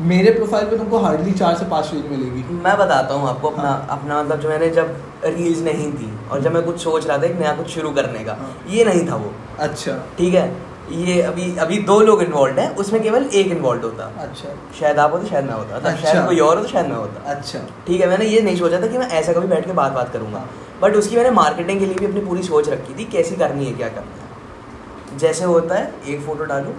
मेरे 0.00 0.30
प्रोफ़ाइल 0.30 0.66
पे 0.66 0.76
तुमको 0.78 0.98
हार्डली 0.98 1.32
चार 1.32 1.54
से 1.54 1.64
पाँच 1.64 1.90
रील 1.92 2.02
मिलेगी। 2.10 2.42
मैं 2.54 2.76
बताता 2.78 3.14
हूँ 3.14 3.28
आपको 3.28 3.48
अपना 3.48 3.68
हाँ। 3.68 3.86
अपना 3.90 4.22
मतलब 4.22 4.40
जो 4.40 4.48
मैंने 4.48 4.70
जब 4.70 4.96
रील्स 5.24 5.60
नहीं 5.62 5.92
थी 5.92 6.10
और 6.30 6.40
जब 6.40 6.54
मैं 6.54 6.62
कुछ 6.62 6.80
सोच 6.80 7.06
रहा 7.06 7.18
था 7.18 7.26
एक 7.26 7.38
नया 7.40 7.52
कुछ 7.52 7.68
शुरू 7.68 7.90
करने 7.90 8.24
का 8.24 8.32
हाँ। 8.32 8.56
ये 8.68 8.84
नहीं 8.84 9.06
था 9.08 9.16
वो। 9.16 9.32
अच्छा। 9.58 9.96
ठीक 10.18 10.34
है? 10.34 10.69
ये 10.92 11.20
अभी 11.22 11.56
अभी 11.58 11.78
दो 11.82 11.98
लोग 12.00 12.22
इन्वॉल्व 12.22 12.58
हैं 12.60 12.68
उसमें 12.76 13.02
केवल 13.02 13.24
एक 13.32 13.46
इन्वॉल्व 13.46 13.82
होता। 13.82 14.04
अच्छा। 14.18 14.48
शायद 14.80 14.98
आप 14.98 15.12
होते 15.12 15.26
शायद 15.26 15.44
मैं 15.44 15.54
होता। 15.54 15.76
मतलब 15.76 15.90
अच्छा। 15.90 16.12
शायद 16.12 16.26
कोई 16.26 16.38
और 16.38 16.56
हो 16.56 16.62
तो 16.62 16.68
शायद 16.68 16.86
मैं 16.86 16.96
होता। 16.96 17.30
अच्छा। 17.30 17.58
ठीक 17.86 18.00
है 18.00 18.08
मैंने 18.08 18.24
ये 18.24 18.40
नहीं 18.40 18.56
सोचा 18.56 18.80
था 18.80 18.86
कि 18.86 18.98
मैं 18.98 19.08
ऐसा 19.10 19.32
कभी 19.32 19.46
बैठ 19.46 19.66
के 19.66 19.72
बात 19.72 19.92
बात 19.92 20.12
करूँगा। 20.12 20.44
बट 20.82 20.96
उसकी 20.96 21.16
मैंने 21.16 21.30
मार्केटिंग 21.30 21.80
के 21.80 21.86
लिए 21.86 21.94
भी 21.94 22.06
अपनी 22.06 22.20
पूरी 22.20 22.42
सोच 22.42 22.68
रखी 22.68 22.94
थी 22.94 23.04
कैसी 23.12 23.36
करनी 23.36 23.66
है 23.66 23.72
क्या 23.72 23.88
करना 23.88 24.22
है। 24.22 25.18
जैसे 25.18 25.44
होता 25.44 25.74
है 25.74 25.92
एक 26.08 26.20
फ़ोटो 26.26 26.44
डालो 26.44 26.74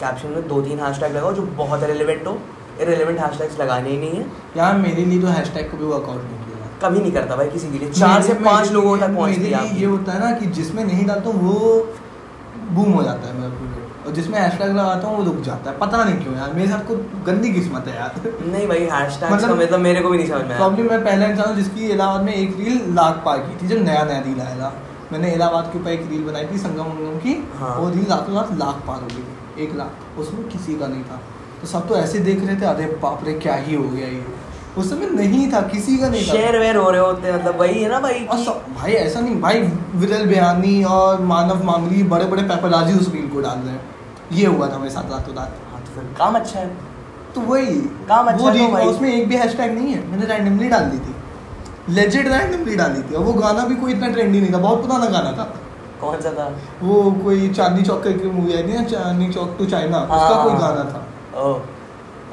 कैप्शन 0.00 0.28
में 0.28 0.48
दो 0.48 0.60
तीन 0.62 0.80
हैशटैग 0.80 1.16
लगाओ 1.16 1.32
जो 1.32 1.42
बहुत 1.58 1.82
रेलिवेंट 1.84 2.26
हो। 2.26 2.38
इरेलीवेंट 2.80 3.18
हैशटैग्स 3.20 3.60
लगाने 3.60 3.90
ही 3.90 3.98
नहीं 3.98 4.10
है। 4.12 4.26
यार 4.56 4.76
मेरे 4.78 5.04
लिए 5.04 5.20
तो 5.20 5.26
हैशटैग 5.28 5.70
को 5.70 5.76
भी 5.76 5.84
वर्कआउट 5.84 6.22
नहीं 6.22 6.44
कभी 6.82 6.98
नहीं 6.98 7.12
करता 7.12 7.36
भाई 7.36 7.48
किसी 7.48 7.68
के 7.68 7.78
लिए। 7.78 7.90
चार 7.90 8.22
से 8.22 8.34
पाँच 8.40 8.70
लोगों 8.72 8.96
तक 8.98 9.14
पहुँच 9.14 9.38
ये 9.38 9.84
होता 9.84 10.12
है 10.12 10.18
ना 10.20 10.30
कि 10.38 10.46
जिसमें 10.56 10.84
नहीं 10.84 11.06
डालता 11.06 11.30
वो 11.36 11.86
बूम 12.70 12.92
हो 12.92 13.02
जाता 13.02 13.28
है 13.28 13.34
मेरा 13.34 13.48
पूरे। 13.48 13.86
और 14.06 14.12
जिसमें 14.12 14.38
हैशटैग 14.38 14.70
लगाता 14.70 15.08
हूँ 15.08 15.18
वो 15.18 15.24
रुक 15.24 15.40
जाता 15.40 15.70
है। 15.70 15.78
पता 15.78 16.04
नहीं 16.04 16.24
क्यों 16.24 16.36
यार 16.36 16.52
मेरे 16.52 16.68
साथ 16.68 16.80
को 16.80 16.96
गंदी 17.26 17.52
किस्मत 17.52 17.84
है 17.88 17.96
यार। 17.96 18.14
नहीं 18.46 18.68
भाई 18.68 18.78
हैशटैग्स 18.78 19.32
मतलब- 19.32 19.58
का 19.58 19.64
मतलब 19.64 19.80
मेरे 19.80 20.00
को 20.00 20.10
भी 20.10 20.18
नहीं 20.18 20.28
समझ 20.28 20.44
में 20.44 20.56
प्रॉब्लम 20.56 20.90
मैं 20.90 21.04
पहला 21.04 21.26
इंसान 21.26 21.48
हूँ 21.48 21.56
जिसकी 21.56 21.88
इलाहाबाद 21.88 22.22
में 22.22 22.34
एक 22.34 22.56
रील 22.56 22.94
लाख 22.94 23.22
पार 23.26 23.38
की 23.38 23.62
थी 23.62 23.68
जब 23.68 23.76
नया 23.76 24.04
नया 24.04 24.18
रील 24.18 24.40
आया 24.40 24.56
था। 24.56 24.74
मैंने 25.12 25.32
इलाहाबाद 25.32 25.64
के 25.72 25.78
ऊपर 25.78 25.90
एक 25.90 26.06
रील 26.10 26.24
बनाई 26.24 26.46
थी 26.52 26.58
संगम 26.58 26.84
उंगम 26.84 27.18
की। 27.18 27.48
हाँ। 27.56 27.76
वो 27.76 27.90
रील 27.90 28.06
रातों 28.10 28.34
रात 28.34 28.48
लाख 28.52 28.74
पार 28.86 29.00
हो 29.00 29.06
गई 29.06 29.64
एक 29.64 29.76
लाख। 29.76 30.18
उसमें 30.18 30.48
किसी 30.48 30.78
का 30.78 30.86
नहीं 30.86 31.02
था। 31.02 31.20
तो 31.60 31.66
सब 31.66 31.88
तो 31.88 31.96
ऐसे 31.96 32.18
देख 32.18 32.44
रहे 32.44 32.56
थे 32.60 32.64
अरे 32.64 32.86
बाप 33.02 33.20
रे 33.24 33.32
क्या 33.32 33.54
ही 33.54 33.74
हो 33.74 33.88
गया 33.88 34.06
ये। 34.08 34.24
उस 34.78 34.88
समय 34.90 35.06
नहीं 35.10 35.50
था 35.52 35.60
किसी 35.68 35.96
का 35.98 36.08
नहीं 36.08 36.22
था। 36.22 36.32
शेयर 36.32 36.58
वेयर 36.58 36.76
हो 36.76 36.90
रहे 36.90 37.00
होते 37.00 37.28
हैं 37.28 37.34
मतलब 37.34 37.60
वही 37.60 37.82
है 37.82 37.88
ना 37.90 38.00
भाई 38.00 38.24
और 38.26 38.38
भाई 38.76 38.92
ऐसा 38.92 39.20
नहीं 39.20 39.40
भाई 39.40 39.60
विरल 39.94 40.26
बयानी 40.26 40.82
और 40.84 41.20
मानव 41.30 41.64
मांगली 41.64 42.02
बड़े 42.12 42.24
बड़े 42.24 42.42
पेपराजी 42.42 42.98
उस 42.98 43.12
रील 43.12 43.28
को 43.28 43.40
डाल 43.40 43.58
रहे 43.58 43.74
हैं। 43.74 43.80
ये 44.32 44.46
हुआ 44.46 44.68
था 44.68 44.78
मेरे 44.78 44.90
साथ 44.90 45.10
रातों 45.10 45.34
रात। 45.36 45.56
हाँ, 45.72 45.80
तो 45.80 45.94
फिर 45.94 46.14
काम 46.18 46.34
अच्छा 46.34 46.58
है। 46.58 46.70
तो 47.34 47.40
वही 47.42 47.74
काम 48.08 48.26
अच्छा 48.26 48.44
वो 48.44 48.50
है 48.50 48.66
तो 48.66 48.72
भाई। 48.72 48.86
उसमें 48.86 49.12
एक 49.12 49.28
भी 49.28 49.36
हैशटैग 49.36 49.74
नहीं 49.74 49.94
है 49.94 50.06
मैंने 50.10 50.26
रैंडमली 50.26 50.68
डाल 50.68 50.84
दी 50.90 50.98
थी। 50.98 51.14
लेजेंड 51.94 52.28
रैंडमली 52.28 52.76
डाली 52.76 53.02
थी 53.02 53.14
और 53.14 53.24
वो 53.24 53.32
गाना 53.32 53.64
भी 53.64 53.74
कोई 53.76 53.92
इतना 53.92 54.08
ट्रेंडी 54.08 54.40
नहीं 54.40 54.52
था 54.52 54.58
बहुत 54.58 54.82
पुराना 54.82 55.06
गाना 55.10 55.32
था। 55.32 55.44
कौन 56.00 56.20
सा 56.20 56.30
था? 56.30 56.46
वो 56.82 57.10
कोई 57.24 57.48
चांदनी 57.50 57.82
चौक 57.82 58.02
करके 58.04 58.30
मूवी 58.30 58.54
आई 58.54 58.62
थी 58.62 58.72
ना 58.72 58.82
चांदनी 58.84 59.32
चौक 59.32 59.54
टू 59.58 59.66
चाइना 59.66 59.98
उसका 59.98 60.16
हाँ, 60.16 60.42
कोई 60.44 60.52
हाँ, 60.52 60.60
गाना 60.60 60.90
था। 60.90 61.42
ओ। 61.42 61.60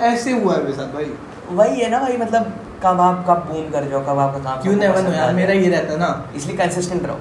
ऐसे 0.06 0.32
हुआ 0.32 0.54
है 0.54 0.64
मेरे 0.64 0.74
साथ 0.74 0.94
भाई। 0.94 1.06
वही 1.52 1.80
है 1.82 1.90
ना 1.90 2.00
भाई 2.00 2.18
मतलब 2.18 2.54
कब 2.84 3.02
आप 3.02 3.26
कब 3.30 3.46
बूम 3.52 3.70
कर 3.72 3.90
जाओ 3.90 4.02
कब 4.06 4.20
आपका 4.20 4.40
काम 4.44 4.62
क्यों 4.62 4.74
सबको 4.74 4.86
नेवर 4.86 5.02
नो 5.02 5.12
यार 5.12 5.34
मेरा 5.34 5.54
ये 5.54 5.70
रहता 5.70 5.94
है 5.94 6.00
ना। 6.00 6.32
इसलिए 6.36 6.58
कंसिस्टेंट 6.58 7.06
रहो। 7.06 7.20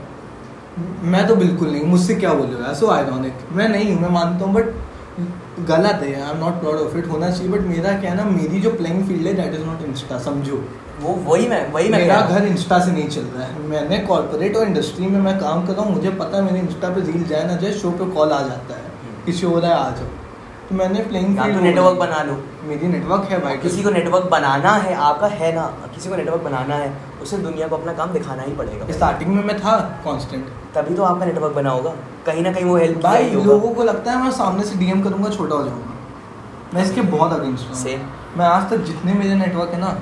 मैं 1.12 1.26
तो 1.26 1.36
बिल्कुल 1.36 1.70
नहीं 1.70 1.84
मुझसे 1.86 2.14
क्या 2.14 2.32
बोल 2.34 2.46
रहे 2.46 2.68
हो 2.68 2.74
सो 2.74 2.90
आयरॉनिक 2.90 3.34
मैं 3.52 3.68
नहीं 3.68 3.92
हूँ 3.92 4.00
मैं 4.02 4.08
मानता 4.08 4.44
हूँ 4.44 4.54
बट 4.54 4.66
गलत 5.68 6.00
है 6.02 6.14
I 6.22 6.30
am 6.30 6.38
not 6.44 6.60
proud 6.60 6.78
of 6.80 6.96
it 6.98 7.08
होना 7.08 7.30
चाहिए 7.30 7.52
बट 7.52 7.66
मेरा 7.66 7.98
क्या 8.00 8.10
है 8.10 8.16
ना 8.16 8.24
मेरी 8.30 8.60
जो 8.60 8.70
प्लेइंग 8.70 9.04
फ़ील्ड 9.08 9.26
है 9.26 9.34
दैट 9.34 9.54
इज़ 9.54 9.64
नॉट 9.66 9.82
इंस्टा 9.82 10.18
समझो। 10.18 10.62
वो 11.00 11.12
वही 11.30 11.48
मैं 11.48 11.72
वही 11.72 11.88
मैं 11.88 11.98
मेरा। 11.98 12.20
घर 12.20 12.46
इंस्टा 12.46 12.78
से 12.78 12.92
नहीं 12.92 13.08
चल 13.08 13.20
रहा 13.20 13.44
है। 13.44 13.62
मैंने 13.68 13.98
कॉर्पोरेट 13.98 14.56
और 14.56 14.66
इंडस्ट्री 14.66 15.06
में 15.06 15.20
मैं 15.20 15.38
काम 15.38 15.66
कर 15.66 15.72
रहा 15.72 15.84
हूँ 15.84 15.94
मुझे 15.94 16.10
पता 16.10 16.36
है 16.36 16.42
मेरे 16.42 16.58
इंस्टा 16.58 16.88
पे 16.88 17.00
रील 17.12 17.24
जाए 17.24 17.44
ना 17.44 17.56
जाए 17.56 17.72
शो 17.72 17.90
पे 17.90 18.10
कॉल 18.10 18.32
आ 18.32 18.40
जाता 18.40 18.74
है। 18.74 18.90
किसी 19.26 19.32
कि 19.32 19.32
शो 19.32 19.48
हो 19.48 19.58
रहा 19.58 19.70
है 19.70 19.76
आ 19.76 19.90
जाओ। 19.90 20.21
मैंने 20.72 21.00
प्लेइंग 21.02 21.38
या 21.38 21.46
तो 21.48 21.60
नेटवर्क 21.60 21.98
बना 21.98 22.22
लो। 22.22 22.36
मेरी 22.64 22.88
नेटवर्क 22.88 23.28
है 23.30 23.40
भाई। 23.40 23.56
किसी 23.58 23.82
को 23.82 23.90
नेटवर्क 23.90 24.28
बनाना 24.30 24.72
है 24.78 24.94
आपका 25.02 25.26
है 25.28 25.54
ना। 25.54 25.62
किसी 25.94 26.08
को 26.08 26.16
नेटवर्क 26.16 26.42
बनाना 26.42 26.74
है 26.74 26.92
उसे 27.22 27.38
दुनिया 27.38 27.68
को 27.68 27.76
अपना 27.76 27.92
काम 27.92 28.12
दिखाना 28.12 28.42
ही 28.42 28.52
पड़ेगा। 28.52 28.92
स्टार्टिंग 28.92 29.34
में 29.34 29.42
मैं 29.44 29.58
था 29.58 29.76
कांस्टेंट 30.04 30.46
तभी 30.74 30.94
तो 30.94 31.02
आपका 31.02 31.26
नेटवर्क 31.26 31.54
बना 31.54 31.70
होगा। 31.70 31.94
कहीं 32.26 32.42
ना 32.42 32.52
कहीं 32.52 32.64
वो 32.64 32.76
हेल्प 32.76 33.02
भाई 33.02 33.30
लोगों 33.32 33.70
को 33.70 33.84
लगता 33.84 34.12
है 34.12 34.22
मैं 34.22 34.30
सामने 34.32 34.64
से 34.64 34.78
डीएम 34.78 35.02
करूँगा 35.02 35.30
छोटा 35.30 35.54
हो 35.54 35.64
जाऊँगा। 35.64 36.74
मैं 36.74 36.84
इसके 36.84 37.00
बहुत 37.10 37.32
अगेंस्ट 37.32 37.68
हूँ। 37.68 37.76
सेम 37.76 38.00
मैं 38.38 38.46
आज 38.46 38.70
तक 38.70 38.84
जितने 38.84 39.14
मेरे 39.14 39.34
नेटवर्क 39.36 39.70
है 39.70 39.80
ना 39.80 39.96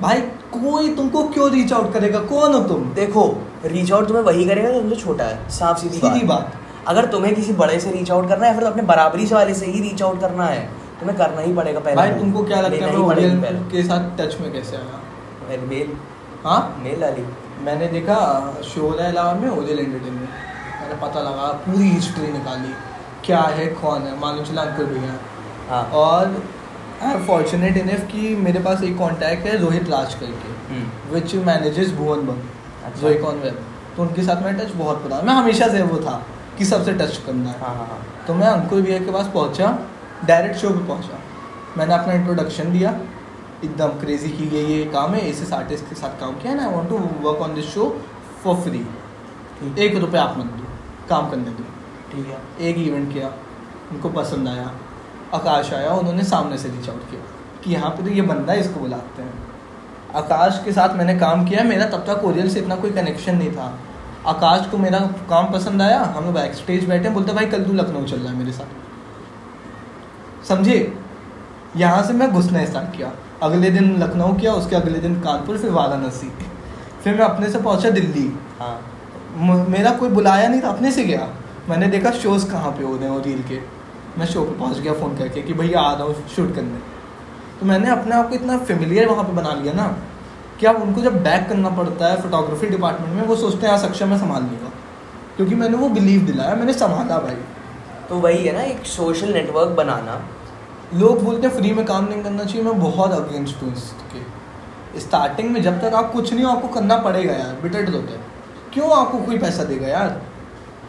भाई 0.00 0.20
कोई 0.52 0.94
तुमको 0.96 1.22
क्यों 1.28 1.50
रीच 1.50 1.72
आउट 1.72 1.92
करेगा? 1.92 2.18
कौन 2.20 2.54
हो 2.54 2.60
तुम? 2.64 2.84
देखो 2.94 3.22
रीच 3.66 3.92
आउट 3.92 4.06
तुम्हें 4.08 4.24
वही 4.24 4.44
करेगा 4.44 4.70
जो 4.70 4.80
तुमसे 4.80 4.96
छोटा 4.96 5.24
है। 5.24 5.48
साफ़ 5.50 5.78
सीधी 5.78 5.98
सीधी 5.98 6.26
बात। 6.26 6.40
बात। 6.40 6.62
अगर 6.88 7.06
तुम्हें 7.12 7.34
किसी 7.34 7.52
बड़े 7.52 7.78
से 7.80 7.90
रीच 7.90 8.10
आउट 8.10 8.28
करना 8.28 8.46
है 8.46 8.52
या 8.52 8.58
फिर 8.58 8.66
अपने 8.68 8.82
बराबरी 8.82 9.26
से 9.26 9.34
वाले 9.34 9.54
से 9.54 9.66
ही 9.66 9.80
रीच 9.80 10.02
आउट 10.02 10.20
करना 10.20 10.46
है। 10.46 10.64
तुम्हें 11.00 11.16
करना 11.18 11.40
ही 11.40 11.52
पड़ेगा 11.54 11.80
पहले 11.80 11.96
भाई 11.96 12.10
तुमको 12.18 12.42
क्या 12.44 12.60
लगता 12.60 12.86
है 12.86 12.92
मैं 12.92 13.06
पड़ेगी 13.06 13.26
ओरियन 13.26 13.40
पहले। 13.42 13.58
के 13.70 13.82
साथ 13.84 14.10
टच 14.18 14.40
में 14.40 14.52
कैसे 14.52 14.76
आया? 14.76 15.00
मेल 15.48 15.60
मेल 15.68 15.92
हाँ? 16.44 16.80
मेल 16.82 17.00
डाली। 17.00 17.24
मैंने 17.64 17.86
देखा 17.88 18.16
शोला 18.64 19.08
इलाहाबाद 19.08 19.42
में 19.42 19.48
ओरियल 19.50 19.78
एंटरटेनमेंट 19.78 20.28
मैंने 20.80 21.00
पता 21.02 21.20
लगा 21.20 21.46
पूरी 21.66 21.88
हिस्ट्री 21.88 22.32
निकाली। 22.32 22.72
क्या 23.26 23.40
है 23.58 23.66
कौन 23.82 24.02
है? 24.02 24.18
मालूम 24.20 24.44
चला 24.44 24.62
अंकुर 24.62 24.84
भैया। 24.86 25.14
हाँ। 25.70 25.82
और 26.02 26.42
आई 27.02 27.12
एम 27.12 27.24
फॉर्चुनेट 27.26 27.76
इनफ 27.76 28.06
कि 28.12 28.34
मेरे 28.40 28.60
पास 28.60 28.82
एक 28.84 28.98
कांटेक्ट 28.98 29.46
है 29.46 29.56
रोहित 29.60 29.88
राज 29.90 30.14
करके 30.14 30.52
हम्म, 30.68 31.14
विच 31.14 31.34
मैनेजेस 31.46 31.90
भुवन 31.92 32.26
बम 32.26 32.38
अच्छा। 32.86 33.00
जो 33.00 33.10
इकॉन 33.10 33.38
वेब 33.40 33.58
तो 33.96 34.02
उनके 34.02 34.22
साथ 34.22 34.42
मैं 34.42 34.56
टच 34.58 34.72
बहुत 34.76 35.02
पुराना 35.02 35.22
मैं 35.22 35.34
हमेशा 35.34 35.68
से 35.68 35.82
वो 35.82 35.98
था। 35.98 36.14
कि 36.58 36.64
सबसे 36.64 36.92
टच 36.94 37.16
करना 37.26 37.50
है। 37.50 37.60
हाँ 37.60 37.74
हाँ 37.76 37.86
हाँ। 37.86 37.98
तो 38.26 38.34
मैं 38.34 38.46
अंकुर 38.46 38.80
भैया 38.82 38.98
के 38.98 39.12
पास 39.12 39.30
पहुँचा 39.34 39.78
डायरेक्ट 40.24 40.56
शो 40.58 40.70
पे 40.70 40.86
पहुँचा। 40.88 41.18
मैंने 41.76 41.94
अपना 41.94 42.12
इंट्रोडक्शन 42.12 42.72
दिया। 42.72 42.90
एकदम 43.64 43.98
क्रेजी 44.00 44.28
की 44.30 44.46
गई 44.48 44.64
ये 44.68 44.84
काम 44.92 45.14
है 45.14 45.20
इस 45.28 45.52
आर्टिस्ट 45.52 45.88
के 45.88 45.94
साथ 45.96 46.18
काम 46.20 46.34
किया 46.38 46.52
and 46.52 46.60
I 46.60 46.66
want 46.68 46.88
to 46.88 46.96
work 47.22 47.42
on 47.42 47.54
this 47.54 47.68
show 47.74 47.88
for 48.44 48.56
free 48.62 48.86
एक 49.78 49.96
रुपये 49.96 50.20
आप 50.20 50.34
मत 50.38 50.46
दो 50.46 50.66
काम 51.08 51.30
करने 51.30 51.50
दो। 51.50 51.64
ठीक 52.12 52.26
है। 52.26 52.66
एक 52.68 52.78
इवेंट 52.78 53.12
किया 53.12 53.28
उनको 53.92 54.08
पसंद 54.10 54.48
आया। 54.48 54.70
आकाश 55.34 55.72
आया 55.72 55.90
उन्होंने 55.92 56.24
सामने 56.24 56.58
से 56.58 56.68
रीच 56.68 56.88
आउट 56.90 57.10
किया 57.10 57.20
कि 57.64 57.72
यहाँ 57.72 57.90
पे 57.90 58.02
तो 58.02 58.10
ये 58.10 58.22
बंदा 58.22 58.52
है 58.52 58.60
इसको 58.60 58.80
बुलाते 58.80 59.22
हैं। 59.22 59.32
आकाश 60.16 60.60
के 60.64 60.72
साथ 60.72 60.94
मैंने 60.96 61.18
काम 61.18 61.44
किया 61.44 61.62
मेरा 61.64 61.86
तब 61.88 62.04
तक 62.08 62.24
ओरियल 62.24 62.48
से 62.50 62.60
इतना 62.60 62.76
कोई 62.76 62.90
कनेक्शन 62.92 63.36
नहीं 63.36 63.52
था। 63.52 63.66
आकाश 64.26 64.66
को 64.66 64.78
मेरा 64.78 64.98
काम 65.30 65.52
पसंद 65.52 65.82
आया 65.82 66.00
हम 66.16 66.24
लोग 66.24 66.34
बैक 66.34 66.54
स्टेज 66.54 66.88
बैठे 66.88 67.10
बोलते 67.10 67.32
भाई 67.32 67.46
कल 67.46 67.64
तू 67.64 67.72
लखनऊ 67.72 68.04
चल 68.04 68.16
रहा 68.16 68.32
है 68.32 68.38
मेरे 68.38 68.52
साथ। 68.52 70.46
समझे? 70.46 70.76
यहाँ 71.76 72.02
से 72.02 72.12
मैं 72.12 72.30
घुसना 72.32 72.64
स्टार्ट 72.64 72.96
किया। 72.96 73.10
अगले 73.42 73.70
दिन 73.70 73.96
लखनऊ 73.98 74.34
किया 74.34 74.52
उसके 74.52 74.76
अगले 74.76 74.98
दिन 74.98 75.20
कानपुर 75.20 75.58
फिर 75.58 75.70
वाराणसी। 75.70 76.30
फिर 77.04 77.14
मैं 77.14 77.24
अपने 77.24 77.48
से 77.50 77.58
पहुँचा 77.58 77.90
दिल्ली। 77.90 78.26
हाँ। 78.60 79.66
मेरा 79.68 79.90
कोई 79.90 80.08
बुलाया 80.08 80.48
नहीं 80.48 80.62
था 80.62 80.68
अपने 80.68 80.92
से 80.92 81.04
गया। 81.04 81.28
मैंने 81.68 81.86
देखा 81.86 82.10
शोज़ 82.10 82.50
कहाँ 82.50 82.70
पे 82.70 82.84
हो 82.84 82.96
रहे 82.96 83.08
हैं 83.08 83.16
और 83.16 83.22
रील 83.22 83.42
के। 83.42 83.60
मैं 84.18 84.26
शो 84.26 84.44
पे 84.44 84.58
पहुँच 84.58 84.78
गया 84.78 84.92
फ़ोन 84.92 85.16
करके 85.16 85.42
कि 85.42 85.52
भैया 85.52 85.80
आ 85.80 85.92
रहा 85.94 86.04
हूँ 86.04 86.28
शूट 86.36 86.54
करने। 86.54 86.78
तो 87.60 87.66
मैंने 87.66 87.90
अपने 87.90 88.14
आप 88.14 88.28
को 88.28 88.34
इतना 88.34 88.58
फेमिलियर 88.58 89.08
वहाँ 89.08 89.24
पे 89.24 89.32
बना 89.32 89.52
लिया 89.54 89.72
ना 89.72 89.86
कि 90.64 90.68
अब 90.68 90.82
उनको 90.82 91.00
जब 91.00 91.22
बैक 91.24 91.48
करना 91.48 91.70
पड़ता 91.70 92.06
है 92.06 92.20
फोटोग्राफी 92.22 92.66
डिपार्टमेंट 92.66 93.14
में 93.14 93.22
वो 93.22 93.34
सोचते 93.36 93.66
हैं 93.66 93.68
यार 93.68 93.78
सक्षम 93.78 94.08
मैं 94.08 94.18
संभाल 94.18 94.42
लूँगा। 94.42 94.70
क्योंकि 95.36 95.54
मैंने 95.54 95.76
वो 95.76 95.88
बिलीव 95.88 96.20
दिलाया 96.20 96.54
मैंने 96.54 96.72
संभाला 96.72 97.18
भाई। 97.18 97.36
तो 98.08 98.18
वही 98.18 98.44
है 98.44 98.52
ना 98.52 98.62
एक 98.62 98.86
सोशल 98.86 99.32
नेटवर्क 99.32 99.68
बनाना। 99.68 100.14
लोग 100.94 101.24
बोलते 101.24 101.46
हैं 101.46 101.54
फ्री 101.56 101.72
में 101.72 101.84
काम 101.86 102.04
नहीं 102.04 102.22
करना 102.22 102.44
चाहिए। 102.44 102.62
मैं 102.62 102.80
बहुत 102.80 103.12
अगेंस्ट 103.12 103.62
हूँ 103.62 103.72
इसके। 103.72 105.00
स्टार्टिंग 105.00 105.50
में 105.50 105.62
जब 105.62 105.80
तक 105.80 105.94
आप 105.94 106.12
कुछ 106.12 106.32
नहीं 106.32 106.44
हो 106.44 106.50
आपको 106.50 106.68
करना 106.68 106.96
पड़ेगा 106.96 107.32
यार 107.32 107.60
बिटेड 107.62 107.90
होते 107.90 108.12
हैं। 108.12 108.24
क्यों 108.72 108.90
आपको 108.96 109.18
कोई 109.18 109.38
पैसा 109.38 109.64
देगा 109.64 109.88
यार? 109.88 110.20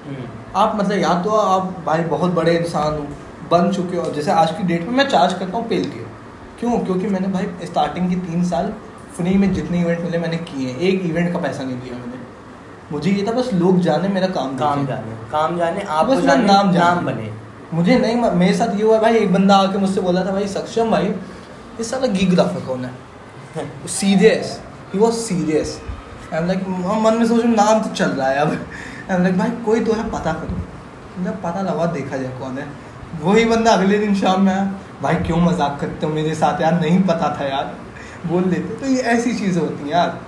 हम्म, 0.08 0.28
आप 0.56 0.76
मतलब 0.76 0.98
या 0.98 1.22
तो 1.24 1.30
आप 1.30 1.84
भाई 1.86 2.04
बहुत 2.04 2.32
बड़े 2.32 2.58
इंसान 2.58 2.94
हो 2.94 3.08
बन 3.52 3.72
चुके 3.72 3.98
हो। 3.98 4.10
जैसे 4.12 4.32
आज 4.32 4.52
की 4.52 4.64
डेट 4.64 4.82
में 4.82 4.94
मैं 4.94 5.10
चार्ज 5.10 5.34
करता 5.34 5.58
हूँ 5.58 5.68
पेल 5.68 5.86
के। 5.86 6.04
क्यों? 6.60 6.80
क्योंकि 6.80 7.08
मैंने 7.08 7.28
भाई 7.28 7.66
स्टार्टिंग 7.66 8.10
के 8.10 8.16
तीन 8.16 8.44
साल 8.44 8.74
फ्री 9.16 9.34
में 9.38 9.54
जितने 9.54 9.82
इवेंट 9.82 10.00
मिले 10.02 10.18
मैंने 10.18 10.38
किए 10.48 10.76
एक 10.88 11.06
इवेंट 11.06 11.32
का 11.34 11.40
पैसा 11.40 11.64
नहीं 11.64 11.80
दिया 11.80 11.96
मैंने। 11.96 12.24
मुझे 12.92 13.12
ये 13.12 13.26
था 13.28 13.32
बस 13.32 13.50
लोग 13.54 13.80
जाने 13.82 14.08
मेरा 14.10 14.28
काम 14.30 14.58
काम 14.58 14.86
जाने 14.88 15.16
काम 15.32 15.58
जाने 15.58 15.82
आप 15.82 16.06
बस 16.06 16.24
जाने 16.24 16.44
नाम 16.46 16.72
जाने। 16.74 16.86
नाम 16.86 17.06
बने। 17.06 17.30
मुझे 17.74 17.98
नहीं 18.00 18.16
मेरे 18.16 18.54
साथ 18.54 18.76
ये 18.76 18.84
हुआ 18.84 19.00
भाई 19.00 19.18
एक 19.18 19.34
बंदा 19.34 19.56
आके 19.58 19.78
मुझसे 19.78 20.02
बोला 20.02 20.26
था 20.26 20.32
भाई 20.32 20.48
सक्षम 20.50 20.92
भाई 20.92 21.14
इस 21.80 21.90
साला 21.92 22.08
गिग्राफर 22.10 22.66
कौन 22.66 22.86
है? 22.86 22.92
Serious 23.90 24.60
he 24.94 25.00
was 25.00 25.16
serious 25.18 25.80
I 26.34 26.40
am 26.40 26.48
like 26.48 26.68
मन 27.04 27.18
में 27.20 27.26
सोच 27.28 27.46
नाम 27.46 27.82
तो 27.84 27.90
चल 27.92 28.10
रहा 28.10 28.28
है 28.30 28.38
अब। 28.38 28.52
आई 28.52 29.16
एम 29.16 29.24
लाइक 29.24 29.38
भाई 29.38 29.50
कोई 29.66 29.84
तो 29.86 29.94
है 29.94 30.10
पता 30.12 30.34
करो। 30.34 30.58
मतलब 31.20 31.40
पता 31.44 31.62
लगा 31.62 31.86
देखा 31.94 32.18
जाए 32.18 32.32
कौन 32.40 32.58
है। 32.58 32.68
वही 33.22 33.46
बंदा 33.46 33.72
अगले 33.72 33.98
दिन 34.00 34.16
शाम 34.16 34.42
में 34.42 34.54
आया। 34.54 34.64
भाई 35.02 35.16
क्यों 35.26 35.38
मज़ाक 35.42 35.78
करते 35.82 36.06
हो 36.06 36.14
मेरे 36.14 36.36
साथ 36.36 36.62
यार? 36.62 36.80
नहीं 36.82 37.02
पता 37.04 37.36
था 37.40 37.48
यार। 37.48 37.74
बोल 38.28 38.44
देते 38.44 38.76
तो 38.76 38.86
ये 38.86 39.02
ऐसी 39.14 39.34
चीज़ें 39.34 39.62
होती 39.62 39.84
हैं 39.84 39.92
यार। 39.92 40.20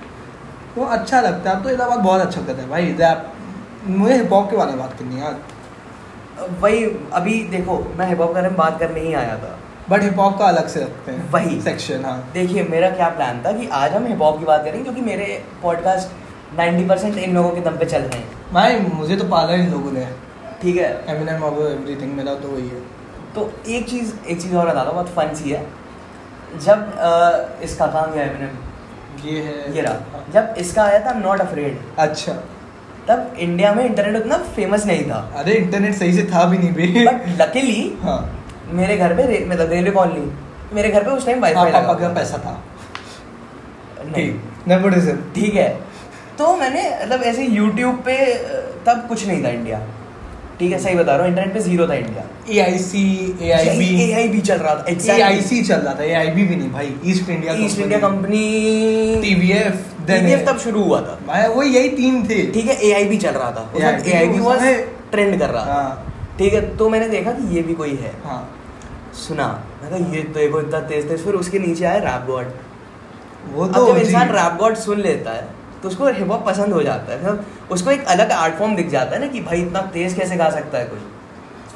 वो 0.78 0.86
अच्छा 0.86 1.22
लगता 1.22 1.50
है 1.50 1.56
अब 1.56 1.64
तो 1.64 1.70
इलाहाबाद 1.70 2.00
बहुत 2.00 2.22
अच्छा 2.22 2.42
करता 2.42 2.62
है 2.62 2.70
भाई 2.70 2.92
रैप 3.00 3.32
मुझे 3.88 4.16
हिप 4.16 4.34
हॉप 4.34 4.50
के 4.50 4.58
बारे 4.58 4.72
में 4.72 4.80
बात 4.80 4.94
करनी 5.00 5.16
है 5.16 5.22
यार। 5.22 6.50
वही 6.62 6.84
अभी 7.14 7.42
देखो 7.50 7.78
मैं 7.98 8.08
हिप 8.10 8.20
हॉप 8.20 8.30
के 8.30 8.34
बारे 8.34 8.48
में 8.48 8.58
बात 8.58 8.80
करने 8.80 9.00
ही 9.00 9.14
आया 9.14 9.38
था। 9.38 9.58
बट 9.90 10.04
हिप 10.04 10.20
हॉप 10.20 10.38
का 10.40 10.46
अलग 10.46 10.68
से 10.68 10.80
रखते 10.80 11.12
हैं 11.12 11.30
वही। 11.32 11.60
सेक्शन 11.62 12.06
हाँ। 12.06 12.30
देखिए 12.34 12.64
मेरा 12.64 12.90
क्या 12.90 13.10
प्लान 13.10 13.42
था 13.46 13.52
कि 13.52 13.68
आज 13.74 13.94
हम 13.94 14.06
हिप 14.06 14.22
हॉप 14.22 14.40
की 14.40 14.46
बात 14.46 14.64
करेंगे 14.64 14.84
क्योंकि 14.84 15.02
मेरे 15.02 15.26
पॉडकास्ट 15.64 16.10
90% 16.58 16.90
परसेंट 16.90 17.18
इन 17.18 17.34
लोगों 17.36 17.50
के 17.50 17.62
दम 17.62 17.78
पे 17.78 17.86
चल 17.86 18.02
रहे 18.02 18.20
हैं। 18.20 18.54
भाई 18.54 18.80
मुझे 18.80 19.16
तो 19.16 19.24
पाला 19.24 19.54
इन 19.54 19.72
लोगों 19.72 19.92
ने। 19.92 20.06
ठीक 20.62 20.76
है। 20.76 20.92
एमिनेम 21.10 21.44
एवरीथिंग 21.44 22.14
मेरा 22.14 22.34
तो 22.36 22.48
वही 22.48 22.68
है। 22.68 22.82
तो 23.36 23.52
एक 23.68 23.90
चीज़ 23.90 24.14
एक 24.28 24.42
चीज़ 24.42 24.56
और 24.56 24.66
बताता 24.66 24.86
हूँ 24.86 24.94
बहुत 24.94 25.10
फन 25.10 25.34
सी 25.36 25.50
है। 25.50 25.66
जब 26.56 27.60
इसका 27.64 27.88
काम 27.88 28.12
क्या 28.12 28.24
है 28.24 28.34
मैंने 28.34 29.32
ये 29.32 29.42
है। 29.42 29.76
ये 29.76 29.82
रहा। 29.82 30.24
जब 30.34 30.56
इसका 30.58 30.84
आया 30.84 31.00
था 31.06 31.14
नॉट 31.14 31.42
अफ्रेड 31.42 31.80
अच्छा। 32.00 32.34
तब 33.08 33.36
इंडिया 33.40 33.74
में 33.74 33.86
इंटरनेट 33.86 34.22
उतना 34.22 34.38
फ़ेमस 34.38 34.86
नहीं 34.86 35.04
था। 35.10 35.34
अरे 35.38 35.54
इंटरनेट 35.54 35.96
सही 35.96 36.14
से 36.14 36.24
था 36.24 36.46
भी 36.46 36.58
नहीं 36.58 36.74
बे। 36.74 37.06
बट 37.06 37.42
लकीली 37.42 37.98
हाँ। 38.02 38.46
मेरे 38.72 38.98
घर 38.98 39.16
पे 39.16 39.24
रे- 39.24 39.48
मतलब 39.50 39.70
रेलवे 39.70 39.92
कॉलोनी 39.92 40.32
मेरे 40.76 40.90
घर 40.90 41.04
पे 41.04 41.12
उस 41.12 41.26
टाइम 41.26 41.44
हाँ, 41.46 41.54
वाईफाई 41.54 41.82
पापा 41.82 41.94
लगा 41.94 42.08
का 42.08 42.14
पैसा 42.14 42.38
था। 42.38 42.64
नहीं। 44.06 44.14
ठीक 44.14 44.68
नेपोटिज्म 44.68 45.18
ठीक 45.36 45.56
है। 45.56 45.70
तो 46.38 46.56
मैंने 46.58 47.00
मतलब 47.04 47.24
ऐसे 47.24 47.44
यूट्यूब 47.44 47.96
पे 47.96 48.34
तब 48.88 49.06
कुछ 49.10 49.28
नहीं 49.28 49.44
था 49.44 49.50
इंडिया 49.50 49.80
ठीक 50.60 50.72
है 50.72 50.78
सही 50.80 50.96
बता 50.96 51.16
रहा 51.16 51.22
हूँ 51.22 51.30
इंटरनेट 51.30 51.54
पे 51.54 51.60
ज़ीरो 51.60 51.88
था 51.88 51.94
India 51.96 52.24
A 52.50 52.60
I 52.62 52.78
C 52.80 53.04
A 53.42 53.52
I 53.52 53.78
B 53.80 53.90
A 54.04 54.14
आई 54.14 54.28
भी 54.28 54.40
चल 54.42 54.58
रहा 54.58 54.76
था 54.76 54.86
ए 54.90 55.22
आई 55.22 55.42
सी 55.42 55.62
चल 55.64 55.80
रहा 55.80 55.94
था 55.94 56.04
ए 56.04 56.14
आई 56.14 56.30
बी 56.38 56.44
भी 56.44 56.56
नहीं 56.56 56.72
भाई 56.72 56.96
East 57.12 57.30
India 57.30 57.54
East 57.66 57.80
India 57.80 58.00
Company 58.00 58.42
TVF 59.22 59.86
TVF 60.08 60.46
तब 60.48 60.58
शुरू 60.60 60.82
हुआ 60.84 61.00
था। 61.02 61.14
भाई 61.28 61.48
वो 61.54 61.64
यही 61.64 61.90
तीन 61.96 62.22
थे। 62.28 62.36
ठीक 62.52 62.66
है 62.66 62.76
ए 62.88 62.92
आई 62.94 63.06
भी 63.06 63.18
चल 63.18 63.34
रहा 63.38 63.52
था। 63.52 63.64
ए 63.78 64.14
आई 64.18 64.28
वॉज़ 64.40 64.62
ट्रेंड 65.12 65.40
कर 65.40 65.50
रहा 65.50 65.66
था। 65.66 65.74
हाँ। 65.74 66.36
ठीक 66.38 66.54
है 66.54 66.62
तो 66.78 66.90
मैंने 66.90 67.10
देखा 67.10 67.32
कि 67.32 67.56
ये 67.56 67.62
भी 67.64 67.74
कोई 67.74 67.96
है। 68.04 68.12
हाँ। 68.26 68.40
सुना। 69.18 69.48
मैं 69.82 69.90
कहा 69.92 70.14
ये 70.16 70.22
तो 70.24 70.40
देखो 70.40 70.62
इतना 70.62 70.80
तेज 70.92 71.08
तेज 71.10 71.24
फिर 71.24 71.34
उसके 71.36 71.60
नीचे 71.60 71.86
आया 71.86 71.98
रैप 72.06 72.26
गॉड 72.28 72.54
वो 73.54 73.68
तो 73.68 73.86
जब 73.88 73.98
इंसान 73.98 74.32
रैप 74.32 74.58
गॉड 74.60 74.76
सुन 74.78 75.02
लेता 75.02 75.32
है 75.32 75.48
तो 75.84 75.88
उसको 75.90 76.08
हिप 76.14 76.32
हॉप 76.32 76.46
पसंद 76.46 76.74
हो 76.74 76.82
जाता 76.84 77.12
है 77.12 77.20
मतलब 77.20 77.72
उसको 77.72 77.92
एक 77.92 78.06
अलग 78.16 78.32
आर्ट 78.32 78.56
फॉर्म 78.56 78.76
दिख 78.76 78.90
जाता 78.90 79.16
है 79.16 79.22
ना 79.22 79.28
कि 79.34 79.42
भाई 79.42 79.62
इतना 79.62 79.82
तेज 79.94 80.14
कैसे 80.14 80.36
गा 80.36 80.50
सकता 80.50 80.78
है 80.78 80.86
कोई। 80.86 81.00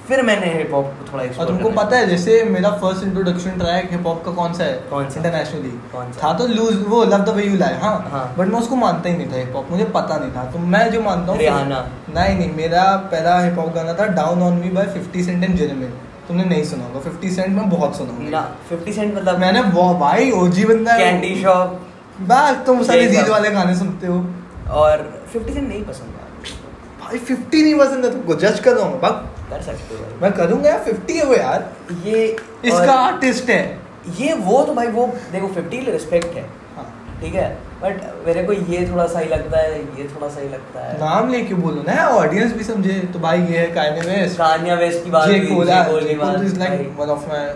फिर 0.07 0.21
मैंने 0.21 0.47
हिप 0.53 0.73
हॉप 0.73 0.85
को 0.85 1.05
थोड़ा 1.11 1.23
और 1.39 1.47
तुमको 1.47 1.69
पता 1.71 1.97
है 1.97 2.07
जैसे 2.07 2.43
मेरा 2.43 2.69
first 2.77 3.03
introduction 3.03 3.57
track 3.59 3.91
hip 3.91 4.07
hop 4.07 4.23
का 4.25 4.31
कौन 4.31 4.53
सा 4.53 4.63
है? 4.63 4.73
कौन 4.89 5.09
सा? 5.09 5.19
इंटरनेशनली 5.19 5.69
कौन 5.91 6.11
सा? 6.11 6.19
था 6.23 6.33
तो 6.37 6.47
लूज 6.47 6.81
वो 6.87 7.03
love 7.03 7.23
the 7.25 7.35
way 7.35 7.43
you 7.43 7.57
lie 7.57 7.73
हाँ। 7.81 7.93
हाँ। 8.11 8.23
बट 8.37 8.47
मैं 8.47 8.59
उसको 8.59 8.75
मानता 8.75 9.09
ही 9.09 9.17
नहीं 9.17 9.31
था 9.31 9.37
हिप 9.37 9.55
हॉप 9.55 9.67
मुझे 9.71 9.85
पता 9.97 10.17
नहीं 10.17 10.31
था। 10.31 10.43
तो 10.51 10.59
मैं 10.73 10.89
जो 10.91 11.01
मानता 11.01 11.31
हूँ 11.31 11.39
रिहाना। 11.39 11.79
नहीं 12.15 12.37
नहीं 12.37 12.51
मेरा 12.55 12.83
पहला 13.11 13.39
हिप 13.39 13.59
हॉप 13.59 13.73
गाना 13.75 13.93
था 13.93 14.07
down 14.15 14.41
on 14.41 14.57
me 14.57 14.69
by 14.69 14.87
50 14.95 15.25
cent 15.25 15.43
and 15.43 15.55
Jeremih 15.57 15.93
तुमने 16.27 16.43
नहीं 16.45 16.63
सुना 16.63 16.83
होगा 16.85 16.99
50 17.09 17.35
सेंट 17.35 17.55
मैं 17.57 17.69
बहुत 17.69 17.97
सुना 17.97 18.29
ना 18.29 18.39
हूँ 18.39 18.67
50 18.73 18.95
सेंट 18.95 19.15
मतलब 19.15 19.39
मैंने 19.39 19.61
वो 19.77 19.93
भाई 19.99 20.31
ओजी 20.41 20.65
बंदा 20.65 20.97
कैंडी 20.97 21.35
शॉप 21.41 21.79
बैक 22.27 22.63
तुम 22.65 22.83
सारे 22.83 23.07
जीत 23.07 23.29
वाले 23.29 23.49
गाने 23.51 23.75
सुनते 23.75 24.07
हो। 24.07 24.17
और 24.71 25.03
50 25.33 25.53
सेंट 25.53 25.67
नहीं 25.67 25.83
पसंद 25.85 26.19
भाई 27.01 27.19
50 27.27 27.61
नहीं 27.63 27.75
पसंद 27.77 28.05
है 28.05 28.11
तुमको 28.11 28.35
जज 28.41 28.59
कर 28.59 28.73
दूँगा 28.75 28.97
बक 28.99 29.15
कर 29.49 29.61
सकते 29.61 29.95
हो 29.95 30.01
मैं 30.21 30.31
करूँगा 30.33 30.69
यार 30.69 30.83
50 30.85 31.15
है 31.15 31.25
वो 31.25 31.35
यार। 31.35 31.69
ये 32.05 32.25
इसका 32.65 32.93
आर्टिस्ट 32.95 33.49
है। 33.49 33.61
ये 34.19 34.33
वो 34.45 34.63
तो 34.63 34.73
भाई 34.73 34.87
वो 34.89 35.07
देखो 35.31 35.47
50 35.55 35.83
ले 35.85 35.91
रिस्पेक्ट 35.91 36.35
है। 36.35 36.43
हाँ। 36.75 36.85
ठीक 37.21 37.35
है? 37.35 37.49
बट 37.81 38.01
मेरे 38.27 38.43
को 38.43 38.53
ये 38.53 38.87
थोड़ा 38.91 39.05
सा 39.07 39.19
ही 39.19 39.29
लगता 39.29 39.59
है 39.59 39.79
ये 39.97 40.07
थोड़ा 40.15 40.27
सा 40.29 40.41
ही 40.41 40.47
लगता 40.49 40.85
है। 40.85 40.97
नाम 40.99 41.29
लेके 41.31 41.55
बोलो 41.55 41.83
ना 41.87 42.07
ऑडियंस 42.09 42.53
भी 42.53 42.63
समझे। 42.63 42.99
तो 43.13 43.19
भाई 43.19 43.41
ये 43.41 43.57
है 43.57 43.67
कायने 43.75 44.01
वेस्ट 44.09 44.37
कान्या 44.37 44.75
वेस्ट 44.75 45.03
की 45.03 45.11
बात 45.11 45.29
जे 45.29 45.39
कोल 45.45 46.07
की 46.07 46.15
बात 46.15 46.41
is 46.41 46.59
like 46.59 46.95
one 46.99 47.09
of 47.09 47.27
my 47.29 47.55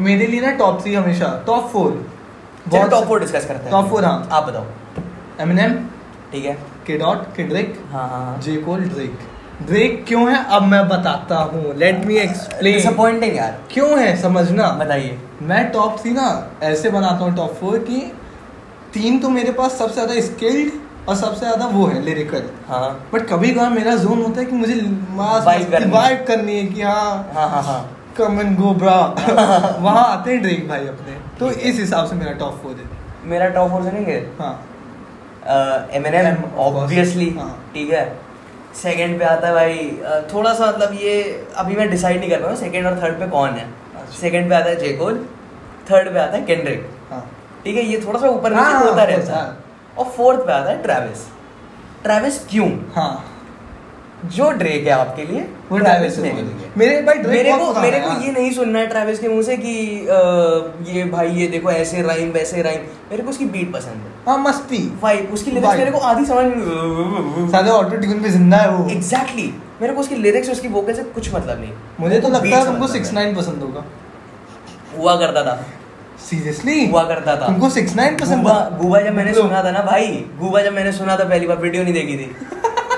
मेरे 0.00 0.26
लिए 0.26 0.40
ना 0.40 0.50
टॉप 0.58 0.82
3 0.84 0.96
हमेशा 0.96 1.28
टॉप 1.46 1.72
4 1.72 1.92
बहुत 2.68 2.90
टॉप 2.90 3.04
फोर 3.04 3.20
डिस्कस 3.20 3.46
करते 3.46 3.62
हैं। 3.62 3.70
टॉप 3.70 3.88
फोर 3.90 4.04
हाँ। 4.04 4.28
आप 4.32 4.44
बताओ। 4.44 4.64
एम 5.40 5.50
एन 5.50 5.58
एम 5.58 5.76
ठीक 6.32 6.44
है। 6.44 6.56
के 6.86 6.96
डॉट 6.98 7.24
के 7.36 7.42
ड्रिक 7.44 7.74
हाँ 7.92 8.08
हाँ। 8.08 8.40
जे 8.42 8.56
कोल 8.58 8.80
ड्रिक 8.84 9.18
ड्रिक 9.62 10.04
क्यों 10.08 10.30
है? 10.30 10.44
अब 10.46 10.62
मैं 10.64 10.86
बताता 10.88 11.36
हूँ। 11.44 11.74
लेट 11.78 12.04
मी 12.06 12.16
एक्सप्लेन 12.18 12.74
डिसअपॉइंटिंग 12.74 13.36
यार। 13.36 13.58
क्यों 13.72 13.98
है? 13.98 14.16
समझना। 14.22 14.70
बताइए। 14.74 15.18
मैं 15.42 15.68
टॉप 15.72 15.98
थ्री 16.00 16.10
ना 16.12 16.28
ऐसे 16.62 16.90
बनाता 16.90 17.24
हूँ 17.24 17.34
टॉप 17.36 17.54
फोर 17.54 17.78
की 17.80 18.00
तीन 18.94 19.18
तो 19.18 19.28
मेरे 19.30 19.52
पास 19.52 19.76
सबसे 19.78 19.94
ज़्यादा 19.94 20.20
स्किल्ड 20.22 20.72
और 21.08 21.16
सबसे 21.16 21.40
ज़्यादा 21.40 21.66
वो 21.66 21.86
है 21.86 22.00
लिरिकल 22.02 22.42
हाँ। 22.68 22.90
बट 23.12 23.26
कभी 23.28 23.50
कभार 23.50 23.70
मेरा 23.70 23.94
जोन 23.96 24.22
होता 24.22 24.40
है 24.40 24.46
कि 24.46 24.56
मुझे 24.56 24.74
वाइब 25.14 25.70
करनी।, 25.70 26.24
करनी 26.26 26.58
है 26.58 26.66
कि 26.66 26.82
हाँ। 26.82 27.32
हाँ 27.34 27.48
हाँ 27.50 27.62
हाँ। 27.62 27.80
कम 28.18 28.40
एंड 28.40 28.56
गो 28.58 28.72
ब्रा 28.74 28.96
वहाँ 29.80 30.04
आते 30.06 30.30
हैं 30.32 30.40
ड्रेक 30.42 30.68
भाई 30.68 30.86
अपने। 30.88 31.16
तो 31.38 31.50
इस 31.50 31.78
हिसाब 31.80 32.06
से 32.06 32.16
मेरा 32.16 32.32
टॉप 32.38 32.58
फोर 32.62 32.72
है 32.72 33.28
मेरा 33.30 33.48
टॉप 33.48 33.70
फोर 33.70 33.82
सुनेंगे? 33.84 34.16
हाँ। 34.40 34.52
M 35.94 36.06
N 36.06 36.14
M. 36.16 36.42
ऑब्वियसली 36.60 37.28
हाँ। 37.38 37.50
ठीक 37.74 37.90
है। 37.90 38.04
सेकंड 38.82 39.18
पे 39.18 39.24
आता 39.24 39.46
है 39.48 39.54
भाई 39.54 39.78
अ, 40.04 40.20
थोड़ा 40.34 40.52
सा 40.54 40.66
मतलब 40.66 40.92
ये 41.00 41.22
अभी 41.56 41.76
मैं 41.76 41.88
डिसाइड 41.90 42.20
नहीं 42.20 42.30
कर 42.30 42.42
पाया 42.42 42.54
सेकंड 42.56 42.86
और 42.86 43.00
थर्ड 43.02 43.18
पे 43.20 43.26
कौन 43.30 43.50
है। 43.50 43.64
अच्छा। 43.94 44.18
सेकंड 44.18 44.48
पे 44.48 44.54
आता 44.54 44.68
है 44.70 44.76
जेकोल 44.76 45.26
थर्ड 45.90 46.12
पे 46.12 46.18
आता 46.18 46.36
है 46.36 46.44
केंड्रिक 46.46 46.88
हाँ। 47.10 47.26
ठीक 47.64 47.76
है 47.76 47.82
ये 47.84 48.00
थोड़ा 48.06 48.20
सा 48.20 48.28
ऊपर 48.28 48.52
हाँ, 48.54 48.72
नीचे 48.72 48.88
होता 48.88 49.04
रहता 49.04 49.32
है। 49.32 49.38
हाँ। 49.38 49.58
और 49.98 50.04
फोर्थ 50.16 50.46
पे 50.46 50.52
आता 50.52 50.70
है 50.70 50.82
ट्रेविस 50.82 51.26
ट्रेविस 52.02 52.38
क्यों? 52.50 52.68
हाँ। 52.94 53.24
जो 54.24 54.50
ड्रेक 54.52 54.86
है 54.86 54.92
आपके 54.92 55.24
लिए 55.24 55.40
वो 55.70 55.78
ट्रेविस 55.78 56.16
ट्रेविस 56.16 56.76
मेरे 56.78 57.00
भाई 57.02 57.18
ड्रेक 57.18 57.26
मेरे 57.28 57.52
को 57.58 57.80
मेरे 57.80 58.00
को 58.00 58.10
ये 58.24 58.32
नहीं 58.32 58.50
सुनना 58.52 58.78
है 58.78 58.86
ट्रेविस 58.88 59.18
के 59.18 59.28
मुँह 59.28 59.42
से 59.42 59.56
कि 59.56 59.72
ये 60.90 61.04
भाई 61.10 61.30
ये 61.30 61.46
देखो 61.48 61.70
ऐसे 61.70 62.02
राइम 62.02 62.30
वैसे 62.32 62.62
राइम 62.62 62.80
मेरे 63.10 63.22
को 63.22 63.30
उसकी 63.30 63.44
बीट 63.46 63.72
पसंद 63.72 64.04
है। 64.04 64.12
हाँ 64.28 64.38
मस्ती। 64.38 64.78
वाइब 65.02 65.32
उसकी 65.34 65.50
लिरिक्स 65.50 65.76
मेरे 65.76 65.90
को 65.90 65.98
आधी 66.10 66.24
समझ 66.26 67.50
साले 67.52 67.70
ऑटो 67.70 67.96
ट्यून 67.96 68.22
पे 68.22 68.28
ज़िंदा 68.30 68.56
है 68.56 68.70
वो। 68.70 68.88
एग्जैक्टली 68.90 69.52
मेरे 69.82 69.94
को 69.94 70.00
उसकी 70.00 70.14
लिरिक्स 70.16 70.50
उसकी 70.50 70.68
वोकल 70.70 70.94
से 70.94 71.02
कुछ 71.14 71.34
मतलब 71.34 71.60
नहीं। 71.60 71.72
मुझे 72.00 72.20
तो 72.20 72.28
लगता 72.28 72.56
है 72.56 72.64
तुमको 72.64 72.72
मतलब 72.74 72.92
सिक्स 72.92 73.08
है। 73.08 73.14
नाइन 73.14 73.34
पसंद 73.36 73.62
होगा। 73.62 73.84
हुआ 74.98 75.16
करता 75.16 75.42
था। 75.44 75.62
सीरियसली 76.22 76.86
हुआ 76.86 77.02
करता 77.04 77.36
था। 77.36 77.46
तुमको 77.46 77.68
सिक्स 77.70 77.94
नाइन 77.96 78.16
पसंद 78.18 78.42
गूबा 78.42 78.54
था? 78.54 78.78
गूबा 78.82 79.00
जब 79.00 79.14
मैंने 79.14 79.34
सुना 79.34 79.62
था 79.64 79.70
ना 79.70 79.82
भाई 79.84 80.06
गूबा 80.40 80.60
जब 80.62 80.72
मैंने 80.74 80.92
सुना 80.94 81.16
था 81.16 81.24
पहली 81.24 81.46
बार 81.46 81.56
वीडियो 81.58 81.82
नहीं 81.82 81.94
देखी 81.94 82.16
थी। 82.18 82.34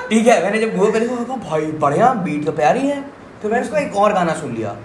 ठीक 0.09 0.27
है 0.27 0.43
मैंने 0.43 0.59
जब 0.61 0.79
पहले 0.79 1.07
सुना, 1.07 1.37
भाई 1.51 1.67
बढ़िया 1.83 2.13
बीट 2.25 2.45
तो 2.47 2.53
प्यारी 2.53 2.87
है। 2.89 3.01
तो 3.43 3.49
मैंने 3.49 3.63
उसका 3.63 3.79
एक 3.79 3.97
और 3.97 4.13
गाना 4.13 4.35
सुन 4.35 4.55
लिया। 4.55 4.77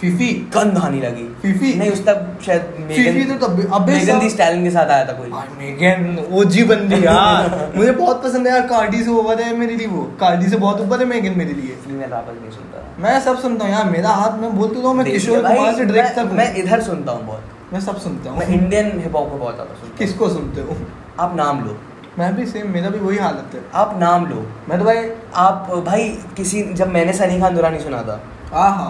फीफी 0.00 0.28
गंद 0.54 0.78
आने 0.78 1.00
लगी। 1.00 1.24
फीफी? 1.42 1.72
नहीं 1.74 1.90
उस 1.90 2.04
तक 2.06 2.38
शायद 2.46 2.62
फीफी 2.88 3.24
तो 3.24 3.34
तब 3.46 3.60
अबे 3.74 3.92
मेगन 3.92 4.18
दी 4.20 4.30
स्टालिन 4.30 4.64
के 4.64 4.70
साथ 4.70 4.90
आया 4.90 5.04
था 5.08 5.12
कोई। 5.12 5.30
मेगन 5.58 6.18
ओजी 6.38 6.64
बंदी 6.64 7.04
यार। 7.04 7.72
मुझे 7.76 7.92
बहुत 7.92 8.22
पसंद 8.24 8.46
है 8.46 8.52
यार 8.52 8.66
कार्डी 8.68 9.02
से 9.02 9.10
ऊपर 9.10 9.42
है 9.42 9.56
मेरे 9.56 9.76
लिए 9.76 9.86
वो। 9.86 10.02
कार्डी 10.20 10.48
से 10.48 10.56
बहुत 10.56 10.80
ऊपर 10.80 11.00
है 11.00 11.06
मेगन 11.06 11.38
मेरे 11.38 11.52
लिए। 11.52 11.76
फीमेल 11.86 12.10
रैपर 12.10 12.40
नहीं 12.40 12.50
सुनता। 12.50 12.82
मैं 12.98 13.18
सब 13.20 13.40
सुनता 13.40 13.64
हूँ 13.64 13.72
यार 13.72 13.90
मेरा 13.90 14.10
हाथ 14.12 14.38
मैं 14.40 14.54
बोलते 14.56 14.82
तो 14.82 14.92
मैं 14.92 15.06
किशोर 15.06 15.42
कुमार 15.46 15.74
से 15.74 15.84
ड्रेक 15.84 16.12
तक 16.12 16.18
हूँ। 16.20 16.36
मैं 16.36 16.54
इधर 16.56 16.82
सुनता 16.82 17.12
हूँ 17.12 17.26
बहुत। 17.26 17.72
मैं 17.72 17.80
सब 17.80 18.00
सुनता 18.00 18.30
मैं 18.30 18.46
हूँ 18.46 18.54
इंडियन 18.54 18.92
हिप 19.00 19.16
हॉप 19.16 19.30
को 19.30 19.36
बहुत 19.38 19.54
ज़्यादा 19.54 19.74
सुनता 19.74 19.88
हूँ। 19.88 19.96
किसको 19.98 20.28
सुनते 20.28 20.60
हो? 20.60 20.76
आप 21.20 21.36
नाम 21.36 21.64
लो। 21.64 21.78
मैं 22.18 22.34
भी 22.34 22.46
सेम 22.46 22.70
मेरा 22.70 22.90
भी 22.90 22.98
वही 22.98 23.18
हालत 23.18 23.54
है। 23.54 23.60
आप 23.74 23.96
नाम 24.00 24.26
लो। 24.26 24.46
मैं 24.68 24.78
तो 24.78 24.84
भाई 24.84 25.08
आप 25.34 25.70
भाई 25.86 26.08
किसी 26.36 26.62
जब 26.74 26.88
मैंने 26.88 27.12
सनी 27.12 27.40
खान 27.40 27.54
दुरानी 27.54 27.80
सुना 27.80 28.02
था। 28.02 28.20
आहा 28.60 28.86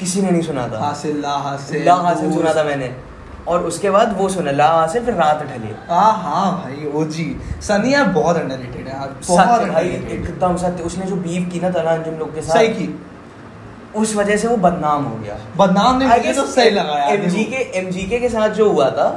किसी 0.00 0.22
ने 0.22 0.30
नहीं 0.30 0.42
सुना 0.42 0.66
था। 0.68 0.78
हासिल 0.78 1.20
ला 1.20 1.36
हासिल 1.44 1.84
ला 1.84 1.94
हासिल 2.06 2.32
सुना 2.32 2.54
था 2.54 2.64
मैंने। 2.64 2.94
और 3.48 3.64
उसके 3.64 3.90
बाद 3.90 4.16
वो 4.18 4.28
सुना 4.28 4.50
ला 4.50 4.66
हासिल 4.68 5.04
फिर 5.04 5.14
रात 5.14 5.42
ढले 5.48 5.74
हाँ 5.88 6.12
हाँ 6.22 6.50
भाई 6.62 6.90
ओजी 6.94 7.26
सनी 7.62 7.92
यार 7.94 8.08
बहुत 8.12 8.36
अंडररेटेड 8.36 8.88
है 8.88 9.08
बहुत 9.28 9.68
भाई 9.68 9.88
एकदम 9.88 10.56
सत्य 10.56 10.82
उसने 10.82 11.06
जो 11.06 11.16
बीफ 11.18 11.48
की 11.52 11.60
ना 11.60 11.70
तला 11.70 11.92
अंजुम 11.92 12.14
लोग 12.14 12.34
के 12.34 12.42
साथ 12.42 12.54
सही 12.54 12.68
की। 12.70 12.88
उस 13.96 14.14
वजह 14.16 14.36
से 14.36 14.48
वो 14.48 14.56
बदनाम 14.58 15.04
हो 15.04 15.16
गया। 15.16 15.38
बदनाम 15.56 15.98
ने 15.98 16.06
मुझे 16.06 16.32
तो 16.32 16.44
सही 16.46 16.70
लगा 16.70 16.98
यार 16.98 17.12
एमजी 17.12 17.44
के 17.44 17.62
एमजीके 17.78 18.18
के 18.18 18.28
साथ 18.28 18.48
जो 18.58 18.70
हुआ 18.70 18.90
था 18.90 19.08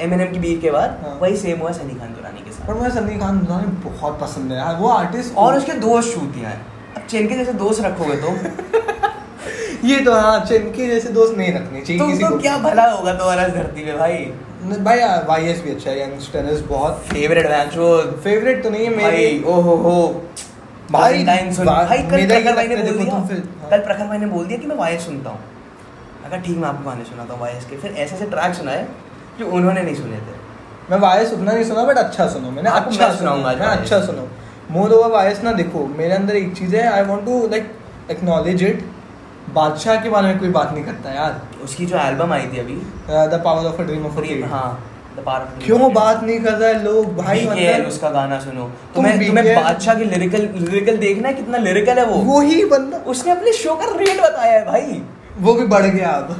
एमएनएम 0.00 0.32
की 0.32 0.38
बीफ 0.38 0.60
के 0.62 0.70
बाद 0.70 0.98
हाँ। 1.02 1.18
वही 1.22 1.36
सेम 1.36 1.60
हुआ 1.60 1.70
सनी 1.72 1.94
खान 1.94 2.14
दुरानी 2.14 2.33
पर 2.66 2.74
मुझे 2.74 2.90
सनी 2.90 3.18
खान 3.18 3.38
दुरानी 3.38 3.66
बहुत 3.66 4.20
पसंद 4.20 4.52
है। 4.52 4.58
यार 4.58 4.76
वो 4.76 4.88
आर्टिस्ट 4.88 5.36
और 5.36 5.56
उसके 5.56 5.72
दोस्त 5.72 6.14
शूतियाँ 6.14 6.50
हैं। 6.50 6.66
अब 6.96 7.02
चेन 7.10 7.28
के 7.28 7.34
जैसे 7.34 7.52
दोस्त 7.52 7.84
रखोगे 7.84 8.16
तो? 8.16 8.36
ये 9.84 10.00
तो 10.00 10.12
हाँ 10.14 10.44
चिनके 10.44 10.86
जैसे 10.86 11.08
दोस्त 11.08 11.36
नहीं 11.36 11.52
रखने 11.52 11.80
चाहिए 11.80 11.98
तुम 11.98 12.10
किसी 12.10 12.22
तो 12.24 12.28
को। 12.28 12.38
क्या 12.38 12.58
भला 12.58 12.90
होगा 12.90 13.14
तुम्हारा 13.14 13.48
धरती 13.48 13.84
में 13.84 13.98
भाई? 13.98 14.14
भाई 14.84 14.98
वाई 15.28 15.44
एस 15.44 15.60
भी 15.62 15.70
अच्छा 15.70 15.90
है 15.90 16.02
यंगस्टर्स 16.02 16.60
बहुत। 16.60 17.02
फेवरेट 17.08 17.46
मैच 17.46 17.76
वो 17.76 18.00
फेवरेट 18.02 18.62
तो 18.62 18.70
नहीं 18.70 18.84
है 18.84 18.96
मेरी 18.96 19.42
ओ 19.42 19.60
हो 19.60 19.76
हो। 19.76 20.22
भाई, 20.90 21.24
भाई 21.24 21.38
कल 22.02 22.26
प्रखर 22.26 22.54
भाई 22.54 22.68
ने 22.68 22.76
बोल 22.76 22.96
दिया। 22.98 23.14
हाँ। 23.14 23.70
कल 23.70 23.78
प्रखर 23.78 24.06
भाई 24.06 24.18
ने 24.18 24.26
बोल 24.26 24.46
दिया 24.46 24.58
कि 24.58 24.66
मैं 24.66 24.76
वायस 24.76 25.06
सुनता 25.06 25.30
हूँ। 25.30 25.40
अगर 26.26 26.40
ठीक 26.40 26.56
मैं 26.56 26.68
आपको 26.68 26.90
गाने 26.90 27.04
सुनाता 27.04 27.34
हूँ 27.34 27.40
वायस 27.40 27.64
के। 27.64 27.76
फिर 27.76 27.90
ऐसे 27.90 28.16
ऐसे 28.16 28.26
ट्रैक 28.26 28.54
सुनाए 28.54 28.86
जो 29.38 29.50
उन्होंने 29.50 29.82
नहीं 29.82 29.94
सुने 29.94 30.16
थे। 30.16 30.43
मैं 30.90 30.98
वायस 31.00 31.32
उतना 31.32 31.52
नहीं 31.52 31.64
सुना 31.64 31.84
बट 31.84 31.98
अच्छा 31.98 32.26
सुनो। 32.28 32.50
मैंने 32.50 32.70
अच्छा 32.70 33.12
सुनाऊँगा 33.14 33.52
मैं 33.60 33.66
अच्छा 33.68 34.00
सुनो। 34.00 34.28
मोर 34.70 34.92
ओवर 34.92 35.10
वायस 35.10 35.42
ना 35.44 35.52
देखो। 35.52 35.86
मेरे 35.98 36.14
अंदर 36.14 36.36
एक 36.36 36.56
चीज़ 36.56 36.76
है 36.76 36.86
I 36.92 37.02
want 37.04 37.24
to 37.24 37.46
like 37.48 37.70
acknowledge 38.10 38.62
it 38.62 38.84
Badshah 39.54 39.96
के 40.02 40.10
बारे 40.10 40.26
में 40.26 40.38
कोई 40.38 40.48
बात 40.50 40.72
नहीं 40.72 40.84
करता 40.84 41.12
यार। 41.12 41.40
उसकी 41.64 41.86
जो 41.86 41.96
एल्बम 41.98 42.32
आई 42.32 42.46
थी 42.52 42.58
अभी। 42.60 42.76
The 43.30 43.40
power 43.44 43.68
of 43.68 43.80
a 43.82 43.84
dream 43.84 44.06
of 44.06 44.18
a 44.20 44.48
हाँ 44.50 44.90
क्यों 45.64 45.92
बात 45.92 46.22
नहीं 46.22 46.38
कर 46.40 46.52
रहे 46.52 46.74
लोग 46.74 47.14
भाई? 47.16 47.44
मतलब 47.46 47.86
उसका 47.88 48.08
गाना 48.10 48.38
सुनो। 48.40 48.62
तुम 48.62 48.94
तुम्हें 48.94 49.26
तुम्हें 49.26 49.44
BKL 49.44 49.62
बादशाह 49.64 49.94
की 49.94 50.04
लिरिकल 50.04 50.48
लिरिकल 50.54 50.96
देखना 50.96 51.28
है 51.28 51.34
कितना 51.34 51.58
लिरिकल 51.58 51.98
है 51.98 52.04
वो। 52.06 52.16
वही 52.30 52.64
बंदा। 52.64 52.98
उसने 53.06 53.32
अपने 53.32 53.52
शो 53.52 53.74
का 53.74 53.84
रेट 53.96 54.20
बताया 54.20 54.52
है 54.52 54.64
भाई। 54.66 55.02
वो 55.38 55.54
भी 55.54 55.66
बढ़ 55.66 55.86
गया 55.86 56.08
अब। 56.08 56.36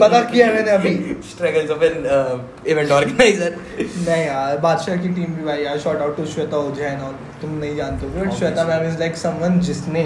पता 0.00 0.20
किया 0.22 0.46
मैंने 0.52 0.70
अभी। 0.70 0.94
Struggles 1.30 1.70
of 1.70 1.82
an 1.84 1.96
event 2.68 2.90
organizer 2.90 3.56
नहीं 3.78 4.24
यार 4.24 4.58
बादशाह 4.58 4.96
की 4.96 5.08
टीम 5.08 5.34
भी 5.34 5.44
भाई 5.44 5.62
यार 5.62 5.78
शॉर्ट 5.78 6.00
आउट 6.02 6.16
टू 6.16 6.26
श्वेता 6.26 6.56
ओझैन 6.58 7.00
और 7.00 7.18
तुम 7.40 7.50
नहीं 7.56 7.76
जानते 7.76 8.06
हो। 8.06 8.12
But 8.14 8.32
Shweta 8.38 8.64
ma'am 8.64 8.86
is 8.88 8.98
like 8.98 9.16
someone 9.16 9.58
जिसने 9.60 10.04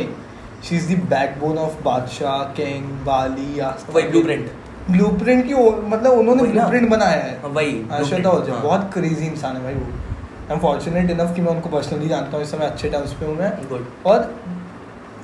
she 0.69 0.77
is 0.77 0.93
the 0.93 0.99
backbone 1.11 1.59
of 1.59 1.83
Badshah 1.85 2.43
king 2.55 2.85
बाली 3.07 3.61
वही 3.61 4.09
ब्लूप्रिंट 4.09 4.51
ब्लूप्रिंट 4.91 5.47
की 5.47 5.55
मतलब 5.55 6.13
उन्होंने 6.13 6.43
ब्लूप्रिंट 6.43 6.89
बनाया 6.91 7.23
है। 7.23 7.39
वही 7.45 7.73
हाँ, 7.91 8.03
श्वेता 8.05 8.23
blueprint, 8.23 8.43
ओझैन 8.43 8.55
हाँ। 8.55 8.63
बहुत 8.63 8.91
क्रेजी 8.95 9.27
इंसान 9.27 9.57
है 9.57 9.63
भाई 9.63 9.75
वो। 9.75 9.81
आई 9.81 10.53
एम 10.53 10.61
फॉर्चुनेट 10.61 11.11
इनफ 11.11 11.35
कि 11.37 11.43
मैं 11.43 11.51
उनको 11.53 11.69
पर्सनली 11.71 12.09
जानता 12.09 12.37
हूँ 12.37 12.45
इस 12.45 12.51
समय 12.51 12.67
अच्छे 12.67 12.89
टर्म्स 12.89 13.13
पे 13.13 13.27
हूँ 13.27 13.37
मैं. 13.37 13.53
और 14.07 14.35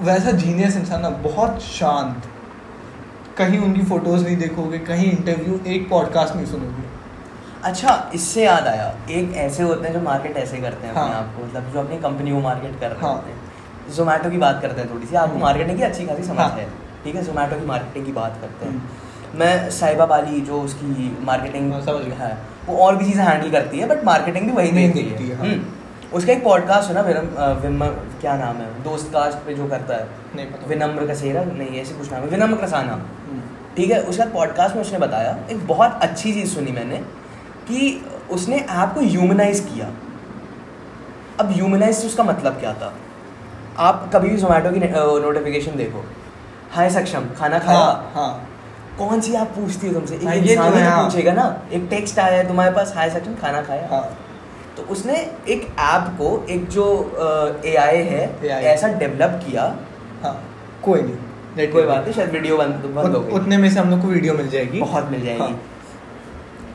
वैसा 0.03 0.31
जीनियस 0.39 0.77
इंसान 0.77 1.01
ना 1.03 1.09
बहुत 1.27 1.61
शांत। 1.63 2.23
कहीं 3.39 3.59
उनकी 3.59 3.83
फ़ोटोज़ 3.85 4.25
नहीं 4.25 4.37
देखोगे 4.37 4.79
कहीं 4.85 5.11
इंटरव्यू 5.11 5.61
एक 5.69 5.89
पॉडकास्ट 5.91 6.35
नहीं 6.35 6.47
सुनोगे 6.47 6.83
अच्छा 7.65 7.93
इससे 8.15 8.45
याद 8.45 8.67
आया 8.67 8.87
एक 9.11 9.35
ऐसे 9.39 9.63
होते 9.63 9.87
हैं 9.87 9.93
जो 9.95 10.01
मार्केट 10.01 10.37
ऐसे 10.37 10.59
करते 10.59 10.87
हैं 10.87 10.95
अपने 10.95 11.03
हाँ। 11.05 11.23
आप 11.23 11.37
को 11.37 11.45
मतलब 11.45 11.73
जो 11.73 11.81
अपनी 11.81 11.99
कंपनी 11.99 12.31
को 12.31 12.41
मार्केट 12.41 12.79
कर 12.81 12.91
रहे 12.91 13.01
हाँ। 13.01 13.13
होते 13.13 13.31
हैं 13.31 13.93
जोमेटो 13.93 14.31
की 14.31 14.39
बात 14.39 14.61
करते 14.63 14.81
हैं 14.81 14.91
थोड़ी 14.91 15.07
सी 15.07 15.17
आपको 15.17 15.33
हम्म। 15.33 15.43
मार्केटिंग 15.43 15.79
की 15.79 15.85
अच्छी 15.85 16.07
खासी 16.07 16.23
समझ 16.25 16.39
हाँ। 16.39 16.51
है 16.51 16.69
ठीक 17.05 17.15
है 17.15 17.23
जोमेटो 17.25 17.59
की 17.61 17.67
मार्केटिंग 17.67 18.07
की 18.07 18.13
बात 18.13 18.39
करते 18.41 18.67
हैं 18.67 18.73
हम्म। 18.73 19.39
मैं 19.39 19.71
साहिबा 19.73 20.07
बाली 20.07 20.41
जो 20.43 20.61
उसकी 20.63 21.17
मार्केटिंग 21.23 21.73
हाँ, 21.73 21.81
समझ 21.83 22.13
है 22.15 22.37
वो 22.67 22.77
और 22.79 22.97
भी 22.97 23.05
चीज़ें 23.05 23.25
हैंडल 23.25 23.51
करती 23.51 23.79
है 23.79 23.89
बट 23.89 24.05
मार्केटिंग 24.05 24.47
भी 24.47 24.53
वही 24.53 24.73
नहीं 24.73 24.93
देखती 24.93 25.31
हाँ। 25.31 25.47
हम्म। 25.47 25.84
उसका 26.15 26.33
एक 26.33 26.45
पॉडकास्ट 26.45 26.89
है 26.89 26.95
ना 26.95 27.01
विनम 27.01 27.27
विनम 27.63 27.87
क्या 28.21 28.37
नाम 28.37 28.57
है? 28.57 28.83
दोस्त 28.83 29.13
कास्ट 29.13 29.39
पे 29.39 29.55
जो 29.55 29.67
करता 29.67 29.95
है। 29.95 30.09
नहीं 30.37 30.47
पता। 30.47 30.67
विनम्र 30.67 31.07
कसेरा 31.07 31.45
नहीं 31.45 31.81
ऐसे 31.81 31.95
कुछ 31.95 32.13
नाम 32.13 32.23
है। 32.23 32.29
विनम्र 32.29 32.57
कसाना 32.57 32.93
हम्म। 32.93 33.41
ठीक 33.77 33.91
है 33.91 34.03
उसका 34.03 34.25
पॉडकास्ट 34.25 34.75
में 34.75 34.83
उसने 34.83 34.99
बताया 34.99 35.39
एक 35.51 35.67
बहुत 35.67 35.99
अच्छी 36.03 36.33
चीज़ 36.33 36.55
सुनी 36.55 36.73
मैंने 36.73 36.97
कि 37.69 38.07
उसने 38.31 38.57
ऐप 38.57 38.93
को 38.95 39.01
ह्यूमनाइज 39.01 39.61
किया। 39.61 39.91
अब 41.41 41.51
ह्यूमनाइज 41.51 41.97
से 41.97 42.07
उसका 42.07 42.25
मतलब 42.25 42.53
क्या 42.53 42.73
था? 42.73 42.95
आप 43.79 44.11
कभी 44.15 44.29
भी 44.29 44.37
जोमेटो 44.37 44.71
की 44.71 44.81
नोटिफिकेशन 45.23 45.77
देखो। 45.77 46.05
हाय 46.73 46.91
सक्षम 46.91 47.25
खाना 47.39 47.59
खाया? 47.59 47.79
हाँ 47.79 48.13
हाँ। 48.15 48.49
कौन 48.99 49.21
सी 49.21 49.35
आप 49.35 49.47
पूछती 49.47 49.87
हो 49.87 49.93
तुमसे? 49.93 50.15
एक 50.15 50.25
हाँ, 50.25 50.35
तो 50.35 50.41
इंसान 50.41 50.73
है, 50.73 50.85
तो 50.85 50.91
हाँ। 50.91 51.05
पूछेगा 51.05 51.33
ना। 51.33 51.63
एक 51.73 51.87
टेक्स्ट 51.91 52.19
आया 52.19 52.39
है 52.39 52.49
तुम्हारे 52.49 52.71
पास 52.71 52.93
हाय 52.97 53.11
सक्षम 53.11 53.35
खाना 53.35 53.63
खाया? 53.63 53.89
हाँ। 53.91 54.19
तो 54.77 54.83
उसने 54.83 55.17
एक 55.49 55.67
ऐप 55.81 56.09
को 56.19 56.47
एक 56.51 56.69
जो 56.69 56.87
ए 57.67 57.75
आई 57.75 57.97
है 57.97 58.41
AI 58.41 58.49
ऐसा 58.49 58.89
डेवलप 58.89 59.41
किया। 59.47 59.63
हाँ 60.23 60.35
कोई 60.85 61.03
नहीं। 61.03 61.69
कोई 61.73 61.83
बात 61.83 62.05
नहीं 62.05 62.13
शायद 62.15 62.31
वीडियो 62.31 62.57
बंद 62.57 62.75
बंद 62.97 63.15
हो 63.15 63.21
गई। 63.21 63.33
उतने 63.33 63.57
में 63.57 63.71
से 63.71 63.81
हम 63.81 63.91
लोग 63.91 64.01
को 64.03 64.09
वीडियो 64.09 64.35
मिल 64.35 64.49
जाएगी। 64.49 64.81
बहुत 64.81 65.11
मिल 65.11 65.25
जाएगी। 65.25 65.41
हाँ। 65.41 65.61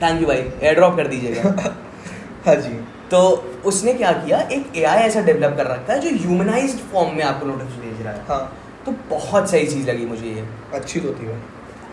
थैंक 0.02 0.22
यू 0.22 0.28
भाई। 0.28 0.38
एयर 0.38 0.76
ड्रॉप 0.76 0.96
कर 0.98 1.08
दीजिएगा। 1.08 1.50
हाँ 2.46 2.56
जी। 2.56 2.74
तो 3.12 3.20
उसने 3.66 3.94
क्या 3.94 4.12
किया 4.12 4.40
एक 4.52 4.72
एआई 4.76 4.98
ऐसा 4.98 5.22
डेवलप 5.22 5.56
कर 5.58 5.68
रखा 5.68 5.94
है 5.94 6.00
जो 6.00 6.10
ह्यूमनाइज 6.10 6.80
फॉर्म 6.94 7.16
में 7.16 7.24
आपको 7.24 7.46
नोटिस 7.46 7.68
भेज 7.68 8.02
रहा 8.06 8.14
है। 8.14 8.24
हाँ। 8.30 8.58
तो 8.86 8.92
बहुत 9.10 9.50
सही 9.50 9.68
चीज़ 9.68 9.90
लगी 9.90 10.06
मुझे 10.06 10.28
ये। 10.28 10.48
अच्छी 10.74 11.00
तो 11.00 11.10
थी 11.10 11.26
भाई। 11.28 11.40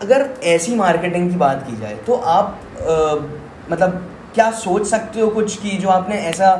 अगर 0.01 0.29
ऐसी 0.43 0.75
मार्केटिंग 0.75 1.29
की 1.29 1.35
बात 1.35 1.65
की 1.69 1.75
जाए 1.77 1.95
तो 1.95 2.13
आप 2.13 2.59
अ, 2.77 3.15
मतलब 3.71 4.16
क्या 4.35 4.49
सोच 4.59 4.87
सकते 4.87 5.19
हो 5.19 5.27
कुछ 5.29 5.57
कि 5.61 5.77
जो 5.77 5.89
आपने 5.89 6.15
ऐसा 6.31 6.55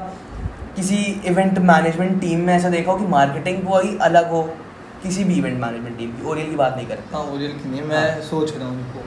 किसी 0.75 0.95
इवेंट 1.25 1.57
मैनेजमेंट 1.69 2.19
टीम 2.21 2.39
में 2.39 2.53
ऐसा 2.53 2.69
देखा 2.69 2.91
हो 2.91 2.97
कि 2.97 3.05
मार्केटिंग 3.07 3.63
वो 3.67 3.79
ही 3.79 3.97
अलग 4.01 4.29
हो 4.31 4.41
किसी 5.03 5.23
भी 5.23 5.35
इवेंट 5.35 5.59
मैनेजमेंट 5.61 5.97
टीम 5.97 6.11
की? 6.11 6.25
ओरियल 6.29 6.49
की 6.49 6.55
बात 6.55 6.75
नहीं 6.75 6.87
करते 6.87 7.15
हाँ 7.15 7.23
ओरियल 7.33 7.51
की 7.51 7.69
नहीं 7.69 7.81
मैं 7.81 8.11
हाँ। 8.11 8.21
सोच 8.21 8.55
रहा 8.57 8.67
हूँ 8.67 8.77
उनको। 8.77 8.99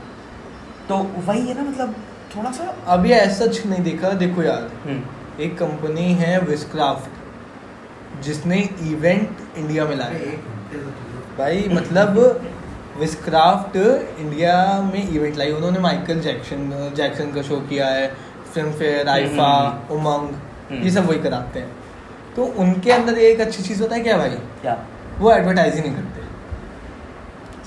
तो 0.89 0.97
वही 1.27 1.47
है 1.49 1.55
ना 1.55 1.71
मतलब 1.71 1.95
थोड़ा 2.37 2.51
सा 2.53 2.75
अभी 2.89 3.11
ऐसा 3.13 3.47
सच 3.47 3.67
नहीं 3.67 3.83
देखा। 3.85 4.11
देखो 4.23 4.43
यार 4.43 4.71
हम्म, 4.85 5.43
एक 5.43 5.59
कंपनी 5.59 6.13
है 6.15 6.39
विस्क्राफ्ट 6.41 8.23
जिसने 8.25 8.59
इवेंट 8.83 9.37
इंडिया 9.59 9.85
में 9.85 9.97
लाया। 9.97 10.33
भाई 11.39 11.69
मतलब 11.73 12.19
विस्क्राफ्ट 12.99 13.77
इंडिया 13.77 14.57
में 14.95 15.09
इवेंट 15.09 15.37
लाई। 15.37 15.53
उन्होंने 15.53 15.79
माइकल 15.79 16.21
जैक्सन 16.21 16.93
जैक्सन 16.97 17.33
का 17.33 17.43
शो 17.43 17.57
किया 17.69 17.87
है। 17.87 18.13
फ़िल्म 18.55 18.73
फेयर 18.73 19.09
आईफा 19.09 19.51
हम्म। 19.51 19.97
उमंग 19.97 20.35
हम्म। 20.71 20.83
ये 20.85 20.91
सब 20.91 21.09
वही 21.09 21.19
कराते 21.19 21.61
हैं। 21.61 21.71
तो 22.37 22.45
उनके 22.59 22.93
अंदर 22.93 23.19
एक 23.21 23.41
अच्छी 23.41 23.63
चीज़ 23.63 23.83
होता 23.83 23.95
है 23.95 24.01
क्या 24.01 24.17
भाई? 24.19 24.31
क्या? 24.63 24.77
वो 25.19 25.33
एडवर्टाइजिंग 25.33 25.85
नहीं 25.87 25.95
करते। 25.95 26.21
क्या 26.21 26.27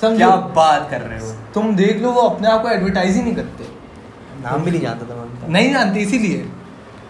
समझो 0.02 0.32
बात 0.56 0.90
कर 0.92 1.02
रहे 1.02 1.20
हो? 1.20 1.32
तुम 1.54 1.76
देख 1.76 2.02
लो 2.02 2.12
वो 2.12 2.22
अपने 2.22 2.48
आप 2.48 2.62
को 2.62 2.70
एडवर्टाइज 2.70 3.16
ही 3.16 3.22
नहीं 3.22 3.36
करते। 3.36 3.72
नाम 4.44 4.64
भी 4.64 4.72
नहीं 4.72 4.82
जानता 4.82 5.06
था 5.06 5.16
मैं 5.16 5.50
नहीं 5.50 5.74
जानते 5.74 6.00
इसीलिए। 6.00 6.46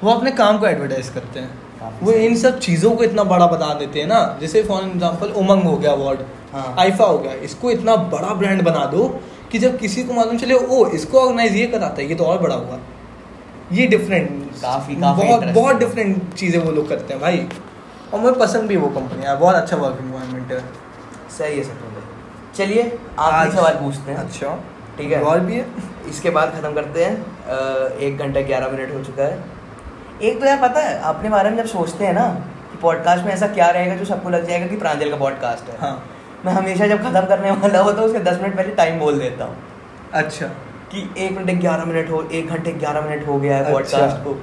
वो 0.03 0.11
अपने 0.11 0.31
काम 0.33 0.57
को 0.59 0.67
एडवर्टाइज 0.67 1.09
करते 1.09 1.39
हैं। 1.39 1.61
वो 2.01 2.11
इन 2.11 2.35
सब 2.37 2.59
चीज़ों 2.59 2.91
को 2.91 3.03
इतना 3.03 3.23
बड़ा 3.25 3.45
बता 3.47 3.73
देते 3.73 3.99
हैं 3.99 4.07
ना। 4.07 4.19
जैसे 4.41 4.63
फॉर 4.63 4.83
एग्ज़ाम्पल 4.83 5.31
उमंग 5.37 5.63
हो 5.63 5.75
गया 5.77 5.91
अवार्ड 5.91 6.19
हाँ। 6.53 6.75
आईफा 6.79 7.05
हो 7.05 7.17
गया। 7.17 7.33
इसको 7.43 7.71
इतना 7.71 7.95
बड़ा 8.11 8.33
ब्रांड 8.33 8.61
बना 8.63 8.85
दो 8.85 9.07
कि 9.51 9.59
जब 9.59 9.77
किसी 9.77 10.03
को 10.03 10.13
मालूम 10.13 10.37
चले 10.37 10.55
ओ 10.55 10.85
इसको 10.91 11.19
ऑर्गेनाइज 11.19 11.55
ये 11.55 11.65
कराता 11.67 12.01
है 12.01 12.07
ये 12.09 12.15
तो 12.15 12.25
और 12.25 12.37
बड़ा 12.41 12.55
हुआ। 12.55 12.79
ये 13.73 13.87
डिफरेंट 13.87 14.51
काफी- 14.61 15.01
काफ़ी 15.01 15.27
बहुत 15.27 15.43
बहुत 15.43 15.75
डिफरेंट 15.75 16.33
चीज़ें 16.33 16.59
वो 16.59 16.71
लोग 16.71 16.89
करते 16.89 17.13
हैं 17.13 17.21
भाई। 17.21 17.49
और 18.13 18.19
मुझे 18.19 18.39
पसंद 18.39 18.63
भी 18.63 18.77
वो 18.77 18.87
कंपनी 18.87 19.23
है 19.23 19.37
बहुत 19.37 19.55
अच्छा 19.55 19.77
वर्क 19.77 19.97
इन्वायरमेंट 20.01 20.51
है। 20.51 20.59
सही 21.37 21.57
है 21.57 21.63
सर 21.63 21.93
चलिए 22.55 22.81
आखिरी 23.19 23.51
आज- 23.51 23.55
सवाल 23.55 23.73
पूछते 23.73 24.11
हैं। 24.11 24.17
अच्छा। 24.17 24.63
ठीक 24.97 25.11
है। 25.11 25.21
और 25.21 25.39
भी 25.39 25.55
है? 25.55 25.65
इसके 26.07 26.29
बाद 26.29 26.49
खत्म 26.49 26.73
करते 26.73 27.05
हैं। 27.05 27.25
एक 27.97 28.17
घंटा 28.17 28.41
ग्यारह 28.41 28.67
मिनट 28.67 28.93
हो 28.93 29.03
चुका 29.03 29.23
है। 29.23 29.43
एक 30.21 30.39
तो 30.39 30.45
यार 30.45 30.61
पता 30.61 30.79
है 30.79 31.01
अपने 31.01 31.29
बारे 31.29 31.49
में 31.49 31.57
जब 31.57 31.65
सोचते 31.65 32.05
हैं 32.05 32.13
ना 32.13 32.27
कि 32.71 32.77
पॉडकास्ट 32.77 33.25
में 33.25 33.31
ऐसा 33.31 33.47
क्या 33.47 33.69
रहेगा 33.69 33.95
जो 33.95 34.05
सबको 34.05 34.29
लग 34.29 34.47
जाएगा 34.47 34.67
कि 34.67 34.75
प्रांजल 34.75 35.09
का 35.09 35.15
पॉडकास्ट 35.15 35.69
है। 35.69 35.77
हाँ। 35.81 36.09
मैं 36.45 36.53
हमेशा 36.53 36.87
जब 36.87 37.03
खत्म 37.03 37.25
करने 37.25 37.51
वाला 37.51 37.79
होता 37.79 38.01
हूँ 38.01 38.07
उसके 38.07 38.19
दस 38.19 38.39
मिनट 38.41 38.57
पहले 38.57 38.75
टाइम 38.75 38.99
बोल 38.99 39.19
देता 39.19 39.45
हूँ। 39.45 39.57
अच्छा। 40.13 40.45
कि 40.93 41.25
एक 41.25 41.37
मिनट 41.37 41.59
ग्यारह 41.59 41.85
मिनट 41.85 42.09
हो 42.11 42.29
एक 42.31 42.47
घंटे 42.47 42.71
ग्यारह 42.71 43.01
मिनट 43.01 43.27
हो 43.27 43.39
गया 43.39 43.57
है 43.57 43.63
अच्छा। 43.63 43.73
पॉडकास्ट 43.73 44.23
को। 44.23 44.33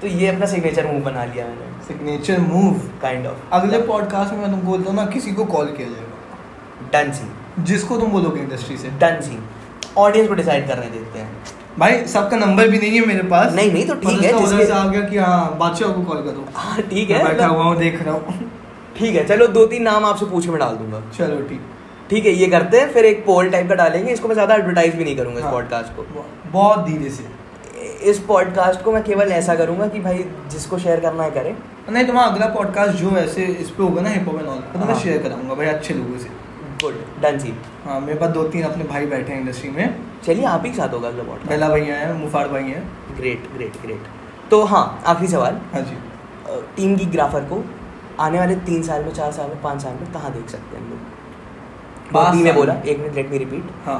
तो 0.00 0.06
ये 0.06 0.28
अपना 0.28 0.46
सिग्नेचर 0.46 0.86
मूव 0.86 1.02
बना 1.02 1.24
लिया 1.24 1.46
मैंने। 1.46 1.84
सिग्नेचर 1.84 2.40
मूव 2.40 2.74
काइंड 3.02 3.26
ऑफ़ 3.26 3.36
अगले 3.52 3.78
पॉडकास्ट 3.78 4.32
में 4.32 4.40
मैं 4.40 4.50
तुमको 4.50 4.66
बोलता 4.66 4.90
हूँ 4.90 4.96
ना 4.96 5.06
किसी 5.06 5.32
को 5.32 5.44
कॉल 5.44 5.66
किया 5.66 5.88
जाएगा। 5.88 6.12
डन 6.92 7.12
सी 7.12 7.32
जिसको 7.62 7.98
तुम 7.98 8.10
बोलोगे 8.10 8.40
इंडस्ट्री 8.40 8.76
से। 8.76 8.88
डन 8.88 9.20
सी 9.20 9.38
ऑडियंस 9.96 10.28
को 10.28 10.34
डिसाइड 10.34 10.68
करने 10.68 10.86
देते 10.86 11.18
हैं। 11.18 11.32
भाई 11.78 12.04
सबका 12.06 12.36
नंबर 12.36 12.68
भी 12.68 12.78
नहीं 12.78 13.00
है 13.00 13.06
मेरे 13.06 13.22
पास। 13.22 13.52
नहीं, 13.52 13.72
नहीं, 13.72 13.86
तो 13.86 13.94
ठीक 13.94 14.22
है, 14.22 14.32
जिसके- 14.32 14.42
उधर 14.42 14.64
से 14.64 14.72
आ 14.72 14.86
गया 14.86 15.00
कि 15.00 15.18
हाँ 15.18 15.58
बादशाह 15.58 15.88
को 15.88 16.02
कॉल 16.02 16.16
करो। 16.16 16.48
हाँ 16.54 16.82
ठीक 16.82 17.10
है 17.10 17.18
बैठा 17.18 17.32
मतलब- 17.32 17.50
हुआ 17.50 17.64
हूँ 17.64 17.76
देख 17.76 18.02
रहा 18.02 18.14
हूँ। 18.14 18.50
ठीक 18.96 19.16
है 19.16 19.24
चलो 19.26 19.46
दो 19.46 19.66
तीन 19.66 19.82
नाम 19.82 20.04
आपसे 20.04 20.26
पूछ 20.26 20.48
मैं 20.48 20.58
डाल 20.58 20.76
दूँगा। 20.76 21.02
चलो 21.18 21.48
ठीक। 21.48 21.60
ठीक 22.10 22.26
है 22.26 22.32
ये 22.32 22.46
करते 22.46 22.80
हैं 22.80 22.92
फिर 22.92 23.04
एक 23.04 23.24
पोल 23.26 23.48
टाइप 23.50 23.68
का 23.68 23.74
डालेंगे। 23.74 24.12
इसको 24.12 24.28
मैं 24.28 24.34
ज़्यादा 24.34 24.54
एडवर्टाइज 24.54 24.94
भी 24.94 25.04
नहीं 25.04 25.16
करूँगा 25.16 25.38
इस 25.38 25.44
हाँ। 25.44 25.52
पॉडकास्ट 25.52 25.96
को। 25.96 26.24
बहुत 26.50 26.84
धीरे 26.86 27.10
से। 27.10 27.24
इस 28.10 28.18
पॉडकास्ट 28.18 28.82
को 28.82 28.92
मैं 28.92 29.02
केवल 29.04 29.32
ऐसा 29.32 29.54
करूँगा 29.54 29.86
कि 29.88 30.00
भाई 30.00 30.24
जिसको 30.50 30.78
शेयर 30.78 31.00
करना 31.00 31.22
है 31.22 31.30
करे। 31.30 31.54
नहीं 31.90 32.06
तुम्हारा 32.06 32.30
अगला 32.30 32.46
पॉडकास्ट 32.54 32.96
जो 32.96 33.16
ऐसे 33.18 33.44
इस 33.44 33.70
पे 33.70 33.82
होगा 33.82 34.02
ना 34.02 34.08
हिप 34.08 34.28
हॉप 34.28 34.38
एंड 34.38 34.48
ऑल 34.48 34.58
तो 34.58 34.78
मैं 34.78 34.86
हाँ। 34.86 35.00
शेयर 35.00 35.22
कराऊँगा 35.22 35.54
भाई 35.54 35.66
अच्छे 35.66 35.94
लोगों 35.94 36.18
से। 36.18 36.28
गुड 36.82 36.94
डन 37.22 37.38
सी 37.38 37.54
हाँ 37.84 38.00
मेरे 38.00 38.18
पास 38.18 38.30
दो 38.30 38.42
तीन 38.48 38.62
अपने 38.62 38.84
भाई 38.84 39.06
बैठे 39.06 39.32
हैं 39.32 39.40
इंडस्ट्री 39.40 39.70
में। 39.70 39.96
चलिए 40.24 40.44
आप 40.46 40.64
ही 40.64 40.70
के 40.70 40.76
साथ 40.76 40.94
होगा 40.94 41.08
अगला 41.08 41.22
पॉडकास्ट 41.22 41.50
बेला 41.50 41.68
भैया 41.68 41.96
हैं 41.96 42.12
मुफाड़ 42.14 42.46
भाई 42.48 42.62
हैं। 42.64 42.82
ग्रेट 43.16 43.48
ग्रेट 43.54 43.80
ग्रेट 43.82 44.06
तो 44.50 44.62
हाँ 44.64 45.02
आखिरी 45.06 45.28
सवाल। 45.28 45.60
हाँ 45.72 45.82
जी। 45.82 45.96
टीम 46.76 46.96
की 46.96 47.06
ग्राफर 47.08 47.44
को 47.44 47.62
आने 48.20 48.38
वाले 48.38 48.54
तीन 48.66 48.82
साल 48.82 49.04
में 49.04 49.12
चार 49.12 49.32
साल 49.32 49.48
में 49.48 49.60
पाँच 49.62 49.82
साल 49.82 49.92
में 49.92 50.12
कहाँ 50.12 50.32
देख 50.32 50.48
सकते 50.48 50.76
हैं 50.76 50.84
हम 50.84 50.90
लोग? 50.90 51.14
बहुत 52.12 52.34
में 52.34 52.54
बोला 52.54 52.74
एक 52.86 52.98
मिनट 52.98 53.14
लेट 53.14 53.30
मी 53.30 53.38
रिपीट 53.38 53.70
हाँ। 53.84 53.98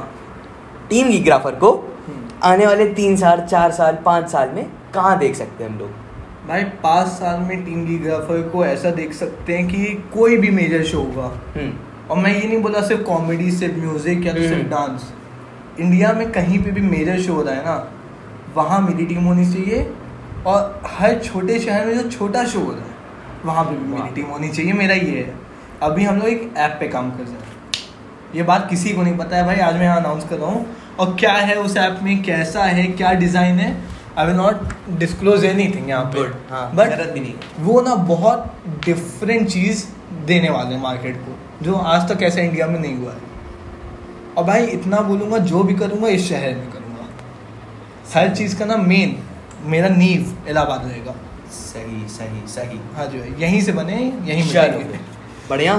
टीम 0.89 1.09
की 1.11 1.19
ग्राफर 1.19 1.55
को 1.55 1.71
हम्म। 2.07 2.27
आने 2.43 2.65
वाले 2.65 2.85
तीन 2.93 3.15
साल 3.17 3.41
चार 3.45 3.71
साल 3.71 3.97
पाँच 4.05 4.29
साल 4.31 4.49
में 4.49 4.65
कहाँ 4.93 5.17
देख 5.19 5.35
सकते 5.35 5.63
हैं 5.63 5.71
हम 5.71 5.79
लोग? 5.79 5.89
भाई 6.47 6.63
पाँच 6.83 7.07
साल 7.09 7.39
में 7.39 7.63
टीम 7.65 7.85
लीग्राफर 7.87 8.41
को 8.49 8.65
ऐसा 8.65 8.91
देख 8.91 9.13
सकते 9.13 9.57
हैं 9.57 9.67
कि 9.67 9.85
कोई 10.13 10.37
भी 10.37 10.49
मेजर 10.51 10.83
शो 10.83 10.99
होगा। 10.99 11.25
हम्म, 11.55 11.71
और 12.09 12.17
मैं 12.17 12.33
ये 12.33 12.47
नहीं 12.47 12.61
बोला 12.61 12.81
सिर्फ़ 12.81 13.01
कॉमेडी 13.03 13.51
सिर्फ़ 13.51 13.79
म्यूज़िक 13.79 14.25
या 14.25 14.33
तो 14.33 14.39
सिर्फ़ 14.39 14.53
हम्म। 14.53 14.69
डांस 14.69 15.11
इंडिया 15.79 16.13
में 16.13 16.31
कहीं 16.31 16.63
पे 16.63 16.71
भी 16.71 16.81
मेजर 16.81 17.19
शो 17.21 17.33
हो 17.33 17.41
रहा 17.41 17.55
है 17.55 17.65
ना 17.65 17.75
वहाँ 18.55 18.79
मेरी 18.81 19.05
टीम 19.05 19.23
होनी 19.23 19.45
चाहिए 19.53 19.89
और 20.47 20.81
हर 20.89 21.19
छोटे 21.19 21.59
शहर 21.59 21.85
में 21.85 21.97
जो 21.97 22.09
छोटा 22.09 22.43
शो 22.45 22.59
हो 22.59 22.71
रहा 22.71 22.81
है 22.81 22.95
वहाँ 23.45 23.63
पे 23.65 23.75
भी। 23.75 23.93
मेरी 23.93 24.09
टीम 24.15 24.25
होनी 24.25 24.49
चाहिए 24.49 24.73
मेरा 24.73 24.95
ये 24.95 25.19
है। 25.19 25.33
अभी 25.83 26.03
हम 26.03 26.15
लोग 26.15 26.27
एक 26.27 26.53
ऐप 26.57 26.77
पे 26.79 26.87
काम 26.87 27.11
कर 27.11 27.23
रहे 27.23 27.33
हैं। 27.33 27.46
ये 28.37 28.43
बात 28.43 28.67
किसी 28.69 28.93
को 28.93 29.01
नहीं 29.01 29.17
पता 29.17 29.37
है 29.37 29.45
भाई 29.45 29.59
आज 29.65 29.75
मैं 29.75 29.83
यहाँ 29.83 29.99
अनाउंस 29.99 30.27
कर 30.29 30.37
रहा 30.37 30.49
हूँ। 30.49 30.65
और 30.99 31.15
क्या 31.19 31.31
है 31.33 31.55
उस 31.57 31.77
ऐप 31.77 31.99
में 32.03 32.21
कैसा 32.23 32.63
है 32.65 32.83
क्या 32.89 33.13
डिज़ाइन 33.21 33.59
है 33.59 33.75
I 34.17 34.25
will 34.27 34.35
not 34.35 34.73
disclose 34.99 35.45
anything 35.75 35.89
यहाँ 35.89 36.05
पे। 36.13 36.19
हाँ, 36.49 36.71
बट 36.75 36.89
ज़रूरत 36.89 37.13
भी 37.13 37.19
नहीं 37.19 37.33
वो 37.59 37.81
ना 37.81 37.95
बहुत 38.05 38.53
डिफरेंट 38.85 39.47
चीज़ 39.49 39.85
देने 40.25 40.49
वाले 40.49 40.75
हैं 40.75 40.81
मार्केट 40.81 41.17
को 41.17 41.65
जो 41.65 41.75
आज 41.75 42.09
तक 42.11 42.23
ऐसा 42.23 42.41
इंडिया 42.41 42.67
में 42.67 42.79
नहीं 42.79 42.95
हुआ 42.95 43.11
है। 43.11 43.19
और 44.37 44.43
भाई 44.45 44.65
इतना 44.69 45.01
बोलूँगा 45.03 45.37
जो 45.51 45.63
भी 45.63 45.75
करूँगा 45.75 46.07
इस 46.09 46.29
शहर 46.29 46.55
में 46.55 46.71
करूँगा। 46.71 47.07
हर 48.13 48.35
चीज़ 48.35 48.57
का 48.59 48.65
ना 48.65 48.77
मेन 48.83 49.17
मेरा 49.65 49.89
नींव 49.89 50.49
इलाहाबाद 50.49 50.85
रहेगा। 50.85 51.15
सही 51.53 52.07
सही 52.09 52.47
सही। 52.49 52.79
हाँ 52.95 53.05
जो 53.07 53.19
है 53.19 53.39
यहीं 53.41 53.61
से 53.61 53.71
बने 53.73 53.95
यहीं 54.25 54.43
बढ़िया। 55.49 55.77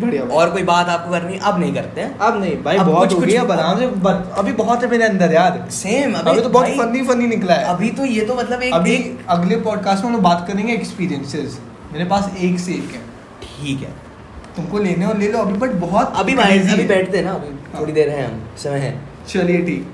बढ़िया 0.00 0.22
और 0.22 0.50
कोई 0.50 0.62
बात 0.62 0.88
आपको 0.88 1.10
करनी 1.10 1.38
अब 1.38 1.60
नहीं 1.60 1.74
करते 1.74 2.00
हैं। 2.00 2.18
अब 2.18 2.40
नहीं 2.40 2.62
भाई 2.62 2.76
अब 2.76 2.86
बहुत 2.86 3.08
कुछ- 3.08 3.40
हो 3.40 3.46
गया 3.46 3.78
से 3.78 3.86
बट 3.86 4.32
अभी 4.38 4.52
बहुत 4.52 4.82
है 4.82 4.90
मेरे 4.90 5.04
अंदर 5.04 5.32
यार। 5.32 5.66
सेम 5.70 6.14
अभी 6.14 6.30
अभी 6.30 6.40
तो 6.40 6.48
बहुत 6.48 6.66
फनी 6.66 7.02
फनी 7.02 7.26
निकला 7.26 7.54
है। 7.54 7.64
अभी 7.64 7.90
तो 7.90 8.04
ये 8.04 8.24
तो 8.24 8.34
मतलब 8.34 8.62
एक 8.62 8.74
अभी 8.74 8.92
एक 8.92 9.24
अगले 9.28 9.56
पॉडकास्ट 9.56 9.98
में 10.00 10.06
हम 10.06 10.12
लोग 10.12 10.22
बात 10.22 10.44
करेंगे 10.48 10.72
एक्सपीरियंसेस 10.72 11.60
मेरे 11.92 12.04
पास 12.04 12.32
एक 12.38 12.58
से 12.58 12.72
एक 12.72 12.90
है। 12.94 13.00
ठीक 13.42 13.80
है। 13.80 14.12
तुमको 14.56 14.78
लेने 14.78 15.06
और 15.06 15.18
ले 15.18 15.32
लो 15.32 15.38
अभी 15.38 15.52
बट 15.52 15.70
बहुत 15.70 16.12
अभी 16.16 16.32
अभी 16.32 16.84
बैठते 16.84 17.18
हैं 17.18 17.24
ना 17.24 17.32
अभी 17.32 17.48
हाँ। 17.48 17.80
थोड़ी 17.80 17.92
देर 17.92 18.08
है 18.08 18.26
हम 18.26 18.42
समय 18.58 18.78
है। 18.78 19.00
चलिए 19.28 19.58
ठीक। 19.58 19.90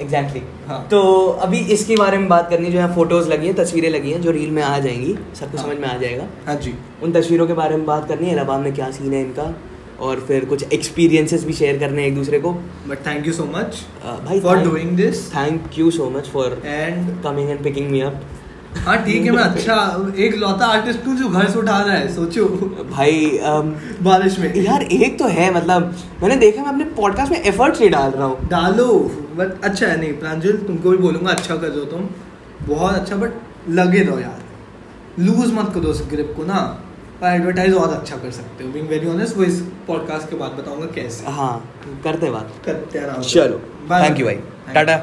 एग्जैक्टली 0.00 0.42
हाँ। 0.66 0.86
तो 0.90 1.00
अभी 1.42 1.58
इसके 1.74 1.96
बारे 1.96 2.18
में 2.18 2.28
बात 2.28 2.50
करनी 2.50 2.70
जो 2.70 2.80
है 2.80 2.94
फ़ोटोज़ 2.94 3.28
लगी 3.28 3.46
है 3.46 3.52
तस्वीरें 3.54 3.88
लगी 3.90 4.12
हैं 4.12 4.20
जो 4.22 4.30
रील 4.30 4.50
में 4.50 4.62
आ 4.62 4.78
जाएँगी 4.78 5.16
सबको 5.34 5.58
हाँ। 5.58 5.66
समझ 5.66 5.76
में 5.76 5.88
आ 5.88 5.96
जाएगा। 5.98 6.26
हाँ 6.46 6.56
जी। 6.56 6.74
उन 7.02 7.12
तस्वीरों 7.12 7.46
के 7.46 7.52
बारे 7.54 7.76
में 7.76 7.86
बात 7.86 8.08
करनी 8.08 8.26
है 8.26 8.32
इलाहाबाद 8.32 8.60
में 8.60 8.74
क्या 8.74 8.90
सीन 8.90 9.12
है 9.12 9.20
इनका 9.22 9.54
और 10.00 10.20
फिर 10.20 10.44
कुछ 10.44 10.72
एक्सपीरियंसेस 10.72 11.44
भी 11.44 11.52
शेयर 11.52 11.78
करने 11.78 12.02
हैं 12.02 12.08
एक 12.08 12.14
दूसरे 12.14 12.38
को। 12.40 12.52
But 12.88 13.06
thank 13.06 13.26
you 13.26 13.32
so 13.32 13.44
much 13.54 13.84
भाई 14.04 14.40
for 14.40 14.58
doing 14.64 14.96
this 14.96 15.28
thank 15.34 15.78
you 15.78 15.90
so 15.90 16.10
much 16.10 16.28
for 16.28 16.60
and 16.64 17.22
coming 17.22 17.50
and 17.50 17.62
picking 17.64 17.90
me 17.90 18.00
up 18.00 18.20
हाँ 18.76 18.96
ठीक 19.04 19.24
है 19.24 19.30
मैं 19.30 19.42
अच्छा 19.42 19.74
एक 20.18 20.34
लौता 20.36 20.66
आर्टिस्ट 20.66 21.06
हूँ 21.06 21.16
जो 21.16 21.28
घर 21.28 21.48
से 21.50 21.58
उठा 21.58 21.78
रहा 21.78 21.94
है 21.94 22.14
सोचो। 22.14 22.44
भाई 22.90 23.38
अम, 23.38 23.70
बारिश 24.02 24.38
में। 24.38 24.54
यार 24.56 24.82
एक 24.82 25.18
तो 25.18 25.28
है 25.28 25.52
मतलब 25.54 25.94
मैंने 26.22 26.36
देखा 26.36 26.62
मैं 26.62 26.70
अपने 26.70 26.84
पॉडकास्ट 26.96 27.32
में 27.32 27.40
एफर्ट्स 27.40 27.80
नहीं 27.80 27.90
डाल 27.90 28.10
रहा 28.10 28.26
हूँ। 28.26 28.48
डालो 28.48 28.86
बट 29.36 29.64
अच्छा 29.64 29.86
है 29.86 29.98
नहीं 30.00 30.12
प्रांजल 30.12 30.56
तुमको 30.66 30.90
भी 30.90 30.96
बोलूँगा 30.96 31.30
अच्छा 31.30 31.56
कर 31.56 31.68
दो 31.68 31.84
तुम। 31.84 32.08
बहुत 32.66 32.94
अच्छा 32.94 33.16
बट 33.16 33.68
लगे 33.70 34.02
रहो 34.02 34.18
यार। 34.18 34.42
लूज 35.18 35.52
मत 35.52 35.72
करो 35.74 35.88
उस 35.88 36.02
ग्रिप 36.10 36.32
को 36.36 36.44
ना। 36.44 36.58
पर 37.20 37.26
एडवर्टाइज 37.26 37.74
और 37.74 37.92
अच्छा 37.94 38.16
कर 38.16 38.30
सकते 38.30 38.64
हो। 38.64 38.72
बीइंग 38.72 38.88
वेरी 38.88 39.08
ऑनेस्ट 39.08 39.36
वो 39.36 39.44
इस 39.44 39.60
पॉडकास्ट 39.86 40.30
के 40.30 40.36
बाद 40.36 40.50
बताऊँगा 40.50 40.86
कैसे। 40.94 41.30
हाँ 41.30 41.54
करते 42.04 42.30
बात। 42.30 42.52
करते। 42.66 43.00
चलो 43.22 43.58
थैंक 43.90 44.20
यू 44.20 44.26
भाई। 44.26 44.38
टाटा। 44.74 44.96